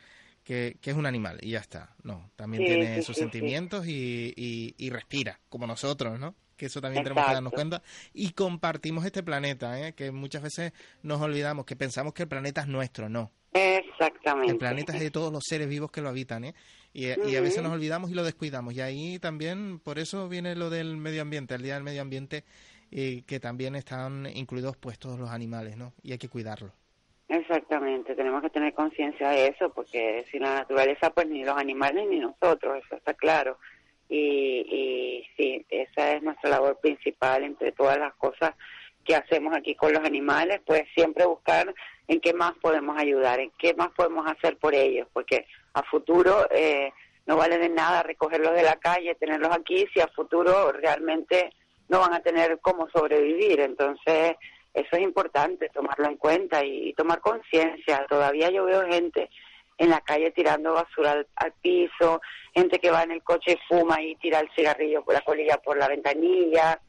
que, 0.44 0.78
es 0.82 0.94
un 0.94 1.06
animal 1.06 1.38
y 1.40 1.50
ya 1.50 1.60
está. 1.60 1.94
No, 2.02 2.30
también 2.36 2.64
tiene 2.64 3.02
sus 3.02 3.16
sentimientos 3.16 3.86
Y, 3.86 4.34
y, 4.36 4.90
respira, 4.90 5.40
como 5.48 5.66
nosotros, 5.66 6.18
¿no? 6.18 6.34
Que 6.56 6.66
eso 6.66 6.80
también 6.80 7.02
tenemos 7.02 7.26
que 7.26 7.32
darnos 7.32 7.52
cuenta. 7.52 7.82
Y 8.12 8.32
compartimos 8.32 9.04
este 9.04 9.22
planeta, 9.22 9.80
¿eh? 9.80 9.94
que 9.94 10.12
muchas 10.12 10.42
veces 10.42 10.72
nos 11.02 11.20
olvidamos, 11.20 11.64
que 11.64 11.76
pensamos 11.76 12.12
que 12.12 12.24
el 12.24 12.28
planeta 12.28 12.60
es 12.62 12.68
nuestro, 12.68 13.08
no. 13.08 13.32
Exactamente. 13.52 14.52
El 14.52 14.58
planeta 14.58 14.94
es 14.94 15.00
de 15.00 15.10
todos 15.10 15.32
los 15.32 15.44
seres 15.44 15.68
vivos 15.68 15.90
que 15.90 16.00
lo 16.00 16.08
habitan, 16.08 16.44
¿eh? 16.44 16.54
Y, 16.94 17.10
a 17.10 17.40
veces 17.40 17.62
nos 17.62 17.72
olvidamos 17.72 18.10
y 18.10 18.14
lo 18.14 18.22
descuidamos. 18.22 18.74
Y 18.74 18.80
ahí 18.80 19.18
también, 19.18 19.78
por 19.78 19.98
eso 19.98 20.28
viene 20.28 20.54
lo 20.54 20.68
del 20.68 20.96
medio 20.96 21.22
ambiente, 21.22 21.54
el 21.54 21.62
Día 21.62 21.74
del 21.74 21.82
Medio 21.82 22.02
Ambiente, 22.02 22.44
eh, 22.90 23.22
que 23.26 23.40
también 23.40 23.74
están 23.74 24.26
incluidos 24.34 24.76
pues 24.76 24.98
todos 24.98 25.18
los 25.18 25.30
animales, 25.30 25.76
¿no? 25.76 25.94
Y 26.02 26.12
hay 26.12 26.18
que 26.18 26.28
cuidarlos. 26.28 26.70
Exactamente, 27.28 28.14
tenemos 28.14 28.42
que 28.42 28.50
tener 28.50 28.74
conciencia 28.74 29.30
de 29.30 29.46
eso, 29.46 29.72
porque 29.72 30.26
sin 30.30 30.42
la 30.42 30.54
naturaleza, 30.56 31.08
pues 31.10 31.26
ni 31.28 31.44
los 31.44 31.56
animales 31.56 32.06
ni 32.10 32.18
nosotros, 32.18 32.82
eso 32.84 32.96
está 32.96 33.14
claro. 33.14 33.58
Y, 34.10 34.18
y 34.18 35.26
sí, 35.36 35.64
esa 35.70 36.12
es 36.12 36.22
nuestra 36.22 36.50
labor 36.50 36.78
principal 36.80 37.44
entre 37.44 37.72
todas 37.72 37.96
las 37.96 38.12
cosas 38.16 38.54
que 39.02 39.14
hacemos 39.14 39.54
aquí 39.56 39.74
con 39.74 39.92
los 39.92 40.04
animales, 40.04 40.60
pues 40.66 40.82
siempre 40.94 41.24
buscar 41.24 41.74
en 42.08 42.20
qué 42.20 42.32
más 42.34 42.52
podemos 42.60 42.98
ayudar, 42.98 43.40
en 43.40 43.52
qué 43.58 43.74
más 43.74 43.90
podemos 43.90 44.26
hacer 44.26 44.56
por 44.58 44.74
ellos, 44.74 45.06
porque 45.12 45.46
a 45.74 45.82
futuro 45.84 46.46
eh, 46.50 46.92
no 47.26 47.36
vale 47.36 47.58
de 47.58 47.68
nada 47.68 48.02
recogerlos 48.02 48.54
de 48.54 48.62
la 48.62 48.76
calle, 48.76 49.14
tenerlos 49.14 49.52
aquí, 49.52 49.86
si 49.92 50.00
a 50.00 50.08
futuro 50.08 50.72
realmente 50.72 51.52
no 51.88 52.00
van 52.00 52.14
a 52.14 52.20
tener 52.20 52.58
cómo 52.60 52.88
sobrevivir. 52.90 53.60
Entonces, 53.60 54.36
eso 54.74 54.88
es 54.92 55.00
importante, 55.00 55.68
tomarlo 55.68 56.06
en 56.06 56.16
cuenta 56.16 56.64
y, 56.64 56.92
tomar 56.94 57.20
conciencia. 57.20 58.06
Todavía 58.08 58.50
yo 58.50 58.64
veo 58.64 58.86
gente 58.86 59.30
en 59.78 59.90
la 59.90 60.00
calle 60.00 60.30
tirando 60.30 60.74
basura 60.74 61.24
al, 61.36 61.52
piso, 61.60 62.20
gente 62.54 62.78
que 62.78 62.90
va 62.90 63.02
en 63.02 63.12
el 63.12 63.22
coche 63.22 63.52
y 63.52 63.68
fuma 63.68 64.00
y 64.00 64.16
tira 64.16 64.40
el 64.40 64.50
cigarrillo 64.54 65.04
por 65.04 65.14
la 65.14 65.20
colilla 65.20 65.58
por 65.58 65.76
la 65.76 65.88
ventanilla. 65.88 66.80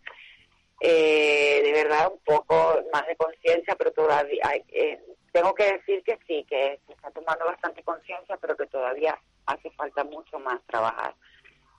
Eh, 0.79 1.61
de 1.63 1.71
verdad, 1.71 2.11
un 2.11 2.19
poco 2.19 2.81
más 2.91 3.07
de 3.07 3.15
conciencia, 3.15 3.75
pero 3.75 3.91
todavía 3.91 4.41
hay, 4.43 4.63
eh, 4.69 4.99
tengo 5.33 5.53
que 5.55 5.63
decir 5.63 6.03
que 6.03 6.17
sí, 6.27 6.45
que 6.47 6.79
se 6.85 6.93
está 6.93 7.09
tomando 7.09 7.45
bastante 7.45 7.81
conciencia, 7.83 8.37
pero 8.37 8.55
que 8.55 8.67
todavía 8.67 9.19
hace 9.47 9.71
falta 9.71 10.03
mucho 10.03 10.39
más 10.39 10.61
trabajar. 10.67 11.15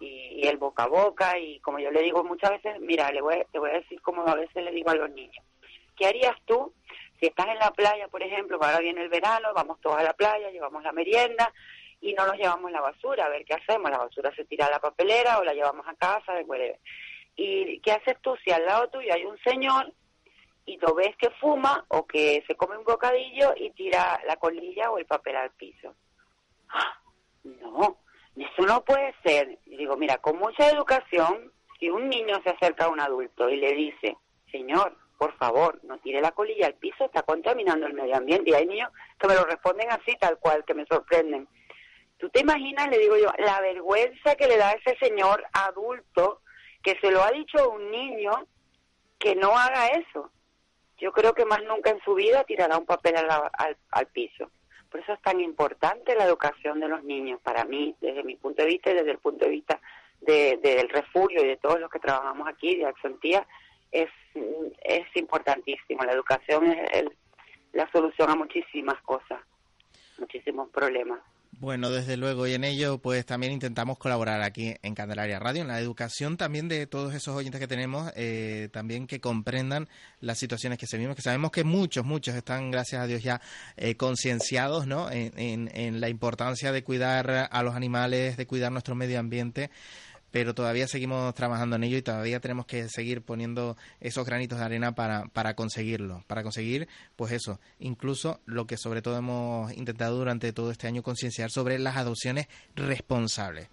Y, 0.00 0.46
el 0.46 0.58
boca 0.58 0.82
a 0.82 0.88
boca, 0.88 1.38
y 1.38 1.60
como 1.60 1.78
yo 1.78 1.90
le 1.90 2.02
digo 2.02 2.22
muchas 2.24 2.50
veces, 2.50 2.78
mira, 2.80 3.10
le 3.10 3.22
voy, 3.22 3.42
te 3.52 3.58
voy 3.58 3.70
a 3.70 3.74
decir 3.74 4.02
como 4.02 4.26
a 4.26 4.34
veces 4.34 4.62
le 4.62 4.72
digo 4.72 4.90
a 4.90 4.96
los 4.96 5.08
niños, 5.10 5.42
¿qué 5.96 6.06
harías 6.06 6.36
tú 6.44 6.74
si 7.20 7.26
estás 7.26 7.46
en 7.46 7.58
la 7.58 7.70
playa, 7.70 8.08
por 8.08 8.22
ejemplo, 8.22 8.58
ahora 8.60 8.80
viene 8.80 9.02
el 9.02 9.08
verano, 9.08 9.54
vamos 9.54 9.80
todos 9.80 9.96
a 9.96 10.02
la 10.02 10.12
playa, 10.12 10.50
llevamos 10.50 10.82
la 10.82 10.92
merienda 10.92 11.50
y 12.00 12.12
no 12.12 12.26
nos 12.26 12.36
llevamos 12.36 12.70
la 12.72 12.80
basura? 12.80 13.26
A 13.26 13.30
ver 13.30 13.44
qué 13.44 13.54
hacemos, 13.54 13.90
la 13.90 13.98
basura 13.98 14.34
se 14.34 14.44
tira 14.44 14.66
a 14.66 14.70
la 14.70 14.80
papelera 14.80 15.38
o 15.38 15.44
la 15.44 15.54
llevamos 15.54 15.86
a 15.86 15.94
casa, 15.94 16.34
¿Y 17.36 17.80
qué 17.80 17.92
haces 17.92 18.16
tú 18.20 18.36
si 18.44 18.50
al 18.50 18.64
lado 18.64 18.88
tuyo 18.88 19.12
hay 19.12 19.24
un 19.24 19.38
señor 19.38 19.92
y 20.66 20.78
lo 20.78 20.94
ves 20.94 21.14
que 21.16 21.30
fuma 21.30 21.84
o 21.88 22.06
que 22.06 22.42
se 22.46 22.54
come 22.54 22.76
un 22.76 22.84
bocadillo 22.84 23.52
y 23.56 23.70
tira 23.70 24.20
la 24.26 24.36
colilla 24.36 24.90
o 24.90 24.98
el 24.98 25.06
papel 25.06 25.36
al 25.36 25.50
piso. 25.50 25.94
¡Ah! 26.70 26.98
No, 27.44 27.98
eso 28.36 28.62
no 28.66 28.82
puede 28.84 29.14
ser. 29.22 29.58
Y 29.66 29.76
digo, 29.76 29.96
mira, 29.96 30.18
con 30.18 30.38
mucha 30.38 30.70
educación, 30.70 31.52
si 31.78 31.90
un 31.90 32.08
niño 32.08 32.40
se 32.42 32.50
acerca 32.50 32.86
a 32.86 32.88
un 32.88 33.00
adulto 33.00 33.48
y 33.50 33.56
le 33.56 33.72
dice, 33.72 34.16
señor, 34.50 34.96
por 35.18 35.36
favor, 35.36 35.78
no 35.84 35.98
tire 35.98 36.20
la 36.20 36.32
colilla 36.32 36.66
al 36.66 36.74
piso, 36.74 37.04
está 37.04 37.22
contaminando 37.22 37.86
el 37.86 37.92
medio 37.92 38.16
ambiente. 38.16 38.50
Y 38.50 38.54
hay 38.54 38.66
niños 38.66 38.90
que 39.18 39.28
me 39.28 39.34
lo 39.34 39.44
responden 39.44 39.90
así, 39.90 40.16
tal 40.18 40.38
cual, 40.38 40.64
que 40.64 40.74
me 40.74 40.86
sorprenden. 40.86 41.46
¿Tú 42.18 42.30
te 42.30 42.40
imaginas, 42.40 42.88
le 42.88 42.98
digo 42.98 43.16
yo, 43.18 43.30
la 43.38 43.60
vergüenza 43.60 44.34
que 44.36 44.48
le 44.48 44.56
da 44.56 44.70
a 44.70 44.72
ese 44.72 44.96
señor 44.96 45.44
adulto 45.52 46.40
que 46.84 46.96
se 47.00 47.10
lo 47.10 47.24
ha 47.24 47.32
dicho 47.32 47.58
a 47.58 47.68
un 47.68 47.90
niño 47.90 48.46
que 49.18 49.34
no 49.34 49.58
haga 49.58 49.88
eso? 49.88 50.30
yo 50.98 51.12
creo 51.12 51.34
que 51.34 51.44
más 51.44 51.62
nunca 51.64 51.90
en 51.90 52.00
su 52.00 52.14
vida 52.14 52.44
tirará 52.44 52.78
un 52.78 52.86
papel 52.86 53.16
al, 53.16 53.76
al, 53.90 54.06
piso. 54.06 54.50
Por 54.90 55.00
eso 55.00 55.12
es 55.12 55.22
tan 55.22 55.40
importante 55.40 56.14
la 56.14 56.24
educación 56.24 56.80
de 56.80 56.88
los 56.88 57.02
niños, 57.02 57.40
para 57.42 57.64
mí, 57.64 57.94
desde 58.00 58.22
mi 58.22 58.36
punto 58.36 58.62
de 58.62 58.68
vista 58.68 58.90
y 58.90 58.94
desde 58.94 59.10
el 59.10 59.18
punto 59.18 59.44
de 59.44 59.50
vista 59.50 59.80
de, 60.20 60.58
del 60.62 60.88
refugio 60.88 61.42
y 61.42 61.48
de 61.48 61.56
todos 61.56 61.80
los 61.80 61.90
que 61.90 61.98
trabajamos 61.98 62.48
aquí, 62.48 62.76
de 62.76 62.86
Acciontía, 62.86 63.46
es, 63.90 64.08
es 64.82 65.16
importantísimo. 65.16 66.04
La 66.04 66.12
educación 66.12 66.66
es 66.66 67.04
la 67.72 67.90
solución 67.90 68.30
a 68.30 68.36
muchísimas 68.36 69.00
cosas, 69.02 69.40
muchísimos 70.18 70.70
problemas. 70.70 71.20
Bueno, 71.60 71.90
desde 71.90 72.16
luego, 72.16 72.46
y 72.46 72.54
en 72.54 72.64
ello 72.64 72.98
pues 72.98 73.24
también 73.24 73.52
intentamos 73.52 73.96
colaborar 73.96 74.42
aquí 74.42 74.74
en 74.82 74.94
Candelaria 74.94 75.38
Radio, 75.38 75.62
en 75.62 75.68
la 75.68 75.78
educación 75.78 76.36
también 76.36 76.68
de 76.68 76.86
todos 76.86 77.14
esos 77.14 77.36
oyentes 77.36 77.60
que 77.60 77.68
tenemos, 77.68 78.10
eh, 78.16 78.68
también 78.72 79.06
que 79.06 79.20
comprendan 79.20 79.88
las 80.20 80.38
situaciones 80.38 80.78
que 80.78 80.86
se 80.86 80.98
viven, 80.98 81.14
que 81.14 81.22
sabemos 81.22 81.52
que 81.52 81.62
muchos, 81.62 82.04
muchos 82.04 82.34
están, 82.34 82.70
gracias 82.70 83.02
a 83.02 83.06
Dios, 83.06 83.22
ya 83.22 83.40
eh, 83.76 83.94
concienciados 83.96 84.86
¿no? 84.86 85.10
en, 85.10 85.70
en 85.72 86.00
la 86.00 86.08
importancia 86.08 86.72
de 86.72 86.82
cuidar 86.82 87.48
a 87.50 87.62
los 87.62 87.74
animales, 87.74 88.36
de 88.36 88.46
cuidar 88.46 88.72
nuestro 88.72 88.94
medio 88.94 89.20
ambiente 89.20 89.70
pero 90.34 90.52
todavía 90.52 90.88
seguimos 90.88 91.32
trabajando 91.34 91.76
en 91.76 91.84
ello 91.84 91.96
y 91.96 92.02
todavía 92.02 92.40
tenemos 92.40 92.66
que 92.66 92.88
seguir 92.88 93.22
poniendo 93.22 93.76
esos 94.00 94.26
granitos 94.26 94.58
de 94.58 94.64
arena 94.64 94.92
para, 94.92 95.26
para 95.26 95.54
conseguirlo, 95.54 96.24
para 96.26 96.42
conseguir, 96.42 96.88
pues 97.14 97.30
eso, 97.30 97.60
incluso 97.78 98.40
lo 98.44 98.66
que 98.66 98.76
sobre 98.76 99.00
todo 99.00 99.16
hemos 99.16 99.72
intentado 99.74 100.16
durante 100.16 100.52
todo 100.52 100.72
este 100.72 100.88
año 100.88 101.04
concienciar 101.04 101.52
sobre 101.52 101.78
las 101.78 101.96
adopciones 101.96 102.48
responsables 102.74 103.68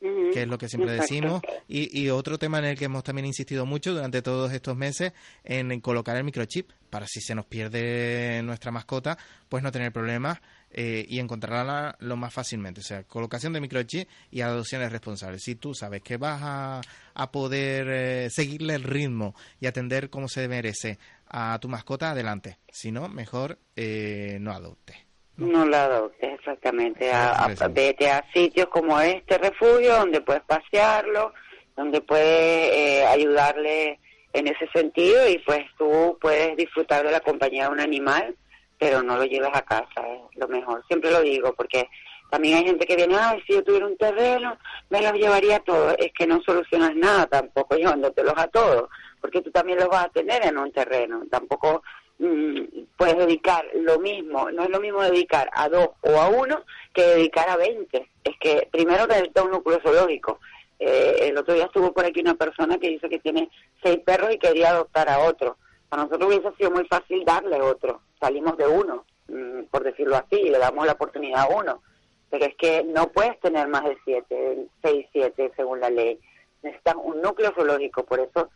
que 0.00 0.42
es 0.42 0.48
lo 0.48 0.58
que 0.58 0.68
siempre 0.68 0.92
decimos, 0.92 1.40
y, 1.68 1.98
y, 1.98 2.10
otro 2.10 2.38
tema 2.38 2.58
en 2.58 2.66
el 2.66 2.78
que 2.78 2.84
hemos 2.84 3.02
también 3.02 3.26
insistido 3.26 3.64
mucho 3.64 3.94
durante 3.94 4.20
todos 4.20 4.52
estos 4.52 4.76
meses, 4.76 5.12
en, 5.42 5.80
colocar 5.80 6.16
el 6.16 6.24
microchip, 6.24 6.70
para 6.90 7.06
si 7.06 7.20
se 7.20 7.34
nos 7.34 7.46
pierde 7.46 8.42
nuestra 8.44 8.70
mascota, 8.70 9.16
pues 9.48 9.62
no 9.62 9.72
tener 9.72 9.92
problemas 9.92 10.38
eh, 10.70 11.06
y 11.08 11.20
encontrarla 11.20 11.96
lo 12.00 12.16
más 12.16 12.34
fácilmente. 12.34 12.80
O 12.80 12.84
sea, 12.84 13.04
colocación 13.04 13.52
de 13.52 13.60
microchip 13.60 14.08
y 14.30 14.40
adopciones 14.42 14.92
responsables. 14.92 15.42
Si 15.42 15.54
tú 15.54 15.74
sabes 15.74 16.02
que 16.02 16.16
vas 16.16 16.40
a, 16.42 16.80
a 17.14 17.30
poder 17.30 17.86
eh, 17.88 18.30
seguirle 18.30 18.74
el 18.74 18.82
ritmo 18.82 19.34
y 19.60 19.66
atender 19.66 20.10
como 20.10 20.28
se 20.28 20.48
merece 20.48 20.98
a 21.28 21.58
tu 21.60 21.68
mascota, 21.68 22.10
adelante. 22.10 22.58
Si 22.68 22.92
no, 22.92 23.08
mejor 23.08 23.58
eh, 23.74 24.38
no 24.40 24.52
adopte. 24.52 25.06
No, 25.36 25.64
la 25.66 25.84
adoptes, 25.84 26.34
exactamente. 26.34 27.12
A, 27.12 27.48
vete 27.70 28.10
a 28.10 28.24
sitios 28.32 28.68
como 28.68 29.00
este 29.00 29.38
refugio 29.38 29.96
donde 29.96 30.20
puedes 30.20 30.42
pasearlo, 30.42 31.32
donde 31.76 32.00
puedes 32.00 33.06
ayudarle 33.06 33.98
en 34.32 34.48
ese 34.48 34.66
sentido 34.74 35.28
y 35.28 35.38
pues 35.38 35.64
tú 35.78 36.18
puedes 36.20 36.56
disfrutar 36.56 37.04
de 37.04 37.12
la 37.12 37.20
compañía 37.20 37.64
de 37.64 37.72
un 37.72 37.80
animal 37.80 38.36
pero 38.78 39.02
no 39.02 39.16
lo 39.16 39.24
lleves 39.24 39.50
a 39.52 39.62
casa, 39.62 40.06
es 40.06 40.36
lo 40.36 40.48
mejor. 40.48 40.84
Siempre 40.86 41.10
lo 41.10 41.20
digo, 41.22 41.54
porque 41.54 41.88
también 42.30 42.58
hay 42.58 42.64
gente 42.64 42.86
que 42.86 42.96
viene, 42.96 43.16
ay, 43.16 43.42
si 43.46 43.54
yo 43.54 43.62
tuviera 43.62 43.86
un 43.86 43.96
terreno, 43.96 44.58
me 44.90 45.00
los 45.00 45.12
llevaría 45.12 45.60
todos. 45.60 45.94
Es 45.98 46.12
que 46.12 46.26
no 46.26 46.42
solucionas 46.42 46.94
nada 46.94 47.26
tampoco 47.26 47.76
llevándotelos 47.76 48.34
a 48.36 48.48
todos, 48.48 48.88
porque 49.20 49.42
tú 49.42 49.50
también 49.50 49.78
los 49.78 49.88
vas 49.88 50.06
a 50.06 50.10
tener 50.10 50.44
en 50.44 50.58
un 50.58 50.72
terreno. 50.72 51.22
Tampoco 51.30 51.82
mm, 52.18 52.60
puedes 52.96 53.16
dedicar 53.16 53.64
lo 53.74 53.98
mismo, 54.00 54.50
no 54.50 54.64
es 54.64 54.70
lo 54.70 54.80
mismo 54.80 55.02
dedicar 55.02 55.48
a 55.52 55.68
dos 55.68 55.90
o 56.00 56.20
a 56.20 56.28
uno 56.28 56.62
que 56.92 57.02
dedicar 57.02 57.48
a 57.48 57.56
veinte. 57.56 58.10
Es 58.24 58.34
que 58.40 58.68
primero 58.72 59.06
necesitas 59.06 59.44
un 59.44 59.52
núcleo 59.52 59.80
zoológico. 59.80 60.40
Eh, 60.78 61.28
el 61.28 61.38
otro 61.38 61.54
día 61.54 61.64
estuvo 61.64 61.92
por 61.92 62.04
aquí 62.04 62.20
una 62.20 62.34
persona 62.34 62.76
que 62.76 62.88
dice 62.88 63.08
que 63.08 63.18
tiene 63.18 63.48
seis 63.82 63.98
perros 64.04 64.32
y 64.32 64.38
quería 64.38 64.70
adoptar 64.70 65.08
a 65.08 65.20
otro. 65.20 65.56
Para 65.88 66.04
nosotros 66.04 66.28
hubiese 66.28 66.56
sido 66.56 66.70
muy 66.70 66.86
fácil 66.86 67.24
darle 67.24 67.60
otro 67.60 68.00
salimos 68.20 68.56
de 68.56 68.66
uno, 68.66 69.04
mm, 69.28 69.64
por 69.70 69.84
decirlo 69.84 70.16
así, 70.16 70.36
y 70.36 70.50
le 70.50 70.58
damos 70.58 70.86
la 70.86 70.92
oportunidad 70.92 71.42
a 71.42 71.48
uno. 71.48 71.82
Pero 72.30 72.46
es 72.46 72.56
que 72.56 72.82
no 72.84 73.08
puedes 73.08 73.38
tener 73.40 73.68
más 73.68 73.84
de 73.84 73.96
siete, 74.04 74.66
seis, 74.82 75.06
siete 75.12 75.52
según 75.56 75.80
la 75.80 75.90
ley. 75.90 76.18
Necesitan 76.62 76.98
un 76.98 77.20
núcleo 77.20 77.52
zoológico, 77.54 78.04
por 78.04 78.20
eso 78.20 78.50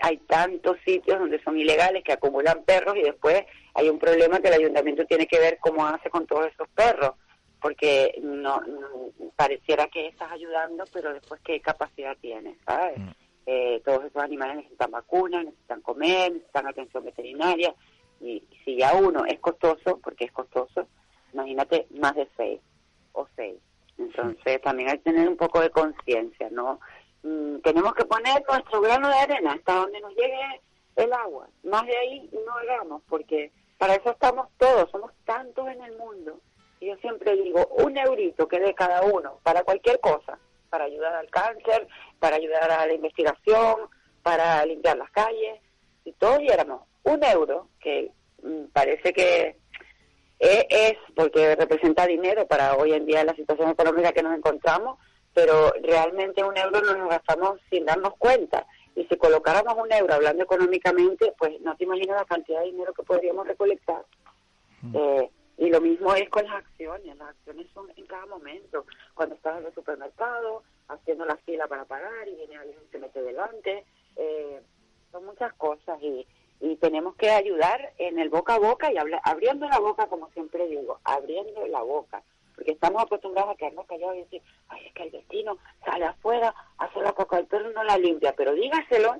hay 0.00 0.18
tantos 0.18 0.76
sitios 0.84 1.18
donde 1.18 1.42
son 1.42 1.58
ilegales 1.58 2.02
que 2.04 2.12
acumulan 2.12 2.64
perros 2.64 2.96
y 2.96 3.02
después 3.02 3.44
hay 3.74 3.88
un 3.88 3.98
problema 3.98 4.40
que 4.40 4.48
el 4.48 4.54
ayuntamiento 4.54 5.04
tiene 5.06 5.26
que 5.26 5.38
ver 5.38 5.58
cómo 5.60 5.86
hace 5.86 6.10
con 6.10 6.26
todos 6.26 6.46
esos 6.46 6.68
perros, 6.68 7.12
porque 7.60 8.14
no, 8.22 8.60
pareciera 9.36 9.86
que 9.88 10.08
estás 10.08 10.30
ayudando, 10.32 10.84
pero 10.92 11.12
después 11.12 11.40
qué 11.44 11.60
capacidad 11.60 12.16
tienes, 12.20 12.56
¿sabes? 12.66 12.98
Mm. 12.98 13.10
Eh, 13.46 13.82
todos 13.84 14.04
esos 14.04 14.22
animales 14.22 14.56
necesitan 14.56 14.90
vacunas, 14.90 15.44
necesitan 15.44 15.80
comer, 15.80 16.32
necesitan 16.32 16.68
atención 16.68 17.04
veterinaria, 17.04 17.74
y 18.20 18.42
si 18.64 18.76
ya 18.76 18.94
uno 18.94 19.24
es 19.26 19.40
costoso, 19.40 19.98
porque 20.02 20.26
es 20.26 20.32
costoso, 20.32 20.86
imagínate 21.32 21.86
más 21.90 22.14
de 22.14 22.28
seis 22.36 22.60
o 23.12 23.26
seis. 23.34 23.58
Entonces 23.98 24.60
también 24.62 24.88
hay 24.88 24.98
que 24.98 25.10
tener 25.10 25.28
un 25.28 25.36
poco 25.36 25.60
de 25.60 25.70
conciencia, 25.70 26.48
¿no? 26.50 26.80
Mm, 27.22 27.58
tenemos 27.58 27.94
que 27.94 28.04
poner 28.04 28.42
nuestro 28.48 28.80
grano 28.80 29.08
de 29.08 29.14
arena 29.14 29.52
hasta 29.52 29.74
donde 29.74 30.00
nos 30.00 30.14
llegue 30.14 30.60
el 30.96 31.12
agua. 31.12 31.48
Más 31.64 31.86
de 31.86 31.96
ahí 31.96 32.30
no 32.32 32.52
hagamos, 32.54 33.02
porque 33.08 33.50
para 33.78 33.94
eso 33.94 34.10
estamos 34.10 34.48
todos, 34.58 34.90
somos 34.90 35.12
tantos 35.24 35.66
en 35.68 35.82
el 35.82 35.96
mundo. 35.98 36.40
Y 36.80 36.86
yo 36.86 36.96
siempre 36.96 37.36
digo, 37.36 37.66
un 37.78 37.96
eurito 37.96 38.48
que 38.48 38.60
dé 38.60 38.74
cada 38.74 39.02
uno 39.02 39.38
para 39.42 39.62
cualquier 39.62 40.00
cosa, 40.00 40.38
para 40.72 40.86
ayudar 40.86 41.14
al 41.14 41.28
cáncer, 41.28 41.86
para 42.18 42.36
ayudar 42.36 42.70
a 42.70 42.86
la 42.86 42.94
investigación, 42.94 43.76
para 44.22 44.64
limpiar 44.64 44.96
las 44.96 45.10
calles, 45.10 45.60
si 46.02 46.12
todos 46.12 46.38
diéramos 46.38 46.80
un 47.02 47.22
euro, 47.22 47.68
que 47.78 48.10
mm, 48.42 48.64
parece 48.72 49.12
que 49.12 49.56
es 50.38 50.94
porque 51.14 51.54
representa 51.56 52.06
dinero 52.06 52.46
para 52.46 52.74
hoy 52.76 52.94
en 52.94 53.04
día 53.04 53.22
la 53.22 53.36
situación 53.36 53.68
económica 53.68 54.12
que 54.12 54.22
nos 54.22 54.34
encontramos, 54.34 54.98
pero 55.34 55.72
realmente 55.82 56.42
un 56.42 56.56
euro 56.56 56.80
no 56.80 56.96
nos 56.96 57.10
gastamos 57.10 57.60
sin 57.70 57.84
darnos 57.84 58.14
cuenta. 58.16 58.66
Y 58.96 59.04
si 59.04 59.16
colocáramos 59.16 59.74
un 59.76 59.92
euro 59.92 60.14
hablando 60.14 60.42
económicamente, 60.42 61.34
pues 61.38 61.60
no 61.60 61.76
te 61.76 61.84
imaginas 61.84 62.16
la 62.16 62.24
cantidad 62.24 62.60
de 62.60 62.72
dinero 62.72 62.94
que 62.94 63.02
podríamos 63.02 63.46
recolectar. 63.46 64.04
Eh, 64.94 65.30
y 65.58 65.70
lo 65.70 65.80
mismo 65.80 66.14
es 66.14 66.28
con 66.30 66.44
las 66.44 66.56
acciones. 66.56 67.16
Las 67.16 67.30
acciones 67.30 67.66
son 67.72 67.90
en 67.96 68.06
cada 68.06 68.26
momento. 68.26 68.84
Cuando 69.14 69.34
estás 69.34 69.60
en 69.60 69.66
el 69.66 69.74
supermercado, 69.74 70.62
haciendo 70.88 71.24
la 71.24 71.36
fila 71.38 71.66
para 71.68 71.84
pagar 71.84 72.28
y 72.28 72.34
viene 72.34 72.56
alguien 72.56 72.78
y 72.84 72.90
se 72.90 72.98
mete 72.98 73.22
delante. 73.22 73.84
Eh, 74.16 74.60
son 75.10 75.24
muchas 75.26 75.52
cosas 75.54 76.00
y, 76.02 76.26
y 76.60 76.76
tenemos 76.76 77.14
que 77.16 77.30
ayudar 77.30 77.92
en 77.98 78.18
el 78.18 78.30
boca 78.30 78.54
a 78.54 78.58
boca 78.58 78.92
y 78.92 78.96
abriendo 79.22 79.68
la 79.68 79.78
boca, 79.78 80.06
como 80.06 80.30
siempre 80.30 80.66
digo, 80.68 80.98
abriendo 81.04 81.66
la 81.66 81.82
boca 81.82 82.22
porque 82.54 82.72
estamos 82.72 83.02
acostumbrados 83.02 83.54
a 83.54 83.56
quedarnos 83.56 83.86
callados 83.86 84.16
y 84.16 84.20
decir, 84.20 84.42
ay, 84.68 84.86
es 84.86 84.94
que 84.94 85.02
el 85.04 85.10
vecino 85.10 85.58
sale 85.84 86.04
afuera, 86.04 86.54
hace 86.78 87.00
la 87.00 87.12
coca 87.12 87.36
del 87.36 87.46
perro 87.46 87.70
y 87.70 87.74
no 87.74 87.82
la 87.82 87.98
limpia, 87.98 88.34
pero 88.36 88.52
dígaselo, 88.52 89.16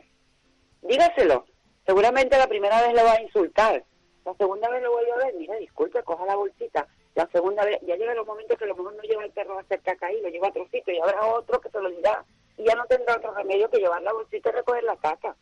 dígaselo. 0.83 1.47
Seguramente 1.87 2.39
la 2.39 2.47
primera 2.47 2.81
vez 2.83 2.95
le 2.95 3.03
va 3.03 3.13
a 3.13 3.23
insultar, 3.23 3.85
la 4.25 4.35
segunda 4.35 4.69
vez 4.71 4.83
lo 4.83 4.93
voy 4.93 5.11
a 5.11 5.17
ver, 5.17 5.35
mira, 5.35 5.57
disculpe, 5.57 6.03
coja 6.03 6.25
la 6.27 6.37
bolsita, 6.37 6.87
la 7.15 7.27
segunda 7.33 7.65
vez, 7.65 7.79
ya 7.83 7.97
llega 7.97 8.15
los 8.15 8.27
momentos 8.27 8.57
que 8.57 8.65
a 8.65 8.69
lo 8.69 8.77
mejor 8.77 8.95
no 8.95 9.03
lleva 9.03 9.25
el 9.25 9.33
perro 9.33 9.59
a 9.59 9.61
hacer 9.61 9.81
caca 9.83 10.11
lo 10.11 10.29
lleva 10.29 10.47
a 10.47 10.51
otro 10.51 10.67
sitio 10.71 10.95
y 10.95 10.99
habrá 10.99 11.27
otro 11.27 11.61
que 11.61 11.71
se 11.71 11.81
lo 11.81 11.91
dirá 11.91 12.25
y 12.57 12.65
ya 12.65 12.75
no 12.75 12.87
tendrá 12.87 13.17
otro 13.17 13.35
remedio 13.35 13.69
que 13.71 13.79
llevar 13.79 14.03
la 14.03 14.13
bolsita 14.13 14.51
y 14.51 14.53
recoger 14.53 14.85
la 14.85 14.97
caca. 14.97 15.37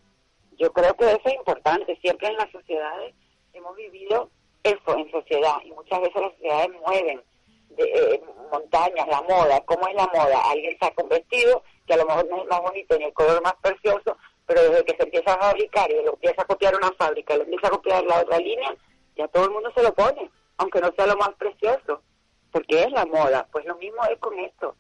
Yo 0.59 0.73
creo 0.73 0.95
que 0.95 1.05
eso 1.07 1.21
es 1.25 1.35
importante, 1.35 1.97
siempre 2.01 2.29
en 2.29 2.37
las 2.37 2.51
sociedades 2.51 3.15
hemos 3.53 3.77
vivido 3.77 4.31
eso 4.63 4.97
en 4.97 5.11
sociedad 5.11 5.57
y 5.65 5.73
muchas 5.73 6.01
veces 6.01 6.23
las 6.23 6.33
sociedades 6.33 6.71
mueven 6.87 7.23
de 7.71 7.85
eh, 7.85 8.23
montañas, 8.51 9.07
la 9.09 9.23
moda, 9.23 9.61
¿cómo 9.65 9.87
es 9.89 9.95
la 9.95 10.07
moda? 10.07 10.51
Alguien 10.51 10.77
saca 10.79 11.03
un 11.03 11.09
vestido 11.09 11.63
que 11.87 11.95
a 11.95 11.97
lo 11.97 12.07
mejor 12.07 12.29
no 12.29 12.43
es 12.43 12.49
más 12.49 12.61
bonito 12.61 12.99
ni 12.99 13.05
el 13.05 13.13
color 13.13 13.43
más 13.43 13.55
precioso, 13.63 14.17
pero 14.51 14.69
desde 14.69 14.85
que 14.85 14.97
se 14.97 15.05
empieza 15.05 15.35
a 15.35 15.39
fabricar 15.39 15.89
y 15.93 16.05
lo 16.05 16.15
empieza 16.15 16.43
a 16.43 16.45
copiar 16.45 16.75
una 16.75 16.91
fábrica, 16.99 17.37
lo 17.37 17.45
empieza 17.45 17.69
a 17.69 17.71
copiar 17.71 18.03
la 18.03 18.21
otra 18.21 18.37
línea, 18.39 18.75
ya 19.17 19.29
todo 19.29 19.45
el 19.45 19.53
mundo 19.53 19.71
se 19.77 19.81
lo 19.81 19.95
pone, 19.95 20.29
aunque 20.57 20.81
no 20.81 20.91
sea 20.97 21.07
lo 21.07 21.17
más 21.17 21.31
precioso, 21.39 22.03
porque 22.51 22.83
es 22.83 22.91
la 22.91 23.07
moda. 23.07 23.47
Pues 23.53 23.65
lo 23.65 23.77
mismo 23.77 24.03
es 24.13 24.19
con 24.19 24.37
esto, 24.41 24.75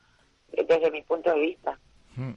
desde 0.50 0.90
mi 0.90 1.02
punto 1.02 1.30
de 1.30 1.38
vista. 1.38 1.78
Hmm. 2.16 2.32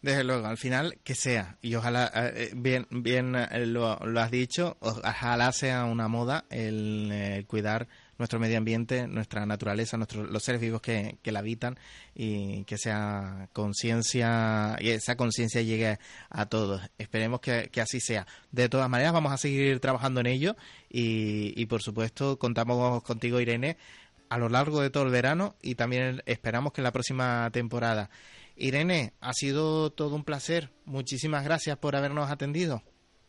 Desde 0.00 0.24
luego, 0.24 0.46
al 0.46 0.56
final 0.56 0.98
que 1.04 1.14
sea, 1.14 1.58
y 1.60 1.74
ojalá, 1.74 2.10
eh, 2.14 2.52
bien, 2.54 2.86
bien 2.88 3.36
eh, 3.36 3.66
lo, 3.66 3.96
lo, 3.96 4.20
has 4.20 4.30
dicho, 4.30 4.78
ojalá 4.80 5.52
sea 5.52 5.84
una 5.84 6.08
moda 6.08 6.46
el 6.48 7.44
cuidar 7.48 7.86
nuestro 8.22 8.38
medio 8.38 8.56
ambiente, 8.56 9.08
nuestra 9.08 9.44
naturaleza, 9.46 9.96
nuestros, 9.96 10.30
los 10.30 10.44
seres 10.44 10.60
vivos 10.60 10.80
que, 10.80 11.18
que 11.22 11.32
la 11.32 11.40
habitan 11.40 11.76
y 12.14 12.62
que 12.62 12.78
sea 12.78 13.48
conciencia 13.52 14.76
esa 14.78 15.16
conciencia 15.16 15.60
llegue 15.60 15.98
a 16.30 16.46
todos. 16.46 16.82
Esperemos 16.98 17.40
que, 17.40 17.68
así 17.80 17.98
sea. 17.98 18.28
De 18.52 18.68
todas 18.68 18.88
maneras, 18.88 19.12
vamos 19.12 19.32
a 19.32 19.36
seguir 19.36 19.80
trabajando 19.80 20.20
en 20.20 20.26
ello 20.26 20.56
y, 20.88 21.60
y 21.60 21.66
por 21.66 21.82
supuesto 21.82 22.38
contamos 22.38 23.02
contigo, 23.02 23.40
Irene, 23.40 23.76
a 24.28 24.38
lo 24.38 24.48
largo 24.48 24.80
de 24.80 24.90
todo 24.90 25.02
el 25.02 25.10
verano 25.10 25.56
y 25.60 25.74
también 25.74 26.22
esperamos 26.26 26.72
que 26.72 26.80
en 26.80 26.84
la 26.84 26.92
próxima 26.92 27.50
temporada. 27.52 28.08
Irene, 28.56 29.14
ha 29.20 29.32
sido 29.32 29.90
todo 29.90 30.14
un 30.14 30.24
placer. 30.24 30.70
Muchísimas 30.84 31.42
gracias 31.42 31.76
por 31.78 31.96
habernos 31.96 32.30
atendido. 32.30 32.82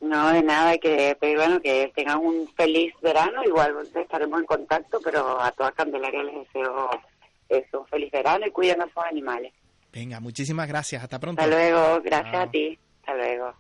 No, 0.03 0.34
de 0.34 0.43
nada, 0.43 0.77
que 0.77 1.15
pero 1.17 1.39
bueno, 1.39 1.61
que 1.61 1.89
tengan 1.95 2.19
un 2.19 2.45
feliz 2.57 2.93
verano, 3.01 3.41
igual 3.45 3.73
estaremos 3.95 4.41
en 4.41 4.45
contacto, 4.45 4.99
pero 5.01 5.41
a 5.41 5.49
toda 5.51 5.71
Candelaria 5.71 6.23
les 6.23 6.35
deseo 6.35 6.89
eso, 7.47 7.80
un 7.80 7.88
feliz 7.88 8.11
verano 8.11 8.45
y 8.45 8.51
cuiden 8.51 8.81
a 8.81 8.85
sus 8.88 9.03
animales. 9.09 9.53
Venga, 9.93 10.19
muchísimas 10.19 10.67
gracias, 10.67 11.01
hasta 11.01 11.19
pronto. 11.19 11.41
Hasta 11.41 11.55
luego, 11.55 12.01
gracias 12.03 12.35
a 12.35 12.51
ti, 12.51 12.77
hasta 12.99 13.15
luego. 13.15 13.53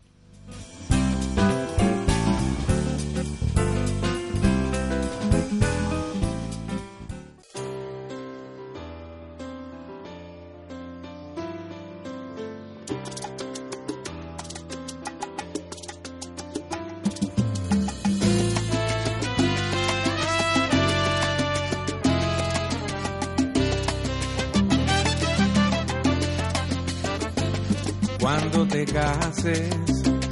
Te 28.85 28.93
cases, 28.93 29.69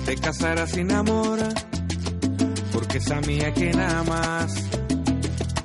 te 0.06 0.16
casarás 0.16 0.72
sin 0.72 0.92
amor, 0.92 1.40
porque 2.74 2.98
esa 2.98 3.22
mía 3.22 3.54
que 3.54 3.72
nada 3.72 4.04
más. 4.04 4.54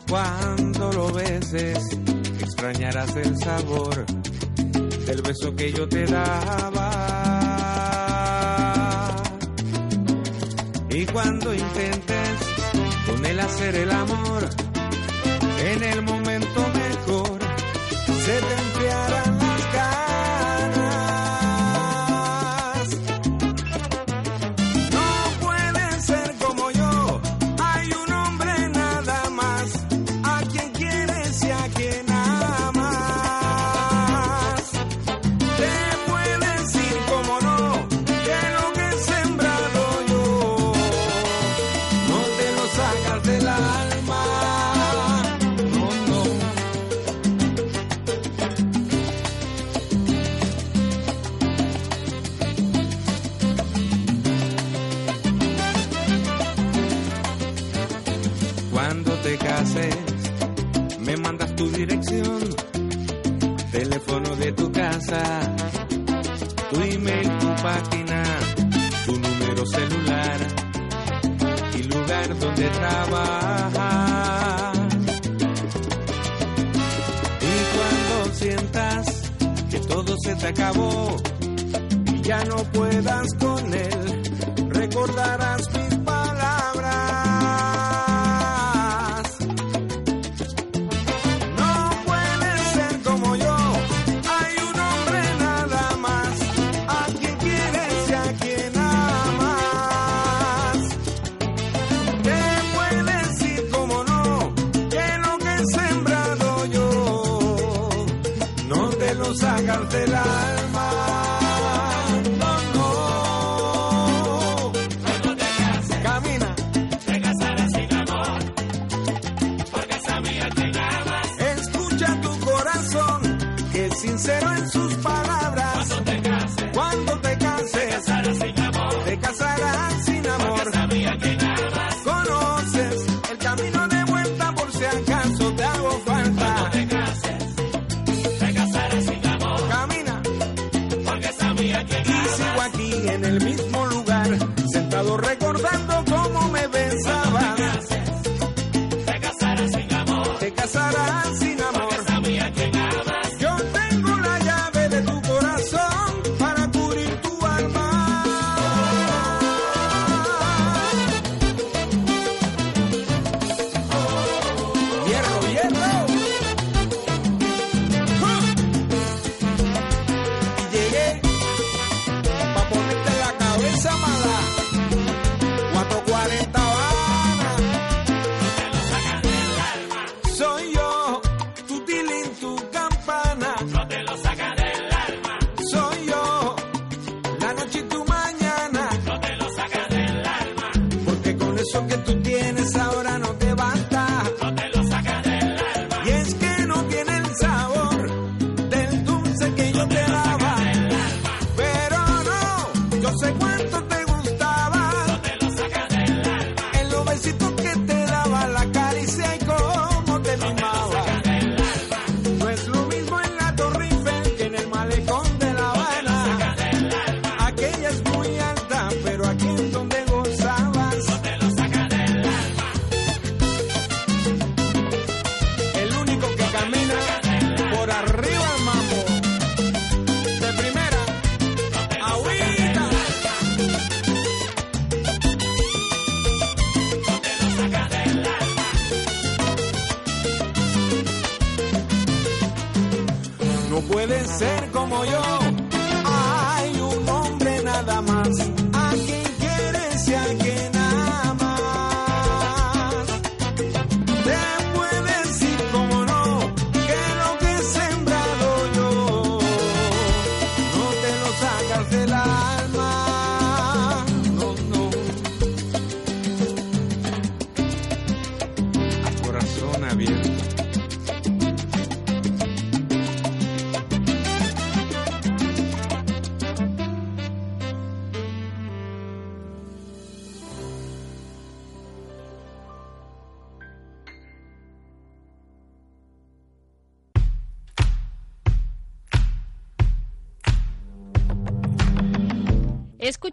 Cuando 0.09 0.93
lo 0.93 1.13
beses, 1.13 1.79
extrañarás 2.41 3.17
el 3.17 3.37
sabor 3.39 4.07
del 5.07 5.23
beso 5.23 5.55
que 5.57 5.73
yo 5.73 5.89
te 5.89 6.05
daba. 6.07 6.93
Y 10.91 11.07
cuando 11.07 11.53
intentes 11.55 12.39
con 13.07 13.27
él 13.27 13.41
hacer 13.41 13.75
el 13.75 13.91
amor, 13.91 14.49
en 15.59 15.83
el 15.83 16.03
momento 16.03 16.16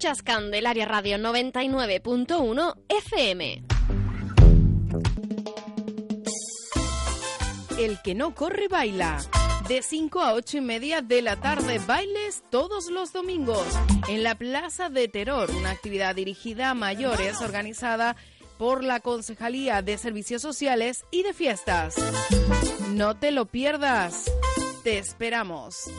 Radio 0.03 1.17
99.1 1.17 2.75
FM. 2.89 3.63
El 7.79 8.01
que 8.03 8.13
no 8.13 8.35
corre 8.35 8.67
baila. 8.67 9.21
De 9.69 9.81
5 9.81 10.19
a 10.19 10.33
8 10.33 10.57
y 10.57 10.61
media 10.61 11.01
de 11.01 11.21
la 11.21 11.37
tarde, 11.37 11.79
bailes 11.87 12.43
todos 12.49 12.91
los 12.91 13.13
domingos 13.13 13.65
en 14.09 14.23
la 14.23 14.35
Plaza 14.35 14.89
de 14.89 15.07
Terror, 15.07 15.49
una 15.51 15.71
actividad 15.71 16.15
dirigida 16.15 16.71
a 16.71 16.73
mayores 16.73 17.39
organizada 17.39 18.17
por 18.57 18.83
la 18.83 18.99
Concejalía 18.99 19.81
de 19.81 19.97
Servicios 19.97 20.41
Sociales 20.41 21.05
y 21.11 21.23
de 21.23 21.33
Fiestas. 21.33 21.95
No 22.89 23.15
te 23.15 23.31
lo 23.31 23.45
pierdas. 23.45 24.29
Te 24.83 24.97
esperamos. 24.97 25.89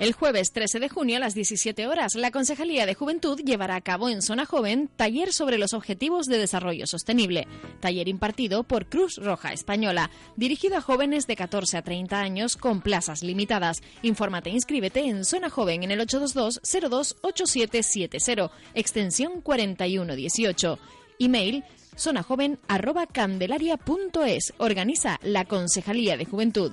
El 0.00 0.12
jueves 0.14 0.50
13 0.52 0.80
de 0.80 0.88
junio 0.88 1.18
a 1.18 1.20
las 1.20 1.34
17 1.34 1.86
horas, 1.86 2.14
la 2.14 2.30
Concejalía 2.30 2.86
de 2.86 2.94
Juventud 2.94 3.38
llevará 3.44 3.76
a 3.76 3.82
cabo 3.82 4.08
en 4.08 4.22
Zona 4.22 4.46
Joven 4.46 4.88
taller 4.96 5.30
sobre 5.30 5.58
los 5.58 5.74
objetivos 5.74 6.24
de 6.24 6.38
desarrollo 6.38 6.86
sostenible. 6.86 7.46
Taller 7.80 8.08
impartido 8.08 8.62
por 8.62 8.86
Cruz 8.86 9.18
Roja 9.18 9.52
Española, 9.52 10.10
dirigido 10.36 10.78
a 10.78 10.80
jóvenes 10.80 11.26
de 11.26 11.36
14 11.36 11.76
a 11.76 11.82
30 11.82 12.18
años 12.18 12.56
con 12.56 12.80
plazas 12.80 13.22
limitadas. 13.22 13.82
Infórmate 14.00 14.48
e 14.48 14.54
inscríbete 14.54 15.00
en 15.00 15.26
Zona 15.26 15.50
Joven 15.50 15.82
en 15.82 15.90
el 15.90 16.00
822-028770, 16.00 18.50
extensión 18.72 19.42
4118. 19.42 20.78
Email 21.18 21.62
zonajoven@candelaria.es. 21.98 24.54
Organiza 24.56 25.18
la 25.22 25.44
Concejalía 25.44 26.16
de 26.16 26.24
Juventud. 26.24 26.72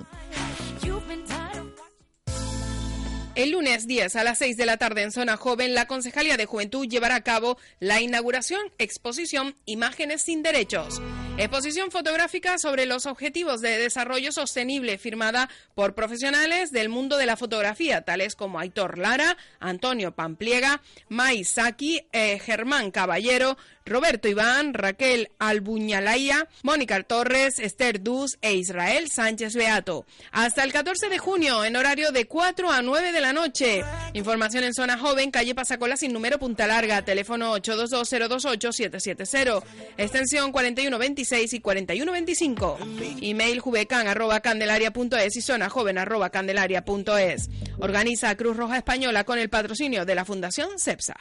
El 3.38 3.50
lunes 3.50 3.86
10 3.86 4.16
a 4.16 4.24
las 4.24 4.38
6 4.38 4.56
de 4.56 4.66
la 4.66 4.78
tarde 4.78 5.02
en 5.02 5.12
Zona 5.12 5.36
Joven, 5.36 5.72
la 5.72 5.86
Concejalía 5.86 6.36
de 6.36 6.46
Juventud 6.46 6.88
llevará 6.88 7.14
a 7.14 7.22
cabo 7.22 7.56
la 7.78 8.00
inauguración 8.00 8.58
exposición 8.78 9.54
Imágenes 9.64 10.22
sin 10.22 10.42
Derechos. 10.42 11.00
Exposición 11.36 11.92
fotográfica 11.92 12.58
sobre 12.58 12.84
los 12.84 13.06
objetivos 13.06 13.60
de 13.60 13.78
desarrollo 13.78 14.32
sostenible 14.32 14.98
firmada 14.98 15.48
por 15.76 15.94
profesionales 15.94 16.72
del 16.72 16.88
mundo 16.88 17.16
de 17.16 17.26
la 17.26 17.36
fotografía, 17.36 18.02
tales 18.02 18.34
como 18.34 18.58
Aitor 18.58 18.98
Lara, 18.98 19.36
Antonio 19.60 20.10
Pampliega, 20.16 20.82
Mai 21.08 21.44
Saki, 21.44 22.08
eh, 22.10 22.40
Germán 22.40 22.90
Caballero, 22.90 23.56
Roberto 23.88 24.28
Iván, 24.28 24.74
Raquel 24.74 25.30
Albuñalaya, 25.38 26.48
Mónica 26.62 27.02
Torres, 27.02 27.58
Esther 27.58 28.02
Duz 28.02 28.38
e 28.42 28.52
Israel 28.54 29.06
Sánchez 29.12 29.54
Beato. 29.54 30.04
Hasta 30.32 30.64
el 30.64 30.72
14 30.72 31.08
de 31.08 31.18
junio, 31.18 31.64
en 31.64 31.76
horario 31.76 32.10
de 32.12 32.26
4 32.26 32.70
a 32.70 32.82
9 32.82 33.12
de 33.12 33.20
la 33.20 33.32
noche. 33.32 33.82
Información 34.14 34.64
en 34.64 34.74
zona 34.74 34.98
joven, 34.98 35.30
calle 35.30 35.54
Pasacola 35.54 35.96
sin 35.96 36.12
número 36.12 36.38
Punta 36.38 36.66
Larga, 36.66 37.02
teléfono 37.02 37.56
822-028-770, 37.56 39.62
extensión 39.96 40.52
4126 40.52 41.54
y 41.54 41.60
4125. 41.60 42.78
Email 43.20 43.60
jubecan 43.60 44.08
arroba 44.08 44.40
candelaria.es 44.40 45.36
y 45.36 45.40
zona 45.40 45.70
joven 45.70 45.98
arroba 45.98 46.30
candelaria.es. 46.30 47.48
Organiza 47.78 48.34
Cruz 48.36 48.56
Roja 48.56 48.78
Española 48.78 49.22
con 49.24 49.38
el 49.38 49.48
patrocinio 49.48 50.04
de 50.04 50.14
la 50.14 50.24
Fundación 50.24 50.78
CEPSA. 50.78 51.16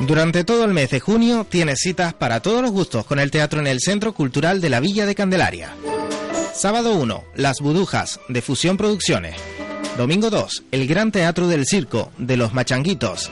Durante 0.00 0.44
todo 0.44 0.64
el 0.64 0.72
mes 0.72 0.90
de 0.90 1.00
junio 1.00 1.44
tienes 1.48 1.80
citas 1.80 2.14
para 2.14 2.40
todos 2.40 2.62
los 2.62 2.70
gustos 2.70 3.04
con 3.04 3.18
el 3.18 3.30
teatro 3.30 3.60
en 3.60 3.66
el 3.66 3.80
Centro 3.80 4.14
Cultural 4.14 4.60
de 4.60 4.70
la 4.70 4.80
Villa 4.80 5.06
de 5.06 5.14
Candelaria. 5.14 5.74
Sábado 6.54 6.94
1, 6.94 7.24
Las 7.34 7.60
Budujas, 7.60 8.18
de 8.28 8.40
Fusión 8.40 8.76
Producciones. 8.76 9.36
Domingo 9.96 10.30
2, 10.30 10.64
el 10.70 10.86
Gran 10.86 11.12
Teatro 11.12 11.46
del 11.48 11.66
Circo, 11.66 12.10
de 12.18 12.36
Los 12.36 12.54
Machanguitos. 12.54 13.30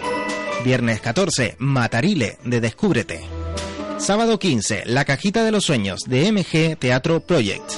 Viernes 0.64 1.00
14, 1.00 1.56
Matarile, 1.58 2.38
de 2.44 2.60
Descúbrete. 2.60 3.22
Sábado 3.98 4.38
15, 4.38 4.82
La 4.86 5.04
Cajita 5.04 5.44
de 5.44 5.52
los 5.52 5.64
Sueños, 5.64 6.00
de 6.06 6.30
MG 6.30 6.76
Teatro 6.78 7.20
Project. 7.20 7.70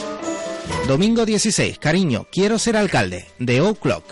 Domingo 0.86 1.24
16, 1.24 1.78
Cariño, 1.78 2.26
Quiero 2.32 2.58
ser 2.58 2.76
alcalde, 2.76 3.26
de 3.38 3.60
O'Clock. 3.60 4.04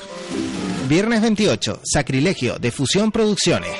Viernes 0.88 1.20
28, 1.20 1.80
Sacrilegio, 1.82 2.58
de 2.60 2.70
Fusión 2.70 3.10
Producciones. 3.10 3.72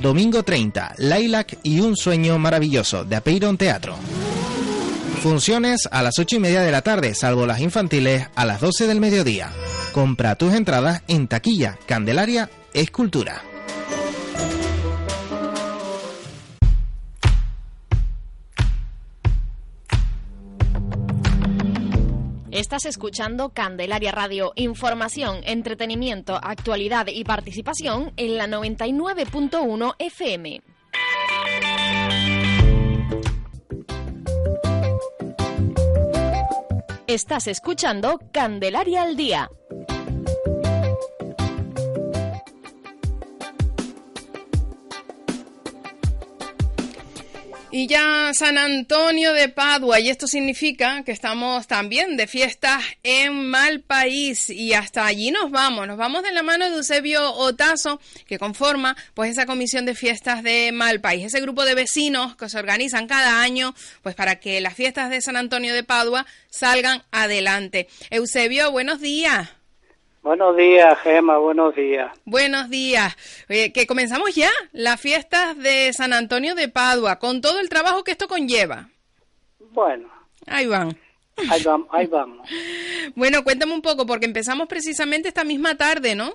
Domingo 0.00 0.42
30, 0.42 0.96
Lilac 0.98 1.58
y 1.62 1.78
un 1.78 1.96
sueño 1.96 2.36
maravilloso, 2.38 3.04
de 3.04 3.14
Apeiron 3.14 3.56
Teatro. 3.56 3.94
Funciones 5.22 5.88
a 5.92 6.02
las 6.02 6.18
8 6.18 6.36
y 6.36 6.38
media 6.40 6.62
de 6.62 6.72
la 6.72 6.82
tarde, 6.82 7.14
salvo 7.14 7.46
las 7.46 7.60
infantiles, 7.60 8.26
a 8.34 8.44
las 8.44 8.60
12 8.60 8.88
del 8.88 8.98
mediodía. 8.98 9.52
Compra 9.92 10.34
tus 10.34 10.52
entradas 10.54 11.02
en 11.06 11.28
taquilla, 11.28 11.78
Candelaria, 11.86 12.50
Escultura. 12.74 13.51
Estás 22.52 22.84
escuchando 22.84 23.48
Candelaria 23.54 24.12
Radio, 24.12 24.52
información, 24.56 25.40
entretenimiento, 25.44 26.34
actualidad 26.34 27.06
y 27.06 27.24
participación 27.24 28.12
en 28.18 28.36
la 28.36 28.46
99.1 28.46 29.94
FM. 29.98 30.60
Estás 37.06 37.46
escuchando 37.46 38.20
Candelaria 38.32 39.02
al 39.02 39.16
Día. 39.16 39.48
Y 47.74 47.86
ya 47.86 48.32
San 48.34 48.58
Antonio 48.58 49.32
de 49.32 49.48
Padua, 49.48 49.98
y 49.98 50.10
esto 50.10 50.26
significa 50.26 51.02
que 51.04 51.12
estamos 51.12 51.66
también 51.66 52.18
de 52.18 52.26
fiestas 52.26 52.84
en 53.02 53.48
Malpaís, 53.48 54.50
y 54.50 54.74
hasta 54.74 55.06
allí 55.06 55.30
nos 55.30 55.50
vamos, 55.50 55.86
nos 55.86 55.96
vamos 55.96 56.22
de 56.22 56.32
la 56.32 56.42
mano 56.42 56.68
de 56.68 56.76
Eusebio 56.76 57.32
Otazo, 57.32 57.98
que 58.26 58.38
conforma 58.38 58.94
pues 59.14 59.30
esa 59.30 59.46
comisión 59.46 59.86
de 59.86 59.94
fiestas 59.94 60.42
de 60.42 60.70
Malpaís, 60.70 61.24
ese 61.24 61.40
grupo 61.40 61.64
de 61.64 61.74
vecinos 61.74 62.36
que 62.36 62.50
se 62.50 62.58
organizan 62.58 63.06
cada 63.06 63.40
año 63.40 63.74
pues 64.02 64.14
para 64.14 64.38
que 64.38 64.60
las 64.60 64.74
fiestas 64.74 65.08
de 65.08 65.22
San 65.22 65.36
Antonio 65.38 65.72
de 65.72 65.82
Padua 65.82 66.26
salgan 66.50 67.02
adelante. 67.10 67.88
Eusebio, 68.10 68.70
buenos 68.70 69.00
días. 69.00 69.48
Buenos 70.22 70.56
días, 70.56 70.96
Gema, 71.00 71.38
buenos 71.38 71.74
días. 71.74 72.12
Buenos 72.24 72.70
días. 72.70 73.16
Oye, 73.50 73.72
que 73.72 73.88
comenzamos 73.88 74.36
ya 74.36 74.50
las 74.70 75.00
fiestas 75.00 75.58
de 75.58 75.92
San 75.92 76.12
Antonio 76.12 76.54
de 76.54 76.68
Padua, 76.68 77.18
con 77.18 77.40
todo 77.40 77.58
el 77.58 77.68
trabajo 77.68 78.04
que 78.04 78.12
esto 78.12 78.28
conlleva. 78.28 78.88
Bueno. 79.72 80.08
Ahí 80.46 80.68
van. 80.68 80.96
Ahí 81.50 81.62
vamos, 81.64 81.88
ahí 81.90 82.06
vamos. 82.06 82.48
bueno, 83.16 83.42
cuéntame 83.42 83.74
un 83.74 83.82
poco, 83.82 84.06
porque 84.06 84.26
empezamos 84.26 84.68
precisamente 84.68 85.26
esta 85.26 85.42
misma 85.42 85.76
tarde, 85.76 86.14
¿no? 86.14 86.34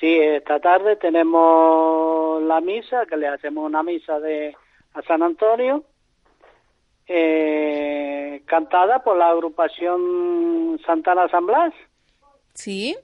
Sí, 0.00 0.18
esta 0.18 0.58
tarde 0.58 0.96
tenemos 0.96 2.42
la 2.42 2.60
misa, 2.60 3.06
que 3.06 3.16
le 3.16 3.28
hacemos 3.28 3.64
una 3.64 3.84
misa 3.84 4.18
de 4.18 4.56
a 4.94 5.02
San 5.02 5.22
Antonio, 5.22 5.84
eh, 7.06 8.42
cantada 8.46 9.04
por 9.04 9.16
la 9.16 9.28
agrupación 9.28 10.80
Santana 10.84 11.28
San 11.28 11.46
Blas. 11.46 11.72
Sí. 12.54 12.96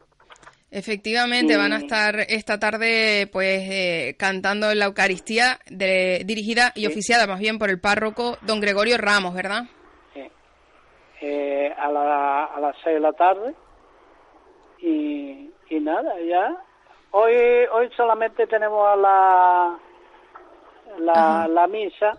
Efectivamente, 0.77 1.57
van 1.57 1.73
a 1.73 1.79
estar 1.79 2.17
esta 2.29 2.59
tarde 2.59 3.31
pues 3.33 3.63
eh, 3.63 4.15
cantando 4.19 4.71
en 4.71 4.79
la 4.79 4.85
Eucaristía 4.85 5.59
de, 5.71 6.21
dirigida 6.27 6.73
y 6.75 6.87
oficiada 6.87 7.27
más 7.27 7.41
bien 7.41 7.59
por 7.59 7.71
el 7.71 7.81
párroco 7.81 8.37
don 8.43 8.61
Gregorio 8.61 8.99
Ramos, 8.99 9.33
¿verdad? 9.33 9.63
Sí. 10.13 10.31
Eh, 11.23 11.75
a, 11.79 11.91
la, 11.91 12.45
a 12.45 12.61
las 12.61 12.77
seis 12.85 12.97
de 12.97 13.01
la 13.01 13.15
tarde. 13.15 13.55
Y, 14.81 15.51
y 15.71 15.81
nada, 15.81 16.13
ya. 16.21 16.55
Hoy 17.13 17.33
hoy 17.73 17.89
solamente 17.97 18.47
tenemos 18.47 18.99
la, 18.99 19.79
la, 20.99 21.49
la 21.49 21.67
misa. 21.69 22.19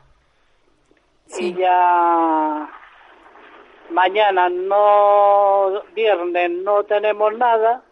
Y 1.38 1.53
ya 1.53 2.67
mañana 3.91 4.49
no, 4.49 5.84
viernes 5.93 6.49
no 6.63 6.84
tenemos 6.85 7.38
nada 7.38 7.84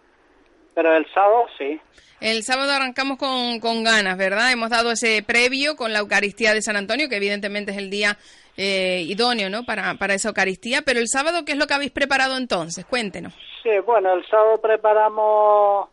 pero 0.75 0.95
el 0.95 1.05
sábado 1.13 1.45
sí. 1.57 1.79
El 2.21 2.43
sábado 2.43 2.71
arrancamos 2.71 3.17
con, 3.17 3.59
con 3.59 3.83
ganas, 3.83 4.17
¿verdad? 4.17 4.51
Hemos 4.51 4.69
dado 4.69 4.91
ese 4.91 5.23
previo 5.23 5.75
con 5.75 5.93
la 5.93 5.99
Eucaristía 5.99 6.53
de 6.53 6.61
San 6.61 6.75
Antonio, 6.75 7.09
que 7.09 7.17
evidentemente 7.17 7.71
es 7.71 7.77
el 7.77 7.89
día 7.89 8.17
eh, 8.57 9.01
idóneo, 9.07 9.49
¿no? 9.49 9.63
Para, 9.63 9.95
para 9.95 10.13
esa 10.13 10.29
Eucaristía. 10.29 10.81
Pero 10.85 10.99
el 10.99 11.07
sábado, 11.07 11.45
¿qué 11.45 11.53
es 11.53 11.57
lo 11.57 11.67
que 11.67 11.73
habéis 11.73 11.91
preparado 11.91 12.37
entonces? 12.37 12.85
Cuéntenos. 12.85 13.33
Sí, 13.63 13.71
bueno, 13.85 14.13
el 14.13 14.25
sábado 14.27 14.61
preparamos 14.61 15.89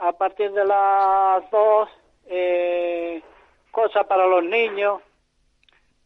a 0.00 0.12
partir 0.12 0.50
de 0.52 0.64
las 0.64 1.50
dos 1.50 1.88
eh, 2.26 3.22
cosas 3.70 4.06
para 4.06 4.26
los 4.26 4.44
niños, 4.44 5.00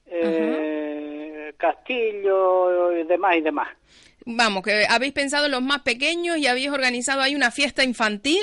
eh, 0.07 1.53
castillo 1.57 2.93
y 2.93 3.05
demás 3.05 3.37
y 3.37 3.41
demás. 3.43 3.69
Vamos, 4.27 4.63
que 4.63 4.87
habéis 4.89 5.13
pensado 5.13 5.47
en 5.47 5.53
los 5.53 5.63
más 5.63 5.81
pequeños 5.81 6.39
y 6.39 6.47
habéis 6.47 6.71
organizado 6.71 7.21
ahí 7.21 7.35
una 7.35 7.51
fiesta 7.51 7.85
infantil, 7.85 8.41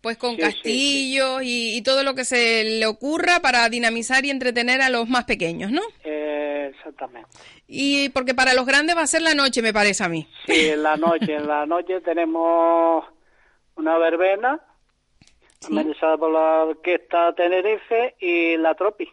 pues 0.00 0.16
con 0.18 0.36
castillos 0.36 1.40
Y, 1.42 1.82
todo 1.82 2.04
lo 2.04 2.14
que 2.14 2.24
se 2.24 2.62
le 2.78 2.86
ocurra 2.86 3.40
para 3.40 3.68
dinamizar 3.68 4.24
y 4.24 4.30
entretener 4.30 4.80
a 4.82 4.90
los 4.90 5.08
más 5.08 5.24
pequeños, 5.24 5.72
¿no? 5.72 5.82
Eh, 6.04 6.72
exactamente. 6.72 7.28
Y 7.66 8.08
porque 8.10 8.34
para 8.34 8.54
los 8.54 8.66
grandes 8.66 8.96
va 8.96 9.02
a 9.02 9.06
ser 9.06 9.22
la 9.22 9.34
noche, 9.34 9.62
me 9.62 9.72
parece 9.72 10.04
a 10.04 10.08
mí. 10.08 10.28
Sí, 10.46 10.68
en 10.68 10.82
la 10.82 10.96
noche. 10.96 11.34
en 11.34 11.48
la 11.48 11.66
noche 11.66 12.00
tenemos 12.02 13.04
una 13.74 13.98
verbena 13.98 14.60
amenizada 15.66 16.16
por 16.16 16.32
la 16.32 16.64
Orquesta 16.64 17.34
Tenerife 17.34 18.14
y 18.20 18.56
la 18.56 18.74
Tropi. 18.74 19.08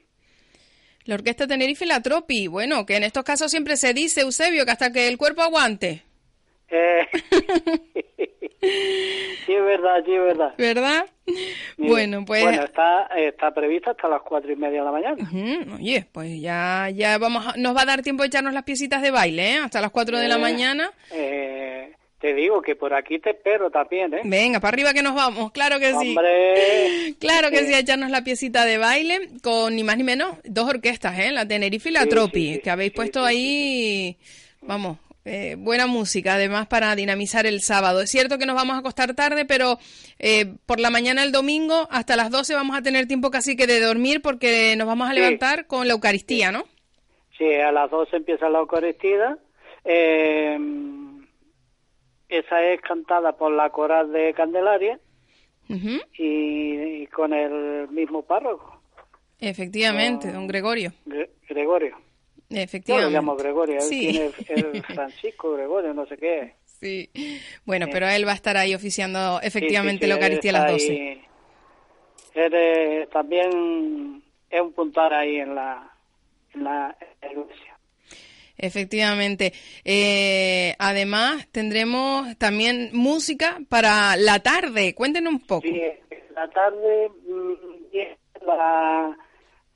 La 1.05 1.15
Orquesta 1.15 1.47
Tenerife 1.47 1.85
y 1.85 1.87
la 1.87 2.01
Tropi. 2.01 2.47
Bueno, 2.47 2.85
que 2.85 2.95
en 2.95 3.03
estos 3.03 3.23
casos 3.23 3.51
siempre 3.51 3.75
se 3.77 3.93
dice, 3.93 4.21
Eusebio, 4.21 4.65
que 4.65 4.71
hasta 4.71 4.91
que 4.91 5.07
el 5.07 5.17
cuerpo 5.17 5.41
aguante. 5.41 6.03
Eh. 6.69 7.07
sí, 9.45 9.53
es 9.53 9.63
verdad, 9.63 10.03
sí, 10.05 10.13
es 10.13 10.21
verdad. 10.21 10.53
¿Verdad? 10.57 11.05
Bueno, 11.77 12.23
pues... 12.25 12.43
Bueno, 12.43 12.63
está, 12.63 13.07
está 13.15 13.51
prevista 13.53 13.91
hasta 13.91 14.07
las 14.07 14.21
cuatro 14.21 14.51
y 14.51 14.55
media 14.55 14.79
de 14.79 14.85
la 14.85 14.91
mañana. 14.91 15.29
Oye, 15.75 16.05
pues 16.11 16.39
ya, 16.41 16.89
ya 16.89 17.17
vamos 17.17 17.57
nos 17.57 17.75
va 17.75 17.81
a 17.81 17.85
dar 17.85 18.01
tiempo 18.01 18.23
de 18.23 18.27
echarnos 18.27 18.53
las 18.53 18.63
piecitas 18.63 19.01
de 19.01 19.11
baile, 19.11 19.55
¿eh? 19.55 19.57
Hasta 19.57 19.81
las 19.81 19.91
cuatro 19.91 20.17
de 20.17 20.27
la 20.27 20.35
Eh, 20.35 20.39
mañana. 20.39 20.91
Eh, 21.11 21.93
te 22.23 22.33
digo 22.33 22.61
que 22.61 22.77
por 22.77 22.93
aquí 22.93 23.19
te 23.19 23.31
espero 23.31 23.69
también, 23.69 24.13
¿eh? 24.13 24.21
Venga, 24.23 24.61
para 24.61 24.73
arriba 24.73 24.93
que 24.93 25.03
nos 25.03 25.13
vamos, 25.13 25.51
claro 25.51 25.77
que 25.77 25.89
sí. 25.89 26.07
Hombre. 26.15 27.15
Claro 27.19 27.49
que 27.51 27.65
sí, 27.65 27.73
a 27.73 27.79
echarnos 27.79 28.11
la 28.11 28.23
piecita 28.23 28.63
de 28.63 28.77
baile 28.77 29.27
con 29.41 29.75
ni 29.75 29.83
más 29.83 29.97
ni 29.97 30.03
menos 30.03 30.37
dos 30.45 30.69
orquestas, 30.69 31.19
¿eh? 31.19 31.33
La 31.33 31.45
Tenerife 31.45 31.89
y 31.89 31.91
la 31.91 32.03
Sí, 32.03 32.07
Tropi, 32.09 32.53
sí, 32.53 32.59
que 32.61 32.69
habéis 32.69 32.93
puesto 32.93 33.25
ahí, 33.25 34.15
vamos, 34.61 34.99
eh, 35.25 35.55
buena 35.57 35.85
música, 35.85 36.35
además 36.35 36.67
para 36.67 36.95
dinamizar 36.95 37.45
el 37.45 37.59
sábado. 37.61 37.99
Es 37.99 38.09
cierto 38.09 38.37
que 38.37 38.45
nos 38.45 38.55
vamos 38.55 38.77
a 38.77 38.79
acostar 38.79 39.13
tarde, 39.15 39.43
pero 39.43 39.77
eh, 40.17 40.45
por 40.65 40.79
la 40.79 40.89
mañana 40.91 41.23
el 41.23 41.33
domingo 41.33 41.89
hasta 41.91 42.15
las 42.15 42.29
12 42.31 42.55
vamos 42.55 42.77
a 42.77 42.81
tener 42.81 43.05
tiempo 43.05 43.31
casi 43.31 43.57
que 43.57 43.67
de 43.67 43.81
dormir 43.81 44.21
porque 44.21 44.75
nos 44.77 44.87
vamos 44.87 45.09
a 45.09 45.13
Sí. 45.13 45.19
levantar 45.19 45.67
con 45.67 45.87
la 45.89 45.93
Eucaristía, 45.93 46.53
¿no? 46.53 46.63
Sí, 47.37 47.51
a 47.53 47.73
las 47.73 47.91
12 47.91 48.15
empieza 48.15 48.47
la 48.47 48.59
Eucaristía. 48.59 49.37
Eh, 49.83 50.57
esa 52.39 52.61
es 52.61 52.81
cantada 52.81 53.33
por 53.33 53.51
la 53.51 53.69
coral 53.69 54.11
de 54.11 54.33
Candelaria. 54.33 54.99
Y, 55.69 55.93
y 57.03 57.07
con 57.07 57.33
el 57.33 57.87
mismo 57.89 58.21
párroco, 58.23 58.81
Efectivamente, 59.39 60.31
don 60.31 60.45
Gregorio. 60.47 60.91
Gre- 61.05 61.29
Gregorio. 61.49 61.95
Yo 62.49 62.57
lo 62.57 62.61
Efectivamente. 62.61 63.11
llamo 63.11 63.35
Gregorio, 63.35 63.75
él 63.77 63.81
Sí. 63.81 63.99
tiene 64.11 64.25
el, 64.49 64.65
el 64.75 64.83
Francisco 64.83 65.53
Gregorio, 65.53 65.93
no 65.93 66.05
sé 66.05 66.17
qué. 66.17 66.53
Sí. 66.65 67.09
Bueno, 67.65 67.87
pero 67.91 68.07
él 68.07 68.27
va 68.27 68.31
a 68.31 68.35
estar 68.35 68.57
ahí 68.57 68.75
oficiando 68.75 69.39
efectivamente 69.41 70.05
Sí, 70.05 70.05
sí, 70.05 70.05
sí, 70.05 70.07
la 70.09 70.15
Eucaristía 70.15 70.51
a 70.51 70.53
las 70.53 70.71
12. 70.73 70.91
ahí. 70.91 71.21
Él 72.35 72.53
eh, 72.53 73.07
también 73.11 74.23
es 74.49 74.61
un 74.61 74.73
puntal 74.73 75.13
ahí 75.13 75.37
en 75.37 75.55
la, 75.55 75.89
en 76.53 76.63
la 76.65 76.95
iglesia. 77.21 77.72
Efectivamente. 78.57 79.53
Eh, 79.83 80.75
además, 80.79 81.47
tendremos 81.51 82.37
también 82.37 82.89
música 82.93 83.59
para 83.69 84.15
la 84.15 84.39
tarde. 84.39 84.93
Cuéntenos 84.95 85.33
un 85.33 85.39
poco. 85.45 85.61
Sí, 85.67 85.81
la 86.35 86.47
tarde 86.49 87.09
mm, 87.27 87.91
viene 87.91 88.17
la, 88.45 89.17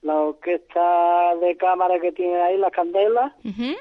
la 0.04 0.16
orquesta 0.16 1.36
de 1.42 1.58
cámara 1.58 2.00
que 2.00 2.12
tiene 2.12 2.42
ahí, 2.42 2.58
la 2.58 2.70
candela, 2.72 3.36
Ujú. 3.44 3.76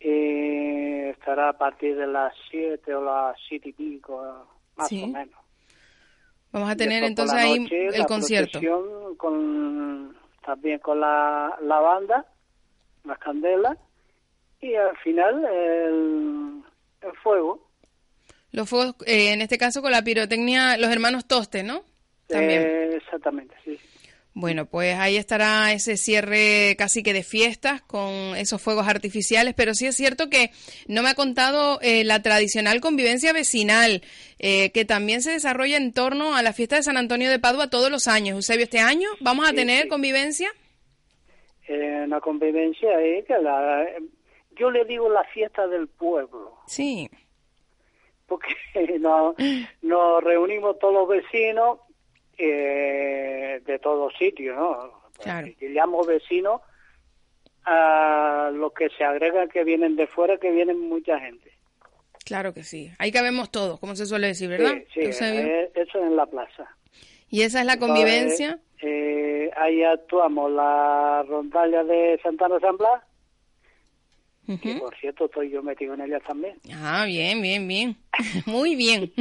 eh, 0.00 1.10
estará 1.10 1.50
a 1.50 1.52
partir 1.58 1.96
de 1.96 2.06
las 2.06 2.32
7 2.50 2.94
o 2.94 3.02
las 3.02 3.36
7 3.48 3.68
y 3.70 3.72
pico, 3.72 4.22
más 4.76 4.88
Sí. 4.88 5.02
o 5.02 5.06
menos. 5.08 5.34
Vamos 6.52 6.70
a 6.70 6.76
tener 6.76 7.02
entonces 7.04 7.36
ahí 7.38 7.66
el 7.70 8.06
concierto. 8.06 8.60
con 9.16 10.16
también 10.44 10.78
con 10.78 11.00
la, 11.00 11.56
la 11.60 11.80
banda, 11.80 12.24
las 13.06 13.18
candelas 13.18 13.76
y 14.60 14.74
al 14.74 14.96
final 14.98 15.44
el, 15.44 16.62
el 17.08 17.16
fuego. 17.22 17.66
Los 18.52 18.68
fuegos, 18.68 18.94
eh, 19.06 19.32
en 19.32 19.42
este 19.42 19.58
caso 19.58 19.82
con 19.82 19.90
la 19.92 20.02
pirotecnia, 20.02 20.76
los 20.78 20.90
hermanos 20.90 21.26
Toste, 21.26 21.62
¿no? 21.62 21.82
También. 22.26 22.62
Eh, 22.62 22.96
exactamente, 22.96 23.54
sí. 23.64 23.78
Bueno, 24.38 24.66
pues 24.66 24.94
ahí 24.98 25.16
estará 25.16 25.72
ese 25.72 25.96
cierre 25.96 26.74
casi 26.76 27.02
que 27.02 27.14
de 27.14 27.22
fiestas 27.22 27.80
con 27.80 28.36
esos 28.36 28.60
fuegos 28.60 28.86
artificiales, 28.86 29.54
pero 29.56 29.72
sí 29.74 29.86
es 29.86 29.96
cierto 29.96 30.28
que 30.28 30.50
no 30.88 31.02
me 31.02 31.08
ha 31.08 31.14
contado 31.14 31.78
eh, 31.80 32.04
la 32.04 32.20
tradicional 32.20 32.82
convivencia 32.82 33.32
vecinal, 33.32 34.02
eh, 34.38 34.70
que 34.72 34.84
también 34.84 35.22
se 35.22 35.30
desarrolla 35.30 35.78
en 35.78 35.94
torno 35.94 36.36
a 36.36 36.42
la 36.42 36.52
fiesta 36.52 36.76
de 36.76 36.82
San 36.82 36.98
Antonio 36.98 37.30
de 37.30 37.38
Padua 37.38 37.70
todos 37.70 37.90
los 37.90 38.08
años. 38.08 38.36
Eusebio, 38.36 38.64
este 38.64 38.80
año 38.80 39.08
vamos 39.20 39.46
a 39.46 39.50
Sí, 39.50 39.56
tener 39.56 39.84
sí. 39.84 39.88
convivencia. 39.88 40.50
Eh, 41.68 42.02
una 42.04 42.20
convivencia 42.20 42.96
ahí 42.96 43.22
que 43.24 43.38
la, 43.38 43.86
yo 44.56 44.70
le 44.70 44.84
digo 44.84 45.08
la 45.08 45.24
fiesta 45.24 45.66
del 45.66 45.88
pueblo, 45.88 46.58
Sí, 46.66 47.08
porque 48.26 48.54
nos, 49.00 49.34
nos 49.82 50.22
reunimos 50.22 50.78
todos 50.78 50.94
los 50.94 51.08
vecinos 51.08 51.80
eh, 52.38 53.60
de 53.64 53.78
todos 53.78 54.12
sitios, 54.16 54.56
¿no? 54.56 54.92
claro. 55.22 55.48
Y 55.48 55.68
llamo 55.68 56.04
vecinos 56.04 56.60
a 57.64 58.50
los 58.52 58.72
que 58.72 58.88
se 58.90 59.04
agregan 59.04 59.48
que 59.48 59.64
vienen 59.64 59.96
de 59.96 60.06
fuera, 60.06 60.38
que 60.38 60.50
vienen 60.50 60.78
mucha 60.78 61.18
gente. 61.18 61.52
Claro 62.24 62.52
que 62.52 62.62
sí. 62.64 62.90
Ahí 62.98 63.10
cabemos 63.12 63.50
todos, 63.50 63.78
como 63.80 63.94
se 63.96 64.06
suele 64.06 64.28
decir, 64.28 64.48
¿verdad? 64.48 64.74
Sí, 64.92 65.12
sí, 65.12 65.24
eh, 65.24 65.70
eso 65.74 65.98
en 65.98 66.16
la 66.16 66.26
plaza. 66.26 66.76
Y 67.30 67.42
esa 67.42 67.60
es 67.60 67.66
la 67.66 67.78
convivencia. 67.78 68.58
Eh, 68.80 69.50
ahí 69.56 69.82
actuamos 69.82 70.50
la 70.52 71.24
rondalla 71.28 71.82
de 71.84 72.20
Santana 72.22 72.60
San 72.60 72.76
Blas, 72.76 73.02
que 74.62 74.76
por 74.76 74.94
cierto 74.96 75.24
estoy 75.24 75.50
yo 75.50 75.62
metido 75.62 75.94
en 75.94 76.02
ella 76.02 76.20
también. 76.20 76.56
Ah, 76.72 77.04
bien, 77.06 77.42
bien, 77.42 77.66
bien. 77.66 77.96
Muy 78.46 78.76
bien. 78.76 79.12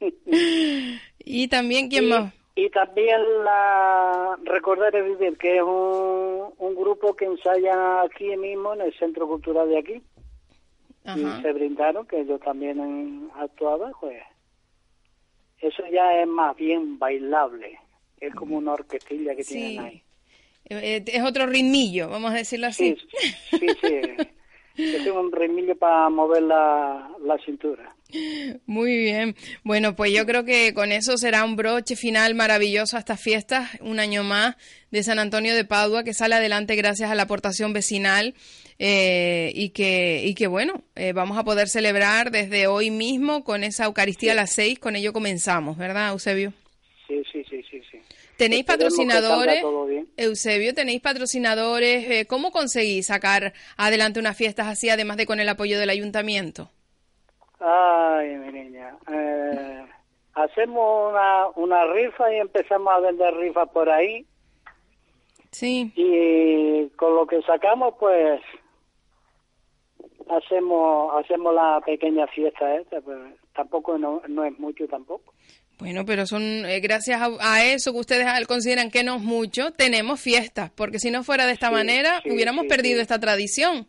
y 1.18 1.48
también, 1.48 1.88
¿quién 1.88 2.04
y, 2.04 2.08
más? 2.08 2.34
y 2.54 2.70
también 2.70 3.20
la 3.44 4.38
Recordar 4.44 4.94
es 4.94 5.04
Vivir, 5.04 5.36
que 5.38 5.56
es 5.56 5.62
un, 5.62 6.52
un 6.58 6.74
grupo 6.76 7.16
que 7.16 7.24
ensaya 7.24 8.02
aquí 8.02 8.36
mismo 8.36 8.74
en 8.74 8.82
el 8.82 8.94
Centro 8.98 9.26
Cultural 9.26 9.68
de 9.68 9.78
aquí. 9.78 10.02
Ajá. 11.04 11.18
Y 11.18 11.42
se 11.42 11.52
brindaron, 11.52 12.06
que 12.06 12.24
yo 12.24 12.38
también 12.38 12.80
han 12.80 13.30
actuado, 13.34 13.90
pues 14.00 14.22
eso 15.68 15.82
ya 15.92 16.20
es 16.20 16.26
más 16.26 16.56
bien 16.56 16.98
bailable. 16.98 17.78
Es 18.20 18.34
como 18.34 18.56
una 18.56 18.72
orquestilla 18.72 19.34
que 19.34 19.44
Sí. 19.44 19.54
tienen 19.54 19.80
ahí. 19.80 20.02
Eh, 20.70 21.04
Es 21.06 21.22
otro 21.22 21.46
ritmillo, 21.46 22.08
vamos 22.08 22.32
a 22.32 22.36
decirlo 22.36 22.68
así. 22.68 22.96
Sí, 23.50 23.58
sí, 23.58 23.66
sí. 23.82 24.26
Es 24.76 25.06
un 25.06 25.30
remillo 25.32 25.76
para 25.76 26.08
mover 26.10 26.42
la, 26.42 27.10
la 27.24 27.38
cintura. 27.44 27.94
Muy 28.66 28.96
bien. 28.96 29.34
Bueno, 29.64 29.96
pues 29.96 30.12
yo 30.12 30.24
creo 30.26 30.44
que 30.44 30.72
con 30.74 30.92
eso 30.92 31.16
será 31.16 31.44
un 31.44 31.56
broche 31.56 31.96
final 31.96 32.34
maravilloso 32.34 32.96
a 32.96 33.00
estas 33.00 33.20
fiestas, 33.20 33.70
un 33.80 33.98
año 33.98 34.22
más 34.22 34.56
de 34.90 35.02
San 35.02 35.18
Antonio 35.18 35.54
de 35.54 35.64
Padua, 35.64 36.04
que 36.04 36.14
sale 36.14 36.36
adelante 36.36 36.76
gracias 36.76 37.10
a 37.10 37.14
la 37.14 37.24
aportación 37.24 37.72
vecinal 37.72 38.34
eh, 38.78 39.52
y, 39.54 39.70
que, 39.70 40.22
y 40.24 40.34
que, 40.34 40.46
bueno, 40.46 40.84
eh, 40.94 41.12
vamos 41.12 41.38
a 41.38 41.44
poder 41.44 41.68
celebrar 41.68 42.30
desde 42.30 42.66
hoy 42.66 42.90
mismo 42.90 43.42
con 43.42 43.64
esa 43.64 43.86
Eucaristía 43.86 44.32
a 44.32 44.36
las 44.36 44.52
seis. 44.52 44.78
Con 44.78 44.96
ello 44.96 45.12
comenzamos, 45.12 45.76
¿verdad, 45.76 46.10
Eusebio? 46.12 46.52
Sí, 47.08 47.22
sí, 47.32 47.44
sí, 47.48 47.62
sí, 47.70 47.80
sí. 47.90 47.98
¿Tenéis 48.36 48.64
patrocinadores? 48.64 49.62
Eusebio, 50.16 50.74
¿tenéis 50.74 51.00
patrocinadores? 51.00 52.10
Eh, 52.10 52.26
¿Cómo 52.26 52.50
conseguís 52.50 53.06
sacar 53.06 53.52
adelante 53.76 54.20
unas 54.20 54.36
fiestas 54.36 54.66
así, 54.66 54.88
además 54.90 55.16
de 55.16 55.26
con 55.26 55.40
el 55.40 55.48
apoyo 55.48 55.78
del 55.78 55.90
ayuntamiento? 55.90 56.70
Ay, 57.60 58.36
mi 58.36 58.52
niña. 58.52 58.96
Eh, 59.10 59.84
hacemos 60.34 61.12
una, 61.12 61.48
una 61.56 61.86
rifa 61.86 62.32
y 62.32 62.38
empezamos 62.38 62.92
a 62.92 63.00
vender 63.00 63.34
rifas 63.34 63.68
por 63.70 63.88
ahí. 63.88 64.26
Sí. 65.50 65.92
Y 65.94 66.88
con 66.96 67.14
lo 67.14 67.26
que 67.26 67.40
sacamos, 67.42 67.94
pues 67.98 68.40
hacemos 70.28 71.14
hacemos 71.14 71.54
la 71.54 71.80
pequeña 71.84 72.26
fiesta 72.26 72.76
esta. 72.76 73.00
Pues, 73.00 73.18
tampoco 73.54 73.96
no, 73.98 74.22
no 74.28 74.44
es 74.44 74.58
mucho 74.58 74.88
tampoco. 74.88 75.32
Bueno, 75.78 76.04
pero 76.06 76.26
son 76.26 76.42
eh, 76.66 76.80
gracias 76.80 77.20
a, 77.20 77.30
a 77.40 77.64
eso 77.64 77.92
que 77.92 77.98
ustedes 77.98 78.26
consideran 78.46 78.90
que 78.90 79.02
no 79.02 79.16
es 79.16 79.22
mucho, 79.22 79.72
tenemos 79.72 80.20
fiestas, 80.20 80.70
porque 80.70 80.98
si 80.98 81.10
no 81.10 81.24
fuera 81.24 81.46
de 81.46 81.52
esta 81.52 81.68
Sí, 81.68 81.72
manera 81.74 82.20
sí, 82.22 82.30
hubiéramos 82.30 82.62
sí, 82.62 82.68
perdido 82.68 83.00
esta 83.00 83.18
tradición. 83.18 83.88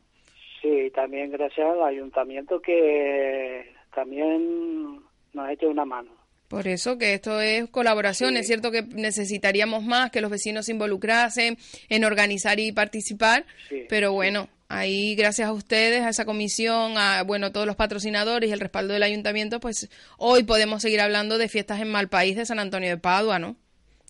Sí, 0.62 0.91
también 0.95 1.32
gracias 1.32 1.68
al 1.68 1.84
ayuntamiento 1.84 2.60
que 2.60 3.72
también 3.94 4.95
nos 5.34 5.45
ha 5.48 5.53
hecho 5.53 5.70
una 5.70 5.86
mano. 5.86 6.10
Por 6.48 6.68
eso 6.68 6.98
que 6.98 7.14
esto 7.16 7.41
es 7.41 7.70
colaboración, 7.70 8.38
es 8.38 8.45
cierto 8.48 8.72
que 8.72 8.84
necesitaríamos 8.84 9.84
más, 9.84 10.12
que 10.12 10.22
los 10.22 10.30
vecinos 10.30 10.66
se 10.68 10.74
involucrasen 10.74 11.57
en 11.90 12.03
organizar 12.06 12.60
y 12.60 12.72
participar, 12.72 13.45
pero 13.90 14.14
bueno, 14.14 14.48
ahí 14.68 15.16
gracias 15.16 15.48
a 15.48 15.54
ustedes, 15.54 16.02
a 16.04 16.10
esa 16.10 16.26
comisión, 16.26 16.98
a 16.98 17.24
bueno, 17.24 17.52
todos 17.52 17.68
los 17.68 17.76
patrocinadores 17.76 18.50
y 18.50 18.54
el 18.54 18.60
respaldo 18.60 18.94
del 18.94 19.04
ayuntamiento, 19.04 19.60
pues 19.60 19.90
hoy 20.18 20.44
podemos 20.44 20.82
seguir 20.82 21.02
hablando 21.02 21.38
de 21.38 21.48
fiestas 21.50 21.80
en 21.82 21.90
Malpaís 21.92 22.36
de 22.36 22.46
San 22.46 22.60
Antonio 22.60 22.90
de 22.90 22.98
Padua, 22.98 23.40
¿no? 23.40 23.56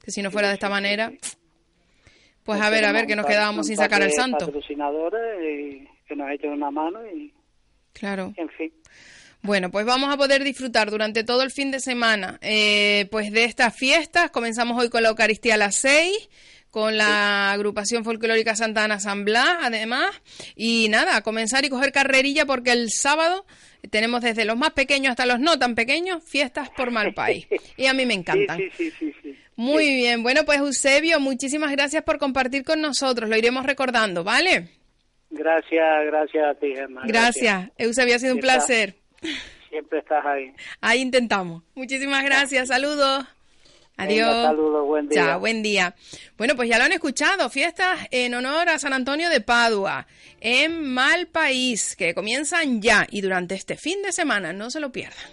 Que 0.03 0.11
si 0.11 0.21
no 0.21 0.31
fuera 0.31 0.47
de 0.49 0.53
esta 0.53 0.69
manera, 0.69 1.11
pues 2.43 2.61
a 2.61 2.69
ver, 2.69 2.85
a 2.85 2.91
ver, 2.91 3.07
que 3.07 3.15
nos 3.15 3.25
quedábamos 3.25 3.67
sin 3.67 3.75
sacar 3.77 4.01
al 4.03 4.11
santo. 4.11 4.45
patrocinadores 4.45 5.87
que 6.07 6.15
nos 6.15 6.27
ha 6.27 6.33
hecho 6.33 6.47
una 6.47 6.69
mano 6.71 6.99
y 7.07 7.33
Claro. 7.93 8.33
en 8.37 8.49
fin. 8.49 8.71
Bueno, 9.41 9.69
pues 9.71 9.85
vamos 9.85 10.11
a 10.13 10.17
poder 10.17 10.43
disfrutar 10.43 10.89
durante 10.89 11.23
todo 11.23 11.43
el 11.43 11.51
fin 11.51 11.69
de 11.71 11.79
semana 11.79 12.39
eh, 12.41 13.07
pues 13.11 13.31
de 13.31 13.43
estas 13.45 13.75
fiestas. 13.75 14.31
Comenzamos 14.31 14.81
hoy 14.81 14.89
con 14.89 15.03
la 15.03 15.09
Eucaristía 15.09 15.53
a 15.53 15.57
las 15.57 15.75
seis, 15.75 16.29
con 16.75 16.97
la 16.97 17.53
agrupación 17.53 18.03
folclórica 18.03 18.53
Santa 18.53 18.83
Ana 18.83 18.99
San 18.99 19.23
Blas, 19.23 19.59
además. 19.61 20.21
Y 20.57 20.89
nada, 20.89 21.15
a 21.15 21.21
comenzar 21.21 21.63
y 21.63 21.69
coger 21.69 21.93
carrerilla 21.93 22.45
porque 22.45 22.73
el 22.73 22.89
sábado 22.91 23.45
tenemos 23.89 24.19
desde 24.19 24.43
los 24.43 24.57
más 24.57 24.71
pequeños 24.71 25.11
hasta 25.11 25.25
los 25.25 25.39
no 25.39 25.57
tan 25.57 25.73
pequeños 25.73 26.21
fiestas 26.21 26.69
por 26.71 26.91
Malpaís. 26.91 27.47
Y 27.77 27.85
a 27.85 27.93
mí 27.93 28.05
me 28.05 28.13
encantan. 28.13 28.57
Sí, 28.57 28.91
sí, 28.91 29.13
sí. 29.21 29.37
Muy 29.55 29.85
bien, 29.85 30.21
bueno, 30.21 30.43
pues 30.43 30.59
Eusebio, 30.59 31.21
muchísimas 31.21 31.71
gracias 31.71 32.03
por 32.03 32.17
compartir 32.17 32.65
con 32.65 32.81
nosotros. 32.81 33.29
Lo 33.29 33.37
iremos 33.37 33.65
recordando, 33.65 34.25
¿vale? 34.25 34.67
Gracias, 35.29 36.05
gracias 36.07 36.43
a 36.45 36.55
ti, 36.55 36.75
Gemma. 36.75 37.03
Gracias. 37.05 37.69
Eusebio, 37.77 38.17
ha 38.17 38.19
sido 38.19 38.35
un 38.35 38.41
placer. 38.41 38.95
Siempre 39.69 39.99
estás 39.99 40.25
ahí. 40.25 40.51
Ahí 40.81 40.99
intentamos. 40.99 41.63
Muchísimas 41.73 42.25
gracias. 42.25 42.67
Saludos. 42.67 43.25
Adiós. 43.97 44.29
Venga, 44.29 44.43
saludos, 44.43 44.85
buen 44.85 45.09
día. 45.09 45.23
Chao, 45.23 45.39
buen 45.39 45.63
día. 45.63 45.95
Bueno, 46.37 46.55
pues 46.55 46.69
ya 46.69 46.77
lo 46.77 46.83
han 46.83 46.91
escuchado. 46.91 47.49
Fiestas 47.49 48.07
en 48.11 48.33
honor 48.33 48.69
a 48.69 48.79
San 48.79 48.93
Antonio 48.93 49.29
de 49.29 49.41
Padua 49.41 50.05
en 50.41 50.93
Malpaís, 50.93 51.95
que 51.95 52.13
comienzan 52.13 52.81
ya 52.81 53.07
y 53.09 53.21
durante 53.21 53.55
este 53.55 53.77
fin 53.77 54.01
de 54.01 54.11
semana. 54.11 54.53
No 54.53 54.69
se 54.69 54.79
lo 54.79 54.91
pierdan. 54.91 55.25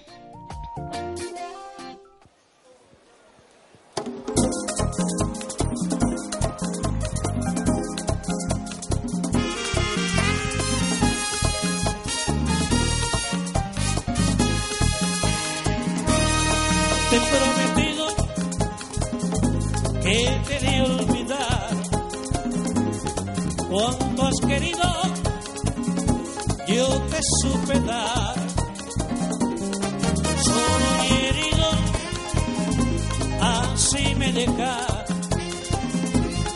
Que 20.46 20.56
te 20.60 20.82
olvidar. 20.82 21.70
Cuánto 23.70 24.26
has 24.26 24.40
querido 24.46 25.02
yo 26.68 26.86
te 27.10 27.20
supe 27.40 27.80
dar. 27.80 28.34
Solo 30.44 30.88
y 31.04 31.12
herido 31.26 31.68
así 33.40 34.14
me 34.16 34.32
dejas 34.32 35.04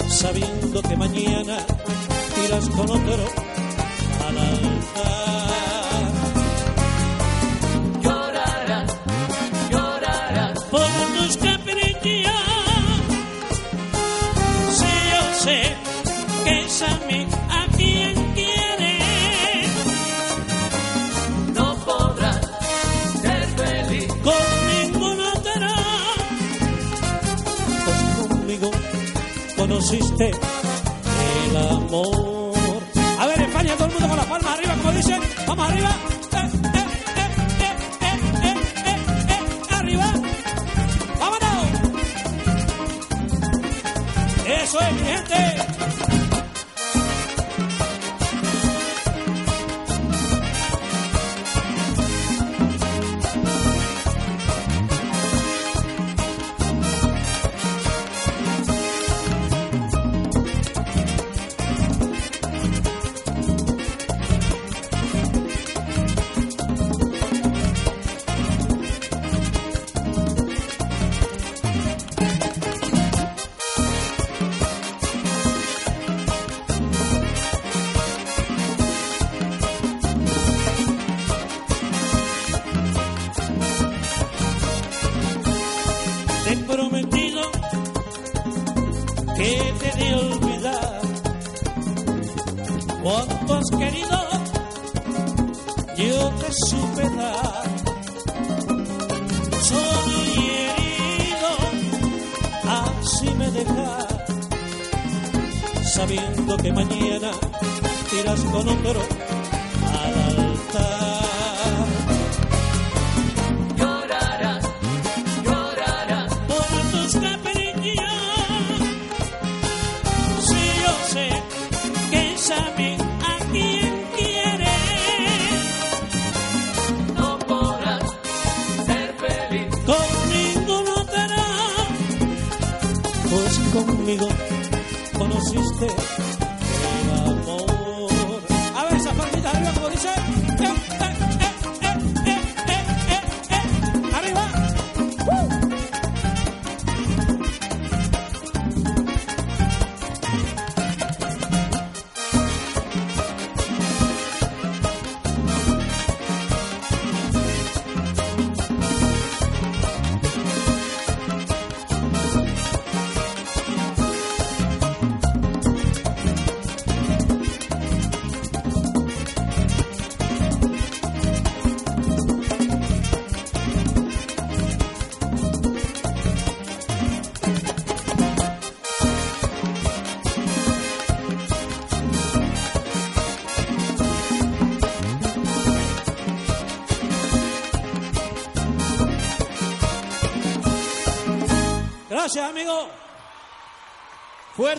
sabiendo 0.09 0.83
que 0.83 0.97
mañana 0.97 1.59
irás 2.45 2.69
con 2.71 2.91
otro 2.91 3.25
al 4.27 4.39
altar 4.39 5.56
a 16.83 17.67
quien 17.75 18.15
quieres 18.35 19.71
No 21.55 21.75
podrás 21.77 22.41
ser 23.23 23.47
feliz. 23.57 24.13
con 24.23 24.35
ninguno 24.83 25.25
será 25.43 25.75
pues 27.85 28.29
conmigo 28.29 28.71
conociste 29.57 30.31
el 31.49 31.57
amor. 31.57 32.83
A 33.21 33.27
ver 33.27 33.41
España 33.41 33.75
todo 33.77 33.87
el 33.87 33.93
mundo 33.93 34.09
con 34.09 34.17
las 34.19 34.27
palmas 34.27 34.53
arriba 34.59 34.75
como 34.75 34.93
dicen 34.93 35.21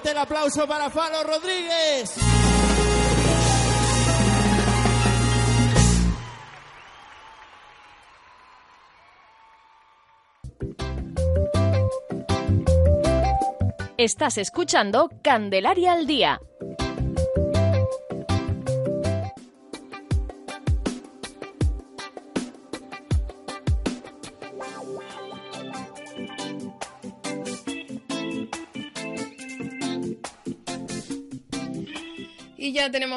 El 0.09 0.17
aplauso 0.17 0.65
para 0.65 0.89
Falo 0.89 1.21
Rodríguez. 1.23 2.15
Estás 13.97 14.37
escuchando 14.37 15.09
Candelaria 15.21 15.91
al 15.91 16.07
Día. 16.07 16.39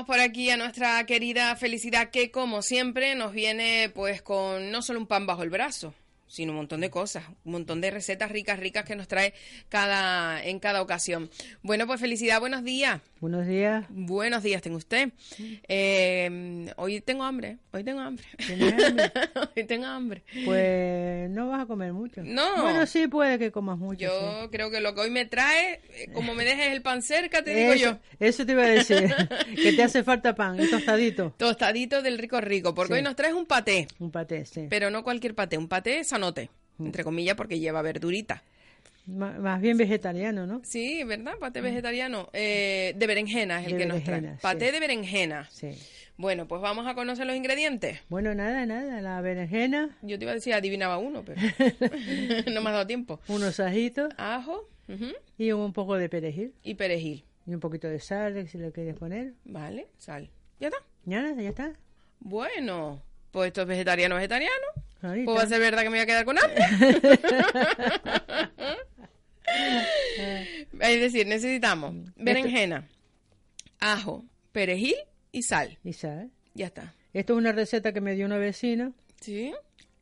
Por 0.04 0.20
aquí 0.20 0.50
a 0.50 0.56
nuestra 0.56 1.04
querida 1.06 1.54
Felicidad 1.56 2.10
que 2.10 2.30
como 2.30 2.62
siempre 2.62 3.14
nos 3.14 3.32
viene 3.32 3.90
pues 3.94 4.22
con 4.22 4.70
no 4.70 4.82
solo 4.82 5.00
un 5.00 5.06
pan 5.06 5.26
bajo 5.26 5.42
el 5.42 5.50
brazo, 5.50 5.94
sino 6.30 6.52
un 6.52 6.58
montón 6.58 6.80
de 6.80 6.90
cosas, 6.90 7.24
un 7.44 7.52
montón 7.52 7.80
de 7.80 7.90
recetas 7.90 8.30
ricas, 8.30 8.60
ricas 8.60 8.84
que 8.84 8.94
nos 8.94 9.08
trae 9.08 9.34
cada 9.68 10.42
en 10.44 10.60
cada 10.60 10.80
ocasión. 10.80 11.28
Bueno, 11.62 11.86
pues 11.88 12.00
Felicidad, 12.00 12.38
buenos 12.38 12.62
días. 12.62 13.00
Buenos 13.20 13.46
días. 13.46 13.84
Buenos 13.90 14.42
días, 14.44 14.62
tengo 14.62 14.76
usted. 14.78 15.10
Eh, 15.68 16.72
hoy 16.76 17.00
tengo 17.00 17.24
hambre, 17.24 17.58
hoy 17.72 17.84
tengo 17.84 18.00
hambre. 18.00 18.24
Hoy 19.56 19.64
tengo 19.64 19.86
hambre. 19.86 20.22
Pues 20.44 21.28
no 21.30 21.48
vas 21.48 21.62
a 21.62 21.66
comer 21.66 21.92
mucho. 21.92 22.22
No. 22.24 22.62
Bueno, 22.62 22.86
sí, 22.86 23.08
puede 23.08 23.38
que 23.38 23.50
comas 23.50 23.78
mucho. 23.78 24.00
Yo 24.00 24.42
sí. 24.42 24.48
creo 24.50 24.70
que 24.70 24.80
lo 24.80 24.94
que 24.94 25.00
hoy 25.02 25.10
me 25.10 25.26
trae, 25.26 25.80
eh, 25.90 26.08
como 26.12 26.34
me 26.34 26.44
dejes 26.44 26.72
el 26.72 26.82
pan 26.82 27.02
cerca, 27.02 27.42
te 27.42 27.54
digo 27.54 27.74
yo. 27.74 27.98
Eso 28.18 28.46
te 28.46 28.52
iba 28.52 28.62
a 28.62 28.68
decir. 28.68 29.12
que 29.56 29.72
te 29.72 29.82
hace 29.82 30.02
falta 30.02 30.34
pan 30.34 30.60
y 30.60 30.68
tostadito. 30.70 31.34
Tostadito 31.36 32.00
del 32.02 32.18
rico 32.18 32.40
rico, 32.40 32.74
porque 32.74 32.94
Sí. 32.94 32.98
hoy 32.98 33.02
nos 33.02 33.16
traes 33.16 33.34
un 33.34 33.46
paté. 33.46 33.88
Un 33.98 34.10
paté, 34.10 34.44
sí. 34.46 34.66
Pero 34.70 34.90
no 34.90 35.02
cualquier 35.02 35.34
paté, 35.34 35.58
un 35.58 35.68
paté 35.68 36.04
sanote, 36.20 36.50
entre 36.78 37.02
comillas, 37.02 37.34
porque 37.34 37.58
lleva 37.58 37.82
verdurita. 37.82 38.42
Más 39.06 39.60
bien 39.60 39.76
vegetariano, 39.76 40.46
¿no? 40.46 40.60
Sí, 40.62 41.02
¿verdad? 41.04 41.32
Paté 41.40 41.60
vegetariano. 41.62 42.28
Eh, 42.32 42.92
de 42.96 43.06
berenjena 43.06 43.60
es 43.60 43.66
el. 43.66 43.72
De 43.72 43.78
que 43.78 43.86
nos 43.86 44.04
trae. 44.04 44.36
Paté 44.40 44.66
sí. 44.66 44.72
de 44.72 44.80
berenjena. 44.80 45.48
Sí. 45.50 45.72
Bueno, 46.16 46.46
pues 46.46 46.60
vamos 46.60 46.86
a 46.86 46.94
conocer 46.94 47.26
los 47.26 47.34
ingredientes. 47.34 48.00
Bueno, 48.10 48.34
nada, 48.34 48.66
nada. 48.66 49.00
La 49.00 49.20
berenjena, 49.22 49.96
Yo 50.02 50.18
te 50.18 50.24
iba 50.26 50.32
a 50.32 50.34
decir 50.34 50.52
adivinaba 50.52 50.98
uno, 50.98 51.24
pero 51.24 51.40
no 52.52 52.60
me 52.60 52.68
has 52.68 52.74
dado 52.74 52.86
tiempo. 52.86 53.20
unos 53.26 53.58
ajitos, 53.58 54.12
Ajo, 54.18 54.68
y 55.38 55.52
un 55.52 55.72
poco 55.72 55.96
de 55.96 56.08
perejil. 56.08 56.52
Y 56.62 56.74
perejil. 56.74 57.24
Y 57.46 57.54
un 57.54 57.60
poquito 57.60 57.88
de 57.88 58.00
sal, 58.00 58.46
si 58.48 58.58
le 58.58 58.70
quieres 58.70 58.96
poner. 58.96 59.32
Vale, 59.44 59.88
sal. 59.96 60.30
¿Ya 60.60 60.68
está? 60.68 60.78
Ya, 61.06 61.34
ya 61.34 61.48
está. 61.48 61.72
Bueno, 62.20 63.02
pues 63.30 63.48
esto 63.48 63.62
es 63.62 63.66
vegetariano 63.66 64.14
vegetariano. 64.16 64.66
Ahorita. 65.02 65.24
Pues 65.24 65.38
va 65.38 65.42
a 65.42 65.46
ser 65.46 65.60
verdad 65.60 65.82
que 65.82 65.90
me 65.90 65.96
voy 65.96 66.02
a 66.02 66.06
quedar 66.06 66.24
con 66.24 66.36
hambre. 66.38 66.60
es 70.80 71.00
decir, 71.00 71.26
necesitamos 71.26 71.94
berenjena, 72.16 72.88
ajo, 73.78 74.24
perejil 74.52 74.94
y 75.32 75.42
sal. 75.42 75.78
Y 75.84 75.92
sal. 75.92 76.30
Ya 76.54 76.66
está. 76.66 76.94
Esto 77.12 77.34
es 77.34 77.38
una 77.38 77.52
receta 77.52 77.92
que 77.92 78.00
me 78.00 78.14
dio 78.14 78.26
una 78.26 78.38
vecina. 78.38 78.92
Sí. 79.20 79.52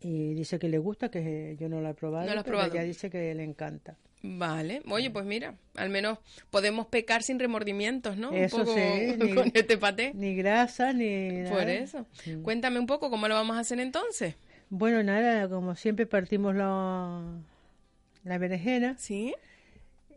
Y 0.01 0.35
dice 0.35 0.59
que 0.59 0.69
le 0.69 0.79
gusta, 0.79 1.11
que 1.11 1.57
yo 1.59 1.69
no 1.69 1.81
la 1.81 1.91
he 1.91 1.95
probado. 1.95 2.27
No 2.27 2.35
la 2.35 2.41
has 2.41 2.45
pero 2.45 2.59
probado. 2.59 2.75
ella 2.75 2.85
dice 2.85 3.11
que 3.11 3.35
le 3.35 3.45
encanta. 3.45 3.97
Vale. 4.23 4.83
Oye, 4.91 5.11
pues 5.11 5.25
mira, 5.25 5.55
al 5.77 5.91
menos 5.91 6.19
podemos 6.51 6.87
pecar 6.87 7.23
sin 7.23 7.39
remordimientos, 7.39 8.16
¿no? 8.16 8.33
Eso 8.33 8.57
un 8.59 8.65
poco 8.65 8.77
sí, 8.77 9.15
ni- 9.19 9.35
con 9.35 9.51
este 9.55 9.79
paté. 9.79 10.12
Ni 10.15 10.35
grasa, 10.35 10.93
ni 10.93 11.29
nada. 11.43 11.51
Por 11.57 11.69
eso. 11.69 12.07
Cuéntame 12.43 12.79
un 12.81 12.87
poco 12.87 13.11
cómo 13.11 13.29
lo 13.29 13.35
vamos 13.35 13.57
a 13.57 13.61
hacer 13.61 13.79
entonces. 13.81 14.35
Bueno, 14.70 15.03
nada, 15.03 15.49
como 15.49 15.74
siempre 15.74 16.07
partimos 16.07 16.55
la, 16.55 17.23
la 18.24 18.39
berenjena. 18.39 18.97
Sí. 18.99 19.35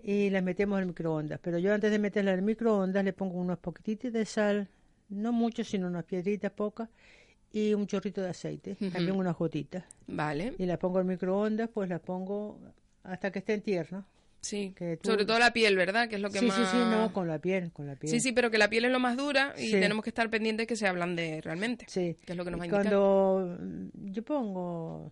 Y 0.03 0.30
la 0.30 0.41
metemos 0.41 0.80
al 0.80 0.88
microondas. 0.88 1.40
Pero 1.41 1.57
yo 1.60 1.73
antes 1.73 1.91
de 1.91 1.99
meterla 1.99 2.34
al 2.34 2.41
microondas 2.41 3.03
le 3.03 3.14
pongo 3.14 3.40
unos 3.40 3.60
poquititos 3.60 4.11
de 4.11 4.26
sal, 4.26 4.68
no 5.10 5.32
mucho, 5.32 5.64
sino 5.64 5.88
unas 5.88 6.06
piedritas 6.06 6.52
pocas, 6.52 6.90
y 7.53 7.73
un 7.73 7.86
chorrito 7.86 8.22
de 8.22 8.30
aceite, 8.30 8.76
también 8.76 9.15
unas 9.15 9.38
gotitas. 9.38 9.84
Vale. 10.07 10.53
Y 10.57 10.65
la 10.65 10.78
pongo 10.78 10.99
al 10.99 11.06
microondas, 11.06 11.69
pues 11.69 11.90
la 11.90 11.99
pongo 11.99 12.57
hasta 13.03 13.32
que 13.32 13.40
estén 13.40 13.61
tiernas. 13.61 14.06
Sí. 14.41 14.73
Que 14.76 14.97
tú- 14.97 15.09
Sobre 15.11 15.26
todo 15.26 15.38
la 15.39 15.53
piel, 15.53 15.76
¿verdad? 15.77 16.09
Que 16.09 16.15
es 16.15 16.22
lo 16.22 16.30
que 16.31 16.39
sí, 16.39 16.45
más... 16.47 16.55
sí, 16.57 16.63
sí, 16.72 16.77
no, 16.77 17.13
con 17.13 17.27
la 17.27 17.39
piel, 17.39 17.72
con 17.72 17.85
la 17.88 17.95
piel. 17.95 18.11
Sí, 18.11 18.19
sí, 18.19 18.31
pero 18.31 18.49
que 18.49 18.57
la 18.57 18.69
piel 18.69 18.85
es 18.85 18.91
lo 18.91 18.99
más 18.99 19.15
dura 19.15 19.53
y 19.57 19.68
Sí. 19.68 19.72
tenemos 19.72 20.03
que 20.03 20.09
estar 20.09 20.30
pendientes 20.30 20.65
que 20.68 20.76
se 20.76 20.88
ablande 20.88 21.41
realmente. 21.43 21.85
Sí. 21.88 22.18
Que 22.26 22.34
es 22.34 22.38
lo 22.38 22.43
que 22.43 22.51
nos 22.51 22.59
va 22.59 22.63
a 22.63 22.68
indicar. 22.68 22.84
Cuando 22.84 23.57
mm, 23.61 24.11
yo 24.11 24.23
pongo 24.23 25.11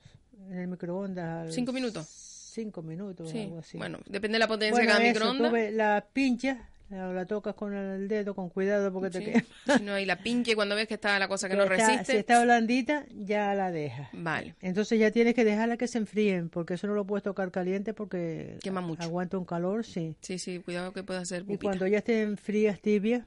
en 0.50 0.58
el 0.60 0.68
microondas... 0.68 1.54
¿Cinco 1.54 1.72
minutos? 1.72 2.08
Cinco 2.08 2.82
minutos, 2.82 3.30
Sí. 3.30 3.42
algo 3.44 3.60
así. 3.60 3.78
Bueno, 3.78 4.00
depende 4.08 4.36
de 4.36 4.40
la 4.40 4.48
potencia 4.48 4.72
Bueno, 4.84 4.88
de 4.88 4.98
cada 4.98 5.04
eso, 5.12 5.34
microondas. 5.34 5.74
la 5.74 6.06
pinchas, 6.12 6.58
la, 6.90 7.26
tocas 7.26 7.54
con 7.56 7.74
el 7.74 8.08
dedo, 8.08 8.34
con 8.34 8.50
cuidado 8.50 8.92
porque 8.92 9.10
te 9.12 9.20
Sí. 9.20 9.26
quema. 9.26 9.44
Si 9.80 9.84
no, 9.84 10.00
y 10.00 10.06
la 10.06 10.18
pinche 10.18 10.56
cuando 10.56 10.76
ves 10.76 10.88
que 10.88 10.96
está 10.96 11.18
la 11.20 11.28
cosa 11.28 11.48
que 11.48 11.56
Pero 11.56 11.68
no 11.70 11.76
está- 11.76 11.88
resiste. 11.88 12.12
Si 12.14 12.18
está 12.18 12.44
blandita, 12.44 13.06
ya 13.14 13.54
la 13.54 13.72
dejas. 13.72 14.10
Vale. 14.14 14.56
Entonces 14.62 15.00
ya 15.00 15.12
tienes 15.12 15.34
que 15.36 15.44
dejarla 15.46 15.78
que 15.78 15.88
se 15.88 15.98
enfríen, 16.00 16.50
porque 16.50 16.74
eso 16.74 16.88
no 16.88 16.94
lo 16.96 17.06
puedes 17.06 17.24
tocar 17.24 17.52
caliente 17.52 17.94
porque 17.94 18.58
Quema 18.64 18.82
mucho. 18.82 19.04
aguanta 19.04 19.38
un 19.38 19.46
calor, 19.46 19.86
sí. 19.86 20.16
Sí, 20.22 20.40
sí, 20.40 20.60
cuidado 20.60 20.92
que 20.94 21.04
puede 21.04 21.20
hacer 21.20 21.46
Y 21.48 21.58
cuando 21.58 21.86
ya 21.88 22.00
estén 22.00 22.38
frías, 22.38 22.80
tibias, 22.82 23.24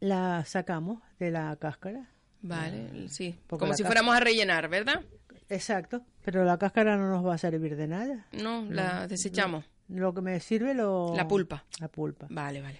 la 0.00 0.44
sacamos 0.46 1.00
de 1.18 1.30
la 1.30 1.56
cáscara. 1.56 2.08
Vale, 2.40 3.08
sí. 3.08 3.36
Porque 3.46 3.60
Como 3.62 3.74
si 3.74 3.82
fuéramos 3.82 4.14
a 4.16 4.20
rellenar, 4.20 4.68
¿verdad? 4.68 5.02
Exacto, 5.48 6.02
pero 6.24 6.44
la 6.44 6.58
cáscara 6.58 6.96
no 6.96 7.10
nos 7.10 7.26
va 7.26 7.34
a 7.34 7.38
servir 7.38 7.74
de 7.74 7.86
nada. 7.88 8.26
No, 8.32 8.64
la 8.70 9.08
desechamos. 9.08 9.64
Lo 9.88 10.12
que 10.14 10.20
me 10.20 10.38
sirve 10.40 10.74
lo... 10.74 11.14
La 11.16 11.26
pulpa. 11.28 11.64
La 11.80 11.88
pulpa. 11.88 12.26
Vale, 12.30 12.60
vale. 12.60 12.78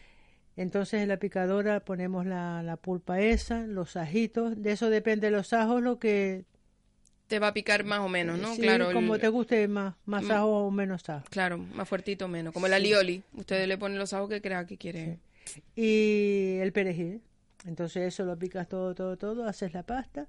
Entonces 0.56 1.00
en 1.02 1.08
la 1.08 1.16
picadora 1.18 1.80
ponemos 1.80 2.26
la, 2.26 2.62
la 2.62 2.76
pulpa 2.76 3.20
esa, 3.20 3.66
los 3.66 3.96
ajitos, 3.96 4.60
de 4.60 4.72
eso 4.72 4.90
depende 4.90 5.28
de 5.28 5.30
los 5.30 5.52
ajos, 5.52 5.82
lo 5.82 5.98
que... 5.98 6.44
Te 7.28 7.38
va 7.38 7.48
a 7.48 7.52
picar 7.54 7.84
más 7.84 8.00
o 8.00 8.08
menos, 8.08 8.38
¿no? 8.38 8.54
sí, 8.54 8.62
claro. 8.62 8.88
el- 8.88 8.94
como 8.94 9.18
te 9.18 9.28
guste 9.28 9.68
más, 9.68 9.94
más 10.06 10.24
Mm. 10.24 10.30
ajo 10.32 10.66
o 10.66 10.70
menos 10.70 11.08
ajo. 11.10 11.24
Claro, 11.30 11.58
más 11.58 11.86
fuertito 11.88 12.24
o 12.24 12.28
menos. 12.28 12.54
Como 12.54 12.66
el 12.66 12.72
Sí. 12.72 12.76
alioli. 12.76 13.22
Ustedes 13.34 13.68
le 13.68 13.76
ponen 13.78 13.98
los 13.98 14.12
ajos 14.14 14.28
que 14.30 14.40
crea 14.40 14.66
que 14.66 14.78
quiere. 14.78 15.18
Y 15.76 16.56
el 16.60 16.72
perejil. 16.72 17.20
Entonces 17.66 18.08
eso 18.14 18.24
lo 18.24 18.36
picas 18.38 18.68
todo, 18.68 18.94
todo, 18.94 19.16
todo, 19.16 19.44
haces 19.46 19.72
la 19.74 19.82
pasta 19.82 20.26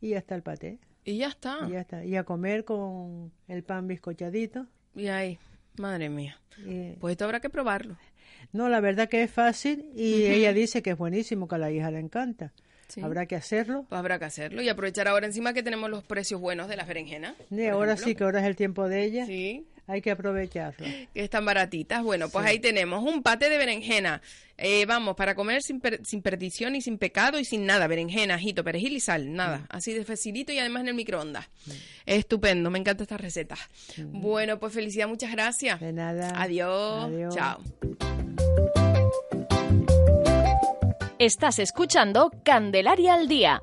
y 0.00 0.10
ya 0.10 0.18
está 0.18 0.34
el 0.34 0.42
paté. 0.42 0.78
Y 1.04 1.18
ya 1.18 1.28
está. 1.28 1.58
Y 1.68 1.72
ya 1.72 1.80
está. 1.80 2.04
Y 2.04 2.16
a 2.16 2.24
comer 2.24 2.64
con 2.64 3.32
el 3.48 3.62
pan 3.64 3.86
bizcochadito. 3.88 4.66
Y 4.94 5.08
ahí, 5.08 5.38
madre 5.76 6.08
mía. 6.08 6.38
Pues 7.00 7.12
esto 7.12 7.24
habrá 7.24 7.40
que 7.40 7.50
probarlo. 7.50 7.96
No, 8.52 8.68
la 8.68 8.80
verdad 8.80 9.08
que 9.08 9.22
es 9.22 9.30
fácil 9.30 9.86
y 9.94 10.24
ella 10.24 10.52
dice 10.52 10.82
que 10.82 10.90
es 10.90 10.98
buenísimo, 10.98 11.48
que 11.48 11.54
a 11.54 11.58
la 11.58 11.70
hija 11.70 11.90
le 11.90 12.00
encanta. 12.00 12.52
Sí. 12.88 13.00
Habrá 13.00 13.26
que 13.26 13.36
hacerlo. 13.36 13.86
Pues 13.88 13.98
habrá 13.98 14.18
que 14.18 14.24
hacerlo 14.24 14.62
y 14.62 14.68
aprovechar 14.68 15.06
ahora 15.06 15.24
encima 15.24 15.52
que 15.52 15.62
tenemos 15.62 15.88
los 15.88 16.02
precios 16.02 16.40
buenos 16.40 16.68
de 16.68 16.76
las 16.76 16.88
berenjenas. 16.88 17.34
Y 17.50 17.66
ahora 17.66 17.92
ejemplo, 17.92 18.08
sí 18.08 18.14
que 18.16 18.24
ahora 18.24 18.40
es 18.40 18.46
el 18.46 18.56
tiempo 18.56 18.88
de 18.88 19.04
ella. 19.04 19.26
Sí. 19.26 19.64
Hay 19.90 20.00
que 20.02 20.10
aprovecharlo. 20.12 20.86
Que 21.12 21.24
están 21.24 21.44
baratitas. 21.44 22.02
Bueno, 22.02 22.28
pues 22.28 22.44
Sí. 22.44 22.50
ahí 22.52 22.58
tenemos 22.60 23.02
un 23.02 23.22
pate 23.22 23.48
de 23.50 23.58
berenjena. 23.58 24.22
Eh, 24.56 24.84
vamos, 24.86 25.16
para 25.16 25.34
comer 25.34 25.62
sin, 25.62 25.80
per- 25.80 26.00
sin 26.04 26.22
perdición 26.22 26.76
y 26.76 26.82
sin 26.82 26.98
pecado 26.98 27.38
y 27.38 27.44
sin 27.44 27.66
nada. 27.66 27.86
Berenjena, 27.86 28.34
ajito, 28.34 28.62
perejil 28.62 28.92
y 28.92 29.00
sal. 29.00 29.32
Nada. 29.32 29.66
Así 29.70 29.92
de 29.94 30.04
facilito 30.04 30.52
y 30.52 30.58
además 30.58 30.82
en 30.82 30.88
el 30.88 30.94
microondas. 30.94 31.48
Estupendo. 32.06 32.70
Me 32.70 32.78
encanta 32.78 33.02
esta 33.02 33.16
receta. 33.16 33.56
Bueno, 33.98 34.58
pues 34.60 34.72
felicidad. 34.74 35.08
Muchas 35.08 35.32
gracias. 35.32 35.80
De 35.80 35.92
nada. 35.92 36.32
Adiós. 36.40 37.04
Adiós. 37.04 37.34
Chao. 37.34 37.60
Estás 41.18 41.58
escuchando 41.58 42.30
Candelaria 42.44 43.14
al 43.14 43.28
Día. 43.28 43.60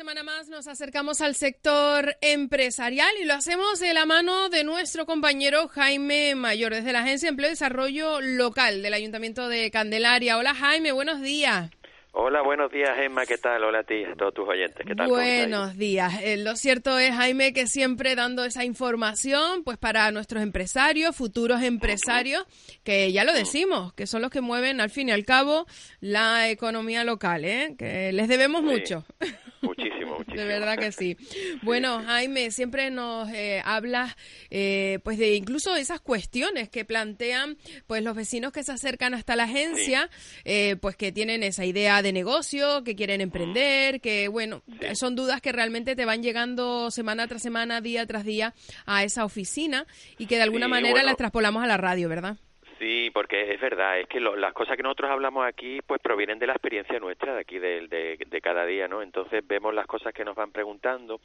Semana 0.00 0.22
más 0.22 0.48
nos 0.48 0.66
acercamos 0.66 1.20
al 1.20 1.34
sector 1.34 2.16
empresarial 2.22 3.10
y 3.20 3.26
lo 3.26 3.34
hacemos 3.34 3.80
de 3.80 3.92
la 3.92 4.06
mano 4.06 4.48
de 4.48 4.64
nuestro 4.64 5.04
compañero 5.04 5.68
Jaime 5.68 6.34
Mayor, 6.34 6.72
desde 6.72 6.94
la 6.94 7.00
Agencia 7.00 7.26
de 7.26 7.32
Empleo 7.32 7.48
y 7.48 7.52
Desarrollo 7.52 8.18
Local 8.22 8.80
del 8.82 8.94
Ayuntamiento 8.94 9.46
de 9.50 9.70
Candelaria. 9.70 10.38
Hola 10.38 10.54
Jaime, 10.54 10.92
buenos 10.92 11.20
días. 11.20 11.68
Hola, 12.12 12.40
buenos 12.40 12.72
días, 12.72 12.90
Emma. 12.98 13.26
¿Qué 13.26 13.36
tal? 13.36 13.62
Hola 13.62 13.80
a 13.80 13.82
ti, 13.84 14.02
a 14.02 14.14
todos 14.16 14.32
tus 14.32 14.48
oyentes. 14.48 14.84
¿Qué 14.86 14.94
tal? 14.94 15.06
Buenos 15.06 15.76
días. 15.76 16.14
Eh, 16.22 16.38
lo 16.38 16.56
cierto 16.56 16.98
es, 16.98 17.14
Jaime, 17.14 17.52
que 17.52 17.66
siempre 17.66 18.14
dando 18.14 18.44
esa 18.46 18.64
información, 18.64 19.62
pues 19.64 19.76
para 19.76 20.10
nuestros 20.12 20.42
empresarios, 20.42 21.14
futuros 21.14 21.62
empresarios, 21.62 22.44
que 22.84 23.12
ya 23.12 23.24
lo 23.24 23.34
decimos, 23.34 23.92
que 23.92 24.06
son 24.06 24.22
los 24.22 24.30
que 24.30 24.40
mueven 24.40 24.80
al 24.80 24.88
fin 24.88 25.10
y 25.10 25.12
al 25.12 25.26
cabo 25.26 25.66
la 26.00 26.48
economía 26.48 27.04
local, 27.04 27.44
¿eh? 27.44 27.74
Que 27.78 28.12
les 28.12 28.28
debemos 28.28 28.62
Sí. 28.62 28.66
mucho. 28.66 29.04
Muchísimo, 29.62 30.14
muchísimo. 30.18 30.36
De 30.40 30.44
verdad 30.46 30.78
que 30.78 30.90
sí. 30.92 31.16
Bueno, 31.62 32.02
Jaime, 32.04 32.50
siempre 32.50 32.90
nos 32.90 33.28
eh, 33.30 33.60
hablas 33.64 34.16
eh, 34.50 34.98
pues 35.04 35.18
de 35.18 35.34
incluso 35.34 35.76
esas 35.76 36.00
cuestiones 36.00 36.68
que 36.70 36.84
plantean 36.84 37.58
pues 37.86 38.02
los 38.02 38.16
vecinos 38.16 38.52
que 38.52 38.62
se 38.62 38.72
acercan 38.72 39.14
hasta 39.14 39.36
la 39.36 39.44
agencia, 39.44 40.08
eh, 40.44 40.76
pues 40.80 40.96
que 40.96 41.12
tienen 41.12 41.42
esa 41.42 41.64
idea 41.64 42.00
de 42.02 42.12
negocio, 42.12 42.82
que 42.84 42.96
quieren 42.96 43.20
emprender, 43.20 44.00
que 44.00 44.28
bueno, 44.28 44.62
son 44.94 45.14
dudas 45.14 45.40
que 45.40 45.52
realmente 45.52 45.94
te 45.96 46.04
van 46.04 46.22
llegando 46.22 46.90
semana 46.90 47.26
tras 47.28 47.42
semana, 47.42 47.80
día 47.80 48.06
tras 48.06 48.24
día 48.24 48.54
a 48.86 49.04
esa 49.04 49.24
oficina 49.24 49.86
y 50.18 50.26
que 50.26 50.36
de 50.36 50.42
alguna 50.42 50.66
Sí, 50.66 50.70
manera 50.70 50.92
bueno. 50.92 51.06
las 51.06 51.16
traspolamos 51.16 51.62
a 51.62 51.66
la 51.66 51.76
radio, 51.76 52.08
¿verdad? 52.08 52.36
Sí, 52.80 53.10
porque 53.12 53.52
es 53.54 53.60
verdad, 53.60 54.00
es 54.00 54.08
que 54.08 54.18
lo- 54.20 54.34
las 54.36 54.52
cosas 54.54 54.76
que 54.76 54.82
nosotros 54.82 55.10
hablamos 55.10 55.46
aquí 55.46 55.80
pues 55.86 56.00
provienen 56.00 56.38
de 56.38 56.46
la 56.46 56.54
experiencia 56.54 56.98
nuestra 56.98 57.34
de 57.34 57.40
aquí 57.42 57.58
de, 57.58 57.86
de, 57.88 58.16
de 58.26 58.40
cada 58.40 58.64
día, 58.66 58.88
¿no? 58.88 59.02
Entonces 59.02 59.46
vemos 59.46 59.74
las 59.74 59.86
cosas 59.86 60.12
que 60.14 60.24
nos 60.24 60.34
van 60.34 60.50
preguntando 60.50 61.20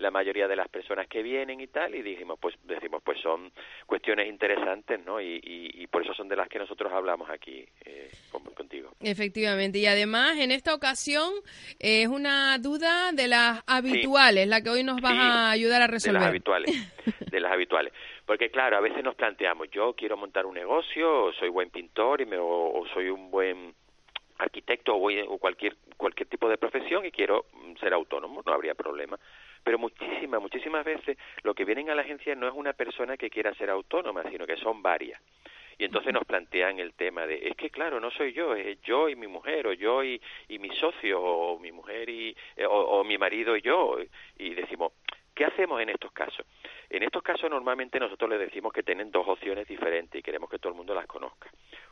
la 0.00 0.10
mayoría 0.12 0.46
de 0.46 0.54
las 0.54 0.68
personas 0.68 1.08
que 1.08 1.22
vienen 1.24 1.60
y 1.60 1.66
tal 1.66 1.92
y 1.94 2.02
dijimos 2.02 2.38
pues 2.40 2.54
decimos 2.64 3.02
pues 3.02 3.18
son 3.20 3.50
cuestiones 3.86 4.28
interesantes, 4.28 5.00
¿no? 5.04 5.18
Y, 5.20 5.40
y, 5.42 5.82
y 5.82 5.86
por 5.88 6.02
eso 6.04 6.12
son 6.14 6.28
de 6.28 6.36
las 6.36 6.48
que 6.48 6.58
nosotros 6.58 6.92
hablamos 6.92 7.28
aquí 7.30 7.64
eh, 7.86 8.10
con- 8.30 8.44
contigo. 8.44 8.92
Efectivamente, 9.00 9.78
y 9.78 9.86
además 9.86 10.36
en 10.38 10.52
esta 10.52 10.74
ocasión 10.74 11.32
eh, 11.80 12.02
es 12.02 12.08
una 12.08 12.58
duda 12.58 13.12
de 13.12 13.28
las 13.28 13.62
habituales, 13.66 14.46
la 14.46 14.60
que 14.60 14.68
hoy 14.70 14.84
nos 14.84 15.00
vas 15.00 15.12
Sí, 15.14 15.18
a 15.20 15.50
ayudar 15.50 15.80
a 15.82 15.86
de 15.86 15.90
resolver. 15.92 16.20
las 16.20 16.28
habituales 16.28 16.94
de 17.30 17.40
las 17.40 17.50
habituales 17.52 17.92
porque 18.28 18.50
claro 18.50 18.76
a 18.76 18.80
veces 18.80 19.02
nos 19.02 19.14
planteamos 19.14 19.70
yo 19.70 19.94
quiero 19.94 20.14
montar 20.18 20.44
un 20.44 20.54
negocio 20.54 21.24
o 21.24 21.32
soy 21.32 21.48
buen 21.48 21.70
pintor 21.70 22.20
y 22.20 22.26
me, 22.26 22.36
o, 22.38 22.84
soy 22.92 23.08
un 23.08 23.30
buen 23.30 23.74
arquitecto 24.36 24.94
o, 24.94 24.98
voy- 24.98 25.24
o 25.26 25.38
cualquier 25.38 25.74
cualquier 25.96 26.28
tipo 26.28 26.46
de 26.46 26.58
profesión 26.58 27.06
y 27.06 27.10
quiero 27.10 27.46
mm, 27.54 27.76
ser 27.80 27.94
autónomo 27.94 28.42
no 28.44 28.52
habría 28.52 28.74
problema 28.74 29.18
pero 29.64 29.78
muchísimas 29.78 30.42
muchísimas 30.42 30.84
veces 30.84 31.16
lo 31.42 31.54
que 31.54 31.64
vienen 31.64 31.88
a 31.88 31.94
la 31.94 32.02
agencia 32.02 32.34
no 32.34 32.46
es 32.46 32.52
una 32.54 32.74
persona 32.74 33.16
que 33.16 33.30
quiera 33.30 33.54
ser 33.54 33.70
autónoma 33.70 34.22
sino 34.30 34.46
que 34.46 34.58
son 34.58 34.82
varias 34.82 35.20
y 35.78 35.84
entonces 35.84 36.12
nos 36.12 36.24
plantean 36.24 36.80
el 36.80 36.92
tema 36.92 37.24
de, 37.24 37.36
es 37.48 37.54
que 37.56 37.70
claro, 37.70 38.00
no 38.00 38.10
soy 38.10 38.32
yo, 38.32 38.52
es 38.56 38.82
yo 38.82 39.08
y 39.08 39.14
mi 39.14 39.28
mujer, 39.28 39.68
o 39.68 39.72
yo 39.72 40.02
y, 40.02 40.20
y 40.48 40.58
mi 40.58 40.70
socio, 40.70 41.22
o 41.22 41.56
mi 41.60 41.70
mujer 41.70 42.08
y, 42.10 42.36
eh, 42.56 42.66
o 42.68 43.04
mi 43.04 43.16
marido 43.16 43.56
y 43.56 43.62
yo. 43.62 43.96
Y 44.38 44.54
decimos, 44.54 44.90
¿qué 45.38 45.44
hacemos 45.44 45.80
en 45.80 45.88
estos 45.90 46.10
casos? 46.10 46.44
En 46.90 47.04
estos 47.04 47.22
casos 47.22 47.48
normalmente 47.48 48.00
nosotros 48.00 48.28
les 48.28 48.40
decimos 48.40 48.72
que 48.72 48.82
tienen 48.82 49.12
dos 49.12 49.28
opciones 49.28 49.68
diferentes 49.68 50.18
y 50.18 50.22
queremos 50.22 50.50
que 50.50 50.58
todo 50.58 50.72
el 50.72 50.76
mundo 50.76 50.96
las 50.96 51.06
conozca. 51.06 51.48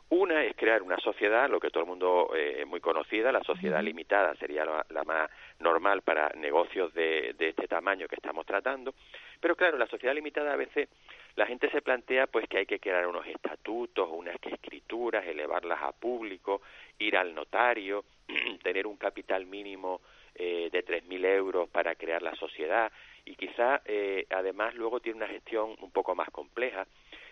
Una 0.09 0.43
es 0.43 0.57
crear 0.57 0.83
una 0.83 0.97
sociedad, 0.99 1.49
lo 1.49 1.61
que 1.61 1.71
todo 1.71 1.85
el 1.85 1.89
mundo 1.89 2.33
eh, 2.35 2.57
es 2.63 2.67
muy 2.67 2.81
conocida, 2.81 3.31
la 3.31 3.45
sociedad 3.45 3.81
limitada 3.85 4.35
sería 4.35 4.65
la, 4.65 4.85
la 4.91 5.05
más 5.05 5.31
normal 5.61 6.03
para 6.03 6.31
negocios 6.31 6.93
de, 6.93 7.37
de 7.39 7.51
este 7.51 7.69
tamaño 7.69 8.09
que 8.09 8.17
estamos 8.17 8.45
tratando. 8.45 8.95
Pero 9.41 9.55
claro, 9.55 9.79
la 9.79 9.87
sociedad 9.87 10.15
limitada 10.15 10.53
a 10.53 10.57
veces 10.57 10.89
la 11.37 11.47
gente 11.47 11.71
se 11.71 11.83
plantea 11.83 12.27
pues 12.27 12.49
que 12.49 12.59
hay 12.59 12.67
que 12.67 12.81
crear 12.81 13.07
unos 13.07 13.27
estatutos, 13.29 14.09
unas 14.11 14.35
escrituras, 14.43 15.25
elevarlas 15.25 15.81
a 15.83 15.93
público, 15.93 16.63
ir 16.99 17.17
al 17.17 17.33
notario, 17.33 18.05
tener 18.65 18.89
un 18.89 18.97
capital 18.97 19.47
mínimo 19.47 20.01
eh, 20.35 20.69
de 20.71 20.85
3.000 20.85 21.25
euros 21.27 21.69
para 21.71 21.95
crear 21.95 22.21
la 22.23 22.35
sociedad 22.35 22.93
y 23.27 23.35
quizá 23.35 23.83
eh, 23.85 24.27
además 24.31 24.75
luego 24.75 25.01
tiene 25.01 25.19
una 25.19 25.29
gestión 25.29 25.77
un 25.81 25.91
poco 25.91 26.15
más 26.15 26.31
compleja 26.31 26.87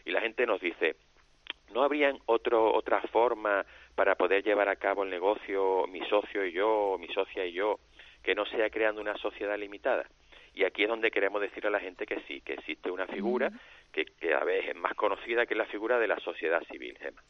y 0.05 0.11
la 0.11 0.21
gente 0.21 0.45
nos 0.45 0.61
dice 0.61 0.97
¿No 1.73 1.83
habrían 1.83 2.19
otro, 2.27 2.73
otra 2.73 3.01
forma 3.03 3.65
para 3.95 4.15
poder 4.15 4.45
llevar 4.45 4.69
a 4.69 4.77
cabo 4.77 5.03
el 5.03 5.11
negocio 5.11 5.87
mi 5.89 6.01
socio 6.09 6.45
y 6.45 6.53
yo, 6.53 6.97
mi 7.01 7.09
socia 7.09 7.45
y 7.47 7.53
yo, 7.53 7.81
que 8.23 8.35
no 8.35 8.45
sea 8.47 8.71
creando 8.71 9.01
una 9.01 9.17
sociedad 9.17 9.59
limitada? 9.59 10.07
Y 10.55 10.65
aquí 10.65 10.85
es 10.85 10.89
donde 10.89 11.11
queremos 11.11 11.41
decir 11.41 11.67
a 11.67 11.71
la 11.71 11.81
gente 11.81 12.07
que 12.07 12.21
sí, 12.29 12.41
que 12.43 12.55
existe 12.55 12.91
una 12.91 13.09
figura 13.09 13.51
que, 13.93 14.05
que 14.05 14.35
a 14.35 14.45
veces 14.45 14.71
es 14.71 14.77
más 14.77 14.95
conocida 14.95 15.47
que 15.47 15.55
es 15.55 15.59
la 15.59 15.67
figura 15.67 15.99
de 15.99 16.07
la 16.07 16.21
sociedad 16.21 16.63
civil, 16.71 16.97
Gemma. 17.01 17.23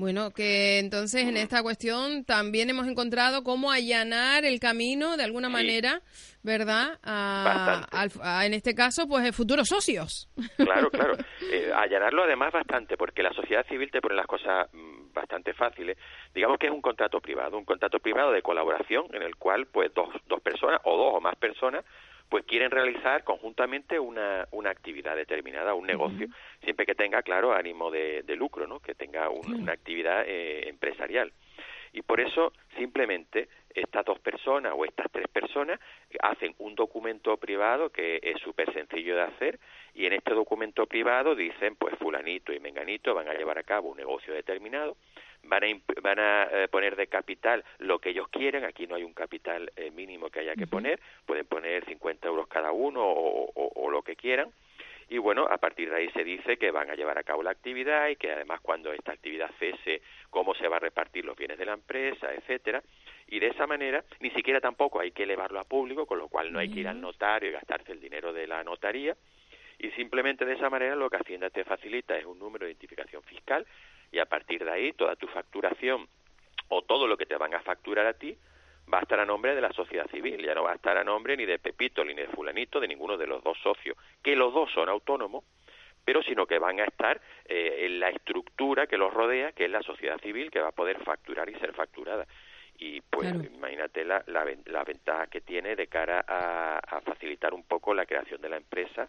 Bueno, 0.00 0.30
que 0.30 0.78
entonces 0.78 1.24
en 1.28 1.36
esta 1.36 1.62
cuestión 1.62 2.24
también 2.24 2.70
hemos 2.70 2.86
encontrado 2.88 3.44
cómo 3.44 3.70
allanar 3.70 4.46
el 4.46 4.58
camino 4.58 5.18
de 5.18 5.24
alguna 5.24 5.50
manera, 5.50 6.00
¿verdad? 6.42 6.98
A, 7.02 7.86
al- 7.92 8.10
a, 8.22 8.46
en 8.46 8.54
este 8.54 8.74
caso, 8.74 9.06
pues 9.06 9.26
eh, 9.26 9.32
futuros 9.32 9.68
socios. 9.68 10.28
Claro, 10.56 10.90
claro. 10.90 11.16
Eh, 11.52 11.68
allanarlo 11.74 12.22
además 12.22 12.52
bastante, 12.52 12.96
porque 12.96 13.24
la 13.24 13.32
sociedad 13.32 13.66
civil 13.66 13.90
te 13.90 14.00
pone 14.00 14.14
las 14.14 14.26
cosas 14.28 14.68
mm, 14.72 15.12
bastante 15.12 15.52
fáciles. 15.52 15.98
Digamos 16.32 16.58
que 16.58 16.66
es 16.68 16.72
un 16.72 16.80
contrato 16.80 17.20
privado, 17.20 17.58
un 17.58 17.64
contrato 17.64 17.98
privado 17.98 18.30
de 18.30 18.40
colaboración 18.40 19.06
en 19.12 19.22
el 19.22 19.34
cual 19.34 19.66
pues 19.66 19.92
dos, 19.92 20.08
dos 20.28 20.40
personas 20.40 20.80
o 20.84 20.96
dos 20.96 21.14
o 21.16 21.20
más 21.20 21.34
personas 21.34 21.84
pues 22.30 22.44
quieren 22.46 22.70
realizar 22.70 23.24
conjuntamente 23.24 23.98
una, 23.98 24.46
una 24.52 24.70
actividad 24.70 25.16
determinada, 25.16 25.74
un 25.74 25.86
negocio, 25.86 26.28
siempre 26.64 26.86
que 26.86 26.94
tenga, 26.94 27.22
claro, 27.22 27.52
ánimo 27.52 27.90
de, 27.90 28.22
de 28.22 28.36
lucro, 28.36 28.66
¿no? 28.66 28.80
Que 28.80 28.94
tenga 28.94 29.28
un- 29.28 29.52
una 29.62 29.72
actividad 29.72 30.24
eh, 30.26 30.68
empresarial. 30.68 31.32
Y 31.92 32.02
por 32.02 32.20
eso, 32.20 32.52
simplemente, 32.78 33.48
estas 33.74 34.04
dos 34.04 34.20
personas 34.20 34.72
o 34.76 34.84
estas 34.84 35.10
tres 35.10 35.26
personas 35.28 35.80
hacen 36.22 36.54
un 36.58 36.76
documento 36.76 37.36
privado 37.36 37.90
que 37.90 38.20
es 38.22 38.40
súper 38.40 38.72
sencillo 38.72 39.16
de 39.16 39.22
hacer 39.22 39.58
y 39.94 40.06
en 40.06 40.12
este 40.12 40.32
documento 40.32 40.86
privado 40.86 41.34
dicen, 41.34 41.74
pues 41.74 41.96
fulanito 41.98 42.52
y 42.52 42.60
menganito 42.60 43.12
van 43.12 43.28
a 43.28 43.34
llevar 43.34 43.58
a 43.58 43.64
cabo 43.64 43.90
un 43.90 43.96
negocio 43.96 44.32
determinado, 44.32 44.96
van 45.44 45.64
a, 45.64 45.68
van 46.02 46.18
a 46.18 46.48
eh, 46.52 46.68
poner 46.68 46.96
de 46.96 47.06
capital 47.06 47.64
lo 47.78 47.98
que 47.98 48.10
ellos 48.10 48.28
quieren, 48.28 48.64
aquí 48.64 48.86
no 48.86 48.94
hay 48.94 49.02
un 49.04 49.14
capital 49.14 49.72
eh, 49.76 49.90
mínimo 49.90 50.30
que 50.30 50.40
haya 50.40 50.54
que 50.54 50.66
poner, 50.66 51.00
pueden 51.26 51.46
poner 51.46 51.84
50 51.86 52.28
euros 52.28 52.46
cada 52.48 52.72
uno 52.72 53.02
o- 53.04 53.50
o- 53.54 53.72
o 53.74 53.90
lo 53.90 54.02
que 54.02 54.16
quieran, 54.16 54.50
y 55.08 55.18
bueno, 55.18 55.46
a 55.50 55.58
partir 55.58 55.90
de 55.90 55.96
ahí 55.96 56.10
se 56.10 56.22
dice 56.22 56.56
que 56.56 56.70
van 56.70 56.88
a 56.88 56.94
llevar 56.94 57.18
a 57.18 57.24
cabo 57.24 57.42
la 57.42 57.50
actividad 57.50 58.08
y 58.08 58.16
que 58.16 58.30
además 58.30 58.60
cuando 58.60 58.92
esta 58.92 59.10
actividad 59.12 59.50
cese, 59.58 60.02
cómo 60.30 60.54
se 60.54 60.68
va 60.68 60.76
a 60.76 60.80
repartir 60.80 61.24
los 61.24 61.36
bienes 61.36 61.58
de 61.58 61.64
la 61.66 61.72
empresa, 61.72 62.32
etcétera. 62.32 62.80
Y 63.26 63.40
de 63.40 63.48
esa 63.48 63.66
manera, 63.66 64.04
ni 64.20 64.30
siquiera 64.30 64.60
tampoco 64.60 65.00
hay 65.00 65.10
que 65.10 65.24
elevarlo 65.24 65.58
a 65.58 65.64
público, 65.64 66.06
con 66.06 66.18
lo 66.18 66.28
cual 66.28 66.52
no 66.52 66.60
hay 66.60 66.70
que 66.70 66.80
ir 66.80 66.86
al 66.88 67.00
notario 67.00 67.48
y 67.48 67.52
gastarse 67.52 67.90
el 67.90 68.00
dinero 68.00 68.32
de 68.32 68.46
la 68.46 68.62
notaría. 68.62 69.16
Y 69.80 69.90
simplemente 69.92 70.44
de 70.44 70.54
esa 70.54 70.70
manera 70.70 70.94
lo 70.94 71.10
que 71.10 71.16
Hacienda 71.16 71.50
te 71.50 71.64
facilita 71.64 72.16
es 72.16 72.24
un 72.24 72.38
número 72.38 72.66
de 72.66 72.72
identificación 72.72 73.22
fiscal 73.24 73.66
y 74.12 74.18
a 74.18 74.26
partir 74.26 74.64
de 74.64 74.70
ahí 74.70 74.92
toda 74.92 75.16
tu 75.16 75.26
facturación 75.28 76.08
o 76.68 76.82
todo 76.82 77.06
lo 77.06 77.16
que 77.16 77.26
te 77.26 77.36
van 77.36 77.54
a 77.54 77.60
facturar 77.60 78.06
a 78.06 78.14
ti 78.14 78.36
va 78.92 78.98
a 78.98 79.02
estar 79.02 79.20
a 79.20 79.26
nombre 79.26 79.54
de 79.54 79.60
la 79.60 79.72
sociedad 79.72 80.08
civil, 80.10 80.44
ya 80.44 80.54
no 80.54 80.64
va 80.64 80.72
a 80.72 80.74
estar 80.74 80.96
a 80.96 81.04
nombre 81.04 81.36
ni 81.36 81.46
de 81.46 81.58
Pepito 81.58 82.04
ni 82.04 82.14
de 82.14 82.26
Fulanito, 82.28 82.80
de 82.80 82.88
ninguno 82.88 83.16
de 83.16 83.26
los 83.26 83.42
dos 83.42 83.58
socios, 83.62 83.96
que 84.22 84.34
los 84.34 84.52
dos 84.52 84.70
son 84.72 84.88
autónomos, 84.88 85.44
pero 86.04 86.22
sino 86.22 86.46
que 86.46 86.58
van 86.58 86.80
a 86.80 86.84
estar 86.84 87.20
eh, 87.44 87.86
en 87.86 88.00
la 88.00 88.08
estructura 88.08 88.86
que 88.86 88.98
los 88.98 89.12
rodea, 89.12 89.52
que 89.52 89.66
es 89.66 89.70
la 89.70 89.82
sociedad 89.82 90.18
civil, 90.20 90.50
que 90.50 90.60
va 90.60 90.68
a 90.68 90.72
poder 90.72 90.98
facturar 91.04 91.48
y 91.48 91.54
ser 91.54 91.72
facturada. 91.72 92.26
Y 92.78 93.02
pues 93.02 93.32
imagínate 93.32 94.04
la, 94.04 94.24
la, 94.26 94.44
la 94.64 94.84
ventaja 94.84 95.26
que 95.26 95.42
tiene 95.42 95.76
de 95.76 95.86
cara 95.86 96.24
a, 96.26 96.78
a 96.78 97.00
facilitar 97.02 97.52
un 97.52 97.62
poco 97.64 97.92
la 97.92 98.06
creación 98.06 98.40
de 98.40 98.48
la 98.48 98.56
empresa, 98.56 99.08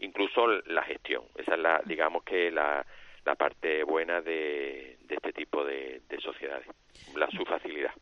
incluso 0.00 0.48
la 0.66 0.82
gestión. 0.82 1.22
Esa 1.36 1.54
es 1.54 1.60
la, 1.60 1.80
digamos 1.84 2.24
que 2.24 2.50
la, 2.50 2.84
la 3.24 3.34
parte 3.34 3.84
buena 3.84 4.20
de, 4.20 4.98
de 5.06 5.14
este 5.14 5.32
tipo 5.32 5.64
de, 5.64 6.02
de 6.08 6.20
sociedades, 6.20 6.66
la, 7.14 7.28
su 7.30 7.44
facilidad. 7.44 7.92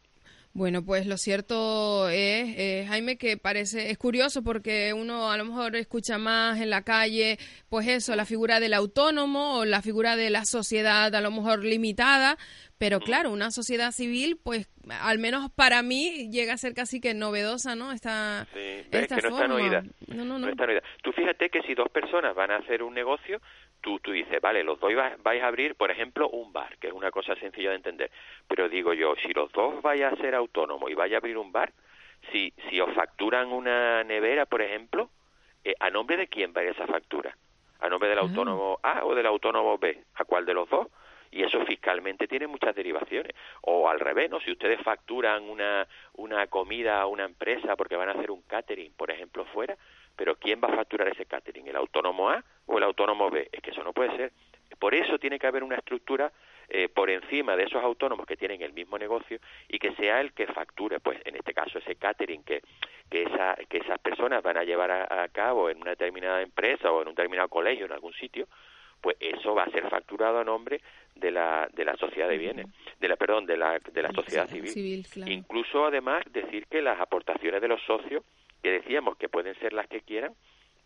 Bueno, 0.52 0.84
pues 0.84 1.06
lo 1.06 1.16
cierto 1.16 2.08
es, 2.08 2.58
eh, 2.58 2.84
Jaime, 2.88 3.16
que 3.16 3.36
parece, 3.36 3.90
es 3.90 3.98
curioso 3.98 4.42
porque 4.42 4.92
uno 4.92 5.30
a 5.30 5.36
lo 5.36 5.44
mejor 5.44 5.76
escucha 5.76 6.18
más 6.18 6.60
en 6.60 6.70
la 6.70 6.82
calle, 6.82 7.38
pues 7.68 7.86
eso, 7.86 8.16
la 8.16 8.24
figura 8.24 8.58
del 8.58 8.74
autónomo 8.74 9.58
o 9.58 9.64
la 9.64 9.80
figura 9.80 10.16
de 10.16 10.28
la 10.28 10.44
sociedad 10.44 11.14
a 11.14 11.20
lo 11.20 11.30
mejor 11.30 11.62
limitada, 11.62 12.36
pero 12.78 12.98
claro, 12.98 13.30
una 13.30 13.52
sociedad 13.52 13.92
civil, 13.92 14.40
pues 14.42 14.68
al 14.88 15.20
menos 15.20 15.52
para 15.52 15.82
mí 15.82 16.28
llega 16.32 16.54
a 16.54 16.58
ser 16.58 16.74
casi 16.74 17.00
que 17.00 17.14
novedosa, 17.14 17.76
¿no? 17.76 17.92
Esta, 17.92 18.48
Sí, 18.52 18.58
esta 18.90 19.16
que 19.16 19.22
no 19.22 19.28
están 19.28 19.50
forma. 19.50 19.82
No, 20.08 20.24
no, 20.24 20.38
no. 20.40 20.48
están 20.48 20.70
oídas. 20.70 20.82
Tú 21.02 21.12
fíjate 21.12 21.48
que 21.50 21.62
si 21.62 21.74
dos 21.74 21.88
personas 21.90 22.34
van 22.34 22.50
a 22.50 22.56
hacer 22.56 22.82
un 22.82 22.94
negocio, 22.94 23.40
tú, 23.80 23.98
tú 24.00 24.12
dices, 24.12 24.40
vale, 24.40 24.64
los 24.64 24.78
dos 24.80 24.92
vais, 25.22 25.42
a 25.42 25.46
abrir, 25.46 25.74
por 25.74 25.90
ejemplo, 25.90 26.28
un 26.28 26.52
bar, 26.52 26.76
que 26.78 26.88
es 26.88 26.92
una 26.92 27.10
cosa 27.10 27.34
sencilla 27.36 27.70
de 27.70 27.76
entender. 27.76 28.10
Pero 28.48 28.68
digo 28.68 28.92
yo, 28.92 29.14
si 29.16 29.32
los 29.32 29.50
dos 29.52 29.80
vais 29.82 30.02
a 30.02 30.16
ser 30.16 30.34
autónomos 30.34 30.90
y 30.90 30.94
vais 30.94 31.12
a 31.14 31.18
abrir 31.18 31.36
un 31.38 31.52
bar, 31.52 31.72
si, 32.32 32.52
si 32.68 32.80
os 32.80 32.92
facturan 32.94 33.52
una 33.52 34.04
nevera, 34.04 34.46
por 34.46 34.62
ejemplo, 34.62 35.10
eh, 35.64 35.74
¿a 35.80 35.90
nombre 35.90 36.16
de 36.16 36.28
quién 36.28 36.52
va 36.56 36.62
esa 36.62 36.86
factura? 36.86 37.36
¿A 37.80 37.88
nombre 37.88 38.10
del 38.10 38.18
autónomo 38.18 38.78
A 38.82 39.04
o 39.04 39.14
del 39.14 39.26
autónomo 39.26 39.78
B? 39.78 40.04
¿A 40.14 40.24
cuál 40.24 40.44
de 40.44 40.54
los 40.54 40.68
dos? 40.68 40.88
y 41.32 41.42
eso 41.42 41.64
fiscalmente 41.64 42.26
tiene 42.26 42.46
muchas 42.46 42.74
derivaciones. 42.74 43.34
O 43.62 43.88
al 43.88 44.00
revés, 44.00 44.30
¿no? 44.30 44.40
Si 44.40 44.50
ustedes 44.50 44.80
facturan 44.82 45.44
una, 45.48 45.86
una 46.14 46.46
comida 46.48 47.00
a 47.00 47.06
una 47.06 47.24
empresa 47.24 47.76
porque 47.76 47.96
van 47.96 48.08
a 48.08 48.12
hacer 48.12 48.30
un 48.30 48.42
catering, 48.42 48.92
por 48.94 49.10
ejemplo, 49.10 49.44
fuera, 49.46 49.76
pero 50.16 50.36
¿quién 50.36 50.60
va 50.62 50.68
a 50.68 50.76
facturar 50.76 51.08
ese 51.08 51.26
catering? 51.26 51.68
¿El 51.68 51.76
autónomo 51.76 52.30
A 52.30 52.44
o 52.66 52.78
el 52.78 52.84
autónomo 52.84 53.30
B? 53.30 53.48
Es 53.52 53.60
que 53.60 53.70
eso 53.70 53.82
no 53.82 53.92
puede 53.92 54.16
ser. 54.16 54.32
Por 54.78 54.94
eso 54.94 55.18
tiene 55.18 55.38
que 55.38 55.46
haber 55.46 55.62
una 55.62 55.76
estructura 55.76 56.32
eh, 56.68 56.88
por 56.88 57.10
encima 57.10 57.56
de 57.56 57.64
esos 57.64 57.82
autónomos 57.82 58.26
que 58.26 58.36
tienen 58.36 58.62
el 58.62 58.72
mismo 58.72 58.96
negocio 58.96 59.40
y 59.68 59.78
que 59.78 59.94
sea 59.96 60.20
el 60.20 60.32
que 60.32 60.46
facture, 60.46 61.00
pues 61.00 61.20
en 61.24 61.36
este 61.36 61.52
caso 61.52 61.78
ese 61.78 61.96
catering 61.96 62.44
que, 62.44 62.62
que, 63.10 63.24
esa, 63.24 63.56
que 63.68 63.78
esas 63.78 63.98
personas 63.98 64.42
van 64.42 64.56
a 64.56 64.64
llevar 64.64 64.90
a, 64.90 65.22
a 65.22 65.28
cabo 65.28 65.68
en 65.68 65.78
una 65.78 65.90
determinada 65.90 66.40
empresa 66.40 66.92
o 66.92 67.02
en 67.02 67.08
un 67.08 67.14
determinado 67.14 67.48
colegio, 67.48 67.86
en 67.86 67.92
algún 67.92 68.12
sitio, 68.12 68.46
pues 69.00 69.16
eso 69.20 69.54
va 69.54 69.64
a 69.64 69.70
ser 69.70 69.88
facturado 69.88 70.38
a 70.38 70.44
nombre 70.44 70.80
de 71.14 71.30
la 71.30 71.68
de 71.72 71.84
la 71.84 71.96
sociedad 71.96 72.28
de 72.28 72.38
bienes, 72.38 72.66
de 72.98 73.08
la 73.08 73.16
perdón, 73.16 73.46
de 73.46 73.56
la 73.56 73.78
de 73.78 74.02
la 74.02 74.12
sociedad 74.12 74.46
civil. 74.48 74.68
Civil, 74.68 75.06
claro. 75.10 75.32
Incluso 75.32 75.86
además 75.86 76.22
decir 76.30 76.66
que 76.66 76.82
las 76.82 77.00
aportaciones 77.00 77.60
de 77.60 77.68
los 77.68 77.82
socios, 77.82 78.24
que 78.62 78.70
decíamos 78.70 79.16
que 79.16 79.28
pueden 79.28 79.54
ser 79.56 79.72
las 79.72 79.86
que 79.88 80.02
quieran, 80.02 80.34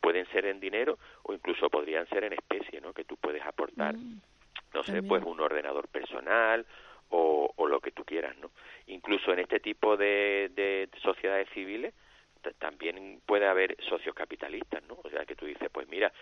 pueden 0.01 0.27
ser 0.27 0.47
en 0.47 0.61
dinero 0.61 0.99
o 1.23 1.33
incluso 1.33 1.71
podrían 1.71 2.07
ser 2.09 2.25
en 2.25 2.35
especie, 2.35 2.81
¿no? 2.81 2.93
Que 2.93 3.05
tú 3.05 3.17
puedes 3.17 3.43
aportar, 3.43 3.95
no 3.95 4.83
sé, 4.83 4.93
también. 4.93 5.09
pues 5.09 5.25
un 5.25 5.41
ordenador 5.41 5.89
personal 5.89 6.67
o, 7.11 7.53
o 7.57 7.67
lo 7.67 7.81
que 7.81 7.91
tú 7.93 8.05
quieras, 8.05 8.37
¿no? 8.39 8.51
Incluso 8.87 9.33
en 9.33 9.39
este 9.39 9.61
tipo 9.61 9.97
de, 9.97 10.51
de 10.55 10.89
sociedades 11.01 11.49
civiles 11.51 11.95
también 12.53 13.21
puede 13.25 13.47
haber 13.47 13.77
socios 13.89 14.15
capitalistas, 14.15 14.83
¿no? 14.89 14.99
O 15.03 15.09
sea, 15.09 15.25
que 15.25 15.37
tú 15.37 15.47
dices, 15.47 15.71
pues 15.73 15.89
mira, 15.89 16.13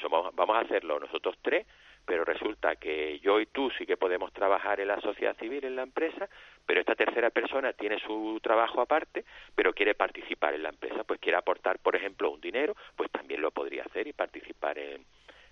somos, 0.00 0.34
vamos 0.34 0.56
a 0.56 0.60
hacerlo 0.60 1.00
nosotros 1.00 1.36
tres, 1.42 1.66
pero 2.04 2.24
resulta 2.24 2.76
que 2.76 3.18
yo 3.20 3.40
y 3.40 3.46
tú 3.46 3.70
sí 3.76 3.86
que 3.86 3.96
podemos 3.96 4.32
trabajar 4.32 4.80
en 4.80 4.88
la 4.88 5.00
sociedad 5.00 5.36
civil, 5.36 5.64
en 5.64 5.76
la 5.76 5.82
empresa, 5.82 6.28
pero 6.66 6.80
esta 6.80 6.94
tercera 6.94 7.30
persona 7.30 7.72
tiene 7.72 7.98
su 7.98 8.38
trabajo 8.42 8.80
aparte, 8.80 9.24
pero 9.54 9.72
quiere 9.72 9.94
participar 9.94 10.54
en 10.54 10.62
la 10.62 10.68
empresa, 10.70 11.04
pues 11.04 11.20
quiere 11.20 11.38
aportar, 11.38 11.78
por 11.78 11.96
ejemplo, 11.96 12.30
un 12.30 12.40
dinero, 12.40 12.76
pues 12.96 13.10
también 13.10 13.40
lo 13.40 13.50
podría 13.50 13.82
hacer 13.84 14.06
y 14.06 14.12
participar 14.12 14.78
en, 14.78 15.04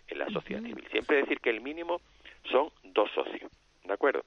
en 0.09 0.19
la 0.19 0.28
sociedad 0.31 0.62
civil. 0.62 0.87
Siempre 0.91 1.19
decir 1.19 1.41
que 1.41 1.51
el 1.51 1.61
mínimo 1.61 2.01
son 2.51 2.70
dos 2.82 3.11
socios, 3.12 3.51
¿de 3.85 3.93
acuerdo? 3.93 4.24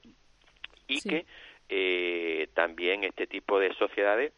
Y 0.86 1.00
que 1.00 1.26
eh, 1.68 2.48
también 2.54 3.04
este 3.04 3.26
tipo 3.26 3.58
de 3.58 3.74
sociedades 3.74 4.32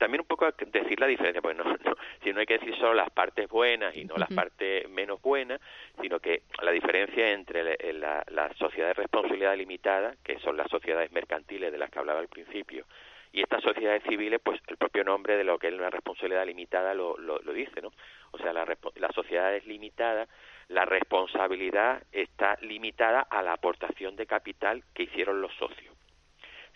también 0.00 0.22
un 0.22 0.26
poco 0.26 0.50
decir 0.50 0.98
la 0.98 1.06
diferencia, 1.06 1.42
porque 1.42 1.58
no, 1.58 1.64
no, 1.84 1.94
si 2.24 2.32
no 2.32 2.40
hay 2.40 2.46
que 2.46 2.58
decir 2.58 2.74
solo 2.76 2.94
las 2.94 3.10
partes 3.10 3.48
buenas 3.48 3.94
y 3.94 4.04
no 4.06 4.16
las 4.16 4.30
partes 4.32 4.88
menos 4.88 5.20
buenas, 5.20 5.60
sino 6.00 6.18
que 6.18 6.42
la 6.62 6.72
diferencia 6.72 7.30
entre 7.32 7.62
la, 7.62 7.92
la, 7.92 8.24
la 8.28 8.54
sociedad 8.54 8.88
de 8.88 8.94
responsabilidad 8.94 9.56
limitada, 9.56 10.14
que 10.24 10.38
son 10.40 10.56
las 10.56 10.68
sociedades 10.70 11.12
mercantiles 11.12 11.70
de 11.70 11.78
las 11.78 11.90
que 11.90 11.98
hablaba 11.98 12.18
al 12.18 12.28
principio, 12.28 12.86
Y 13.32 13.42
estas 13.42 13.62
sociedades 13.62 14.02
civiles, 14.08 14.40
pues 14.42 14.58
el 14.66 14.76
propio 14.76 15.04
nombre 15.04 15.36
de 15.36 15.44
lo 15.44 15.58
que 15.58 15.68
es 15.68 15.74
una 15.74 15.90
responsabilidad 15.90 16.46
limitada 16.46 16.94
lo, 16.94 17.16
lo, 17.18 17.38
lo 17.38 17.52
dice, 17.52 17.80
¿no? 17.82 17.92
O 18.32 18.38
sea, 18.38 18.52
la, 18.52 18.64
la 18.96 19.12
sociedad 19.12 19.54
es 19.54 19.66
limitada, 19.66 20.26
la 20.68 20.84
responsabilidad 20.86 22.02
está 22.10 22.56
limitada 22.62 23.20
a 23.20 23.42
la 23.42 23.52
aportación 23.52 24.16
de 24.16 24.26
capital 24.26 24.82
que 24.94 25.04
hicieron 25.04 25.42
los 25.42 25.52
socios. 25.56 25.94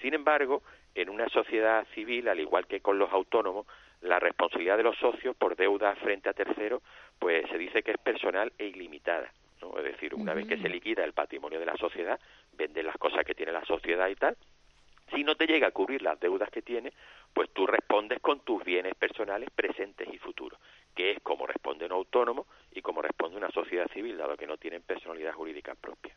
Sin 0.01 0.12
embargo, 0.12 0.62
en 0.95 1.11
una 1.11 1.29
sociedad 1.29 1.87
civil, 1.95 2.29
al 2.29 2.41
igual 2.41 2.66
que 2.66 2.81
con 2.81 2.99
los 2.99 3.12
autónomos, 3.12 3.66
la 4.01 4.21
responsabilidad 4.21 4.77
de 4.77 4.83
los 4.83 4.97
socios 4.99 5.35
por 5.37 5.57
deuda 5.57 5.95
frente 5.97 6.29
a 6.29 6.35
terceros, 6.35 6.83
pues 7.19 7.49
se 7.49 7.59
dice 7.59 7.83
que 7.83 7.93
es 7.93 7.99
personal 7.99 8.53
e 8.59 8.66
ilimitada. 8.66 9.33
¿no? 9.61 9.77
Es 9.79 9.85
decir, 9.85 10.15
una 10.15 10.35
vez 10.35 10.47
que 10.47 10.59
se 10.59 10.69
liquida 10.69 11.05
el 11.05 11.15
patrimonio 11.15 11.59
de 11.59 11.66
la 11.66 11.77
sociedad, 11.77 12.21
venden 12.53 12.87
las 12.87 12.97
cosas 12.99 13.25
que 13.25 13.35
tiene 13.35 13.53
la 13.53 13.65
sociedad 13.65 14.09
y 14.09 14.15
tal, 14.15 14.37
si 15.12 15.25
no 15.25 15.35
te 15.35 15.47
llega 15.47 15.69
a 15.69 15.71
cubrir 15.71 16.03
las 16.03 16.19
deudas 16.19 16.51
que 16.51 16.62
tiene, 16.62 16.93
pues 17.33 17.51
tú 17.51 17.66
respondes 17.66 18.21
con 18.21 18.41
tus 18.41 18.65
bienes 18.65 18.95
personales 18.95 19.51
presentes 19.55 20.09
y 20.12 20.19
futuros, 20.19 20.59
que 20.95 21.12
es 21.12 21.21
como 21.23 21.47
responde 21.47 21.87
un 21.87 21.93
autónomo 21.93 22.47
y 22.73 22.81
como 22.81 23.03
responde 23.03 23.37
una 23.37 23.51
sociedad 23.51 23.91
civil, 23.93 24.16
dado 24.16 24.37
que 24.37 24.47
no 24.47 24.57
tienen 24.57 24.83
personalidad 24.83 25.35
jurídica 25.35 25.75
propia. 25.75 26.15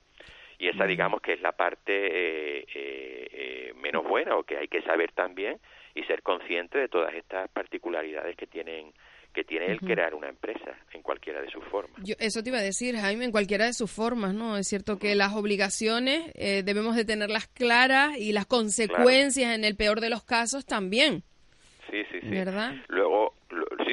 Y 0.59 0.67
esa, 0.69 0.85
digamos, 0.85 1.21
que 1.21 1.33
es 1.33 1.41
la 1.41 1.51
parte 1.51 1.93
eh, 1.93 2.65
eh, 2.73 3.27
eh, 3.31 3.73
menos 3.75 4.03
buena 4.03 4.35
o 4.35 4.43
que 4.43 4.57
hay 4.57 4.67
que 4.67 4.81
saber 4.81 5.11
también 5.11 5.59
y 5.93 6.03
ser 6.03 6.21
consciente 6.21 6.77
de 6.77 6.87
todas 6.87 7.13
estas 7.13 7.49
particularidades 7.49 8.35
que 8.35 8.47
tienen 8.47 8.93
que 9.37 9.43
tiene 9.43 9.67
el 9.67 9.79
crear 9.79 10.15
una 10.15 10.29
empresa 10.29 10.75
en 10.93 11.03
cualquiera 11.03 11.39
de 11.39 11.49
sus 11.51 11.63
formas. 11.65 12.01
Yo, 12.03 12.15
eso 12.17 12.41
te 12.41 12.49
iba 12.49 12.57
a 12.57 12.63
decir, 12.63 12.95
Jaime, 12.95 13.23
en 13.23 13.31
cualquiera 13.31 13.65
de 13.65 13.73
sus 13.73 13.91
formas, 13.91 14.33
¿no? 14.33 14.57
Es 14.57 14.67
cierto 14.67 14.97
que 14.97 15.13
las 15.13 15.35
obligaciones 15.35 16.31
eh, 16.33 16.63
debemos 16.65 16.95
de 16.95 17.05
tenerlas 17.05 17.47
claras 17.47 18.17
y 18.17 18.31
las 18.31 18.47
consecuencias 18.47 19.55
en 19.55 19.63
el 19.63 19.75
peor 19.75 20.01
de 20.01 20.09
los 20.09 20.23
casos 20.23 20.65
también, 20.65 21.21
Sí, 21.91 22.03
sí, 22.11 22.19
sí. 22.19 22.29
¿verdad? 22.29 22.73
Luego, 22.87 23.35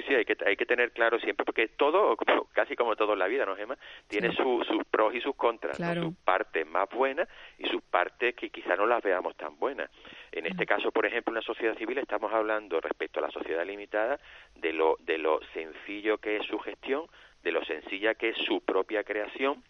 sí, 0.06 0.14
hay 0.14 0.24
que, 0.24 0.36
hay 0.44 0.56
que 0.56 0.66
tener 0.66 0.93
claro 0.93 1.18
siempre, 1.18 1.44
porque 1.44 1.68
todo, 1.68 2.16
casi 2.52 2.76
como 2.76 2.97
todo 2.97 3.12
en 3.14 3.18
la 3.18 3.26
vida, 3.26 3.44
¿no, 3.47 3.56
Gemma? 3.56 3.76
Tiene 4.09 4.31
Sí. 4.31 4.36
su- 4.36 4.64
sus 4.68 4.85
pros 4.86 5.14
y 5.14 5.20
sus 5.20 5.35
contras, 5.36 5.78
¿no? 5.81 5.86
Claro. 5.86 6.02
sus 6.02 6.16
partes 6.24 6.66
más 6.66 6.89
buenas 6.90 7.28
y 7.59 7.66
sus 7.68 7.82
partes 7.82 8.35
que 8.35 8.51
quizá 8.51 8.76
no 8.76 8.86
las 8.86 9.02
veamos 9.02 9.36
tan 9.36 9.59
buenas. 9.59 9.90
En 10.32 10.47
este 10.47 10.66
caso, 10.66 10.90
por 10.93 11.06
ejemplo, 11.06 11.31
una 11.32 11.43
sociedad 11.43 11.76
civil, 11.76 11.98
estamos 11.98 12.32
hablando 12.32 12.81
respecto 12.81 13.20
a 13.20 13.22
la 13.22 13.31
sociedad 13.31 13.64
limitada 13.64 14.18
de 14.56 14.72
lo, 14.72 14.97
de 15.01 15.18
lo 15.18 15.40
sencillo 15.52 16.18
que 16.18 16.36
es 16.36 16.47
su 16.47 16.59
gestión, 16.59 17.06
de 17.43 17.52
lo 17.52 17.64
sencilla 17.64 18.14
que 18.14 18.31
es 18.31 18.39
su 18.39 18.60
propia 18.62 19.05
creación, 19.05 19.62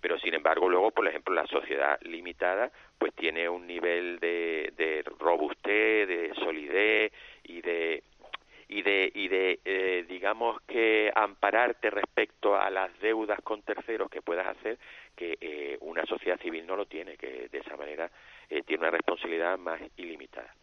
pero 0.00 0.18
sin 0.18 0.34
embargo 0.34 0.68
luego 0.68 0.90
por 0.90 1.08
ejemplo 1.08 1.32
la 1.34 1.46
sociedad 1.46 1.98
limitada 2.02 2.70
pues 2.98 3.14
tiene 3.14 3.48
un 3.48 3.66
nivel 3.66 4.18
de, 4.20 4.72
de 4.76 5.02
robustez 5.18 6.06
de 6.06 6.32
solidez 6.34 7.12
y 7.44 7.62
de 7.62 8.02
y 8.68 8.82
de 8.82 9.10
y 9.14 9.28
de 9.28 9.60
eh, 9.64 10.04
digamos 10.08 10.60
que 10.62 11.12
ampararte 11.14 11.90
respecto 11.90 12.56
a 12.56 12.70
las 12.70 12.98
deudas 13.00 13.40
con 13.42 13.62
terceros 13.62 14.10
que 14.10 14.22
puedas 14.22 14.46
hacer 14.46 14.78
que 15.14 15.36
eh, 15.40 15.78
una 15.80 16.04
sociedad 16.06 16.40
civil 16.40 16.66
no 16.66 16.76
lo 16.76 16.86
tiene 16.86 17.16
que 17.16 17.48
de 17.48 17.58
esa 17.58 17.76
manera 17.76 18.10
eh, 18.48 18.62
tiene 18.62 18.82
una 18.82 18.90
responsabilidad 18.90 19.58
más 19.58 19.80
ilimitada 19.96 20.54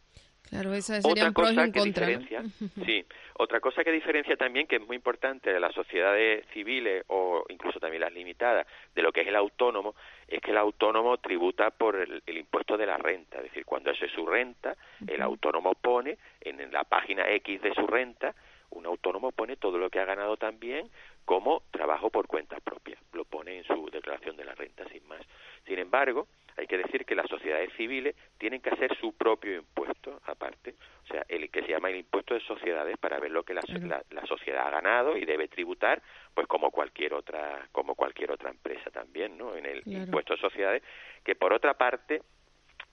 Claro, 0.49 0.73
esa 0.73 0.97
otra 0.97 1.01
sería 1.01 1.23
un 1.25 1.29
y 1.29 1.33
cosa 1.33 1.71
que 1.71 1.79
contra. 1.79 2.07
¿no? 2.07 2.17
diferencia, 2.19 2.43
sí, 2.85 3.05
otra 3.35 3.59
cosa 3.59 3.83
que 3.83 3.91
diferencia 3.91 4.35
también 4.35 4.67
que 4.67 4.77
es 4.77 4.85
muy 4.85 4.97
importante 4.97 5.51
de 5.51 5.59
las 5.59 5.73
sociedades 5.73 6.45
civiles 6.53 7.05
o 7.07 7.45
incluso 7.49 7.79
también 7.79 8.01
las 8.01 8.13
limitadas 8.13 8.67
de 8.93 9.01
lo 9.01 9.11
que 9.11 9.21
es 9.21 9.27
el 9.27 9.35
autónomo 9.35 9.95
es 10.27 10.41
que 10.41 10.51
el 10.51 10.57
autónomo 10.57 11.17
tributa 11.17 11.71
por 11.71 11.95
el, 11.95 12.21
el 12.25 12.37
impuesto 12.37 12.77
de 12.77 12.85
la 12.85 12.97
renta, 12.97 13.37
es 13.37 13.43
decir, 13.43 13.65
cuando 13.65 13.91
eso 13.91 14.05
es 14.05 14.11
su 14.11 14.25
renta, 14.25 14.75
el 15.07 15.21
autónomo 15.21 15.73
pone 15.75 16.17
en, 16.41 16.59
en 16.59 16.71
la 16.71 16.83
página 16.83 17.29
X 17.29 17.61
de 17.61 17.73
su 17.73 17.87
renta, 17.87 18.35
un 18.71 18.85
autónomo 18.85 19.31
pone 19.31 19.57
todo 19.57 19.77
lo 19.77 19.89
que 19.89 19.99
ha 19.99 20.05
ganado 20.05 20.37
también 20.37 20.89
como 21.25 21.63
trabajo 21.71 22.09
por 22.09 22.27
cuenta 22.27 22.59
propia, 22.59 22.97
lo 23.13 23.25
pone 23.25 23.57
en 23.57 23.63
su 23.63 23.89
declaración 23.89 24.35
de 24.37 24.45
la 24.45 24.55
renta 24.55 24.85
sin 24.89 25.07
más. 25.07 25.21
Sin 25.65 25.79
embargo, 25.79 26.27
hay 26.57 26.67
que 26.67 26.77
decir 26.77 27.05
que 27.05 27.15
las 27.15 27.27
sociedades 27.29 27.71
civiles 27.73 28.15
tienen 28.37 28.61
que 28.61 28.69
hacer 28.69 28.95
su 28.97 29.13
propio 29.15 29.55
impuesto 29.57 30.19
aparte, 30.25 30.75
o 31.03 31.07
sea, 31.07 31.25
el 31.27 31.49
que 31.49 31.61
se 31.63 31.69
llama 31.69 31.89
el 31.89 31.97
impuesto 31.97 32.33
de 32.33 32.41
sociedades 32.41 32.97
para 32.97 33.19
ver 33.19 33.31
lo 33.31 33.43
que 33.43 33.53
la, 33.53 33.61
la- 33.81 34.03
la 34.09 34.25
sociedad 34.25 34.67
ha 34.67 34.71
ganado 34.71 35.17
y 35.17 35.25
debe 35.25 35.47
tributar, 35.47 36.01
pues 36.33 36.47
como 36.47 36.71
cualquier 36.71 37.13
otra 37.13 37.67
como 37.71 37.95
cualquier 37.95 38.31
otra 38.31 38.49
empresa 38.49 38.89
también, 38.91 39.37
¿no? 39.37 39.55
En 39.55 39.65
el 39.65 39.81
Claro. 39.83 40.03
impuesto 40.03 40.33
de 40.35 40.41
sociedades, 40.41 40.83
que 41.23 41.35
por 41.35 41.53
otra 41.53 41.73
parte 41.75 42.21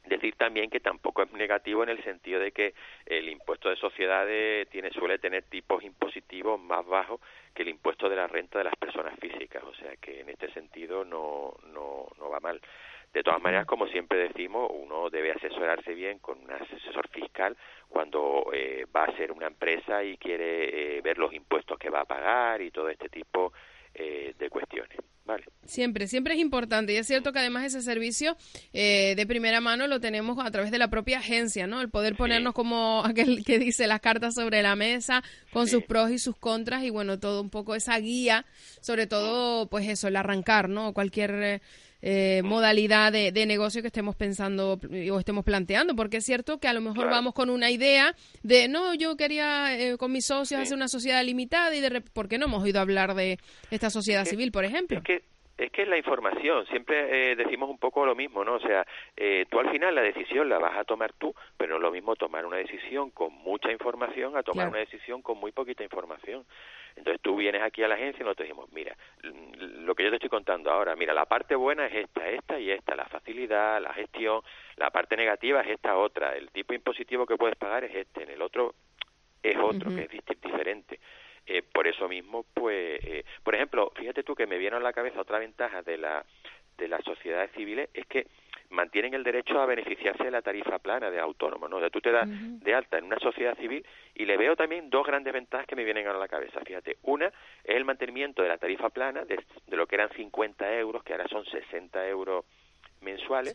decir 0.05 0.35
también 0.37 0.71
que 0.71 0.81
tampoco 0.81 1.23
es 1.23 1.31
negativo 1.33 1.83
en 1.83 1.91
el 1.91 2.03
sentido 2.03 2.41
de 2.41 2.53
que 2.53 2.73
el 3.05 3.29
impuesto 3.29 3.69
de 3.69 3.77
sociedades 3.77 4.67
tiene 4.71 4.91
suele 4.91 5.19
tener 5.19 5.43
tipos 5.45 5.83
impositivos 5.85 6.59
más 6.59 6.87
bajos 6.87 7.21
que 7.55 7.63
el 7.63 7.69
impuesto 7.69 8.09
de 8.09 8.17
la 8.17 8.27
renta 8.27 8.59
de 8.59 8.65
las 8.65 8.77
personas 8.77 9.19
físicas, 9.21 9.63
o 9.65 9.75
sea 9.75 9.97
que 9.97 10.21
en 10.21 10.31
este 10.31 10.51
sentido 10.53 11.05
no 11.05 11.55
no 11.65 12.07
no 12.19 12.31
va 12.31 12.41
mal. 12.41 12.61
De 13.13 13.23
todas 13.23 13.41
maneras, 13.43 13.67
como 13.67 13.87
siempre 13.87 14.29
decimos, 14.29 14.71
uno 14.73 15.11
debe 15.11 15.33
asesorarse 15.33 15.95
bien 15.95 16.19
con 16.19 16.39
un 16.39 16.51
asesor 16.51 17.09
fiscal 17.09 17.57
cuando 17.89 18.51
eh, 18.53 18.87
va 18.95 19.05
a 19.05 19.17
ser 19.17 19.33
una 19.33 19.47
empresa 19.47 20.05
y 20.05 20.19
quiere 20.19 20.99
eh, 20.99 21.01
ver 21.01 21.19
los 21.19 21.33
impuestos 21.33 21.79
que 21.79 21.91
va 21.91 22.03
a 22.03 22.05
pagar 22.05 22.61
y 22.61 22.71
todo 22.71 22.89
este 22.89 23.09
tipo 23.09 23.53
eh, 23.95 24.35
de 24.39 24.49
cuestiones. 24.49 24.97
Vale. 25.25 25.45
Siempre, 25.65 26.07
siempre 26.07 26.35
es 26.35 26.41
importante. 26.41 26.93
Y 26.93 26.97
es 26.97 27.07
cierto 27.07 27.33
que 27.33 27.41
además 27.41 27.65
ese 27.65 27.83
servicio 27.83 28.37
eh, 28.73 29.15
de 29.17 29.27
primera 29.27 29.61
mano 29.61 29.87
lo 29.87 30.01
tenemos 30.01 30.39
a 30.39 30.51
través 30.51 30.71
de 30.71 30.79
la 30.79 30.89
propia 30.89 31.19
agencia, 31.19 31.67
¿no? 31.67 31.81
El 31.81 31.91
poder 31.91 32.17
ponernos 32.17 32.55
como 32.55 33.03
aquel 33.05 33.45
que 33.45 33.59
dice 33.59 33.87
las 33.87 34.01
cartas 34.01 34.35
sobre 34.35 34.63
la 34.63 34.77
mesa, 34.77 35.23
con 35.53 35.67
sus 35.67 35.83
pros 35.83 36.11
y 36.11 36.19
sus 36.19 36.37
contras, 36.37 36.85
y 36.85 36.91
bueno, 36.91 37.19
todo 37.19 37.43
un 37.43 37.51
poco 37.51 37.75
esa 37.75 37.99
guía, 37.99 38.47
sobre 38.81 39.07
todo, 39.07 39.69
pues 39.69 39.89
eso, 39.89 40.09
el 40.09 40.17
arrancar, 40.17 40.69
¿no? 40.69 40.95
Cualquier 40.95 41.61
eh, 42.03 42.43
modalidad 42.45 43.11
de, 43.13 43.33
de 43.33 43.47
negocio 43.47 43.81
que 43.83 43.89
estemos 43.89 44.15
pensando 44.17 44.79
o 45.13 45.19
estemos 45.19 45.45
planteando, 45.45 45.95
porque 45.97 46.19
es 46.19 46.25
cierto 46.25 46.59
que 46.59 46.69
a 46.69 46.73
lo 46.73 46.81
mejor 46.81 46.99
Claro. 47.05 47.11
vamos 47.11 47.35
con 47.35 47.51
una 47.51 47.71
idea 47.71 48.15
de, 48.43 48.69
no, 48.69 48.95
yo 48.95 49.17
quería 49.17 49.77
eh, 49.79 49.97
con 49.99 50.13
mis 50.13 50.27
socios 50.27 50.61
hacer 50.61 50.77
una 50.77 50.89
sociedad 50.89 51.25
limitada 51.25 51.75
y 51.75 51.81
de 51.81 52.01
¿por 52.01 52.29
qué 52.29 52.39
no 52.39 52.47
hemos 52.47 52.63
oído 52.63 52.81
hablar 52.81 53.15
de 53.15 53.39
esta 53.71 53.91
sociedad 53.91 54.25
civil, 54.25 54.53
por 54.53 54.65
ejemplo? 54.65 54.99
Es 54.99 55.05
que 55.05 55.23
es 55.59 55.73
que 55.73 55.83
es 55.83 55.89
la 55.89 55.99
información, 55.99 56.65
siempre 56.67 57.33
eh, 57.33 57.35
decimos 57.35 57.69
un 57.69 57.79
poco 57.79 58.07
lo 58.07 58.15
mismo, 58.15 58.45
¿no? 58.45 58.55
O 58.55 58.61
sea, 58.61 58.87
eh, 59.17 59.45
tú 59.51 59.59
al 59.59 59.69
final 59.73 59.93
la 59.93 60.03
decisión 60.03 60.49
la 60.49 60.57
vas 60.61 60.79
a 60.79 60.85
tomar 60.85 61.13
tú, 61.15 61.35
pero 61.57 61.71
no 61.71 61.77
es 61.79 61.83
lo 61.83 61.91
mismo 61.91 62.15
tomar 62.15 62.47
una 62.47 62.59
decisión 62.59 63.11
con 63.11 63.33
mucha 63.35 63.73
información 63.73 64.37
a 64.37 64.45
tomar 64.45 64.67
Claro. 64.67 64.71
una 64.71 64.79
decisión 64.79 65.21
con 65.21 65.37
muy 65.39 65.51
poquita 65.51 65.83
información. 65.83 66.45
Entonces 66.99 67.21
tú 67.23 67.37
vienes 67.37 67.63
aquí 67.63 67.83
a 67.83 67.89
la 67.89 67.95
agencia 67.95 68.23
y 68.23 68.25
nosotros 68.25 68.49
decimos, 68.49 68.71
mira, 68.73 68.97
lo 69.23 69.95
que 69.95 70.05
yo 70.05 70.11
te 70.11 70.17
estoy 70.17 70.29
contando 70.29 70.71
ahora, 70.71 70.97
mira, 70.97 71.15
la 71.15 71.27
parte 71.27 71.55
buena 71.55 71.87
es 71.87 71.95
esta, 71.95 72.29
esta 72.29 72.59
y 72.59 72.71
esta, 72.71 72.95
la 72.97 73.07
facilidad, 73.07 73.81
la 73.81 73.95
gestión, 73.95 74.43
la 74.77 74.91
parte 74.91 75.17
negativa 75.17 75.61
es 75.61 75.69
esta 75.69 75.97
otra, 75.97 76.37
el 76.37 76.51
tipo 76.51 76.75
impositivo 76.75 77.27
que 77.27 77.37
puedes 77.37 77.57
pagar 77.57 77.85
es 77.85 77.95
este, 77.95 78.25
en 78.25 78.31
el 78.31 78.43
otro 78.43 78.75
es 79.43 79.57
otro, 79.57 79.95
que 79.95 80.03
es 80.03 80.41
diferente. 80.43 80.99
Eh, 81.47 81.63
por 81.63 81.87
eso 81.87 82.09
mismo, 82.09 82.45
pues, 82.53 83.03
eh, 83.05 83.25
por 83.43 83.55
ejemplo, 83.55 83.93
fíjate 83.95 84.23
tú 84.23 84.35
que 84.35 84.47
me 84.47 84.59
vieron 84.59 84.83
a 84.83 84.85
la 84.85 84.93
cabeza 84.93 85.21
otra 85.21 85.39
ventaja 85.39 85.83
de 85.83 85.97
la 85.97 86.25
de 86.77 86.89
las 86.89 87.03
sociedades 87.05 87.51
civiles 87.53 87.91
es 87.93 88.07
que 88.07 88.29
mantienen 88.71 89.15
el 89.15 89.25
derecho 89.25 89.61
a 89.61 89.67
beneficiarse 89.67 90.25
de 90.25 90.31
la 90.31 90.43
tarifa 90.43 90.79
plana 90.79 91.11
de 91.11 91.19
autónomo, 91.19 91.69
¿no? 91.69 91.77
O 91.77 91.81
sea, 91.81 91.91
tú 91.91 92.01
te 92.01 92.11
das 92.13 92.29
de 92.29 92.75
alta 92.75 92.99
en 92.99 93.05
una 93.05 93.19
sociedad 93.19 93.57
civil 93.57 93.85
y 94.15 94.27
le 94.27 94.37
veo 94.37 94.57
también 94.57 94.91
dos 94.91 95.07
grandes 95.07 95.33
ventajas 95.33 95.67
que 95.67 95.75
me 95.77 95.85
vienen 95.85 96.07
a 96.07 96.13
la 96.13 96.29
cabeza. 96.29 96.61
Fíjate, 96.67 96.99
una 97.03 97.27
es 97.29 97.77
el 97.77 97.85
mantenimiento 97.85 98.43
de 98.43 98.49
la 98.49 98.59
tarifa 98.59 98.91
plana 98.91 99.25
de, 99.25 99.43
de 99.67 99.77
lo 99.77 99.87
que 99.87 99.95
eran 99.97 100.11
50 100.11 100.75
euros, 100.79 101.03
que 101.03 101.13
ahora 101.15 101.27
son 101.29 101.45
60 101.47 102.07
euros 102.09 102.45
mensuales, 103.01 103.55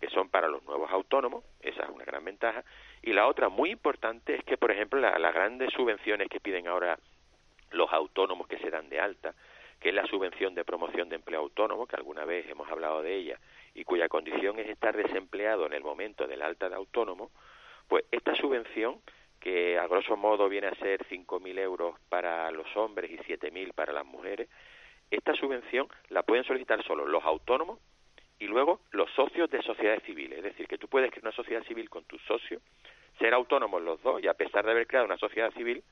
que 0.00 0.08
son 0.10 0.28
para 0.28 0.48
los 0.48 0.62
nuevos 0.64 0.90
autónomos, 0.90 1.44
esa 1.60 1.82
es 1.84 1.88
una 1.90 2.04
gran 2.04 2.24
ventaja. 2.24 2.64
Y 3.02 3.12
la 3.12 3.26
otra 3.26 3.48
muy 3.48 3.70
importante 3.70 4.34
es 4.34 4.44
que, 4.44 4.56
por 4.56 4.70
ejemplo, 4.70 5.00
la- 5.00 5.18
las 5.18 5.34
grandes 5.34 5.70
subvenciones 5.72 6.28
que 6.28 6.40
piden 6.40 6.68
ahora 6.68 6.98
los 7.72 7.92
autónomos 7.92 8.46
que 8.48 8.58
se 8.58 8.70
dan 8.70 8.88
de 8.88 9.00
alta, 9.00 9.34
que 9.78 9.90
es 9.90 9.94
la 9.94 10.06
subvención 10.06 10.54
de 10.54 10.64
promoción 10.64 11.08
de 11.08 11.16
empleo 11.16 11.40
autónomo, 11.40 11.86
que 11.86 11.96
alguna 11.96 12.24
vez 12.24 12.46
hemos 12.50 12.68
hablado 12.70 13.00
de 13.02 13.14
ella, 13.14 13.38
y 13.74 13.84
cuya 13.84 14.08
condición 14.08 14.58
es 14.58 14.68
estar 14.68 14.96
desempleado 14.96 15.66
en 15.66 15.72
el 15.72 15.82
momento 15.82 16.26
del 16.26 16.42
alta 16.42 16.68
de 16.68 16.76
autónomo, 16.76 17.30
pues 17.88 18.04
esta 18.10 18.34
subvención, 18.34 19.00
que 19.40 19.78
a 19.78 19.86
grosso 19.86 20.16
modo 20.16 20.48
viene 20.48 20.68
a 20.68 20.74
ser 20.74 21.04
5.000 21.06 21.58
euros 21.58 21.98
para 22.08 22.50
los 22.50 22.66
hombres 22.76 23.10
y 23.10 23.16
7.000 23.16 23.72
para 23.72 23.92
las 23.92 24.04
mujeres, 24.04 24.48
esta 25.10 25.34
subvención 25.34 25.88
la 26.08 26.22
pueden 26.22 26.44
solicitar 26.44 26.82
solo 26.84 27.06
los 27.06 27.24
autónomos 27.24 27.78
y 28.38 28.46
luego 28.46 28.80
los 28.92 29.10
socios 29.12 29.50
de 29.50 29.62
sociedades 29.62 30.02
civiles. 30.04 30.38
Es 30.38 30.44
decir, 30.44 30.68
que 30.68 30.78
tú 30.78 30.88
puedes 30.88 31.10
crear 31.10 31.24
una 31.24 31.32
sociedad 31.32 31.62
civil 31.64 31.90
con 31.90 32.04
tus 32.04 32.22
socios, 32.22 32.62
ser 33.18 33.34
autónomos 33.34 33.82
los 33.82 34.02
dos 34.02 34.22
y 34.22 34.28
a 34.28 34.34
pesar 34.34 34.64
de 34.64 34.70
haber 34.70 34.86
creado 34.86 35.06
una 35.06 35.18
sociedad 35.18 35.52
civil, 35.52 35.82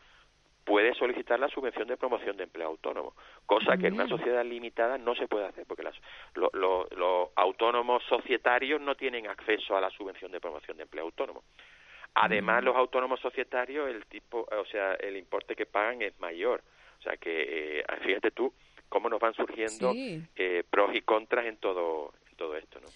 puedes 0.69 0.97
solicitar 0.99 1.41
la 1.41 1.49
subvención 1.49 1.89
de 1.89 1.97
promoción 1.97 2.37
de 2.37 2.45
empleo 2.45 2.69
autónomo, 2.69 3.15
cosa 3.47 3.77
que 3.79 3.87
en 3.89 3.95
una 3.95 4.07
sociedad 4.07 4.45
limitada 4.45 4.99
no 4.99 5.15
se 5.15 5.27
puede 5.27 5.47
hacer 5.47 5.65
porque 5.67 5.83
las- 5.83 5.97
lo- 6.35 6.51
lo- 6.53 6.87
los 6.95 7.31
autónomos 7.37 8.03
societarios 8.09 8.79
no 8.81 8.95
tienen 8.95 9.27
acceso 9.27 9.77
a 9.77 9.81
la 9.81 9.91
subvención 9.91 10.31
de 10.31 10.41
promoción 10.41 10.77
de 10.77 10.83
empleo 10.85 11.05
autónomo. 11.05 11.43
Además, 12.15 12.63
los 12.65 12.77
autónomos 12.77 13.19
societarios, 13.21 13.89
el 13.89 14.05
tipo, 14.07 14.47
o 14.51 14.65
sea, 14.67 14.95
el 14.95 15.17
importe 15.17 15.55
que 15.57 15.67
pagan 15.67 16.03
es 16.03 16.19
mayor. 16.21 16.63
O 16.99 17.03
sea 17.03 17.17
que, 17.17 17.79
eh, 17.81 17.85
fíjate 18.03 18.31
tú 18.31 18.53
cómo 18.89 19.09
nos 19.09 19.21
van 19.21 19.35
surgiendo 19.35 19.93
Sí. 19.93 20.23
eh, 20.37 20.65
pros 20.69 20.95
y 20.95 21.01
contras 21.03 21.47
en 21.47 21.57
todo, 21.59 22.13
en 22.31 22.37
todo 22.37 22.57
esto, 22.57 22.79
¿no? 22.81 22.87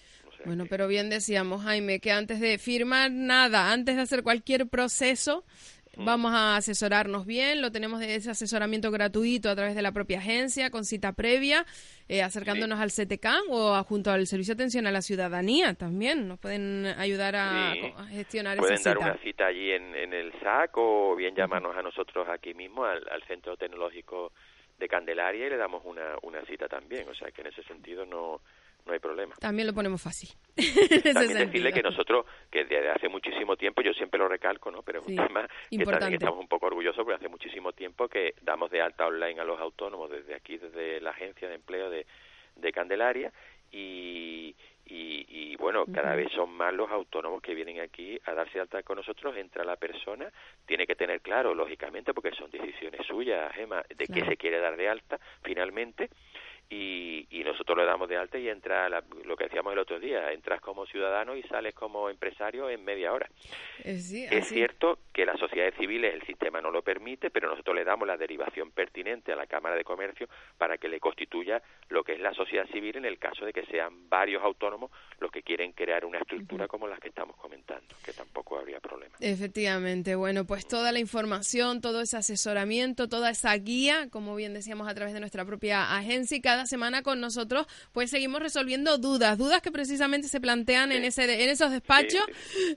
Bueno, 0.45 0.65
pero 0.69 0.87
bien 0.89 1.09
decíamos, 1.09 1.63
Jaime, 1.63 1.99
que 2.01 2.11
antes 2.11 2.41
de 2.41 2.57
firmar 2.57 3.11
nada, 3.11 3.71
antes 3.71 3.95
de 3.95 4.01
hacer 4.01 4.23
cualquier 4.23 4.67
proceso, 4.67 5.43
Mm. 5.45 5.82
Vamos 5.97 6.33
a 6.33 6.55
asesorarnos 6.57 7.25
bien. 7.25 7.61
Lo 7.61 7.71
tenemos 7.71 7.99
de 7.99 8.15
ese 8.15 8.31
asesoramiento 8.31 8.91
gratuito 8.91 9.49
a 9.49 9.55
través 9.55 9.75
de 9.75 9.81
la 9.81 9.91
propia 9.91 10.19
agencia, 10.19 10.69
con 10.69 10.85
cita 10.85 11.13
previa, 11.13 11.65
eh, 12.07 12.21
acercándonos 12.23 12.79
al 12.79 12.91
CTCAM 12.91 13.43
o 13.49 13.75
a- 13.75 13.83
junto 13.83 14.11
al 14.11 14.25
Servicio 14.27 14.55
de 14.55 14.63
Atención 14.63 14.87
a 14.87 14.91
la 14.91 15.01
Ciudadanía 15.01 15.73
también. 15.73 16.27
Nos 16.27 16.39
pueden 16.39 16.85
ayudar 16.97 17.35
a, 17.35 17.73
Sí. 17.73 17.93
a 17.97 18.05
gestionar 18.07 18.57
Pueden 18.57 18.75
esa 18.75 18.89
dar 18.89 18.97
cita. 18.97 19.11
una 19.11 19.21
cita 19.23 19.45
allí 19.47 19.71
en, 19.71 19.95
en 19.95 20.13
el 20.13 20.31
SAC 20.41 20.71
o 20.77 21.15
bien 21.15 21.35
llamarnos 21.35 21.75
a 21.77 21.81
nosotros 21.81 22.27
aquí 22.29 22.53
mismo, 22.53 22.85
al, 22.85 23.07
al 23.09 23.23
Centro 23.23 23.55
Tecnológico 23.57 24.31
de 24.79 24.87
Candelaria 24.87 25.47
y 25.47 25.49
le 25.51 25.57
damos 25.57 25.83
una, 25.85 26.15
una 26.23 26.43
cita 26.45 26.67
también. 26.67 27.07
O 27.07 27.13
sea 27.13 27.31
que 27.31 27.41
en 27.41 27.47
ese 27.47 27.63
sentido 27.63 28.05
no, 28.05 28.41
no 28.85 28.93
hay 28.93 28.99
problema. 28.99 29.33
También 29.39 29.67
lo 29.67 29.73
ponemos 29.73 30.01
fácil. 30.01 30.29
También 31.13 31.33
decirle 31.47 31.71
que 31.73 31.81
nosotros, 31.81 32.25
que 32.51 32.65
desde 32.65 32.89
hace 32.89 33.09
muchísimo 33.09 33.55
tiempo, 33.55 33.81
yo 33.81 33.93
siempre 33.93 34.19
lo 34.19 34.27
recalco, 34.27 34.69
¿no? 34.71 34.81
Pero 34.83 34.99
es 34.99 35.05
Sí, 35.05 35.17
un 35.17 35.25
tema 35.27 35.47
que 35.47 35.75
importante. 35.75 35.99
también 36.05 36.21
estamos 36.21 36.39
un 36.39 36.47
poco 36.47 36.67
orgullosos 36.67 37.03
porque 37.03 37.15
hace 37.15 37.29
muchísimo 37.29 37.71
tiempo 37.73 38.07
que 38.07 38.35
damos 38.41 38.69
de 38.71 38.81
alta 38.81 39.07
online 39.07 39.39
a 39.41 39.45
los 39.45 39.59
autónomos 39.59 40.09
desde 40.11 40.35
aquí, 40.35 40.57
desde 40.57 41.01
la 41.01 41.11
Agencia 41.11 41.47
de 41.47 41.55
Empleo 41.55 41.89
de, 41.89 42.05
de 42.55 42.71
Candelaria 42.71 43.31
y, 43.71 44.55
y, 44.85 45.25
y, 45.27 45.55
bueno, 45.55 45.85
cada 45.91 46.15
vez 46.15 46.31
son 46.33 46.51
más 46.51 46.73
los 46.73 46.91
autónomos 46.91 47.41
que 47.41 47.55
vienen 47.55 47.79
aquí 47.79 48.19
a 48.25 48.33
darse 48.33 48.59
alta 48.59 48.83
con 48.83 48.97
nosotros, 48.97 49.35
entra 49.37 49.63
la 49.63 49.77
persona, 49.77 50.31
tiene 50.67 50.85
que 50.85 50.95
tener 50.95 51.21
claro, 51.21 51.55
lógicamente, 51.55 52.13
porque 52.13 52.31
son 52.35 52.51
decisiones 52.51 53.05
suyas, 53.07 53.51
Gema, 53.55 53.81
de 53.89 54.05
Claro. 54.05 54.25
se 54.29 54.37
quiere 54.37 54.59
dar 54.59 54.75
de 54.77 54.89
alta 54.89 55.19
finalmente 55.41 56.09
y, 56.69 57.27
y 57.29 57.43
nosotros 57.43 57.77
le 57.77 57.85
damos 57.85 58.09
de 58.09 58.17
alta 58.17 58.37
y 58.37 58.49
entra 58.49 58.89
la- 58.89 59.03
lo 59.25 59.35
que 59.37 59.43
decíamos 59.45 59.73
el 59.73 59.79
otro 59.79 59.99
día, 59.99 60.31
entras 60.31 60.59
como 60.61 60.85
ciudadano 60.85 61.35
y 61.35 61.43
sales 61.43 61.73
como 61.75 62.09
empresario 62.09 62.69
en 62.69 62.83
media 62.83 63.13
hora. 63.13 63.29
Eh, 63.83 63.99
sí, 63.99 64.25
Es 64.29 64.47
cierto 64.47 64.99
que 65.11 65.25
las 65.25 65.39
sociedades 65.39 65.75
civiles 65.77 66.13
el 66.13 66.23
sistema 66.25 66.61
no 66.61 66.71
lo 66.71 66.81
permite, 66.81 67.29
pero 67.29 67.49
nosotros 67.49 67.75
le 67.75 67.83
damos 67.83 68.07
la 68.07 68.17
derivación 68.17 68.71
pertinente 68.71 69.31
a 69.31 69.35
la 69.35 69.45
Cámara 69.47 69.75
de 69.75 69.83
Comercio 69.83 70.27
para 70.57 70.77
que 70.77 70.87
le 70.89 70.99
constituya 70.99 71.61
lo 71.89 72.03
que 72.03 72.13
es 72.13 72.19
la 72.19 72.33
sociedad 72.33 72.65
civil 72.71 72.97
en 72.97 73.05
el 73.05 73.19
caso 73.19 73.45
de 73.45 73.53
que 73.53 73.65
sean 73.65 74.09
varios 74.09 74.41
autónomos 74.43 74.91
los 75.19 75.31
que 75.31 75.43
quieren 75.43 75.71
crear 75.73 76.05
una 76.05 76.19
estructura 76.19 76.67
como 76.67 76.87
las 76.87 76.99
que 76.99 77.09
estamos 77.09 77.35
comentando, 77.37 77.93
que 78.03 78.13
tampoco 78.13 78.57
habría 78.57 78.79
problema. 78.79 79.13
Efectivamente, 79.19 80.15
bueno, 80.15 80.45
pues 80.45 80.67
toda 80.67 80.91
la 80.91 80.99
información, 80.99 81.81
todo 81.81 82.01
ese 82.01 82.17
asesoramiento, 82.17 83.09
toda 83.09 83.29
esa 83.31 83.53
guía, 83.57 84.07
como 84.09 84.35
bien 84.35 84.53
decíamos 84.53 84.87
a 84.87 84.93
través 84.95 85.13
de 85.13 85.19
nuestra 85.19 85.43
propia 85.45 85.95
agencia 85.97 86.37
y 86.37 86.41
cada 86.41 86.52
semana 86.65 87.01
con 87.03 87.19
nosotros, 87.19 87.67
pues 87.91 88.09
seguimos 88.09 88.41
resolviendo 88.41 88.97
dudas, 88.97 89.37
dudas 89.37 89.61
que 89.61 89.71
precisamente 89.71 90.27
se 90.27 90.39
plantean 90.39 90.91
en 90.91 91.03
ese 91.03 91.23
en 91.43 91.49
esos 91.49 91.71
despachos, 91.71 92.23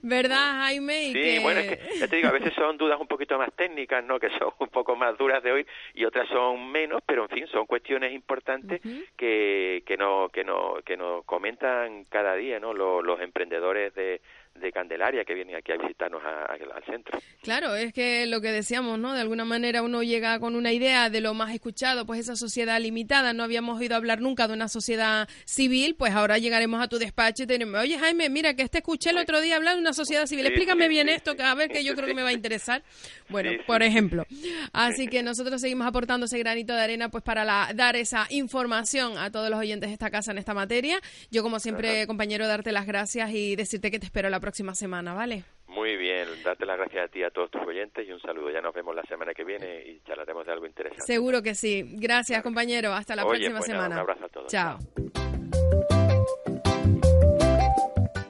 ¿verdad, 0.01 0.61
Jaime? 0.63 1.03
Y 1.09 1.13
Sí, 1.13 1.21
que- 1.21 1.39
bueno, 1.39 1.59
es 1.59 1.77
que 1.77 1.99
ya 1.99 2.07
te 2.07 2.15
digo, 2.17 2.29
a 2.29 2.31
veces 2.31 2.53
son 2.55 2.77
dudas 2.77 2.99
un 2.99 3.07
poquito 3.07 3.37
más 3.37 3.53
técnicas, 3.55 4.03
¿no? 4.03 4.19
Que 4.19 4.29
son 4.37 4.51
un 4.59 4.67
poco 4.69 4.95
más 4.95 5.17
duras 5.17 5.43
de 5.43 5.51
hoy 5.51 5.65
y 5.93 6.05
otras 6.05 6.27
son 6.29 6.71
menos, 6.71 7.01
pero 7.05 7.23
en 7.23 7.29
fin, 7.29 7.47
son 7.47 7.65
cuestiones 7.65 8.13
importantes 8.13 8.81
que, 9.15 9.83
que 9.85 9.97
no 9.97 10.29
que 10.29 10.43
no 10.43 10.75
que 10.85 10.97
nos 10.97 11.23
comentan 11.25 12.05
cada 12.05 12.35
día, 12.35 12.59
¿no? 12.59 12.73
Los, 12.73 13.03
los 13.03 13.19
emprendedores 13.21 13.93
de, 13.95 14.21
de 14.59 14.71
Candelaria 14.71 15.23
que 15.25 15.33
vienen 15.33 15.55
aquí 15.55 15.71
a 15.71 15.77
visitarnos 15.77 16.21
a- 16.23 16.45
a- 16.51 16.75
al 16.75 16.83
centro. 16.85 17.19
Claro, 17.41 17.75
es 17.75 17.93
que 17.93 18.25
lo 18.25 18.41
que 18.41 18.51
decíamos, 18.51 18.99
¿no? 18.99 19.13
De 19.13 19.21
alguna 19.21 19.45
manera 19.45 19.81
uno 19.81 20.03
llega 20.03 20.39
con 20.39 20.55
una 20.55 20.71
idea 20.73 21.09
de 21.09 21.21
lo 21.21 21.33
más 21.33 21.53
escuchado, 21.53 22.05
pues 22.05 22.19
esa 22.21 22.35
sociedad 22.35 22.79
limitada, 22.81 23.33
no 23.33 23.43
habíamos 23.43 23.79
oído 23.79 23.95
hablar 23.95 24.19
nunca 24.21 24.47
de 24.47 24.53
una 24.53 24.67
sociedad 24.67 25.27
civil, 25.45 25.95
pues 25.95 26.13
ahora 26.13 26.37
llegaremos 26.37 26.81
a 26.81 26.87
tu 26.87 26.97
despacho 26.99 27.43
y 27.43 27.47
te 27.47 27.53
diremos, 27.53 27.79
oye 27.81 27.97
Jaime, 27.99 28.29
mira 28.29 28.53
que 28.55 28.63
este 28.63 28.79
escuché 28.79 29.11
el 29.11 29.17
otro 29.17 29.39
día 29.41 29.55
hablar 29.55 29.75
de 29.75 29.81
una 29.81 29.93
sociedad 29.93 30.25
civil, 30.25 30.45
Sí, 30.45 30.49
explícame 30.49 30.83
sí, 30.85 30.89
bien 30.89 31.07
sí, 31.07 31.13
esto, 31.13 31.35
que 31.35 31.43
a 31.43 31.53
ver 31.55 31.69
que 31.69 31.83
yo 31.83 31.93
creo 31.95 32.07
que 32.07 32.13
me 32.13 32.23
va 32.23 32.29
a 32.29 32.33
interesar. 32.33 32.83
Bueno, 33.29 33.51
por 33.65 33.83
ejemplo. 33.83 34.25
Así 34.73 35.07
que 35.07 35.23
nosotros 35.23 35.61
seguimos 35.61 35.87
aportando 35.87 36.25
ese 36.25 36.39
granito 36.39 36.73
de 36.73 36.81
arena 36.81 37.09
pues 37.09 37.23
para 37.23 37.45
la- 37.45 37.71
dar 37.75 37.95
esa 37.95 38.27
información 38.29 39.17
a 39.17 39.31
todos 39.31 39.49
los 39.49 39.59
oyentes 39.59 39.89
de 39.89 39.93
esta 39.93 40.09
casa 40.09 40.31
en 40.31 40.37
esta 40.37 40.53
materia. 40.53 40.99
Yo 41.31 41.43
como 41.43 41.59
siempre, 41.59 42.07
compañero, 42.07 42.47
darte 42.47 42.71
las 42.71 42.85
gracias 42.87 43.31
y 43.31 43.55
decirte 43.55 43.91
que 43.91 43.99
te 43.99 44.05
espero 44.05 44.29
la 44.29 44.39
próxima 44.39 44.46
semana, 44.53 45.13
¿vale? 45.13 45.43
Muy 45.67 45.97
bien, 45.97 46.27
darte 46.43 46.65
las 46.65 46.77
gracias 46.77 47.05
a 47.05 47.07
ti 47.09 47.19
y 47.19 47.23
a 47.23 47.29
todos 47.29 47.51
tus 47.51 47.61
oyentes 47.61 48.07
y 48.07 48.11
un 48.11 48.19
saludo. 48.21 48.49
Ya 48.49 48.61
nos 48.61 48.73
vemos 48.73 48.95
la 48.95 49.03
semana 49.03 49.33
que 49.33 49.43
viene 49.43 49.83
y 49.85 49.99
charlaremos 50.07 50.45
de 50.45 50.51
algo 50.53 50.65
interesante. 50.65 51.03
Seguro 51.05 51.41
que 51.43 51.55
sí. 51.55 51.83
Gracias, 51.97 52.41
compañero. 52.41 52.93
Hasta 52.93 53.15
la 53.15 53.25
Oye, 53.25 53.49
próxima 53.49 53.57
pues 53.59 53.69
nada, 53.69 53.83
semana. 53.83 53.95
un 53.95 54.01
abrazo 54.01 54.25
a 54.25 54.29
todos. 54.29 54.51
Chao. 54.51 54.79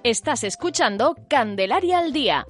Estás 0.03 0.43
escuchando 0.43 1.15
Candelaria 1.29 1.99
al 1.99 2.11
Día. 2.13 2.45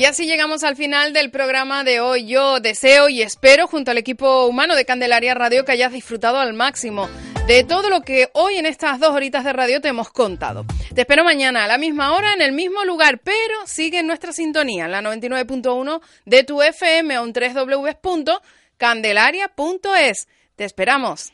Y 0.00 0.06
así 0.06 0.24
llegamos 0.24 0.64
al 0.64 0.76
final 0.76 1.12
del 1.12 1.30
programa 1.30 1.84
de 1.84 2.00
hoy. 2.00 2.24
Yo 2.24 2.58
deseo 2.58 3.10
y 3.10 3.20
espero, 3.20 3.66
junto 3.66 3.90
al 3.90 3.98
equipo 3.98 4.46
humano 4.46 4.74
de 4.74 4.86
Candelaria 4.86 5.34
Radio, 5.34 5.66
que 5.66 5.72
hayas 5.72 5.92
disfrutado 5.92 6.38
al 6.38 6.54
máximo 6.54 7.06
de 7.46 7.64
todo 7.64 7.90
lo 7.90 8.00
que 8.00 8.30
hoy 8.32 8.56
en 8.56 8.64
estas 8.64 8.98
dos 8.98 9.10
horitas 9.10 9.44
de 9.44 9.52
radio 9.52 9.82
te 9.82 9.88
hemos 9.88 10.08
contado. 10.08 10.64
Te 10.94 11.02
espero 11.02 11.22
mañana 11.22 11.64
a 11.64 11.68
la 11.68 11.76
misma 11.76 12.14
hora, 12.14 12.32
en 12.32 12.40
el 12.40 12.52
mismo 12.52 12.82
lugar, 12.86 13.20
pero 13.22 13.66
sigue 13.66 13.98
en 13.98 14.06
nuestra 14.06 14.32
sintonía, 14.32 14.86
en 14.86 14.92
la 14.92 15.02
99.1 15.02 16.00
de 16.24 16.44
tu 16.44 16.62
FM 16.62 17.18
o 17.18 17.26
en 17.26 17.34
www.candelaria.es. 17.34 20.28
Te 20.56 20.64
esperamos. 20.64 21.30